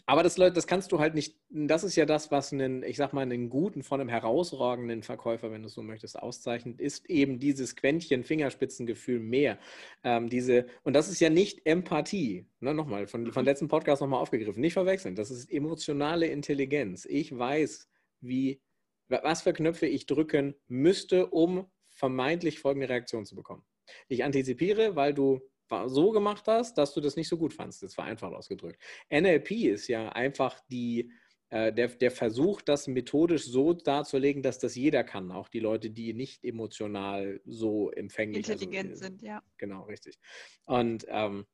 aber 0.09 0.23
das, 0.23 0.37
das 0.37 0.67
kannst 0.67 0.91
du 0.91 1.01
halt 1.01 1.15
nicht, 1.15 1.37
das 1.51 1.85
ist 1.85 1.95
ja 1.95 2.07
das, 2.07 2.31
was 2.31 2.51
einen, 2.51 2.83
ich 2.83 2.97
sag 2.97 3.13
mal, 3.13 3.21
einen 3.21 3.51
guten, 3.51 3.83
von 3.83 4.01
einem 4.01 4.09
herausragenden 4.09 5.03
Verkäufer, 5.03 5.51
wenn 5.51 5.63
du 5.63 5.69
so 5.69 5.83
möchtest, 5.83 6.19
auszeichnet, 6.19 6.81
ist 6.81 7.11
eben 7.11 7.39
dieses 7.39 7.77
Quäntchen 7.77 8.25
Fingerspitzengefühl 8.25 9.21
mehr. 9.21 9.59
Ähm, 10.05 10.31
diese, 10.31 10.67
und 10.83 10.95
das 10.95 11.11
ist 11.11 11.21
ja 11.21 11.29
nicht 11.29 11.67
Empathie, 11.67 12.47
ne, 12.61 12.73
nochmal, 12.73 13.07
von, 13.07 13.31
von 13.35 13.45
letzten 13.45 13.69
Podcast 13.69 14.01
nochmal 14.01 14.23
aufgegriffen, 14.23 14.63
nicht 14.63 14.73
verwechseln, 14.73 15.15
das 15.15 15.31
ist 15.31 15.53
emotionale 15.53 16.27
Intelligenz. 16.29 17.05
Ich 17.05 17.37
weiß, 17.37 17.87
wie, 18.23 18.63
was 19.09 19.43
für 19.43 19.53
Knöpfe 19.53 19.87
ich 19.87 20.07
drücken 20.07 20.55
müsste, 20.69 21.27
um 21.27 21.67
vermeintlich 21.91 22.61
folgende 22.61 22.89
Reaktion 22.89 23.27
zu 23.27 23.37
bekommen. 23.37 23.63
Ich 24.09 24.25
antizipiere, 24.25 24.97
weil 24.97 25.13
du 25.13 25.43
so 25.87 26.11
gemacht 26.11 26.45
hast, 26.47 26.79
dass 26.79 26.95
du 26.95 27.01
das 27.01 27.17
nicht 27.17 27.29
so 27.29 27.37
gut 27.37 27.53
fandst. 27.53 27.83
Das 27.83 27.97
war 27.99 28.05
einfach 28.05 28.33
ausgedrückt. 28.33 28.81
NLP 29.11 29.51
ist 29.69 29.89
ja 29.89 30.09
einfach 30.11 30.61
die, 30.71 31.13
äh, 31.51 31.73
der, 31.73 31.89
der 31.89 32.11
Versuch, 32.11 32.61
das 32.63 32.89
methodisch 32.89 33.45
so 33.45 33.73
darzulegen, 33.73 34.43
dass 34.43 34.59
das 34.59 34.75
jeder 34.75 35.05
kann, 35.05 35.31
auch 35.33 35.49
die 35.49 35.61
Leute, 35.61 35.91
die 35.91 36.13
nicht 36.15 36.45
emotional 36.45 37.41
so 37.45 37.91
empfänglich 37.91 38.49
also, 38.49 38.53
Intelligent 38.65 38.91
also, 38.91 39.05
sind, 39.05 39.23
ja. 39.23 39.43
Genau, 39.57 39.83
richtig. 39.85 40.19
Und 40.65 41.07
ähm, 41.09 41.47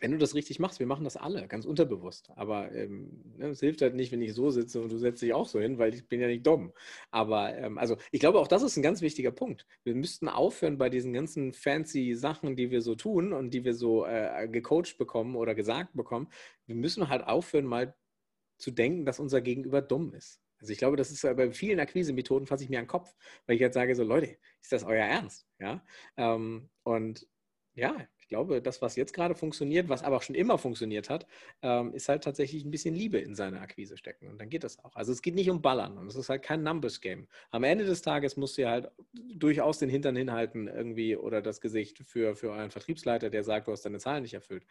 wenn 0.00 0.10
du 0.10 0.18
das 0.18 0.34
richtig 0.34 0.58
machst, 0.58 0.80
wir 0.80 0.86
machen 0.86 1.04
das 1.04 1.16
alle, 1.16 1.46
ganz 1.48 1.64
unterbewusst. 1.64 2.30
Aber 2.36 2.72
ähm, 2.72 3.22
ne, 3.36 3.48
es 3.48 3.60
hilft 3.60 3.82
halt 3.82 3.94
nicht, 3.94 4.12
wenn 4.12 4.22
ich 4.22 4.34
so 4.34 4.50
sitze 4.50 4.80
und 4.80 4.90
du 4.90 4.98
setzt 4.98 5.22
dich 5.22 5.32
auch 5.32 5.48
so 5.48 5.60
hin, 5.60 5.78
weil 5.78 5.94
ich 5.94 6.08
bin 6.08 6.20
ja 6.20 6.26
nicht 6.26 6.46
dumm. 6.46 6.72
Aber 7.10 7.56
ähm, 7.56 7.78
also 7.78 7.96
ich 8.10 8.20
glaube, 8.20 8.38
auch 8.38 8.48
das 8.48 8.62
ist 8.62 8.76
ein 8.76 8.82
ganz 8.82 9.02
wichtiger 9.02 9.30
Punkt. 9.30 9.66
Wir 9.84 9.94
müssten 9.94 10.28
aufhören 10.28 10.78
bei 10.78 10.90
diesen 10.90 11.12
ganzen 11.12 11.52
fancy 11.52 12.14
Sachen, 12.14 12.56
die 12.56 12.70
wir 12.70 12.82
so 12.82 12.94
tun 12.94 13.32
und 13.32 13.54
die 13.54 13.64
wir 13.64 13.74
so 13.74 14.04
äh, 14.06 14.48
gecoacht 14.50 14.98
bekommen 14.98 15.36
oder 15.36 15.54
gesagt 15.54 15.94
bekommen. 15.94 16.28
Wir 16.66 16.74
müssen 16.74 17.08
halt 17.08 17.24
aufhören, 17.24 17.64
mal 17.64 17.94
zu 18.58 18.70
denken, 18.70 19.04
dass 19.04 19.20
unser 19.20 19.40
Gegenüber 19.40 19.82
dumm 19.82 20.14
ist. 20.14 20.40
Also 20.60 20.72
ich 20.72 20.78
glaube, 20.78 20.96
das 20.96 21.10
ist 21.10 21.22
bei 21.22 21.50
vielen 21.50 21.80
Akquise-Methoden 21.80 22.46
fasse 22.46 22.64
ich 22.64 22.70
mir 22.70 22.78
an 22.78 22.84
den 22.84 22.88
Kopf, 22.88 23.14
weil 23.46 23.56
ich 23.56 23.60
jetzt 23.60 23.74
sage, 23.74 23.94
so 23.94 24.04
Leute, 24.04 24.38
ist 24.62 24.72
das 24.72 24.84
euer 24.84 25.04
Ernst? 25.04 25.46
Ja. 25.58 25.84
Ähm, 26.16 26.70
und 26.84 27.26
ja, 27.74 27.96
ich 28.24 28.28
glaube, 28.28 28.62
das, 28.62 28.80
was 28.80 28.96
jetzt 28.96 29.12
gerade 29.12 29.34
funktioniert, 29.34 29.90
was 29.90 30.02
aber 30.02 30.16
auch 30.16 30.22
schon 30.22 30.34
immer 30.34 30.56
funktioniert 30.56 31.10
hat, 31.10 31.26
ähm, 31.60 31.92
ist 31.92 32.08
halt 32.08 32.24
tatsächlich 32.24 32.64
ein 32.64 32.70
bisschen 32.70 32.94
Liebe 32.94 33.18
in 33.18 33.34
seine 33.34 33.60
Akquise 33.60 33.98
stecken. 33.98 34.28
Und 34.28 34.40
dann 34.40 34.48
geht 34.48 34.64
das 34.64 34.82
auch. 34.82 34.96
Also 34.96 35.12
es 35.12 35.20
geht 35.20 35.34
nicht 35.34 35.50
um 35.50 35.60
Ballern 35.60 35.98
und 35.98 36.06
es 36.06 36.16
ist 36.16 36.30
halt 36.30 36.40
kein 36.40 36.62
Numbers-Game. 36.62 37.28
Am 37.50 37.64
Ende 37.64 37.84
des 37.84 38.00
Tages 38.00 38.38
musst 38.38 38.56
du 38.56 38.66
halt 38.66 38.90
durchaus 39.12 39.78
den 39.78 39.90
Hintern 39.90 40.16
hinhalten 40.16 40.68
irgendwie 40.68 41.16
oder 41.16 41.42
das 41.42 41.60
Gesicht 41.60 41.98
für, 41.98 42.34
für 42.34 42.50
euren 42.50 42.70
Vertriebsleiter, 42.70 43.28
der 43.28 43.44
sagt, 43.44 43.68
du 43.68 43.72
hast 43.72 43.84
deine 43.84 43.98
Zahlen 43.98 44.22
nicht 44.22 44.32
erfüllt. 44.32 44.64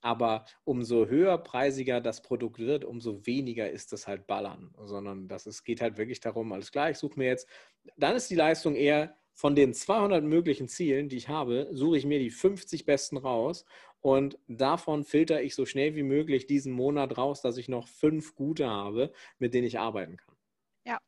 Aber 0.00 0.44
umso 0.62 1.08
höherpreisiger 1.08 2.00
das 2.00 2.22
Produkt 2.22 2.60
wird, 2.60 2.84
umso 2.84 3.26
weniger 3.26 3.68
ist 3.68 3.92
das 3.92 4.06
halt 4.06 4.28
Ballern, 4.28 4.72
sondern 4.84 5.26
das, 5.26 5.46
es 5.46 5.64
geht 5.64 5.80
halt 5.80 5.98
wirklich 5.98 6.20
darum, 6.20 6.52
alles 6.52 6.70
klar, 6.70 6.88
ich 6.88 6.98
suche 6.98 7.18
mir 7.18 7.26
jetzt, 7.26 7.48
dann 7.96 8.14
ist 8.14 8.30
die 8.30 8.36
Leistung 8.36 8.76
eher, 8.76 9.16
von 9.32 9.54
den 9.54 9.74
200 9.74 10.24
möglichen 10.24 10.68
Zielen, 10.68 11.08
die 11.08 11.16
ich 11.16 11.28
habe, 11.28 11.68
suche 11.72 11.98
ich 11.98 12.06
mir 12.06 12.18
die 12.18 12.30
50 12.30 12.84
besten 12.84 13.16
raus 13.16 13.64
und 14.00 14.38
davon 14.48 15.04
filter 15.04 15.42
ich 15.42 15.54
so 15.54 15.64
schnell 15.64 15.94
wie 15.94 16.02
möglich 16.02 16.46
diesen 16.46 16.72
Monat 16.72 17.16
raus, 17.16 17.40
dass 17.40 17.56
ich 17.56 17.68
noch 17.68 17.88
fünf 17.88 18.34
gute 18.34 18.68
habe, 18.68 19.12
mit 19.38 19.54
denen 19.54 19.66
ich 19.66 19.78
arbeiten 19.78 20.16
kann. 20.16 20.36
Ja. 20.84 20.98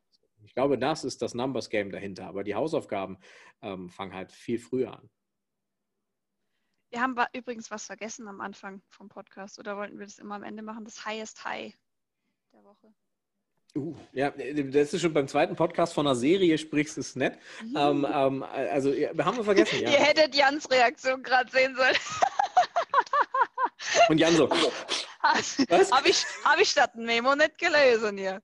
Ich 0.43 0.53
glaube, 0.53 0.77
das 0.77 1.03
ist 1.03 1.21
das 1.21 1.33
Numbers 1.33 1.69
Game 1.69 1.91
dahinter. 1.91 2.25
Aber 2.27 2.43
die 2.43 2.55
Hausaufgaben 2.55 3.17
ähm, 3.61 3.89
fangen 3.89 4.13
halt 4.13 4.31
viel 4.31 4.59
früher 4.59 4.97
an. 4.97 5.09
Wir 6.91 7.01
haben 7.01 7.17
übrigens 7.33 7.69
was 7.69 7.85
vergessen 7.85 8.27
am 8.29 8.39
Anfang 8.39 8.81
vom 8.89 9.09
Podcast 9.09 9.59
oder 9.59 9.75
wollten 9.75 9.99
wir 9.99 10.05
das 10.05 10.17
immer 10.17 10.35
am 10.35 10.43
Ende 10.43 10.63
machen? 10.63 10.85
Das 10.85 11.05
Highest 11.05 11.43
High 11.43 11.77
der 12.53 12.63
Woche. 12.63 12.93
Uh, 13.77 13.93
ja, 14.13 14.31
das 14.31 14.93
ist 14.93 15.01
schon 15.01 15.13
beim 15.13 15.27
zweiten 15.27 15.55
Podcast 15.55 15.93
von 15.93 16.07
einer 16.07 16.15
Serie 16.15 16.57
sprichst, 16.57 16.97
ist 16.97 17.17
nett. 17.17 17.37
Mhm. 17.61 17.75
Ähm, 17.77 18.07
ähm, 18.09 18.43
also, 18.43 18.93
ja, 18.93 19.09
haben 19.17 19.35
wir 19.35 19.43
vergessen. 19.43 19.81
Ja. 19.81 19.91
Ihr 19.91 19.99
hättet 19.99 20.33
Jans 20.33 20.69
Reaktion 20.71 21.21
gerade 21.21 21.51
sehen 21.51 21.75
sollen. 21.75 21.95
Und 24.09 24.17
Jan 24.17 24.33
so. 24.35 24.49
Habe 25.21 25.39
ich, 26.09 26.25
hab 26.43 26.59
ich 26.61 26.69
statt 26.69 26.95
ein 26.95 27.05
Memo 27.05 27.35
nicht 27.35 27.57
gelesen 27.57 28.17
hier. 28.17 28.41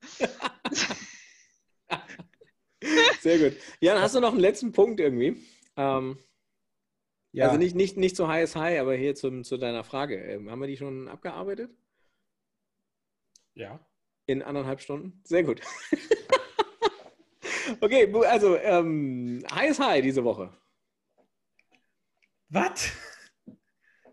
Sehr 3.22 3.38
gut. 3.38 3.58
Jan, 3.80 4.02
hast 4.02 4.16
du 4.16 4.20
noch 4.20 4.32
einen 4.32 4.40
letzten 4.40 4.72
Punkt 4.72 5.00
irgendwie? 5.00 5.42
Ähm, 5.78 6.18
ja. 7.32 7.46
Also 7.46 7.58
nicht, 7.58 7.76
nicht, 7.76 7.98
nicht 7.98 8.18
so 8.18 8.28
high 8.28 8.54
high, 8.54 8.80
aber 8.80 8.96
hier 8.96 9.16
zum, 9.16 9.44
zu 9.44 9.58
deiner 9.58 9.84
Frage. 9.84 10.18
Ähm, 10.18 10.50
haben 10.50 10.60
wir 10.60 10.68
die 10.68 10.78
schon 10.78 11.08
abgearbeitet? 11.08 11.72
Ja. 13.54 13.80
In 14.32 14.42
anderthalb 14.42 14.80
Stunden? 14.80 15.20
Sehr 15.26 15.44
gut. 15.44 15.60
okay, 17.82 18.10
also 18.26 18.56
ähm, 18.56 19.44
high 19.54 19.78
high 19.78 20.02
diese 20.02 20.24
Woche. 20.24 20.54
Was? 22.48 22.92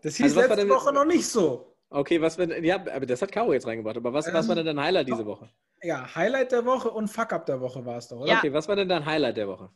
Das 0.01 0.15
hieß 0.17 0.37
also, 0.37 0.41
letzte 0.41 0.69
Woche 0.69 0.93
noch 0.93 1.05
nicht 1.05 1.25
so. 1.25 1.77
Okay, 1.89 2.21
was 2.21 2.37
wenn, 2.37 2.63
ja, 2.63 2.75
aber 2.75 3.05
das 3.05 3.21
hat 3.21 3.31
Caro 3.31 3.53
jetzt 3.53 3.65
reingebracht. 3.65 3.97
Aber 3.97 4.13
was, 4.13 4.27
ähm, 4.27 4.33
was 4.33 4.47
war 4.47 4.55
denn 4.55 4.65
dein 4.65 4.79
Highlight 4.79 5.07
diese 5.07 5.25
Woche? 5.25 5.49
Ja, 5.81 6.13
Highlight 6.15 6.51
der 6.51 6.65
Woche 6.65 6.91
und 6.91 7.07
Fuck-Up 7.07 7.45
der 7.45 7.61
Woche 7.61 7.85
war 7.85 7.97
es 7.97 8.09
doch, 8.09 8.17
oder? 8.17 8.31
Ja. 8.31 8.37
Okay, 8.39 8.51
was 8.51 8.67
war 8.67 8.75
denn 8.75 8.89
dein 8.89 9.05
Highlight 9.05 9.37
der 9.37 9.47
Woche? 9.47 9.71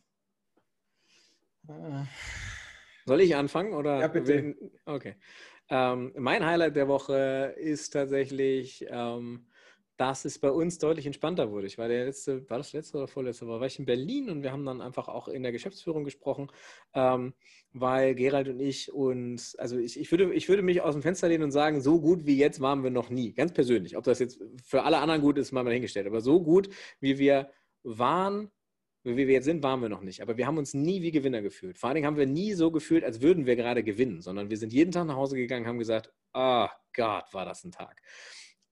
Äh. 1.69 2.03
Soll 3.05 3.21
ich 3.21 3.35
anfangen? 3.35 3.73
Oder? 3.73 3.99
Ja, 3.99 4.07
bitte. 4.07 4.55
Okay. 4.85 5.15
Ähm, 5.69 6.13
mein 6.17 6.45
Highlight 6.45 6.75
der 6.75 6.87
Woche 6.87 7.55
ist 7.57 7.91
tatsächlich, 7.91 8.85
ähm, 8.89 9.47
dass 9.97 10.25
es 10.25 10.39
bei 10.39 10.49
uns 10.49 10.79
deutlich 10.79 11.05
entspannter 11.05 11.51
wurde. 11.51 11.67
Ich 11.67 11.77
war 11.77 11.87
der 11.87 12.05
letzte, 12.05 12.49
war 12.49 12.57
das 12.57 12.73
letzte 12.73 12.97
oder 12.97 13.07
vorletzte 13.07 13.47
war 13.47 13.61
ich 13.61 13.77
in 13.77 13.85
Berlin 13.85 14.29
und 14.29 14.41
wir 14.41 14.51
haben 14.51 14.65
dann 14.65 14.81
einfach 14.81 15.07
auch 15.07 15.27
in 15.27 15.43
der 15.43 15.51
Geschäftsführung 15.51 16.03
gesprochen, 16.03 16.51
ähm, 16.93 17.33
weil 17.73 18.15
Gerald 18.15 18.47
und 18.49 18.59
ich 18.59 18.91
uns, 18.91 19.55
also 19.55 19.77
ich, 19.77 19.99
ich, 19.99 20.09
würde, 20.11 20.33
ich 20.33 20.49
würde 20.49 20.63
mich 20.63 20.81
aus 20.81 20.95
dem 20.95 21.03
Fenster 21.03 21.27
lehnen 21.27 21.43
und 21.43 21.51
sagen, 21.51 21.81
so 21.81 22.01
gut 22.01 22.25
wie 22.25 22.37
jetzt 22.37 22.59
waren 22.59 22.83
wir 22.83 22.89
noch 22.89 23.09
nie, 23.09 23.33
ganz 23.33 23.53
persönlich. 23.53 23.95
Ob 23.95 24.03
das 24.03 24.19
jetzt 24.19 24.41
für 24.63 24.83
alle 24.83 24.97
anderen 24.97 25.21
gut 25.21 25.37
ist, 25.37 25.51
mal 25.51 25.63
mal 25.63 25.73
hingestellt, 25.73 26.07
aber 26.07 26.21
so 26.21 26.41
gut 26.41 26.69
wie 26.99 27.19
wir 27.19 27.51
waren, 27.83 28.49
wie 29.03 29.27
wir 29.27 29.33
jetzt 29.33 29.45
sind, 29.45 29.61
waren 29.63 29.81
wir 29.81 29.89
noch 29.89 30.01
nicht. 30.01 30.21
Aber 30.21 30.37
wir 30.37 30.47
haben 30.47 30.57
uns 30.57 30.73
nie 30.73 31.01
wie 31.01 31.11
Gewinner 31.11 31.41
gefühlt. 31.41 31.77
Vor 31.77 31.89
allen 31.89 31.95
Dingen 31.95 32.07
haben 32.07 32.17
wir 32.17 32.25
nie 32.25 32.53
so 32.53 32.71
gefühlt, 32.71 33.03
als 33.03 33.21
würden 33.21 33.45
wir 33.45 33.55
gerade 33.55 33.83
gewinnen, 33.83 34.21
sondern 34.21 34.49
wir 34.49 34.57
sind 34.57 34.73
jeden 34.73 34.91
Tag 34.91 35.05
nach 35.05 35.17
Hause 35.17 35.35
gegangen, 35.35 35.67
haben 35.67 35.79
gesagt, 35.79 36.11
ah 36.31 36.65
oh 36.65 36.69
Gott, 36.93 37.25
war 37.33 37.45
das 37.45 37.63
ein 37.63 37.71
Tag. 37.71 38.01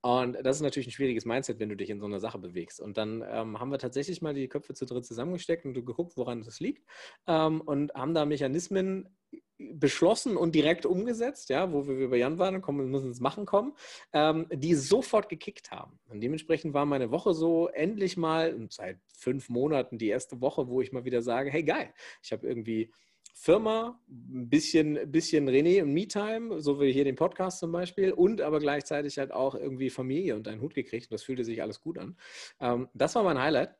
Und 0.02 0.38
das 0.44 0.58
ist 0.58 0.62
natürlich 0.64 0.88
ein 0.88 0.92
schwieriges 0.92 1.26
Mindset, 1.26 1.60
wenn 1.60 1.70
du 1.70 1.76
dich 1.76 1.90
in 1.90 2.00
so 2.00 2.08
einer 2.08 2.20
Sache 2.20 2.40
bewegst. 2.40 2.82
Und 2.82 2.98
dann 2.98 3.24
ähm, 3.28 3.60
haben 3.60 3.72
wir 3.72 3.78
tatsächlich 3.78 4.22
mal 4.22 4.34
die 4.34 4.48
Köpfe 4.48 4.74
zu 4.74 4.86
dritt 4.86 5.06
zusammengesteckt 5.06 5.66
und 5.66 5.74
geguckt, 5.74 6.18
woran 6.18 6.42
das 6.42 6.60
liegt. 6.60 6.86
Ähm, 7.28 7.62
und 7.62 7.94
haben 7.94 8.16
da 8.16 8.26
Mechanismen 8.26 9.10
beschlossen 9.58 10.38
und 10.38 10.56
direkt 10.56 10.86
umgesetzt, 10.86 11.50
ja, 11.50 11.72
wo 11.72 11.88
wir 11.88 12.10
bei 12.10 12.18
Jan 12.18 12.40
waren, 12.40 12.62
kommen, 12.62 12.90
müssen 12.90 13.08
ins 13.08 13.20
Machen 13.20 13.46
kommen, 13.46 13.74
ähm, 14.12 14.48
die 14.52 14.74
sofort 14.74 15.30
gekickt 15.30 15.72
haben. 15.72 16.00
Und 16.10 16.22
dementsprechend 16.22 16.74
war 16.74 16.86
meine 16.86 17.12
Woche 17.12 17.34
so 17.34 17.68
endlich 17.68 18.18
mal, 18.18 18.68
seit 18.70 19.00
fünf 19.16 19.50
Monaten 19.50 19.98
die 19.98 20.08
erste 20.08 20.42
Woche, 20.42 20.68
wo 20.68 20.82
ich 20.82 20.92
mal 20.92 21.06
wieder 21.06 21.22
sage, 21.22 21.52
hey 21.52 21.64
geil, 21.64 21.94
ich 22.24 22.32
habe 22.32 22.48
irgendwie 22.48 22.92
Firma, 23.34 24.00
ein 24.08 24.50
bisschen, 24.50 25.12
bisschen 25.12 25.50
René 25.50 25.82
und 25.82 25.94
Me-Time, 25.94 26.62
so 26.62 26.80
wie 26.80 26.92
hier 26.92 27.06
den 27.06 27.16
Podcast 27.16 27.60
zum 27.60 27.72
Beispiel, 27.72 28.12
und 28.12 28.42
aber 28.42 28.60
gleichzeitig 28.60 29.18
halt 29.18 29.32
auch 29.32 29.56
irgendwie 29.56 29.90
Familie 29.90 30.36
und 30.36 30.48
einen 30.48 30.62
Hut 30.62 30.74
gekriegt. 30.74 31.08
Und 31.08 31.14
das 31.14 31.24
fühlte 31.24 31.44
sich 31.44 31.62
alles 31.62 31.82
gut 31.82 31.98
an. 31.98 32.18
Ähm, 32.60 32.90
das 32.94 33.16
war 33.16 33.24
mein 33.24 33.40
Highlight. 33.40 33.76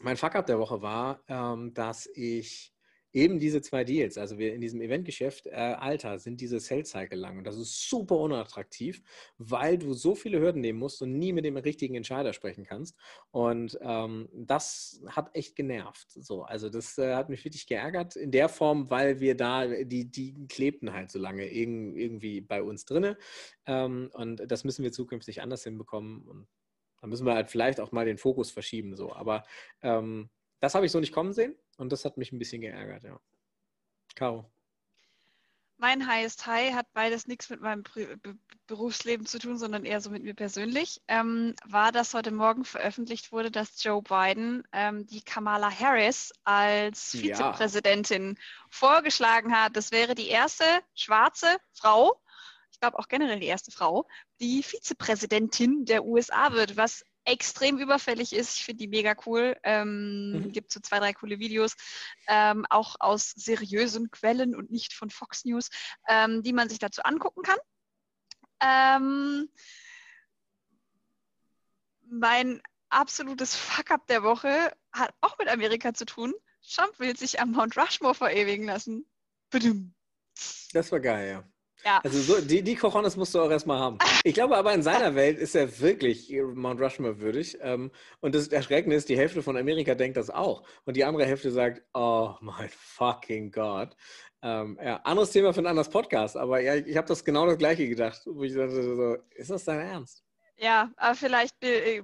Mein 0.00 0.16
Fuck-up 0.16 0.46
der 0.46 0.58
Woche 0.58 0.82
war, 0.82 1.22
ähm, 1.28 1.72
dass 1.74 2.08
ich 2.14 2.71
eben 3.12 3.38
diese 3.38 3.60
zwei 3.60 3.84
Deals, 3.84 4.16
also 4.16 4.38
wir 4.38 4.54
in 4.54 4.60
diesem 4.60 4.80
Eventgeschäft, 4.80 5.46
äh, 5.46 5.52
Alter, 5.52 6.18
sind 6.18 6.40
diese 6.40 6.60
Sales-Cycle 6.60 7.18
lang. 7.18 7.38
Und 7.38 7.44
das 7.44 7.56
ist 7.58 7.88
super 7.88 8.16
unattraktiv, 8.16 9.02
weil 9.38 9.78
du 9.78 9.92
so 9.94 10.14
viele 10.14 10.40
Hürden 10.40 10.60
nehmen 10.60 10.78
musst 10.78 11.02
und 11.02 11.18
nie 11.18 11.32
mit 11.32 11.44
dem 11.44 11.56
richtigen 11.56 11.94
Entscheider 11.94 12.32
sprechen 12.32 12.64
kannst. 12.64 12.96
Und 13.30 13.78
ähm, 13.82 14.28
das 14.32 15.02
hat 15.06 15.34
echt 15.34 15.56
genervt. 15.56 16.10
So, 16.10 16.42
also 16.42 16.70
das 16.70 16.98
äh, 16.98 17.14
hat 17.14 17.28
mich 17.28 17.44
wirklich 17.44 17.66
geärgert 17.66 18.16
in 18.16 18.30
der 18.30 18.48
Form, 18.48 18.88
weil 18.90 19.20
wir 19.20 19.36
da, 19.36 19.66
die, 19.66 20.10
die 20.10 20.46
klebten 20.48 20.92
halt 20.92 21.10
so 21.10 21.18
lange 21.18 21.46
irg 21.46 21.62
irgendwie 21.96 22.40
bei 22.40 22.62
uns 22.62 22.84
drinne. 22.84 23.16
Ähm, 23.66 24.10
und 24.14 24.50
das 24.50 24.64
müssen 24.64 24.82
wir 24.82 24.92
zukünftig 24.92 25.42
anders 25.42 25.64
hinbekommen. 25.64 26.26
Und 26.26 26.48
da 27.00 27.06
müssen 27.08 27.26
wir 27.26 27.34
halt 27.34 27.50
vielleicht 27.50 27.80
auch 27.80 27.92
mal 27.92 28.06
den 28.06 28.18
Fokus 28.18 28.50
verschieben. 28.50 28.96
So. 28.96 29.12
Aber 29.12 29.44
ähm, 29.82 30.30
das 30.60 30.74
habe 30.74 30.86
ich 30.86 30.92
so 30.92 31.00
nicht 31.00 31.12
kommen 31.12 31.32
sehen. 31.32 31.56
Und 31.76 31.92
das 31.92 32.04
hat 32.04 32.16
mich 32.16 32.32
ein 32.32 32.38
bisschen 32.38 32.60
geärgert, 32.60 33.04
ja. 33.04 33.20
Caro. 34.14 34.50
Mein 35.82 36.06
Highest 36.06 36.46
High 36.46 36.74
hat 36.74 36.86
beides 36.92 37.26
nichts 37.26 37.50
mit 37.50 37.60
meinem 37.60 37.82
Berufsleben 38.68 39.26
zu 39.26 39.40
tun, 39.40 39.58
sondern 39.58 39.84
eher 39.84 40.00
so 40.00 40.10
mit 40.10 40.22
mir 40.22 40.34
persönlich. 40.34 41.02
Ähm, 41.08 41.56
war, 41.64 41.90
dass 41.90 42.14
heute 42.14 42.30
Morgen 42.30 42.64
veröffentlicht 42.64 43.32
wurde, 43.32 43.50
dass 43.50 43.82
Joe 43.82 44.00
Biden 44.00 44.62
ähm, 44.70 45.06
die 45.08 45.22
Kamala 45.22 45.76
Harris 45.76 46.32
als 46.44 47.10
Vizepräsidentin 47.10 48.36
ja. 48.36 48.42
vorgeschlagen 48.70 49.52
hat. 49.52 49.76
Das 49.76 49.90
wäre 49.90 50.14
die 50.14 50.28
erste 50.28 50.64
schwarze 50.94 51.56
Frau, 51.72 52.16
ich 52.70 52.78
glaube 52.78 53.00
auch 53.00 53.08
generell 53.08 53.40
die 53.40 53.46
erste 53.46 53.72
Frau, 53.72 54.06
die 54.40 54.62
Vizepräsidentin 54.62 55.84
der 55.84 56.04
USA 56.04 56.52
wird, 56.52 56.76
was 56.76 57.04
extrem 57.24 57.78
überfällig 57.78 58.32
ist. 58.32 58.56
Ich 58.56 58.64
finde 58.64 58.78
die 58.84 58.88
mega 58.88 59.14
cool. 59.26 59.56
Ähm, 59.62 60.32
mhm. 60.32 60.52
Gibt 60.52 60.72
so 60.72 60.80
zwei, 60.80 60.98
drei 60.98 61.12
coole 61.12 61.38
Videos, 61.38 61.74
ähm, 62.28 62.66
auch 62.70 62.96
aus 62.98 63.30
seriösen 63.30 64.10
Quellen 64.10 64.54
und 64.54 64.70
nicht 64.70 64.92
von 64.92 65.10
Fox 65.10 65.44
News, 65.44 65.68
ähm, 66.08 66.42
die 66.42 66.52
man 66.52 66.68
sich 66.68 66.78
dazu 66.78 67.02
angucken 67.02 67.42
kann. 67.42 67.58
Ähm, 68.60 69.48
mein 72.04 72.62
absolutes 72.88 73.56
Fuck-up 73.56 74.06
der 74.06 74.22
Woche 74.22 74.72
hat 74.92 75.14
auch 75.20 75.38
mit 75.38 75.48
Amerika 75.48 75.94
zu 75.94 76.04
tun. 76.04 76.34
Trump 76.68 76.98
will 76.98 77.16
sich 77.16 77.40
am 77.40 77.52
Mount 77.52 77.76
Rushmore 77.76 78.14
verewigen 78.14 78.66
lassen. 78.66 79.06
Das 80.72 80.92
war 80.92 81.00
geil, 81.00 81.28
ja. 81.28 81.51
Ja. 81.84 82.00
Also 82.02 82.18
so, 82.20 82.40
die, 82.40 82.62
die 82.62 82.76
Cojones 82.76 83.16
musst 83.16 83.34
du 83.34 83.40
auch 83.40 83.50
erstmal 83.50 83.78
haben. 83.78 83.98
Ich 84.24 84.34
glaube 84.34 84.56
aber 84.56 84.72
in 84.72 84.82
seiner 84.82 85.16
Welt 85.16 85.36
ist 85.36 85.56
er 85.56 85.80
wirklich 85.80 86.32
Mount 86.54 86.80
Rushmore 86.80 87.20
würdig. 87.20 87.58
Ähm, 87.60 87.90
und 88.20 88.36
das 88.36 88.48
Erschreckende 88.48 88.94
ist, 88.94 89.08
die 89.08 89.16
Hälfte 89.16 89.42
von 89.42 89.56
Amerika 89.56 89.96
denkt 89.96 90.16
das 90.16 90.30
auch. 90.30 90.62
Und 90.84 90.96
die 90.96 91.04
andere 91.04 91.26
Hälfte 91.26 91.50
sagt, 91.50 91.82
oh 91.92 92.34
mein 92.40 92.68
fucking 92.70 93.50
God. 93.50 93.96
Ähm, 94.42 94.78
ja, 94.82 94.96
anderes 95.04 95.30
Thema 95.30 95.52
für 95.52 95.60
ein 95.60 95.66
anderes 95.66 95.88
Podcast, 95.88 96.36
aber 96.36 96.60
ja, 96.60 96.74
ich 96.74 96.96
habe 96.96 97.06
das 97.06 97.24
genau 97.24 97.46
das 97.46 97.58
gleiche 97.58 97.88
gedacht, 97.88 98.22
wo 98.26 98.42
ich 98.42 98.54
dachte, 98.54 98.82
so, 98.82 99.16
ist 99.36 99.50
das 99.50 99.64
dein 99.64 99.80
Ernst? 99.80 100.24
Ja, 100.56 100.90
aber 100.96 101.14
vielleicht 101.14 101.62
äh, 101.64 102.02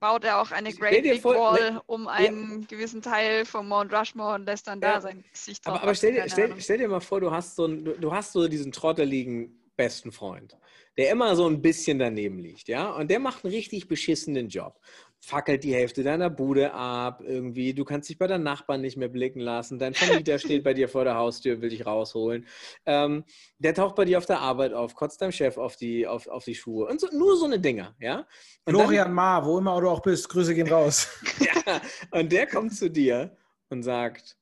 baut 0.00 0.24
er 0.24 0.40
auch 0.40 0.50
eine 0.50 0.72
Great 0.72 1.02
Big 1.02 1.20
vor, 1.20 1.34
Wall 1.34 1.72
ne, 1.74 1.82
um 1.86 2.08
einen 2.08 2.62
ja. 2.62 2.66
gewissen 2.66 3.02
Teil 3.02 3.44
vom 3.44 3.68
Mount 3.68 3.92
Rushmore 3.92 4.34
und 4.34 4.46
lässt 4.46 4.66
dann 4.66 4.80
da 4.80 4.94
ja. 4.94 5.00
sein 5.00 5.24
Gesicht 5.30 5.64
drauf. 5.64 5.74
Aber, 5.74 5.82
aber 5.84 5.94
stell, 5.94 6.14
dir, 6.14 6.28
stell, 6.28 6.54
stell, 6.58 6.78
dir 6.78 6.88
mal 6.88 7.00
vor, 7.00 7.20
du 7.20 7.30
hast 7.30 7.54
so, 7.54 7.66
ein, 7.66 7.84
du 7.84 8.12
hast 8.12 8.32
so 8.32 8.48
diesen 8.48 8.72
trotteligen 8.72 9.70
besten 9.76 10.10
Freund, 10.10 10.58
der 10.96 11.10
immer 11.10 11.36
so 11.36 11.46
ein 11.46 11.62
bisschen 11.62 11.98
daneben 11.98 12.38
liegt, 12.38 12.68
ja, 12.68 12.90
und 12.90 13.10
der 13.10 13.20
macht 13.20 13.44
einen 13.44 13.54
richtig 13.54 13.88
beschissenen 13.88 14.48
Job 14.48 14.80
fackelt 15.20 15.64
die 15.64 15.74
Hälfte 15.74 16.02
deiner 16.02 16.30
Bude 16.30 16.72
ab, 16.72 17.22
irgendwie, 17.22 17.74
du 17.74 17.84
kannst 17.84 18.08
dich 18.08 18.18
bei 18.18 18.26
deinen 18.26 18.42
Nachbarn 18.42 18.80
nicht 18.80 18.96
mehr 18.96 19.08
blicken 19.08 19.40
lassen, 19.40 19.78
dein 19.78 19.94
Vermieter 19.94 20.38
steht 20.38 20.64
bei 20.64 20.74
dir 20.74 20.88
vor 20.88 21.04
der 21.04 21.16
Haustür, 21.16 21.60
will 21.60 21.68
dich 21.68 21.86
rausholen, 21.86 22.46
ähm, 22.86 23.24
der 23.58 23.74
taucht 23.74 23.96
bei 23.96 24.06
dir 24.06 24.18
auf 24.18 24.26
der 24.26 24.40
Arbeit 24.40 24.72
auf, 24.72 24.94
kotzt 24.94 25.20
deinem 25.20 25.32
Chef 25.32 25.58
auf 25.58 25.76
die, 25.76 26.06
auf, 26.06 26.26
auf 26.26 26.44
die 26.44 26.54
Schuhe 26.54 26.86
und 26.86 27.00
so, 27.00 27.08
nur 27.12 27.36
so 27.36 27.44
eine 27.44 27.60
Dinger, 27.60 27.94
ja. 28.00 28.26
Und 28.64 28.74
Florian 28.74 29.08
dann, 29.08 29.14
Ma, 29.14 29.44
wo 29.44 29.58
immer 29.58 29.78
du 29.80 29.90
auch 29.90 30.02
bist, 30.02 30.28
Grüße 30.28 30.54
gehen 30.54 30.68
raus. 30.68 31.08
ja, 31.38 31.80
und 32.10 32.32
der 32.32 32.46
kommt 32.46 32.74
zu 32.74 32.90
dir 32.90 33.36
und 33.68 33.82
sagt, 33.82 34.38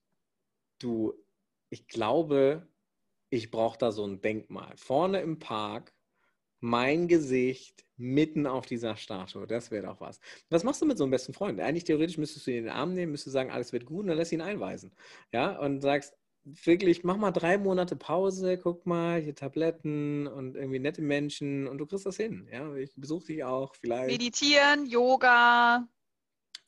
du, 0.78 1.12
ich 1.70 1.88
glaube, 1.88 2.68
ich 3.30 3.50
brauche 3.50 3.78
da 3.78 3.92
so 3.92 4.04
ein 4.06 4.20
Denkmal. 4.20 4.72
Vorne 4.76 5.20
im 5.20 5.38
Park, 5.38 5.92
mein 6.60 7.08
Gesicht, 7.08 7.84
mitten 7.96 8.46
auf 8.46 8.66
dieser 8.66 8.96
Statue. 8.96 9.46
Das 9.46 9.70
wäre 9.70 9.86
doch 9.86 10.00
was. 10.00 10.20
Was 10.50 10.64
machst 10.64 10.80
du 10.80 10.86
mit 10.86 10.98
so 10.98 11.04
einem 11.04 11.10
besten 11.10 11.34
Freund? 11.34 11.60
Eigentlich 11.60 11.84
theoretisch 11.84 12.18
müsstest 12.18 12.46
du 12.46 12.52
ihn 12.52 12.58
in 12.58 12.64
den 12.64 12.72
Arm 12.72 12.94
nehmen, 12.94 13.12
müsstest 13.12 13.34
sagen, 13.34 13.50
alles 13.50 13.72
wird 13.72 13.86
gut 13.86 14.02
und 14.02 14.08
dann 14.08 14.16
lässt 14.16 14.32
ihn 14.32 14.40
einweisen. 14.40 14.92
Ja, 15.32 15.58
und 15.58 15.80
sagst, 15.80 16.14
wirklich, 16.44 17.02
mach 17.02 17.16
mal 17.16 17.32
drei 17.32 17.58
Monate 17.58 17.96
Pause, 17.96 18.56
guck 18.56 18.86
mal, 18.86 19.20
hier 19.20 19.34
Tabletten 19.34 20.26
und 20.28 20.56
irgendwie 20.56 20.78
nette 20.78 21.02
Menschen 21.02 21.66
und 21.66 21.78
du 21.78 21.86
kriegst 21.86 22.06
das 22.06 22.16
hin. 22.16 22.48
Ja, 22.52 22.74
ich 22.76 22.92
besuche 22.94 23.26
dich 23.26 23.44
auch 23.44 23.74
vielleicht. 23.74 24.10
Meditieren, 24.10 24.86
Yoga, 24.86 25.88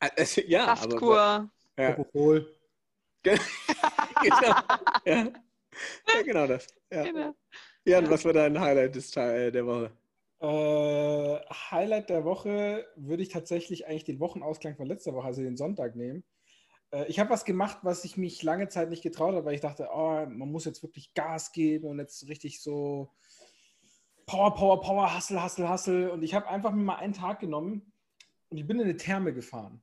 also, 0.00 0.40
ja, 0.46 0.64
Kraftkur. 0.64 1.20
Aber, 1.20 1.50
ja. 1.78 1.88
Alkohol. 1.88 2.56
genau. 3.22 3.38
Ja. 5.04 5.32
ja. 6.14 6.22
genau 6.24 6.46
das. 6.46 6.66
Ja. 6.90 7.02
Genau. 7.04 7.34
Jan, 7.84 8.10
was 8.10 8.24
war 8.24 8.32
dein 8.32 8.60
Highlight 8.60 8.94
des, 8.94 9.16
äh, 9.16 9.50
der 9.50 9.66
Woche? 9.66 9.90
Äh, 10.40 11.38
Highlight 11.70 12.10
der 12.10 12.24
Woche 12.24 12.86
würde 12.96 13.22
ich 13.22 13.28
tatsächlich 13.28 13.86
eigentlich 13.86 14.04
den 14.04 14.20
Wochenausklang 14.20 14.76
von 14.76 14.86
letzter 14.86 15.14
Woche, 15.14 15.26
also 15.26 15.42
den 15.42 15.56
Sonntag 15.56 15.96
nehmen. 15.96 16.24
Äh, 16.92 17.06
ich 17.06 17.18
habe 17.18 17.30
was 17.30 17.44
gemacht, 17.44 17.78
was 17.82 18.04
ich 18.04 18.16
mich 18.16 18.42
lange 18.42 18.68
Zeit 18.68 18.90
nicht 18.90 19.02
getraut 19.02 19.34
habe, 19.34 19.44
weil 19.44 19.54
ich 19.54 19.60
dachte, 19.60 19.88
oh, 19.92 20.26
man 20.26 20.50
muss 20.50 20.64
jetzt 20.64 20.82
wirklich 20.82 21.14
Gas 21.14 21.52
geben 21.52 21.88
und 21.88 21.98
jetzt 21.98 22.28
richtig 22.28 22.62
so 22.62 23.10
Power, 24.26 24.54
Power, 24.54 24.80
Power, 24.80 25.16
Hustle, 25.16 25.42
Hustle, 25.42 25.70
Hustle. 25.70 26.12
Und 26.12 26.22
ich 26.22 26.34
habe 26.34 26.48
einfach 26.48 26.72
mir 26.72 26.82
mal 26.82 26.96
einen 26.96 27.14
Tag 27.14 27.40
genommen 27.40 27.92
und 28.48 28.58
ich 28.58 28.66
bin 28.66 28.78
in 28.78 28.84
eine 28.84 28.96
Therme 28.96 29.32
gefahren. 29.32 29.82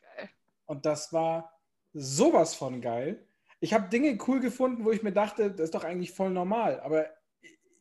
Geil. 0.00 0.28
Und 0.66 0.84
das 0.86 1.12
war 1.12 1.58
sowas 1.92 2.54
von 2.54 2.80
geil. 2.80 3.26
Ich 3.60 3.74
habe 3.74 3.88
Dinge 3.88 4.16
cool 4.26 4.40
gefunden, 4.40 4.84
wo 4.84 4.90
ich 4.90 5.02
mir 5.02 5.12
dachte, 5.12 5.50
das 5.50 5.66
ist 5.66 5.74
doch 5.74 5.84
eigentlich 5.84 6.12
voll 6.12 6.30
normal. 6.30 6.80
Aber 6.80 7.08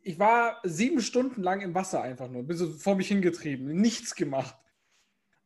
ich 0.01 0.19
war 0.19 0.59
sieben 0.63 1.01
Stunden 1.01 1.43
lang 1.43 1.61
im 1.61 1.75
Wasser 1.75 2.01
einfach 2.01 2.29
nur, 2.29 2.43
bin 2.43 2.57
so 2.57 2.71
vor 2.71 2.95
mich 2.95 3.07
hingetrieben, 3.07 3.75
nichts 3.75 4.15
gemacht. 4.15 4.55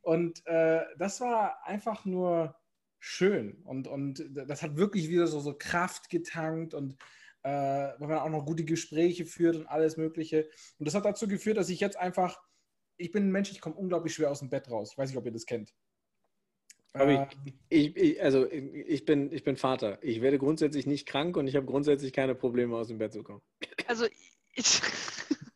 Und 0.01 0.45
äh, 0.47 0.83
das 0.97 1.21
war 1.21 1.65
einfach 1.65 2.05
nur 2.05 2.55
schön. 2.99 3.61
Und, 3.63 3.87
und 3.87 4.23
das 4.33 4.61
hat 4.61 4.77
wirklich 4.77 5.09
wieder 5.09 5.27
so, 5.27 5.39
so 5.39 5.53
Kraft 5.57 6.09
getankt 6.09 6.73
und 6.73 6.97
äh, 7.43 7.49
weil 7.49 8.07
man 8.07 8.19
auch 8.19 8.29
noch 8.29 8.45
gute 8.45 8.63
Gespräche 8.63 9.25
führt 9.25 9.55
und 9.55 9.67
alles 9.67 9.97
Mögliche. 9.97 10.49
Und 10.79 10.87
das 10.87 10.95
hat 10.95 11.05
dazu 11.05 11.27
geführt, 11.27 11.57
dass 11.57 11.69
ich 11.69 11.79
jetzt 11.79 11.97
einfach, 11.97 12.41
ich 12.97 13.11
bin 13.11 13.27
ein 13.27 13.31
Mensch, 13.31 13.51
ich 13.51 13.61
komme 13.61 13.75
unglaublich 13.75 14.13
schwer 14.13 14.31
aus 14.31 14.39
dem 14.39 14.49
Bett 14.49 14.69
raus. 14.69 14.91
Ich 14.93 14.97
weiß 14.97 15.09
nicht, 15.09 15.17
ob 15.17 15.25
ihr 15.25 15.31
das 15.31 15.45
kennt. 15.45 15.73
Ähm, 16.95 17.25
ich, 17.69 17.95
ich, 17.97 18.23
also 18.23 18.49
ich 18.49 19.03
bin, 19.05 19.31
ich 19.31 19.43
bin 19.43 19.57
Vater. 19.57 19.97
Ich 20.01 20.21
werde 20.21 20.37
grundsätzlich 20.37 20.85
nicht 20.85 21.07
krank 21.07 21.37
und 21.37 21.47
ich 21.47 21.55
habe 21.55 21.65
grundsätzlich 21.65 22.13
keine 22.13 22.35
Probleme, 22.35 22.75
aus 22.77 22.87
dem 22.87 22.99
Bett 22.99 23.13
zu 23.13 23.23
kommen. 23.23 23.41
Also 23.87 24.05
ich, 24.55 24.81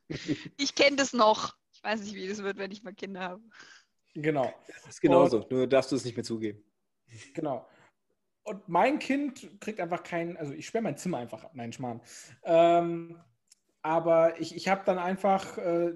ich 0.58 0.76
kenne 0.76 0.98
das 0.98 1.14
noch. 1.14 1.56
Ich 1.74 1.84
weiß 1.84 2.02
nicht, 2.02 2.16
wie 2.16 2.28
das 2.28 2.44
wird, 2.44 2.58
wenn 2.58 2.72
ich 2.72 2.84
mal 2.84 2.94
Kinder 2.94 3.22
habe. 3.22 3.44
Genau. 4.14 4.54
Das 4.68 4.88
ist 4.88 5.02
genauso, 5.02 5.42
und, 5.42 5.52
nur 5.52 5.68
darfst 5.68 5.92
du 5.92 5.96
es 5.96 6.06
nicht 6.06 6.18
mehr 6.18 6.24
zugeben. 6.24 6.64
Genau. 7.34 7.68
Und 8.44 8.68
mein 8.68 9.00
Kind 9.00 9.60
kriegt 9.60 9.80
einfach 9.80 10.04
keinen, 10.04 10.38
also 10.38 10.54
ich 10.54 10.66
sperre 10.66 10.84
mein 10.84 10.98
Zimmer 10.98 11.18
einfach 11.18 11.44
ab, 11.44 11.52
nein, 11.54 11.74
Schmarrn. 11.74 12.02
Ähm, 12.44 13.22
aber 13.82 14.40
ich, 14.40 14.56
ich 14.56 14.68
habe 14.70 14.84
dann 14.86 14.98
einfach, 14.98 15.58
äh, 15.58 15.94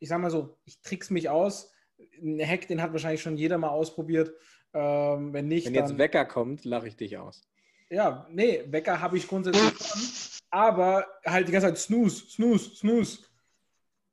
ich 0.00 0.08
sag 0.08 0.20
mal 0.20 0.30
so, 0.30 0.58
ich 0.64 0.80
trick's 0.80 1.10
mich 1.10 1.28
aus. 1.28 1.72
Ein 2.20 2.40
Hack, 2.44 2.68
den 2.68 2.82
hat 2.82 2.92
wahrscheinlich 2.92 3.22
schon 3.22 3.36
jeder 3.36 3.58
mal 3.58 3.70
ausprobiert. 3.70 4.32
Ähm, 4.74 5.32
wenn 5.32 5.48
nicht. 5.48 5.66
Wenn 5.66 5.74
jetzt 5.74 5.90
dann, 5.90 5.98
Wecker 5.98 6.24
kommt, 6.24 6.64
lache 6.64 6.88
ich 6.88 6.96
dich 6.96 7.16
aus. 7.18 7.48
Ja, 7.90 8.26
nee, 8.30 8.64
Wecker 8.66 9.00
habe 9.00 9.16
ich 9.16 9.26
grundsätzlich 9.26 9.62
schon, 9.78 10.37
aber 10.50 11.06
halt 11.24 11.48
die 11.48 11.52
ganze 11.52 11.68
Zeit 11.68 11.78
Snooze, 11.78 12.30
Snooze, 12.30 12.76
Snooze. 12.76 13.18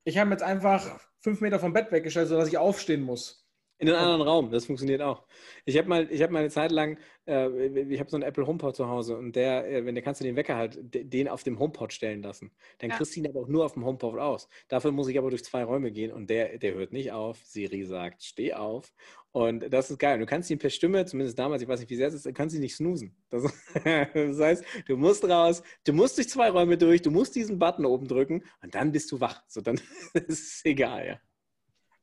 Ich 0.04 0.18
habe 0.18 0.32
jetzt 0.32 0.44
einfach 0.44 1.00
fünf 1.20 1.42
Meter 1.42 1.60
vom 1.60 1.74
Bett 1.74 1.92
weggestellt, 1.92 2.28
sodass 2.28 2.48
ich 2.48 2.58
aufstehen 2.58 3.02
muss. 3.02 3.45
In 3.78 3.90
einen 3.90 3.98
anderen 3.98 4.22
Raum, 4.22 4.52
das 4.52 4.66
funktioniert 4.66 5.02
auch. 5.02 5.26
Ich 5.66 5.78
habe 5.78 5.90
mal, 5.90 6.08
ich 6.10 6.22
habe 6.22 6.32
mal 6.32 6.40
eine 6.40 6.50
Zeit 6.50 6.72
lang, 6.72 6.98
äh, 7.28 7.68
ich 7.68 8.00
habe 8.00 8.10
so 8.10 8.16
einen 8.16 8.24
Apple 8.24 8.48
HomePod 8.48 8.74
zu 8.74 8.88
Hause 8.88 9.18
und 9.18 9.36
der, 9.36 9.70
äh, 9.70 9.86
wenn 9.86 9.96
der 9.96 10.04
kannst 10.04 10.22
du 10.22 10.26
den 10.26 10.38
Wecker 10.38 10.56
halt, 10.56 10.80
den 10.82 11.28
auf 11.28 11.44
dem 11.44 11.60
HomePod 11.60 11.92
stellen 11.92 12.22
lassen. 12.24 12.52
Dann 12.78 12.92
ja. 12.92 12.96
kriegst 12.96 13.16
du 13.16 13.20
ihn 13.20 13.28
aber 13.28 13.42
auch 13.42 13.48
nur 13.50 13.66
auf 13.66 13.74
dem 13.74 13.84
HomePod 13.84 14.18
aus. 14.18 14.48
Dafür 14.70 14.94
muss 14.94 15.10
ich 15.10 15.18
aber 15.18 15.30
durch 15.30 15.44
zwei 15.44 15.66
Räume 15.66 15.92
gehen 15.92 16.14
und 16.14 16.30
der, 16.30 16.58
der 16.58 16.74
hört 16.74 16.94
nicht 16.94 17.12
auf. 17.12 17.44
Siri 17.44 17.84
sagt, 17.84 18.24
steh 18.24 18.54
auf. 18.54 18.94
Und 19.34 19.74
das 19.74 19.92
ist 19.92 20.00
geil. 20.00 20.20
Du 20.20 20.26
kannst 20.26 20.50
ihn 20.50 20.60
per 20.60 20.70
Stimme, 20.70 21.06
zumindest 21.06 21.38
damals, 21.38 21.62
ich 21.62 21.68
weiß 21.68 21.82
nicht, 21.82 21.90
wie 21.90 21.98
sehr 21.98 22.08
es 22.08 22.14
ist, 22.14 22.34
kannst 22.34 22.56
ihn 22.56 22.62
nicht 22.62 22.76
snoosen. 22.76 23.14
Das, 23.30 23.44
das 23.84 24.40
heißt, 24.40 24.64
du 24.88 24.96
musst 24.96 25.26
raus, 25.26 25.62
du 25.84 25.92
musst 25.92 26.18
durch 26.18 26.30
zwei 26.30 26.50
Räume 26.50 26.78
durch, 26.78 27.02
du 27.02 27.12
musst 27.12 27.36
diesen 27.36 27.60
Button 27.60 27.86
oben 27.86 28.08
drücken 28.08 28.46
und 28.62 28.74
dann 28.74 28.94
bist 28.94 29.12
du 29.12 29.20
wach. 29.20 29.44
So, 29.50 29.60
dann 29.60 29.76
ist 30.14 30.30
es 30.30 30.62
egal, 30.64 31.06
ja. 31.06 31.20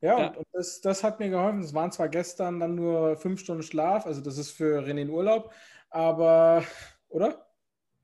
Ja, 0.03 0.19
ja. 0.19 0.29
und 0.35 0.47
das, 0.53 0.81
das 0.81 1.05
hat 1.05 1.21
mir 1.21 1.31
geholfen. 1.31 1.61
Es 1.61 1.75
waren 1.75 1.93
zwar 1.93 2.09
gestern 2.09 2.59
dann 2.59 2.75
nur 2.75 3.17
fünf 3.17 3.41
Stunden 3.41 3.63
Schlaf, 3.63 4.05
also 4.05 4.21
das 4.21 4.37
ist 4.37 4.51
für 4.51 4.81
René 4.83 5.03
in 5.03 5.11
Urlaub, 5.11 5.55
aber, 5.91 6.65
oder? 7.09 7.47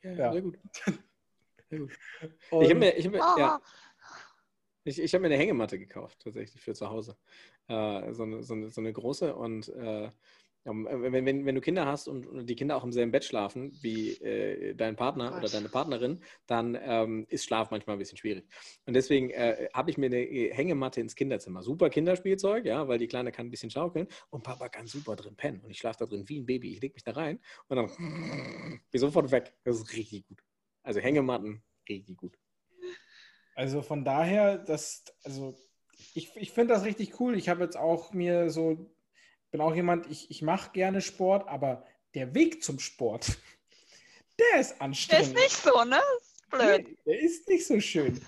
Ja, 0.03 0.13
ja. 0.13 0.33
sehr 0.33 0.43
gut. 0.43 0.59
Sehr 1.71 1.81
gut. 1.81 1.99
ich 2.23 2.71
habe 2.71 2.75
mir, 2.77 2.97
ich 2.97 3.05
hab 3.05 3.13
mir, 3.13 3.19
ja. 3.19 3.61
ich, 4.85 5.01
ich 5.01 5.13
hab 5.13 5.21
mir 5.21 5.27
eine 5.27 5.37
Hängematte 5.37 5.79
gekauft, 5.79 6.21
tatsächlich 6.23 6.63
für 6.63 6.73
zu 6.73 6.89
Hause. 6.89 7.17
Äh, 7.67 8.13
so, 8.15 8.23
eine, 8.23 8.43
so, 8.43 8.55
eine, 8.55 8.71
so 8.71 8.81
eine 8.81 8.93
große 8.93 9.35
und 9.35 9.69
äh, 9.69 10.09
wenn, 10.69 11.25
wenn, 11.25 11.47
wenn 11.47 11.55
du 11.55 11.61
Kinder 11.61 11.87
hast 11.87 12.09
und 12.09 12.47
die 12.47 12.57
Kinder 12.57 12.77
auch 12.77 12.85
im 12.85 12.93
selben 12.93 13.13
Bett 13.13 13.25
schlafen 13.25 13.77
wie 13.83 14.13
äh, 14.13 14.75
dein 14.75 14.97
Partner 14.97 15.37
oder 15.37 15.49
deine 15.49 15.69
Partnerin, 15.69 16.21
dann 16.47 16.79
ähm, 16.81 17.27
ist 17.29 17.45
Schlaf 17.45 17.71
manchmal 17.71 17.97
ein 17.97 17.99
bisschen 17.99 18.19
schwierig. 18.19 18.47
Und 18.87 18.95
deswegen 18.95 19.31
äh, 19.31 19.69
habe 19.73 19.91
ich 19.91 19.99
mir 19.99 20.07
eine 20.07 20.19
Hängematte 20.19 21.01
ins 21.01 21.15
Kinderzimmer. 21.15 21.63
Super 21.63 21.91
Kinderspielzeug, 21.91 22.65
ja, 22.65 22.89
weil 22.89 22.99
die 22.99 23.09
Kleine 23.09 23.33
kann 23.33 23.47
ein 23.47 23.51
bisschen 23.51 23.71
schaukeln 23.71 24.09
und 24.31 24.43
Papa 24.43 24.69
kann 24.69 24.87
super 24.87 25.17
drin 25.17 25.37
pennen. 25.37 25.61
Und 25.61 25.71
ich 25.71 25.79
schlafe 25.79 26.01
da 26.01 26.07
drin 26.07 26.29
wie 26.29 26.41
ein 26.41 26.47
Baby. 26.47 26.73
Ich 26.73 26.81
lege 26.81 26.95
mich 26.95 27.05
da 27.05 27.13
rein 27.13 27.41
und 27.69 27.77
dann 27.77 27.87
bin 27.97 28.81
ich 28.91 29.01
sofort 29.01 29.31
weg. 29.31 29.55
Das 29.65 29.77
ist 29.77 29.93
richtig 29.93 30.27
gut. 30.27 30.43
Also 30.83 31.01
Hängematten, 31.01 31.63
richtig 31.89 32.17
gut. 32.17 32.39
Also 33.55 33.83
von 33.83 34.05
daher, 34.05 34.59
das, 34.59 35.05
also 35.25 35.57
ich, 36.15 36.35
ich 36.37 36.53
finde 36.53 36.75
das 36.75 36.85
richtig 36.85 37.19
cool. 37.21 37.37
Ich 37.37 37.49
habe 37.49 37.65
jetzt 37.65 37.77
auch 37.77 38.13
mir 38.13 38.51
so 38.51 38.91
bin 39.51 39.61
auch 39.61 39.75
jemand, 39.75 40.11
ich, 40.11 40.31
ich 40.31 40.43
mache 40.43 40.73
gerne 40.73 41.01
Sport, 41.01 41.49
aber 41.49 41.85
der 42.15 42.35
Weg 42.35 42.63
zum 42.63 42.79
Sport, 42.79 43.39
der 44.39 44.61
ist 44.61 44.81
anstrengend. 44.81 45.37
Der 45.37 45.45
ist 45.47 45.55
nicht 45.55 45.63
so, 45.63 45.85
ne? 45.85 46.01
Blöd. 46.51 46.89
Nee, 46.89 46.97
der 47.07 47.21
ist 47.21 47.49
nicht 47.49 47.67
so 47.67 47.81
schön. 47.81 48.21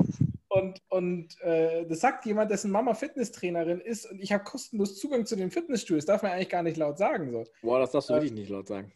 Und, 0.48 0.82
und 0.88 1.40
äh, 1.42 1.86
das 1.86 2.00
sagt 2.00 2.26
jemand, 2.26 2.50
dessen 2.50 2.72
Mama 2.72 2.94
Fitnesstrainerin 2.94 3.80
ist 3.80 4.10
und 4.10 4.20
ich 4.20 4.32
habe 4.32 4.42
kostenlos 4.42 4.98
Zugang 4.98 5.24
zu 5.24 5.36
den 5.36 5.52
Fitnessstudios. 5.52 6.06
Darf 6.06 6.22
man 6.22 6.32
eigentlich 6.32 6.48
gar 6.48 6.64
nicht 6.64 6.76
laut 6.76 6.98
sagen. 6.98 7.30
So. 7.30 7.44
Boah, 7.62 7.78
das 7.78 7.92
darfst 7.92 8.10
du 8.10 8.14
äh, 8.14 8.16
wirklich 8.16 8.32
nicht 8.32 8.50
laut 8.50 8.68
sagen. 8.68 8.92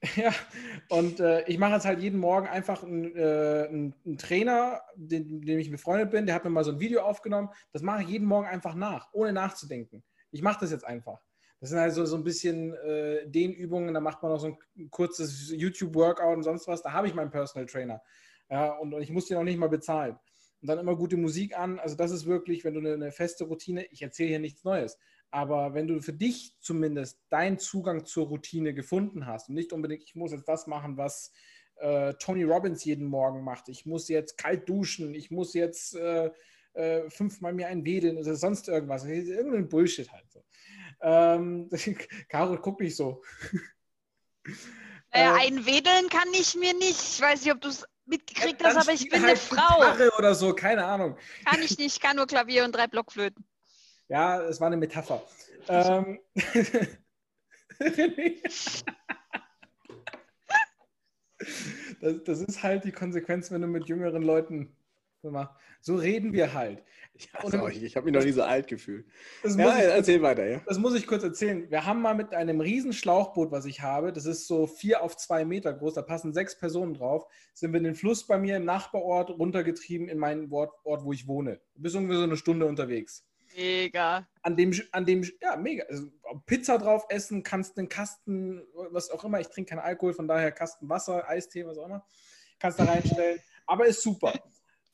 Ja, 0.14 0.32
und 0.90 1.18
äh, 1.18 1.42
ich 1.48 1.58
mache 1.58 1.72
jetzt 1.72 1.84
halt 1.84 1.98
jeden 1.98 2.20
Morgen 2.20 2.46
einfach 2.46 2.84
einen, 2.84 3.16
äh, 3.16 3.66
einen 3.68 4.16
Trainer, 4.16 4.80
den, 4.94 5.40
dem 5.42 5.58
ich 5.58 5.72
befreundet 5.72 6.12
bin, 6.12 6.24
der 6.24 6.36
hat 6.36 6.44
mir 6.44 6.50
mal 6.50 6.62
so 6.62 6.70
ein 6.70 6.78
Video 6.78 7.02
aufgenommen. 7.02 7.48
Das 7.72 7.82
mache 7.82 8.02
ich 8.02 8.08
jeden 8.08 8.28
Morgen 8.28 8.46
einfach 8.46 8.76
nach, 8.76 9.08
ohne 9.12 9.32
nachzudenken. 9.32 10.04
Ich 10.30 10.40
mache 10.40 10.60
das 10.60 10.70
jetzt 10.70 10.84
einfach. 10.84 11.20
Das 11.60 11.70
sind 11.70 11.78
also 11.78 12.04
so 12.06 12.16
ein 12.16 12.24
bisschen 12.24 12.74
äh, 12.74 13.28
Dehnübungen, 13.28 13.92
da 13.92 14.00
macht 14.00 14.22
man 14.22 14.32
noch 14.32 14.38
so 14.38 14.56
ein 14.76 14.90
kurzes 14.90 15.50
YouTube-Workout 15.50 16.36
und 16.36 16.42
sonst 16.44 16.68
was. 16.68 16.82
Da 16.82 16.92
habe 16.92 17.08
ich 17.08 17.14
meinen 17.14 17.30
Personal 17.30 17.66
Trainer. 17.66 18.00
Ja, 18.48 18.72
und, 18.72 18.94
und 18.94 19.02
ich 19.02 19.10
muss 19.10 19.26
den 19.26 19.38
auch 19.38 19.42
nicht 19.42 19.58
mal 19.58 19.68
bezahlen. 19.68 20.16
Und 20.60 20.68
dann 20.68 20.78
immer 20.78 20.96
gute 20.96 21.16
Musik 21.16 21.58
an. 21.58 21.78
Also 21.78 21.96
das 21.96 22.10
ist 22.10 22.26
wirklich, 22.26 22.64
wenn 22.64 22.74
du 22.74 22.80
eine, 22.80 22.94
eine 22.94 23.12
feste 23.12 23.44
Routine, 23.44 23.86
ich 23.90 24.02
erzähle 24.02 24.30
hier 24.30 24.38
nichts 24.38 24.64
Neues, 24.64 24.98
aber 25.30 25.74
wenn 25.74 25.86
du 25.86 26.00
für 26.00 26.12
dich 26.12 26.54
zumindest 26.60 27.20
deinen 27.28 27.58
Zugang 27.58 28.06
zur 28.06 28.28
Routine 28.28 28.72
gefunden 28.72 29.26
hast 29.26 29.48
und 29.48 29.54
nicht 29.54 29.72
unbedingt, 29.72 30.02
ich 30.02 30.14
muss 30.14 30.32
jetzt 30.32 30.48
das 30.48 30.66
machen, 30.66 30.96
was 30.96 31.32
äh, 31.76 32.14
Tony 32.14 32.44
Robbins 32.44 32.84
jeden 32.84 33.06
Morgen 33.06 33.44
macht, 33.44 33.68
ich 33.68 33.84
muss 33.84 34.08
jetzt 34.08 34.38
kalt 34.38 34.68
duschen, 34.68 35.14
ich 35.14 35.30
muss 35.30 35.54
jetzt 35.54 35.94
äh, 35.94 36.30
äh, 36.78 37.10
fünfmal 37.10 37.52
mir 37.52 37.66
einwedeln 37.66 38.16
oder 38.18 38.36
sonst 38.36 38.68
irgendwas, 38.68 39.04
irgendein 39.04 39.68
Bullshit 39.68 40.10
halt 40.12 40.30
so. 40.30 40.44
Ähm, 41.00 41.68
Caro, 42.28 42.56
guck 42.60 42.80
nicht 42.80 42.96
so. 42.96 43.22
Naja, 45.12 45.36
äh, 45.36 45.46
einwedeln 45.46 46.08
kann 46.08 46.28
ich 46.32 46.54
mir 46.54 46.74
nicht. 46.74 47.00
Ich 47.00 47.20
weiß 47.20 47.44
nicht, 47.44 47.52
ob 47.52 47.60
du 47.60 47.68
es 47.68 47.84
mitgekriegt 48.06 48.62
hast, 48.64 48.76
aber 48.76 48.92
ich 48.92 49.08
bin 49.08 49.20
halt 49.22 49.30
eine 49.30 49.36
Frau. 49.36 49.80
Gitarre 49.80 50.10
oder 50.18 50.34
so, 50.34 50.54
keine 50.54 50.84
Ahnung. 50.84 51.16
Kann 51.44 51.62
ich 51.62 51.76
nicht, 51.78 51.96
ich 51.96 52.00
kann 52.00 52.16
nur 52.16 52.26
Klavier 52.26 52.64
und 52.64 52.72
drei 52.72 52.86
Blockflöten. 52.86 53.44
Ja, 54.08 54.40
es 54.42 54.60
war 54.60 54.68
eine 54.68 54.76
Metapher. 54.76 55.22
Ähm, 55.70 56.18
das, 62.00 62.24
das 62.24 62.40
ist 62.40 62.62
halt 62.62 62.84
die 62.84 62.92
Konsequenz, 62.92 63.50
wenn 63.50 63.60
du 63.60 63.66
mit 63.66 63.86
jüngeren 63.86 64.22
Leuten 64.22 64.74
so 65.80 65.96
reden 65.96 66.32
wir 66.32 66.54
halt. 66.54 66.82
Ja, 67.34 67.50
sorry, 67.50 67.72
ich 67.84 67.96
habe 67.96 68.04
mich 68.04 68.14
noch 68.14 68.22
nie 68.22 68.30
so 68.30 68.44
alt 68.44 68.68
gefühlt. 68.68 69.04
Ja, 69.42 69.76
ich, 69.76 69.84
erzähl 69.86 70.22
weiter, 70.22 70.46
ja. 70.46 70.60
Das 70.66 70.78
muss 70.78 70.94
ich 70.94 71.04
kurz 71.04 71.24
erzählen. 71.24 71.68
Wir 71.68 71.84
haben 71.84 72.00
mal 72.00 72.14
mit 72.14 72.32
einem 72.32 72.60
riesen 72.60 72.92
Schlauchboot, 72.92 73.50
was 73.50 73.64
ich 73.64 73.82
habe, 73.82 74.12
das 74.12 74.24
ist 74.24 74.46
so 74.46 74.68
vier 74.68 75.02
auf 75.02 75.16
zwei 75.16 75.44
Meter 75.44 75.72
groß, 75.72 75.94
da 75.94 76.02
passen 76.02 76.32
sechs 76.32 76.56
Personen 76.56 76.94
drauf, 76.94 77.26
sind 77.54 77.72
wir 77.72 77.80
den 77.80 77.96
Fluss 77.96 78.24
bei 78.24 78.38
mir 78.38 78.56
im 78.56 78.64
Nachbarort 78.64 79.30
runtergetrieben 79.30 80.08
in 80.08 80.18
meinen 80.18 80.52
Ort, 80.52 80.72
Ort 80.84 81.04
wo 81.04 81.12
ich 81.12 81.26
wohne. 81.26 81.60
Du 81.74 81.82
bist 81.82 81.96
ungefähr 81.96 82.18
so 82.18 82.22
eine 82.22 82.36
Stunde 82.36 82.66
unterwegs. 82.66 83.26
Mega. 83.56 84.28
An 84.42 84.56
dem, 84.56 84.72
an 84.92 85.04
dem, 85.04 85.28
ja, 85.42 85.56
mega. 85.56 85.84
Also, 85.88 86.06
Pizza 86.46 86.78
drauf 86.78 87.04
essen, 87.08 87.42
kannst 87.42 87.78
einen 87.78 87.88
Kasten, 87.88 88.62
was 88.92 89.10
auch 89.10 89.24
immer, 89.24 89.40
ich 89.40 89.48
trinke 89.48 89.70
keinen 89.70 89.80
Alkohol, 89.80 90.14
von 90.14 90.28
daher 90.28 90.52
Kasten 90.52 90.88
Wasser, 90.88 91.28
Eistee, 91.28 91.66
was 91.66 91.78
auch 91.78 91.86
immer, 91.86 92.06
kannst 92.60 92.78
da 92.78 92.84
reinstellen. 92.84 93.40
Aber 93.66 93.86
ist 93.86 94.02
super. 94.02 94.32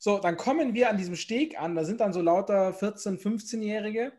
So, 0.05 0.19
dann 0.19 0.37
kommen 0.37 0.75
wir 0.75 0.91
an 0.91 0.99
diesem 0.99 1.17
Steg 1.17 1.59
an, 1.59 1.75
da 1.75 1.83
sind 1.83 2.03
dann 2.03 2.13
so 2.13 2.21
lauter 2.21 2.73
14-, 2.73 3.19
15-Jährige 3.19 4.13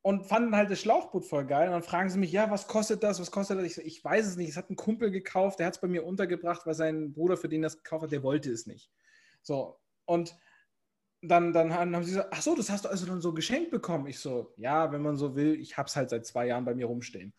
und 0.00 0.28
fanden 0.28 0.54
halt 0.54 0.70
das 0.70 0.80
Schlauchboot 0.80 1.26
voll 1.26 1.44
geil. 1.44 1.66
Und 1.66 1.72
dann 1.72 1.82
fragen 1.82 2.08
sie 2.08 2.20
mich, 2.20 2.30
ja, 2.30 2.52
was 2.52 2.68
kostet 2.68 3.02
das? 3.02 3.18
Was 3.18 3.32
kostet 3.32 3.58
das? 3.58 3.66
Ich, 3.66 3.74
so, 3.74 3.82
ich 3.82 4.04
weiß 4.04 4.24
es 4.24 4.36
nicht. 4.36 4.50
Es 4.50 4.56
hat 4.56 4.70
ein 4.70 4.76
Kumpel 4.76 5.10
gekauft, 5.10 5.58
der 5.58 5.66
hat 5.66 5.74
es 5.74 5.80
bei 5.80 5.88
mir 5.88 6.06
untergebracht, 6.06 6.66
weil 6.66 6.74
sein 6.74 7.12
Bruder, 7.12 7.36
für 7.36 7.48
den 7.48 7.62
das 7.62 7.78
gekauft 7.78 8.04
hat, 8.04 8.12
der 8.12 8.22
wollte 8.22 8.52
es 8.52 8.68
nicht. 8.68 8.92
So, 9.42 9.80
und 10.04 10.38
dann, 11.20 11.52
dann 11.52 11.74
haben 11.74 12.04
sie 12.04 12.12
gesagt, 12.12 12.28
ach 12.30 12.42
so, 12.42 12.54
das 12.54 12.70
hast 12.70 12.84
du 12.84 12.88
also 12.88 13.04
dann 13.04 13.20
so 13.20 13.34
geschenkt 13.34 13.72
bekommen. 13.72 14.06
Ich 14.06 14.20
so, 14.20 14.54
ja, 14.56 14.92
wenn 14.92 15.02
man 15.02 15.16
so 15.16 15.34
will, 15.34 15.60
ich 15.60 15.76
habe 15.76 15.88
es 15.88 15.96
halt 15.96 16.10
seit 16.10 16.26
zwei 16.26 16.46
Jahren 16.46 16.64
bei 16.64 16.76
mir 16.76 16.86
rumstehen. 16.86 17.34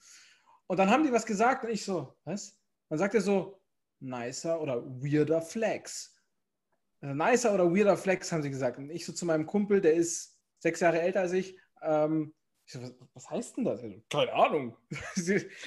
Und 0.67 0.79
dann 0.79 0.89
haben 0.89 1.05
die 1.05 1.13
was 1.13 1.25
gesagt 1.25 1.63
und 1.63 1.69
ich 1.69 1.85
so, 1.85 2.13
was? 2.25 2.59
Dann 2.89 2.99
sagt 2.99 3.15
er 3.15 3.21
so, 3.21 3.61
nicer 4.01 4.59
oder 4.59 4.83
weirder 5.01 5.41
Flex. 5.41 6.12
Also 7.03 7.15
nicer 7.15 7.53
oder 7.53 7.69
weirder 7.69 7.97
Flex, 7.97 8.31
haben 8.31 8.43
sie 8.43 8.49
gesagt. 8.49 8.77
Und 8.77 8.89
ich 8.89 9.05
so 9.05 9.11
zu 9.11 9.25
meinem 9.25 9.45
Kumpel, 9.45 9.81
der 9.81 9.93
ist 9.93 10.39
sechs 10.59 10.79
Jahre 10.79 11.01
älter 11.01 11.19
als 11.19 11.33
ich, 11.33 11.59
ähm, 11.81 12.33
So, 12.65 12.81
was, 12.81 12.93
was, 13.13 13.29
heißt 13.29 13.57
denn 13.57 13.65
das? 13.65 13.81
Keine 14.09 14.31
Ahnung. 14.31 14.77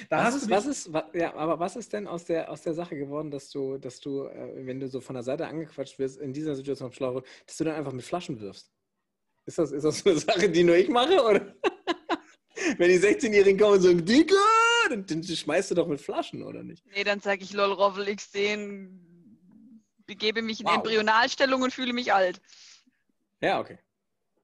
da 0.09 0.25
was, 0.25 0.35
ist, 0.35 0.49
was 0.49 0.65
ist, 0.65 0.91
was, 0.91 1.03
ja, 1.13 1.35
aber 1.35 1.59
was 1.59 1.75
ist 1.75 1.93
denn 1.93 2.07
aus 2.07 2.25
der, 2.25 2.49
aus 2.49 2.63
der 2.63 2.73
Sache 2.73 2.97
geworden, 2.97 3.29
dass 3.29 3.51
du, 3.51 3.77
dass 3.77 3.99
du, 3.99 4.23
äh, 4.23 4.65
wenn 4.65 4.79
du 4.79 4.87
so 4.87 4.99
von 4.99 5.13
der 5.13 5.21
Seite 5.21 5.45
angequatscht 5.45 5.99
wirst, 5.99 6.17
in 6.17 6.33
dieser 6.33 6.55
Situation 6.55 6.91
schlau 6.91 7.21
dass 7.45 7.57
du 7.57 7.65
dann 7.65 7.75
einfach 7.75 7.93
mit 7.93 8.03
Flaschen 8.03 8.41
wirfst? 8.41 8.71
Ist 9.45 9.59
das, 9.59 9.71
ist 9.71 9.83
das 9.83 10.03
eine 10.07 10.17
Sache, 10.17 10.49
die 10.49 10.63
nur 10.63 10.75
ich 10.75 10.89
mache? 10.89 11.23
Oder? 11.23 11.53
wenn 12.79 12.89
die 12.89 12.99
16-Jährigen 12.99 13.59
kommen 13.59 13.75
und 13.75 13.81
sagen, 13.81 14.03
Digga, 14.03 14.35
dann, 14.89 15.05
dann, 15.05 15.23
schmeißt 15.23 15.69
du 15.69 15.75
doch 15.75 15.87
mit 15.87 16.01
Flaschen, 16.01 16.41
oder 16.41 16.63
nicht? 16.63 16.83
Nee, 16.87 17.03
dann 17.03 17.19
sage 17.19 17.43
ich, 17.43 17.53
lol, 17.53 17.73
Roffel 17.73 18.13
XD, 18.15 18.57
begebe 20.07 20.41
mich 20.41 20.61
in 20.61 20.65
wow. 20.65 20.75
Embryonalstellung 20.75 21.61
und 21.61 21.73
fühle 21.73 21.93
mich 21.93 22.13
alt. 22.13 22.41
Ja, 23.41 23.59
okay. 23.59 23.77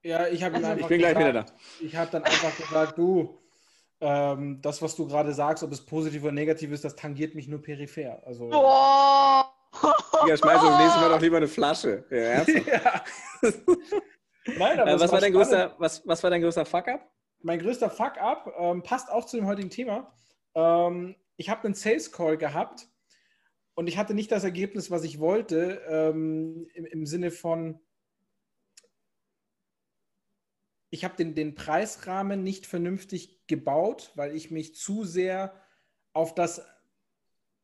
Ja, 0.03 0.27
ich 0.27 0.43
habe 0.43 0.57
also, 0.57 0.73
Ich 0.73 0.87
bin 0.87 0.99
gleich 0.99 1.17
wieder 1.17 1.33
da. 1.33 1.45
Ich 1.79 1.95
habe 1.95 2.11
dann 2.11 2.23
einfach 2.23 2.55
gesagt, 2.57 2.97
du, 2.97 3.39
ähm, 4.01 4.61
das, 4.61 4.81
was 4.81 4.95
du 4.95 5.07
gerade 5.07 5.33
sagst, 5.33 5.63
ob 5.63 5.71
es 5.71 5.85
positiv 5.85 6.23
oder 6.23 6.33
negativ 6.33 6.71
ist, 6.71 6.83
das 6.83 6.95
tangiert 6.95 7.35
mich 7.35 7.47
nur 7.47 7.61
peripher. 7.61 8.21
Also. 8.25 8.49
Boah! 8.49 9.49
Ja, 10.27 10.37
schmeiß 10.37 10.61
beim 10.61 10.77
nächsten 10.77 10.99
Mal 10.99 11.09
doch 11.09 11.21
lieber 11.21 11.37
eine 11.37 11.47
Flasche. 11.47 12.05
Ja, 12.11 12.43
ja. 12.43 13.03
Nein, 14.45 14.79
aber 14.79 14.91
äh, 14.91 14.99
was, 14.99 15.11
war 15.11 15.21
dein 15.21 15.33
größter, 15.33 15.75
was, 15.79 16.05
was 16.05 16.21
war 16.21 16.29
dein 16.29 16.41
größter 16.41 16.65
Fuck-up? 16.65 17.09
Mein 17.41 17.59
größter 17.59 17.89
Fuck-up 17.89 18.53
ähm, 18.59 18.83
passt 18.83 19.09
auch 19.09 19.25
zu 19.25 19.37
dem 19.37 19.47
heutigen 19.47 19.69
Thema. 19.69 20.13
Ähm, 20.53 21.15
ich 21.37 21.49
habe 21.49 21.63
einen 21.63 21.73
Sales-Call 21.73 22.37
gehabt 22.37 22.87
und 23.75 23.87
ich 23.87 23.97
hatte 23.97 24.13
nicht 24.13 24.31
das 24.31 24.43
Ergebnis, 24.43 24.91
was 24.91 25.03
ich 25.03 25.19
wollte, 25.19 25.81
ähm, 25.87 26.67
im, 26.73 26.85
im 26.85 27.05
Sinne 27.05 27.31
von, 27.31 27.79
ich 30.89 31.03
habe 31.03 31.15
den, 31.15 31.33
den 31.33 31.55
Preisrahmen 31.55 32.43
nicht 32.43 32.67
vernünftig 32.67 33.47
gebaut, 33.47 34.11
weil 34.15 34.35
ich 34.35 34.51
mich 34.51 34.75
zu 34.75 35.03
sehr 35.03 35.59
auf 36.13 36.35
das 36.35 36.61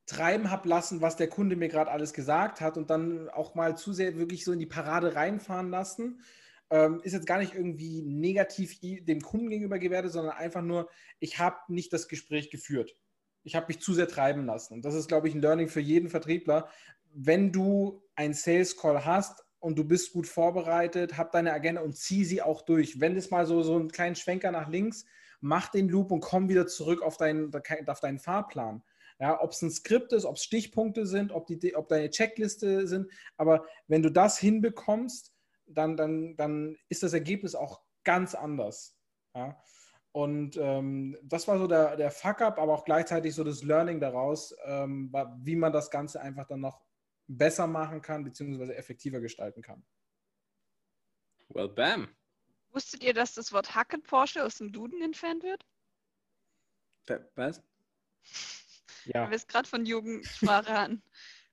treiben 0.07 0.49
habe 0.49 0.67
lassen, 0.67 1.01
was 1.01 1.15
der 1.15 1.29
Kunde 1.29 1.55
mir 1.55 1.67
gerade 1.67 1.91
alles 1.91 2.13
gesagt 2.13 2.61
hat 2.61 2.77
und 2.77 2.89
dann 2.89 3.29
auch 3.29 3.53
mal 3.53 3.77
zu 3.77 3.93
sehr 3.93 4.17
wirklich 4.17 4.43
so 4.43 4.51
in 4.51 4.59
die 4.59 4.65
Parade 4.65 5.13
reinfahren 5.13 5.69
lassen. 5.69 6.23
Ähm, 6.71 7.01
ist 7.03 7.13
jetzt 7.13 7.27
gar 7.27 7.37
nicht 7.37 7.53
irgendwie 7.53 8.01
negativ 8.01 8.79
dem 8.81 9.21
Kunden 9.21 9.49
gegenüber 9.49 9.77
gewertet, 9.77 10.11
sondern 10.11 10.35
einfach 10.35 10.63
nur, 10.63 10.89
ich 11.19 11.37
habe 11.37 11.57
nicht 11.67 11.93
das 11.93 12.07
Gespräch 12.07 12.49
geführt. 12.49 12.95
Ich 13.43 13.55
habe 13.55 13.67
mich 13.67 13.79
zu 13.81 13.93
sehr 13.93 14.07
treiben 14.07 14.45
lassen. 14.45 14.73
Und 14.73 14.85
das 14.85 14.95
ist, 14.95 15.07
glaube 15.07 15.27
ich, 15.27 15.35
ein 15.35 15.41
Learning 15.41 15.67
für 15.67 15.79
jeden 15.79 16.09
Vertriebler. 16.09 16.69
Wenn 17.11 17.51
du 17.51 18.03
ein 18.15 18.33
Sales 18.33 18.77
Call 18.77 19.05
hast, 19.05 19.43
und 19.59 19.77
du 19.77 19.83
bist 19.83 20.13
gut 20.13 20.27
vorbereitet, 20.27 21.17
hab 21.17 21.31
deine 21.31 21.51
Agenda 21.53 21.81
und 21.81 21.97
zieh 21.97 22.23
sie 22.25 22.41
auch 22.41 22.61
durch. 22.61 22.99
Wenn 22.99 23.15
es 23.17 23.29
mal 23.29 23.45
so, 23.45 23.61
so 23.61 23.75
einen 23.75 23.91
kleinen 23.91 24.15
Schwenker 24.15 24.51
nach 24.51 24.69
links, 24.69 25.05
mach 25.41 25.69
den 25.69 25.89
Loop 25.89 26.11
und 26.11 26.21
komm 26.21 26.49
wieder 26.49 26.67
zurück 26.67 27.01
auf 27.01 27.17
deinen, 27.17 27.51
auf 27.87 27.99
deinen 27.99 28.19
Fahrplan. 28.19 28.83
Ja, 29.19 29.41
ob 29.41 29.51
es 29.51 29.61
ein 29.61 29.69
Skript 29.69 30.13
ist, 30.13 30.23
ob 30.23 30.37
es 30.37 30.43
Stichpunkte 30.43 31.05
sind, 31.05 31.33
ob, 31.33 31.45
die, 31.45 31.75
ob 31.75 31.89
deine 31.89 32.09
Checkliste 32.09 32.87
sind. 32.87 33.11
Aber 33.35 33.65
wenn 33.87 34.01
du 34.01 34.09
das 34.09 34.37
hinbekommst, 34.39 35.33
dann, 35.65 35.97
dann, 35.97 36.37
dann 36.37 36.77
ist 36.87 37.03
das 37.03 37.11
Ergebnis 37.11 37.53
auch 37.53 37.81
ganz 38.05 38.33
anders. 38.33 38.97
Ja? 39.35 39.61
Und 40.19 40.57
ähm, 40.57 41.17
das 41.23 41.47
war 41.47 41.57
so 41.57 41.65
der, 41.65 41.95
der 41.95 42.11
Fuck-up, 42.11 42.59
aber 42.59 42.73
auch 42.73 42.83
gleichzeitig 42.83 43.33
so 43.33 43.45
das 43.45 43.63
Learning 43.63 44.01
daraus, 44.01 44.53
ähm, 44.65 45.13
wie 45.37 45.55
man 45.55 45.71
das 45.71 45.89
Ganze 45.89 46.19
einfach 46.19 46.45
dann 46.45 46.59
noch 46.59 46.81
besser 47.27 47.67
machen 47.67 48.01
kann, 48.01 48.25
beziehungsweise 48.25 48.75
effektiver 48.75 49.21
gestalten 49.21 49.61
kann. 49.61 49.85
Well, 51.47 51.69
bam. 51.69 52.13
Wusstet 52.71 53.01
ihr, 53.01 53.13
dass 53.13 53.33
das 53.33 53.53
Wort 53.53 53.73
Hacken 53.75 54.03
Porsche 54.03 54.43
aus 54.43 54.57
dem 54.57 54.73
Duden 54.73 55.01
entfernt 55.01 55.41
wird? 55.41 55.65
Was? 57.35 57.63
Ja. 59.05 59.23
Du 59.23 59.31
bist 59.31 59.47
gerade 59.47 59.69
von 59.69 59.85
Jugendsprache 59.85 60.77
an. 60.77 61.01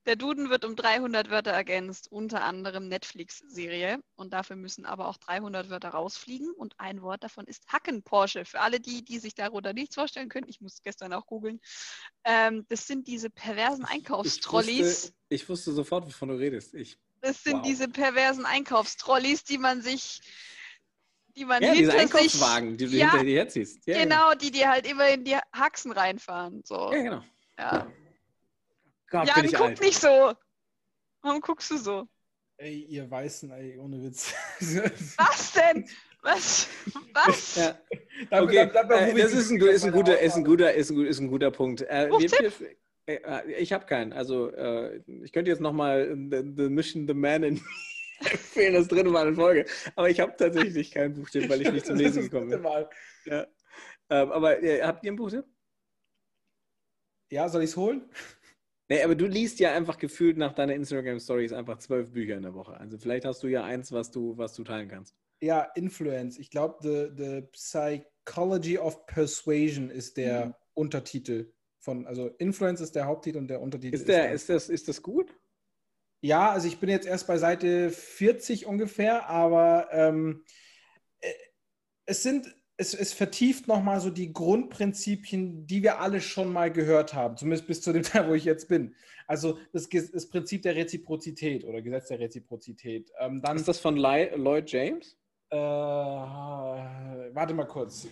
Der 0.07 0.15
Duden 0.15 0.51
wird 0.51 0.65
um 0.65 0.77
300 0.77 1.31
Wörter 1.31 1.51
ergänzt, 1.51 2.11
unter 2.11 2.45
anderem 2.45 2.89
Netflix-Serie. 2.89 4.01
Und 4.15 4.33
dafür 4.33 4.55
müssen 4.55 4.87
aber 4.87 5.09
auch 5.09 5.17
300 5.17 5.69
Wörter 5.69 5.89
rausfliegen. 5.89 6.51
Und 6.51 6.75
ein 6.79 7.03
Wort 7.03 7.25
davon 7.25 7.45
ist 7.47 7.67
Hacken-Porsche. 7.69 8.45
Für 8.45 8.61
alle 8.61 8.79
die, 8.79 9.05
die 9.05 9.19
sich 9.19 9.35
darunter 9.35 9.73
nichts 9.73 9.97
vorstellen 9.97 10.29
können, 10.29 10.49
ich 10.49 10.61
muss 10.61 10.81
gestern 10.83 11.13
auch 11.13 11.27
googeln. 11.27 11.61
Ähm, 12.25 12.65
das 12.69 12.87
sind 12.87 13.09
diese 13.09 13.31
perversen 13.31 13.85
Einkaufstrolleys. 13.85 14.79
Ich 14.79 14.85
wusste, 14.85 15.15
ich 15.29 15.49
wusste 15.49 15.73
sofort, 15.73 16.07
wovon 16.07 16.29
du 16.29 16.35
redest. 16.37 16.75
Ich, 16.75 16.99
das 17.21 17.43
sind 17.43 17.57
wow. 17.57 17.63
diese 17.63 17.89
perversen 17.89 18.47
Einkaufstrolleys, 18.47 19.43
die 19.43 19.59
man 19.59 19.83
sich 19.83 20.21
die 21.37 21.45
man 21.45 21.63
ja, 21.63 21.73
hinter 21.73 21.93
diese 21.93 21.99
Einkaufswagen, 21.99 22.71
sich, 22.71 22.79
die 22.79 22.87
du 22.87 22.97
ja, 22.97 23.11
hinter 23.11 23.25
dir 23.27 23.37
herziehst. 23.37 23.87
Ja, 23.87 24.03
genau, 24.03 24.35
die 24.35 24.51
dir 24.51 24.71
halt 24.71 24.87
immer 24.87 25.09
in 25.11 25.25
die 25.25 25.37
Haxen 25.53 25.93
reinfahren. 25.93 26.63
So. 26.65 26.93
Ja, 26.93 27.03
genau. 27.03 27.23
Ja. 27.59 27.87
Gott, 29.11 29.29
Jan, 29.29 29.47
guck 29.47 29.61
alt. 29.61 29.81
nicht 29.81 30.01
so. 30.01 30.35
Warum 31.23 31.41
guckst 31.41 31.71
du 31.71 31.77
so? 31.77 32.09
Ey, 32.59 32.87
ihr 32.89 33.11
Weißen, 33.11 33.51
ey, 33.51 33.79
ohne 33.79 34.03
Witz. 34.03 34.33
Was 35.19 35.53
denn? 35.53 35.89
Was? 36.23 36.69
Was? 37.13 37.57
Ja. 37.57 37.79
Okay, 38.31 38.57
äh, 38.57 39.15
das 39.15 39.33
ist 39.33 39.51
ein, 39.51 39.61
ist, 39.61 39.85
ein 39.85 39.93
guter, 39.93 40.19
ist, 40.19 40.37
ein 40.37 40.45
guter, 40.45 40.73
ist, 40.73 40.91
ein, 40.91 41.07
ist 41.07 41.21
ein 41.21 41.29
guter 41.29 41.51
Punkt. 41.51 41.83
Äh, 41.83 42.09
wir, 42.09 42.53
äh, 43.07 43.53
ich 43.53 43.73
habe 43.73 43.87
keinen. 43.87 44.13
Also, 44.13 44.51
äh, 44.51 45.03
ich 45.23 45.33
könnte 45.33 45.51
jetzt 45.51 45.61
nochmal 45.61 46.17
the, 46.31 46.43
the 46.57 46.69
Mission 46.69 47.07
The 47.07 47.15
Man 47.15 47.43
in 47.43 47.61
empfehlen, 48.21 48.75
das 48.75 48.89
dritte 48.89 49.11
Mal 49.11 49.29
in 49.29 49.37
Folge. 49.37 49.67
Aber 49.95 50.11
ich 50.11 50.19
habe 50.19 50.35
tatsächlich 50.37 50.91
keinen 50.91 51.15
Buchtipp, 51.15 51.49
weil 51.49 51.63
ich 51.63 51.71
nicht 51.71 51.87
zum 51.87 51.97
Lesen 51.97 52.23
gekommen 52.23 52.51
bin. 52.51 52.63
Mal. 52.63 52.89
Ja. 53.27 53.47
Ähm, 54.09 54.33
aber 54.33 54.63
äh, 54.63 54.83
habt 54.83 55.05
ihr 55.05 55.11
einen 55.11 55.19
Buchtipp? 55.19 55.45
Ja, 57.31 57.49
soll 57.49 57.63
ich 57.63 57.71
es 57.71 57.77
holen? 57.77 58.09
Nee, 58.89 59.03
aber 59.03 59.17
du 59.17 59.27
liest 59.27 59.59
ja 59.59 59.75
einfach 59.75 59.99
gefühlt 59.99 60.37
nach 60.37 60.53
deiner 60.53 60.75
Instagram-Stories 60.75 61.53
einfach 61.53 61.79
zwölf 61.79 62.13
Bücher 62.13 62.37
in 62.37 62.43
der 62.43 62.55
Woche. 62.55 62.77
Also 62.79 62.99
vielleicht 62.99 63.25
hast 63.25 63.43
du 63.43 63.49
ja 63.49 63.65
eins, 63.65 63.91
was 63.91 64.11
du, 64.11 64.39
was 64.39 64.55
du 64.55 64.63
teilen 64.63 64.89
kannst. 64.89 65.17
Ja, 65.41 65.63
Influence. 65.75 66.39
Ich 66.39 66.51
glaube, 66.51 66.77
the, 66.83 67.11
the 67.17 67.43
Psychology 67.53 68.79
of 68.79 69.07
Persuasion 69.07 69.91
ist 69.91 70.17
der 70.17 70.47
mhm. 70.47 70.55
Untertitel 70.75 71.53
von, 71.79 72.07
also 72.07 72.29
Influence 72.39 72.81
ist 72.81 72.95
der 72.95 73.07
Haupttitel 73.07 73.39
und 73.39 73.49
der 73.49 73.61
Untertitel 73.61 73.95
ist 73.95 74.09
der. 74.09 74.33
Ist, 74.33 74.49
der, 74.49 74.57
ist, 74.57 74.69
das, 74.69 74.69
ist 74.69 74.89
das 74.89 75.03
gut? 75.03 75.35
Ja, 76.21 76.51
also 76.51 76.67
ich 76.67 76.79
bin 76.79 76.89
jetzt 76.89 77.07
erst 77.07 77.27
bei 77.27 77.39
Seite 77.39 77.91
40 77.91 78.67
ungefähr, 78.67 79.29
aber 79.29 79.89
ähm, 79.93 80.45
äh, 81.21 81.33
es 82.07 82.23
sind 82.23 82.56
es, 82.77 82.95
es 82.95 83.13
vertieft 83.13 83.69
nochmal 83.69 84.01
so 84.01 84.11
die 84.11 84.33
Grundprinzipien, 84.33 85.67
die 85.67 85.83
wir 85.83 86.01
alle 86.01 86.21
schon 86.21 86.53
mal 86.53 86.71
gehört 86.71 87.15
haben, 87.15 87.37
zumindest 87.37 87.67
bis 87.67 87.83
zu 87.83 87.93
dem 87.93 88.03
Teil, 88.05 88.29
wo 88.29 88.35
ich 88.35 88.45
jetzt 88.45 88.69
bin. 88.69 88.95
Also 89.27 89.59
das, 89.73 89.89
das 89.89 90.29
Prinzip 90.29 90.63
der 90.63 90.77
Reziprozität 90.77 91.65
oder 91.65 91.83
Gesetz 91.83 92.09
der 92.09 92.21
Reziprozität. 92.21 93.11
Ähm, 93.19 93.41
dann, 93.43 93.57
ist 93.57 93.67
das 93.67 93.81
von 93.81 93.97
Lloyd 93.97 94.71
James? 94.71 95.17
Äh, 95.51 95.57
warte 95.57 97.55
mal 97.55 97.67
kurz. 97.67 98.07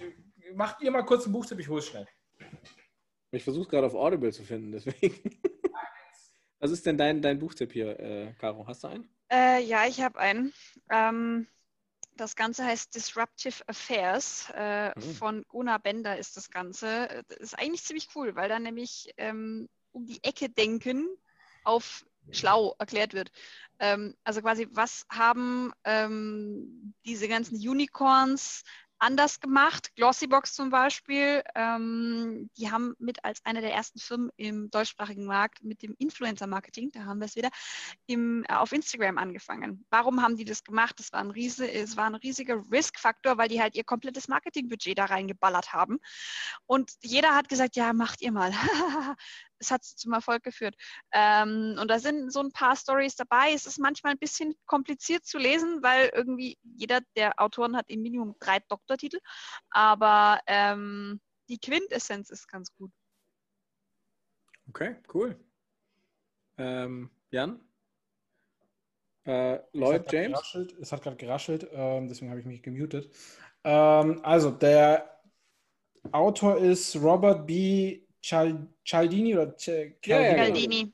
Macht 0.54 0.82
ihr 0.82 0.90
mal 0.90 1.02
kurz 1.02 1.26
ein 1.26 1.32
Buchtipp, 1.32 1.60
ich 1.60 1.68
hole 1.68 1.80
es 1.80 1.86
schnell. 1.86 2.06
Ich 3.30 3.44
versuche 3.44 3.68
gerade 3.68 3.86
auf 3.86 3.94
Audible 3.94 4.32
zu 4.32 4.44
finden, 4.44 4.72
deswegen. 4.72 5.38
Was 6.60 6.70
ist 6.70 6.86
denn 6.86 6.96
dein, 6.96 7.20
dein 7.20 7.38
Buchtipp 7.38 7.72
hier, 7.72 7.98
äh, 8.00 8.32
Caro? 8.38 8.66
Hast 8.66 8.84
du 8.84 8.88
einen? 8.88 9.08
Äh, 9.30 9.62
ja, 9.64 9.86
ich 9.86 10.00
habe 10.00 10.18
einen. 10.18 10.52
Ähm, 10.90 11.46
das 12.16 12.36
Ganze 12.36 12.64
heißt 12.64 12.94
Disruptive 12.94 13.62
Affairs. 13.66 14.50
Äh, 14.54 14.88
mhm. 14.98 15.14
Von 15.14 15.44
Gunnar 15.48 15.78
Bender 15.78 16.18
ist 16.18 16.36
das 16.36 16.50
Ganze. 16.50 17.24
Das 17.28 17.38
ist 17.38 17.58
eigentlich 17.58 17.84
ziemlich 17.84 18.08
cool, 18.14 18.34
weil 18.36 18.48
da 18.48 18.58
nämlich 18.58 19.12
ähm, 19.16 19.68
um 19.92 20.06
die 20.06 20.22
Ecke 20.22 20.48
denken 20.48 21.08
auf 21.64 22.04
schlau 22.30 22.74
erklärt 22.78 23.14
wird. 23.14 23.30
Ähm, 23.78 24.14
also 24.24 24.40
quasi, 24.40 24.68
was 24.70 25.04
haben 25.10 25.72
ähm, 25.84 26.94
diese 27.04 27.28
ganzen 27.28 27.56
Unicorns 27.56 28.62
anders 29.04 29.38
gemacht. 29.38 29.94
Glossybox 29.96 30.54
zum 30.54 30.70
Beispiel, 30.70 31.42
ähm, 31.54 32.48
die 32.56 32.70
haben 32.70 32.94
mit 32.98 33.22
als 33.22 33.44
eine 33.44 33.60
der 33.60 33.74
ersten 33.74 33.98
Firmen 33.98 34.30
im 34.36 34.70
deutschsprachigen 34.70 35.26
Markt 35.26 35.62
mit 35.62 35.82
dem 35.82 35.94
Influencer-Marketing, 35.98 36.90
da 36.90 37.04
haben 37.04 37.18
wir 37.18 37.26
es 37.26 37.36
wieder, 37.36 37.50
im, 38.06 38.44
äh, 38.48 38.54
auf 38.54 38.72
Instagram 38.72 39.18
angefangen. 39.18 39.84
Warum 39.90 40.22
haben 40.22 40.36
die 40.36 40.46
das 40.46 40.64
gemacht? 40.64 40.98
Das 40.98 41.12
war 41.12 41.20
ein, 41.20 41.30
riese, 41.30 41.70
es 41.70 41.98
war 41.98 42.06
ein 42.06 42.14
riesiger 42.14 42.62
Risk-Faktor, 42.72 43.36
weil 43.36 43.48
die 43.48 43.60
halt 43.60 43.76
ihr 43.76 43.84
komplettes 43.84 44.26
Marketingbudget 44.26 44.98
da 44.98 45.04
reingeballert 45.04 45.74
haben. 45.74 45.98
Und 46.64 46.92
jeder 47.02 47.34
hat 47.34 47.50
gesagt, 47.50 47.76
ja, 47.76 47.92
macht 47.92 48.22
ihr 48.22 48.32
mal. 48.32 48.52
es 49.58 49.70
hat 49.70 49.84
zum 49.84 50.12
Erfolg 50.12 50.42
geführt. 50.42 50.74
Ähm, 51.12 51.76
und 51.80 51.88
da 51.88 51.98
sind 51.98 52.32
so 52.32 52.40
ein 52.40 52.52
paar 52.52 52.76
Stories 52.76 53.16
dabei. 53.16 53.52
Es 53.52 53.66
ist 53.66 53.78
manchmal 53.78 54.12
ein 54.12 54.18
bisschen 54.18 54.54
kompliziert 54.66 55.24
zu 55.24 55.38
lesen, 55.38 55.82
weil 55.82 56.10
irgendwie 56.14 56.58
jeder 56.62 57.00
der 57.16 57.40
Autoren 57.40 57.76
hat 57.76 57.88
im 57.88 58.02
Minimum 58.02 58.36
drei 58.38 58.60
Doktortitel. 58.68 59.18
Aber 59.70 60.40
ähm, 60.46 61.20
die 61.48 61.58
Quintessenz 61.58 62.30
ist 62.30 62.48
ganz 62.48 62.74
gut. 62.74 62.90
Okay, 64.68 64.96
cool. 65.12 65.38
Ähm, 66.56 67.10
Jan? 67.30 67.60
Äh, 69.24 69.60
Lloyd 69.72 70.10
James? 70.12 70.32
Geraschelt. 70.32 70.72
Es 70.80 70.92
hat 70.92 71.02
gerade 71.02 71.16
geraschelt, 71.16 71.68
ähm, 71.72 72.08
deswegen 72.08 72.30
habe 72.30 72.40
ich 72.40 72.46
mich 72.46 72.62
gemutet. 72.62 73.10
Ähm, 73.64 74.20
also, 74.22 74.50
der 74.50 75.20
Autor 76.12 76.58
ist 76.58 76.96
Robert 76.96 77.46
B. 77.46 78.02
Cialdini 78.84 79.34
oder 79.34 79.56
Ch 79.56 79.96
Cialdini. 80.02 80.92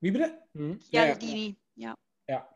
Wie 0.00 0.10
bitte? 0.10 0.38
Mhm. 0.52 0.80
Cialdini, 0.80 1.56
ja. 1.74 1.94
Ja. 2.28 2.48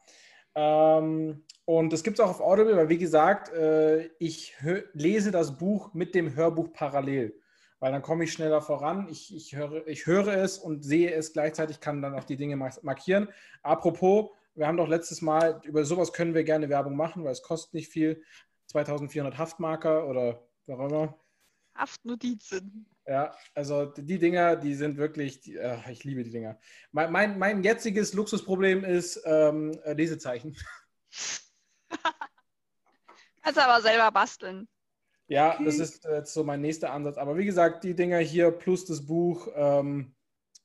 Ähm, 0.54 1.44
und 1.64 1.92
das 1.92 2.02
gibt 2.02 2.18
es 2.18 2.24
auch 2.24 2.30
auf 2.30 2.40
Audible, 2.40 2.76
weil 2.76 2.88
wie 2.88 2.98
gesagt, 2.98 3.52
äh, 3.52 4.06
ich 4.18 4.54
lese 4.92 5.30
das 5.30 5.56
Buch 5.56 5.94
mit 5.94 6.14
dem 6.14 6.34
Hörbuch 6.34 6.72
parallel, 6.72 7.40
weil 7.78 7.92
dann 7.92 8.02
komme 8.02 8.24
ich 8.24 8.32
schneller 8.32 8.60
voran. 8.60 9.08
Ich, 9.08 9.34
ich, 9.34 9.54
höre, 9.54 9.86
ich 9.86 10.06
höre 10.06 10.28
es 10.28 10.58
und 10.58 10.82
sehe 10.82 11.12
es 11.12 11.32
gleichzeitig, 11.32 11.80
kann 11.80 12.02
dann 12.02 12.14
auch 12.14 12.24
die 12.24 12.36
Dinge 12.36 12.56
markieren. 12.56 13.28
Apropos, 13.62 14.30
wir 14.54 14.66
haben 14.66 14.76
doch 14.76 14.88
letztes 14.88 15.22
Mal, 15.22 15.60
über 15.64 15.84
sowas 15.84 16.12
können 16.12 16.34
wir 16.34 16.44
gerne 16.44 16.68
Werbung 16.68 16.96
machen, 16.96 17.24
weil 17.24 17.32
es 17.32 17.42
kostet 17.42 17.74
nicht 17.74 17.88
viel. 17.88 18.22
2400 18.66 19.36
Haftmarker 19.36 20.06
oder 20.06 20.46
was 20.66 20.78
auch 20.78 20.88
immer. 20.88 21.18
Haftnotizen. 21.74 22.86
Ja, 23.10 23.34
also 23.56 23.86
die 23.86 24.20
Dinger, 24.20 24.54
die 24.54 24.76
sind 24.76 24.96
wirklich, 24.96 25.40
die, 25.40 25.56
äh, 25.56 25.78
ich 25.90 26.04
liebe 26.04 26.22
die 26.22 26.30
Dinger. 26.30 26.60
Mein, 26.92 27.10
mein, 27.10 27.40
mein 27.40 27.64
jetziges 27.64 28.14
Luxusproblem 28.14 28.84
ist 28.84 29.20
ähm, 29.24 29.76
äh, 29.82 29.94
Lesezeichen. 29.94 30.56
Kannst 33.42 33.58
aber 33.58 33.82
selber 33.82 34.12
basteln. 34.12 34.68
Ja, 35.26 35.58
das 35.60 35.80
ist 35.80 36.04
jetzt 36.04 36.06
äh, 36.06 36.24
so 36.24 36.44
mein 36.44 36.60
nächster 36.60 36.92
Ansatz. 36.92 37.16
Aber 37.16 37.36
wie 37.36 37.44
gesagt, 37.44 37.82
die 37.82 37.96
Dinger 37.96 38.18
hier 38.18 38.52
plus 38.52 38.84
das 38.84 39.04
Buch, 39.04 39.48
ähm, 39.56 40.14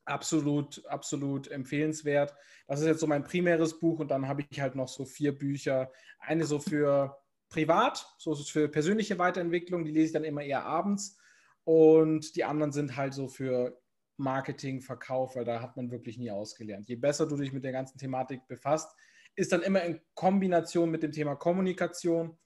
absolut, 0.06 0.86
absolut 0.86 1.48
empfehlenswert. 1.48 2.36
Das 2.68 2.80
ist 2.80 2.86
jetzt 2.86 3.00
so 3.00 3.08
mein 3.08 3.24
primäres 3.24 3.80
Buch 3.80 3.98
und 4.00 4.12
dann 4.12 4.28
habe 4.28 4.46
ich 4.48 4.62
halt 4.62 4.76
noch 4.76 4.88
so 4.88 5.04
vier 5.04 5.36
Bücher. 5.36 5.92
Eine 6.20 6.46
so 6.46 6.60
für 6.60 7.18
privat, 7.50 8.08
so 8.20 8.36
für 8.36 8.70
persönliche 8.70 9.18
Weiterentwicklung, 9.18 9.84
die 9.84 9.90
lese 9.90 10.06
ich 10.06 10.14
dann 10.14 10.24
immer 10.24 10.44
eher 10.44 10.64
abends. 10.64 11.18
Und 11.66 12.36
die 12.36 12.44
anderen 12.44 12.72
sind 12.72 12.96
halt 12.96 13.14
so 13.14 13.28
für 13.28 13.82
Marketing, 14.18 14.82
Verkauf, 14.82 15.36
weil 15.36 15.46
da 15.46 15.62
hat 15.62 15.76
man 15.76 15.92
wirklich 15.92 16.18
nie 16.18 16.32
ausgelernt. 16.32 16.88
Je 16.88 16.96
besser 16.96 17.28
du 17.28 17.36
dich 17.36 17.52
mit 17.52 17.64
der 17.64 17.72
ganzen 17.72 17.98
Thematik 17.98 18.48
befasst, 18.48 18.96
ist 19.36 19.52
dann 19.52 19.62
immer 19.62 19.84
in 19.84 20.00
Kombination 20.14 20.90
mit 20.90 21.04
dem 21.04 21.12
Thema 21.12 21.36
Kommunikation. 21.36 22.38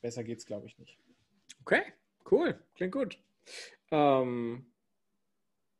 Besser 0.00 0.24
geht 0.24 0.38
es, 0.38 0.46
glaube 0.46 0.66
ich, 0.66 0.78
nicht. 0.78 0.98
Okay, 1.60 1.82
cool. 2.30 2.58
Klingt 2.74 2.92
gut. 2.92 3.22
Ähm, 3.90 4.72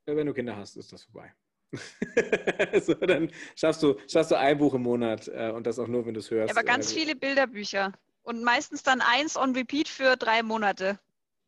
wenn 0.06 0.26
du 0.26 0.34
Kinder 0.34 0.56
hast, 0.56 0.76
ist 0.76 0.92
das 0.92 1.04
vorbei. 1.04 1.32
so, 2.80 2.94
dann 2.94 3.32
schaffst 3.56 3.82
du, 3.82 3.98
schaffst 4.08 4.30
du 4.30 4.38
ein 4.38 4.58
Buch 4.58 4.74
im 4.74 4.82
Monat 4.82 5.28
äh, 5.28 5.50
und 5.50 5.66
das 5.66 5.78
auch 5.78 5.88
nur, 5.88 6.06
wenn 6.06 6.14
du 6.14 6.20
es 6.20 6.30
hörst. 6.30 6.54
Ja, 6.54 6.56
aber 6.56 6.66
ganz 6.66 6.92
äh, 6.92 6.94
viele 6.94 7.16
Bilderbücher. 7.16 7.92
Und 8.22 8.44
meistens 8.44 8.82
dann 8.82 9.00
eins 9.00 9.36
on 9.36 9.54
repeat 9.54 9.88
für 9.88 10.16
drei 10.16 10.42
Monate. 10.42 11.00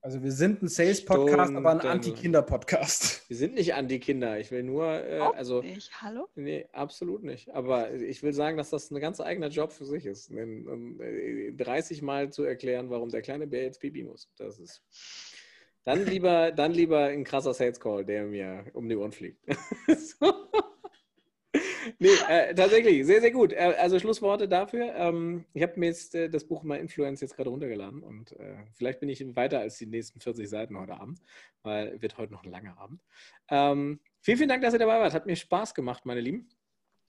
Also 0.06 0.22
wir 0.22 0.30
sind 0.30 0.62
ein 0.62 0.68
Sales-Podcast, 0.68 1.52
aber 1.52 1.72
ein 1.72 1.80
Anti-Kinder-Podcast. 1.80 3.28
Wir 3.28 3.36
sind 3.36 3.54
nicht 3.54 3.74
Anti-Kinder. 3.74 4.38
Ich 4.38 4.52
will 4.52 4.62
nur, 4.62 4.86
äh, 4.86 5.18
also 5.18 5.62
nicht. 5.62 6.00
Hallo? 6.00 6.28
Nee, 6.36 6.68
absolut 6.70 7.24
nicht. 7.24 7.52
Aber 7.52 7.92
ich 7.92 8.22
will 8.22 8.32
sagen, 8.32 8.56
dass 8.56 8.70
das 8.70 8.88
ein 8.92 9.00
ganz 9.00 9.20
eigener 9.20 9.48
Job 9.48 9.72
für 9.72 9.84
sich 9.84 10.06
ist, 10.06 10.30
30 10.30 12.02
Mal 12.02 12.30
zu 12.30 12.44
erklären, 12.44 12.88
warum 12.88 13.08
der 13.08 13.20
kleine 13.20 13.48
Bär 13.48 13.64
jetzt 13.64 13.80
pipi 13.80 14.04
muss. 14.04 14.30
Das 14.36 14.60
ist 14.60 14.84
dann 15.82 16.06
lieber, 16.06 16.52
dann 16.52 16.70
lieber 16.70 17.06
ein 17.06 17.24
krasser 17.24 17.52
Sales 17.52 17.80
Call, 17.80 18.04
der 18.04 18.26
mir 18.26 18.66
um 18.74 18.88
die 18.88 18.94
Ohren 18.94 19.10
fliegt. 19.10 19.44
so 19.88 20.32
nee, 21.98 22.08
äh, 22.28 22.54
tatsächlich, 22.54 23.06
sehr, 23.06 23.20
sehr 23.20 23.30
gut. 23.30 23.52
Äh, 23.52 23.74
also 23.78 23.98
Schlussworte 23.98 24.48
dafür. 24.48 24.94
Ähm, 24.94 25.44
ich 25.54 25.62
habe 25.62 25.78
mir 25.78 25.86
jetzt 25.86 26.14
äh, 26.14 26.28
das 26.28 26.46
Buch 26.46 26.62
My 26.62 26.78
Influence 26.78 27.20
jetzt 27.20 27.36
gerade 27.36 27.50
runtergeladen 27.50 28.02
und 28.02 28.32
äh, 28.32 28.56
vielleicht 28.74 29.00
bin 29.00 29.08
ich 29.08 29.24
weiter 29.36 29.60
als 29.60 29.78
die 29.78 29.86
nächsten 29.86 30.20
40 30.20 30.48
Seiten 30.48 30.78
heute 30.78 30.94
Abend, 30.94 31.20
weil 31.62 32.00
wird 32.00 32.18
heute 32.18 32.32
noch 32.32 32.44
ein 32.44 32.50
langer 32.50 32.78
Abend. 32.78 33.02
Ähm, 33.48 34.00
vielen, 34.20 34.38
vielen 34.38 34.48
Dank, 34.48 34.62
dass 34.62 34.74
ihr 34.74 34.78
dabei 34.78 35.00
wart. 35.00 35.14
Hat 35.14 35.26
mir 35.26 35.36
Spaß 35.36 35.74
gemacht, 35.74 36.06
meine 36.06 36.20
Lieben. 36.20 36.48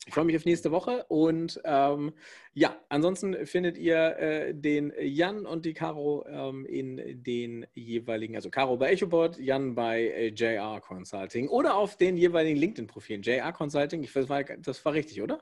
Ich 0.06 0.14
freue 0.14 0.24
mich 0.24 0.38
auf 0.38 0.46
nächste 0.46 0.72
Woche 0.72 1.04
und 1.10 1.60
ähm, 1.66 2.14
ja, 2.54 2.78
ansonsten 2.88 3.46
findet 3.46 3.78
ihr 3.78 4.18
äh, 4.18 4.54
den 4.54 4.94
Jan 5.02 5.46
und 5.46 5.66
die 5.66 5.74
Caro 5.74 6.26
ähm, 6.30 6.66
in 6.66 7.24
den 7.24 7.66
jeweiligen, 7.74 8.36
also 8.36 8.50
Caro 8.50 8.78
bei 8.78 8.94
EchoBot, 8.94 9.38
Jan 9.38 9.76
bei 9.76 10.04
äh, 10.04 10.28
JR 10.28 10.80
Consulting 10.80 11.50
oder 11.50 11.76
auf 11.76 11.98
den 11.98 12.16
jeweiligen 12.16 12.58
LinkedIn-Profilen. 12.58 13.22
JR 13.22 13.52
Consulting, 13.52 14.02
ich, 14.02 14.14
das, 14.14 14.30
war, 14.30 14.44
das 14.44 14.86
war 14.86 14.94
richtig, 14.94 15.22
oder? 15.22 15.42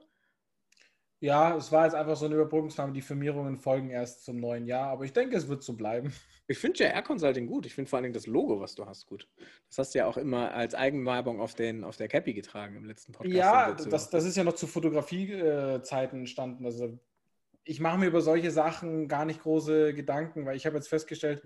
Ja, 1.20 1.56
es 1.56 1.72
war 1.72 1.86
jetzt 1.86 1.96
einfach 1.96 2.16
so 2.16 2.26
eine 2.26 2.36
Überbrückungsnahme. 2.36 2.94
Die 2.94 3.02
Firmierungen 3.02 3.58
folgen 3.58 3.90
erst 3.90 4.26
zum 4.26 4.38
neuen 4.38 4.66
Jahr, 4.66 4.90
aber 4.90 5.06
ich 5.06 5.14
denke, 5.14 5.38
es 5.38 5.48
wird 5.48 5.64
so 5.64 5.74
bleiben. 5.74 6.14
Ich 6.48 6.60
finde 6.60 6.84
JR 6.84 7.02
Consulting 7.02 7.48
gut. 7.48 7.66
Ich 7.66 7.74
finde 7.74 7.90
vor 7.90 7.98
allen 7.98 8.04
Dingen 8.04 8.14
das 8.14 8.28
Logo, 8.28 8.60
was 8.60 8.76
du 8.76 8.86
hast, 8.86 9.08
gut. 9.08 9.28
Das 9.68 9.80
hast 9.80 9.96
du 9.96 10.00
ja 10.00 10.06
auch 10.06 10.18
immer 10.18 10.54
als 10.54 10.76
Eigenwerbung 10.76 11.40
auf, 11.40 11.56
den, 11.56 11.84
auf 11.84 11.98
der 11.98 12.08
Cappy 12.08 12.34
getragen 12.34 12.76
im 12.76 12.86
letzten 12.86 13.14
Podcast. 13.14 13.36
Ja, 13.36 13.72
das, 13.74 14.10
das 14.10 14.26
ist 14.26 14.38
ja 14.38 14.44
noch 14.44 14.54
zu 14.54 14.68
Fotografiezeiten 14.68 16.20
entstanden. 16.20 16.66
Also 16.66 17.00
ich 17.64 17.80
mache 17.80 17.98
mir 17.98 18.08
über 18.08 18.22
solche 18.22 18.52
Sachen 18.52 19.08
gar 19.08 19.26
nicht 19.26 19.42
große 19.42 19.94
Gedanken, 19.94 20.46
weil 20.46 20.56
ich 20.56 20.66
habe 20.68 20.76
jetzt 20.76 20.88
festgestellt, 20.88 21.42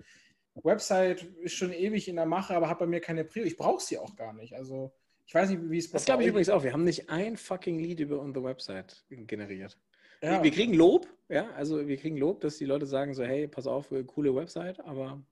Website 0.54 1.22
ist 1.40 1.54
schon 1.54 1.72
ewig 1.72 2.08
in 2.08 2.16
der 2.16 2.26
Mache, 2.26 2.54
aber 2.54 2.68
hat 2.68 2.78
bei 2.78 2.86
mir 2.86 3.00
keine 3.00 3.24
Prio. 3.24 3.44
Ich 3.44 3.56
brauche 3.56 3.82
sie 3.82 3.98
auch 3.98 4.14
gar 4.16 4.34
nicht. 4.34 4.54
Also 4.54 4.92
ich 5.26 5.34
weiß 5.34 5.48
nicht, 5.50 5.70
wie 5.70 5.78
es 5.78 5.90
Das 5.90 6.04
glaube 6.04 6.22
ich 6.22 6.28
übrigens 6.28 6.50
auch. 6.50 6.62
Wir 6.62 6.72
haben 6.72 6.84
nicht 6.84 7.08
ein 7.08 7.36
fucking 7.36 7.78
Lied 7.78 8.00
über 8.00 8.20
unsere 8.20 8.44
Website 8.44 9.04
generiert. 9.08 9.78
Ja. 10.22 10.42
Wir 10.42 10.50
kriegen 10.50 10.74
Lob, 10.74 11.08
ja, 11.28 11.50
also 11.52 11.86
wir 11.86 11.96
kriegen 11.96 12.16
Lob, 12.16 12.40
dass 12.40 12.58
die 12.58 12.66
Leute 12.66 12.86
sagen 12.86 13.14
so, 13.14 13.24
hey, 13.24 13.48
pass 13.48 13.66
auf, 13.66 13.90
äh, 13.92 14.04
coole 14.04 14.34
Website, 14.34 14.80
aber 14.80 15.22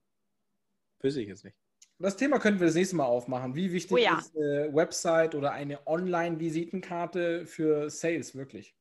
wüsste 0.99 1.21
ich 1.21 1.27
jetzt 1.27 1.43
nicht. 1.43 1.55
Das 1.99 2.15
Thema 2.15 2.39
könnten 2.39 2.61
wir 2.61 2.67
das 2.67 2.75
nächste 2.75 2.95
Mal 2.95 3.05
aufmachen. 3.05 3.55
Wie 3.55 3.73
wichtig 3.73 3.91
oh 3.91 3.97
ja. 3.97 4.19
ist 4.19 4.35
eine 4.35 4.73
Website 4.73 5.35
oder 5.35 5.51
eine 5.51 5.85
Online-Visitenkarte 5.85 7.45
für 7.45 7.89
Sales 7.89 8.35
wirklich? 8.35 8.73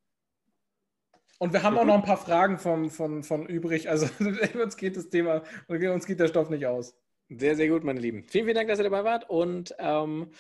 Und 1.39 1.53
wir 1.53 1.63
haben 1.63 1.77
auch 1.79 1.85
noch 1.85 1.95
ein 1.95 2.03
paar 2.03 2.17
Fragen 2.17 2.59
von, 2.59 2.91
von, 2.91 3.23
von 3.25 3.47
übrig. 3.47 3.89
Also 3.89 4.09
uns 4.63 4.77
geht 4.77 4.97
das 4.97 5.09
Thema, 5.09 5.43
uns 5.67 6.07
geht 6.07 6.21
der 6.21 6.29
Stoff 6.29 6.49
nicht 6.49 6.67
aus. 6.67 6.97
Sehr, 7.29 7.57
sehr 7.57 7.69
gut, 7.69 7.85
meine 7.85 8.01
Lieben. 8.01 8.23
Vielen, 8.23 8.45
vielen 8.45 8.57
Dank, 8.57 8.69
dass 8.69 8.79
ihr 8.79 8.85
dabei 8.85 9.05
wart 9.05 9.29
und 9.29 9.75
ähm, 9.79 10.31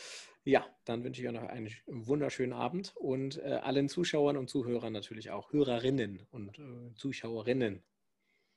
ja, 0.49 0.67
dann 0.87 1.05
wünsche 1.05 1.21
ich 1.21 1.29
euch 1.29 1.35
noch 1.35 1.47
einen 1.49 1.71
wunderschönen 1.87 2.55
Abend 2.55 2.97
und 2.97 3.37
äh, 3.39 3.61
allen 3.63 3.89
Zuschauern 3.89 4.39
und 4.39 4.49
Zuhörern 4.49 4.95
natürlich 4.95 5.31
auch, 5.31 5.53
Hörerinnen 5.53 6.27
und 6.31 6.59
äh, 6.59 6.95
Zuschauerinnen. 6.95 7.83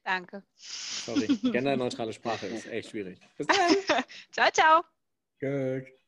Danke. 0.03 0.43
Sorry, 0.55 1.27
genderneutrale 1.51 2.13
Sprache 2.13 2.47
ist 2.47 2.67
echt 2.67 2.91
schwierig. 2.91 3.19
Bis 3.37 3.47
dann. 3.47 4.03
ciao, 4.31 4.49
ciao. 4.51 4.83
Good. 5.39 6.00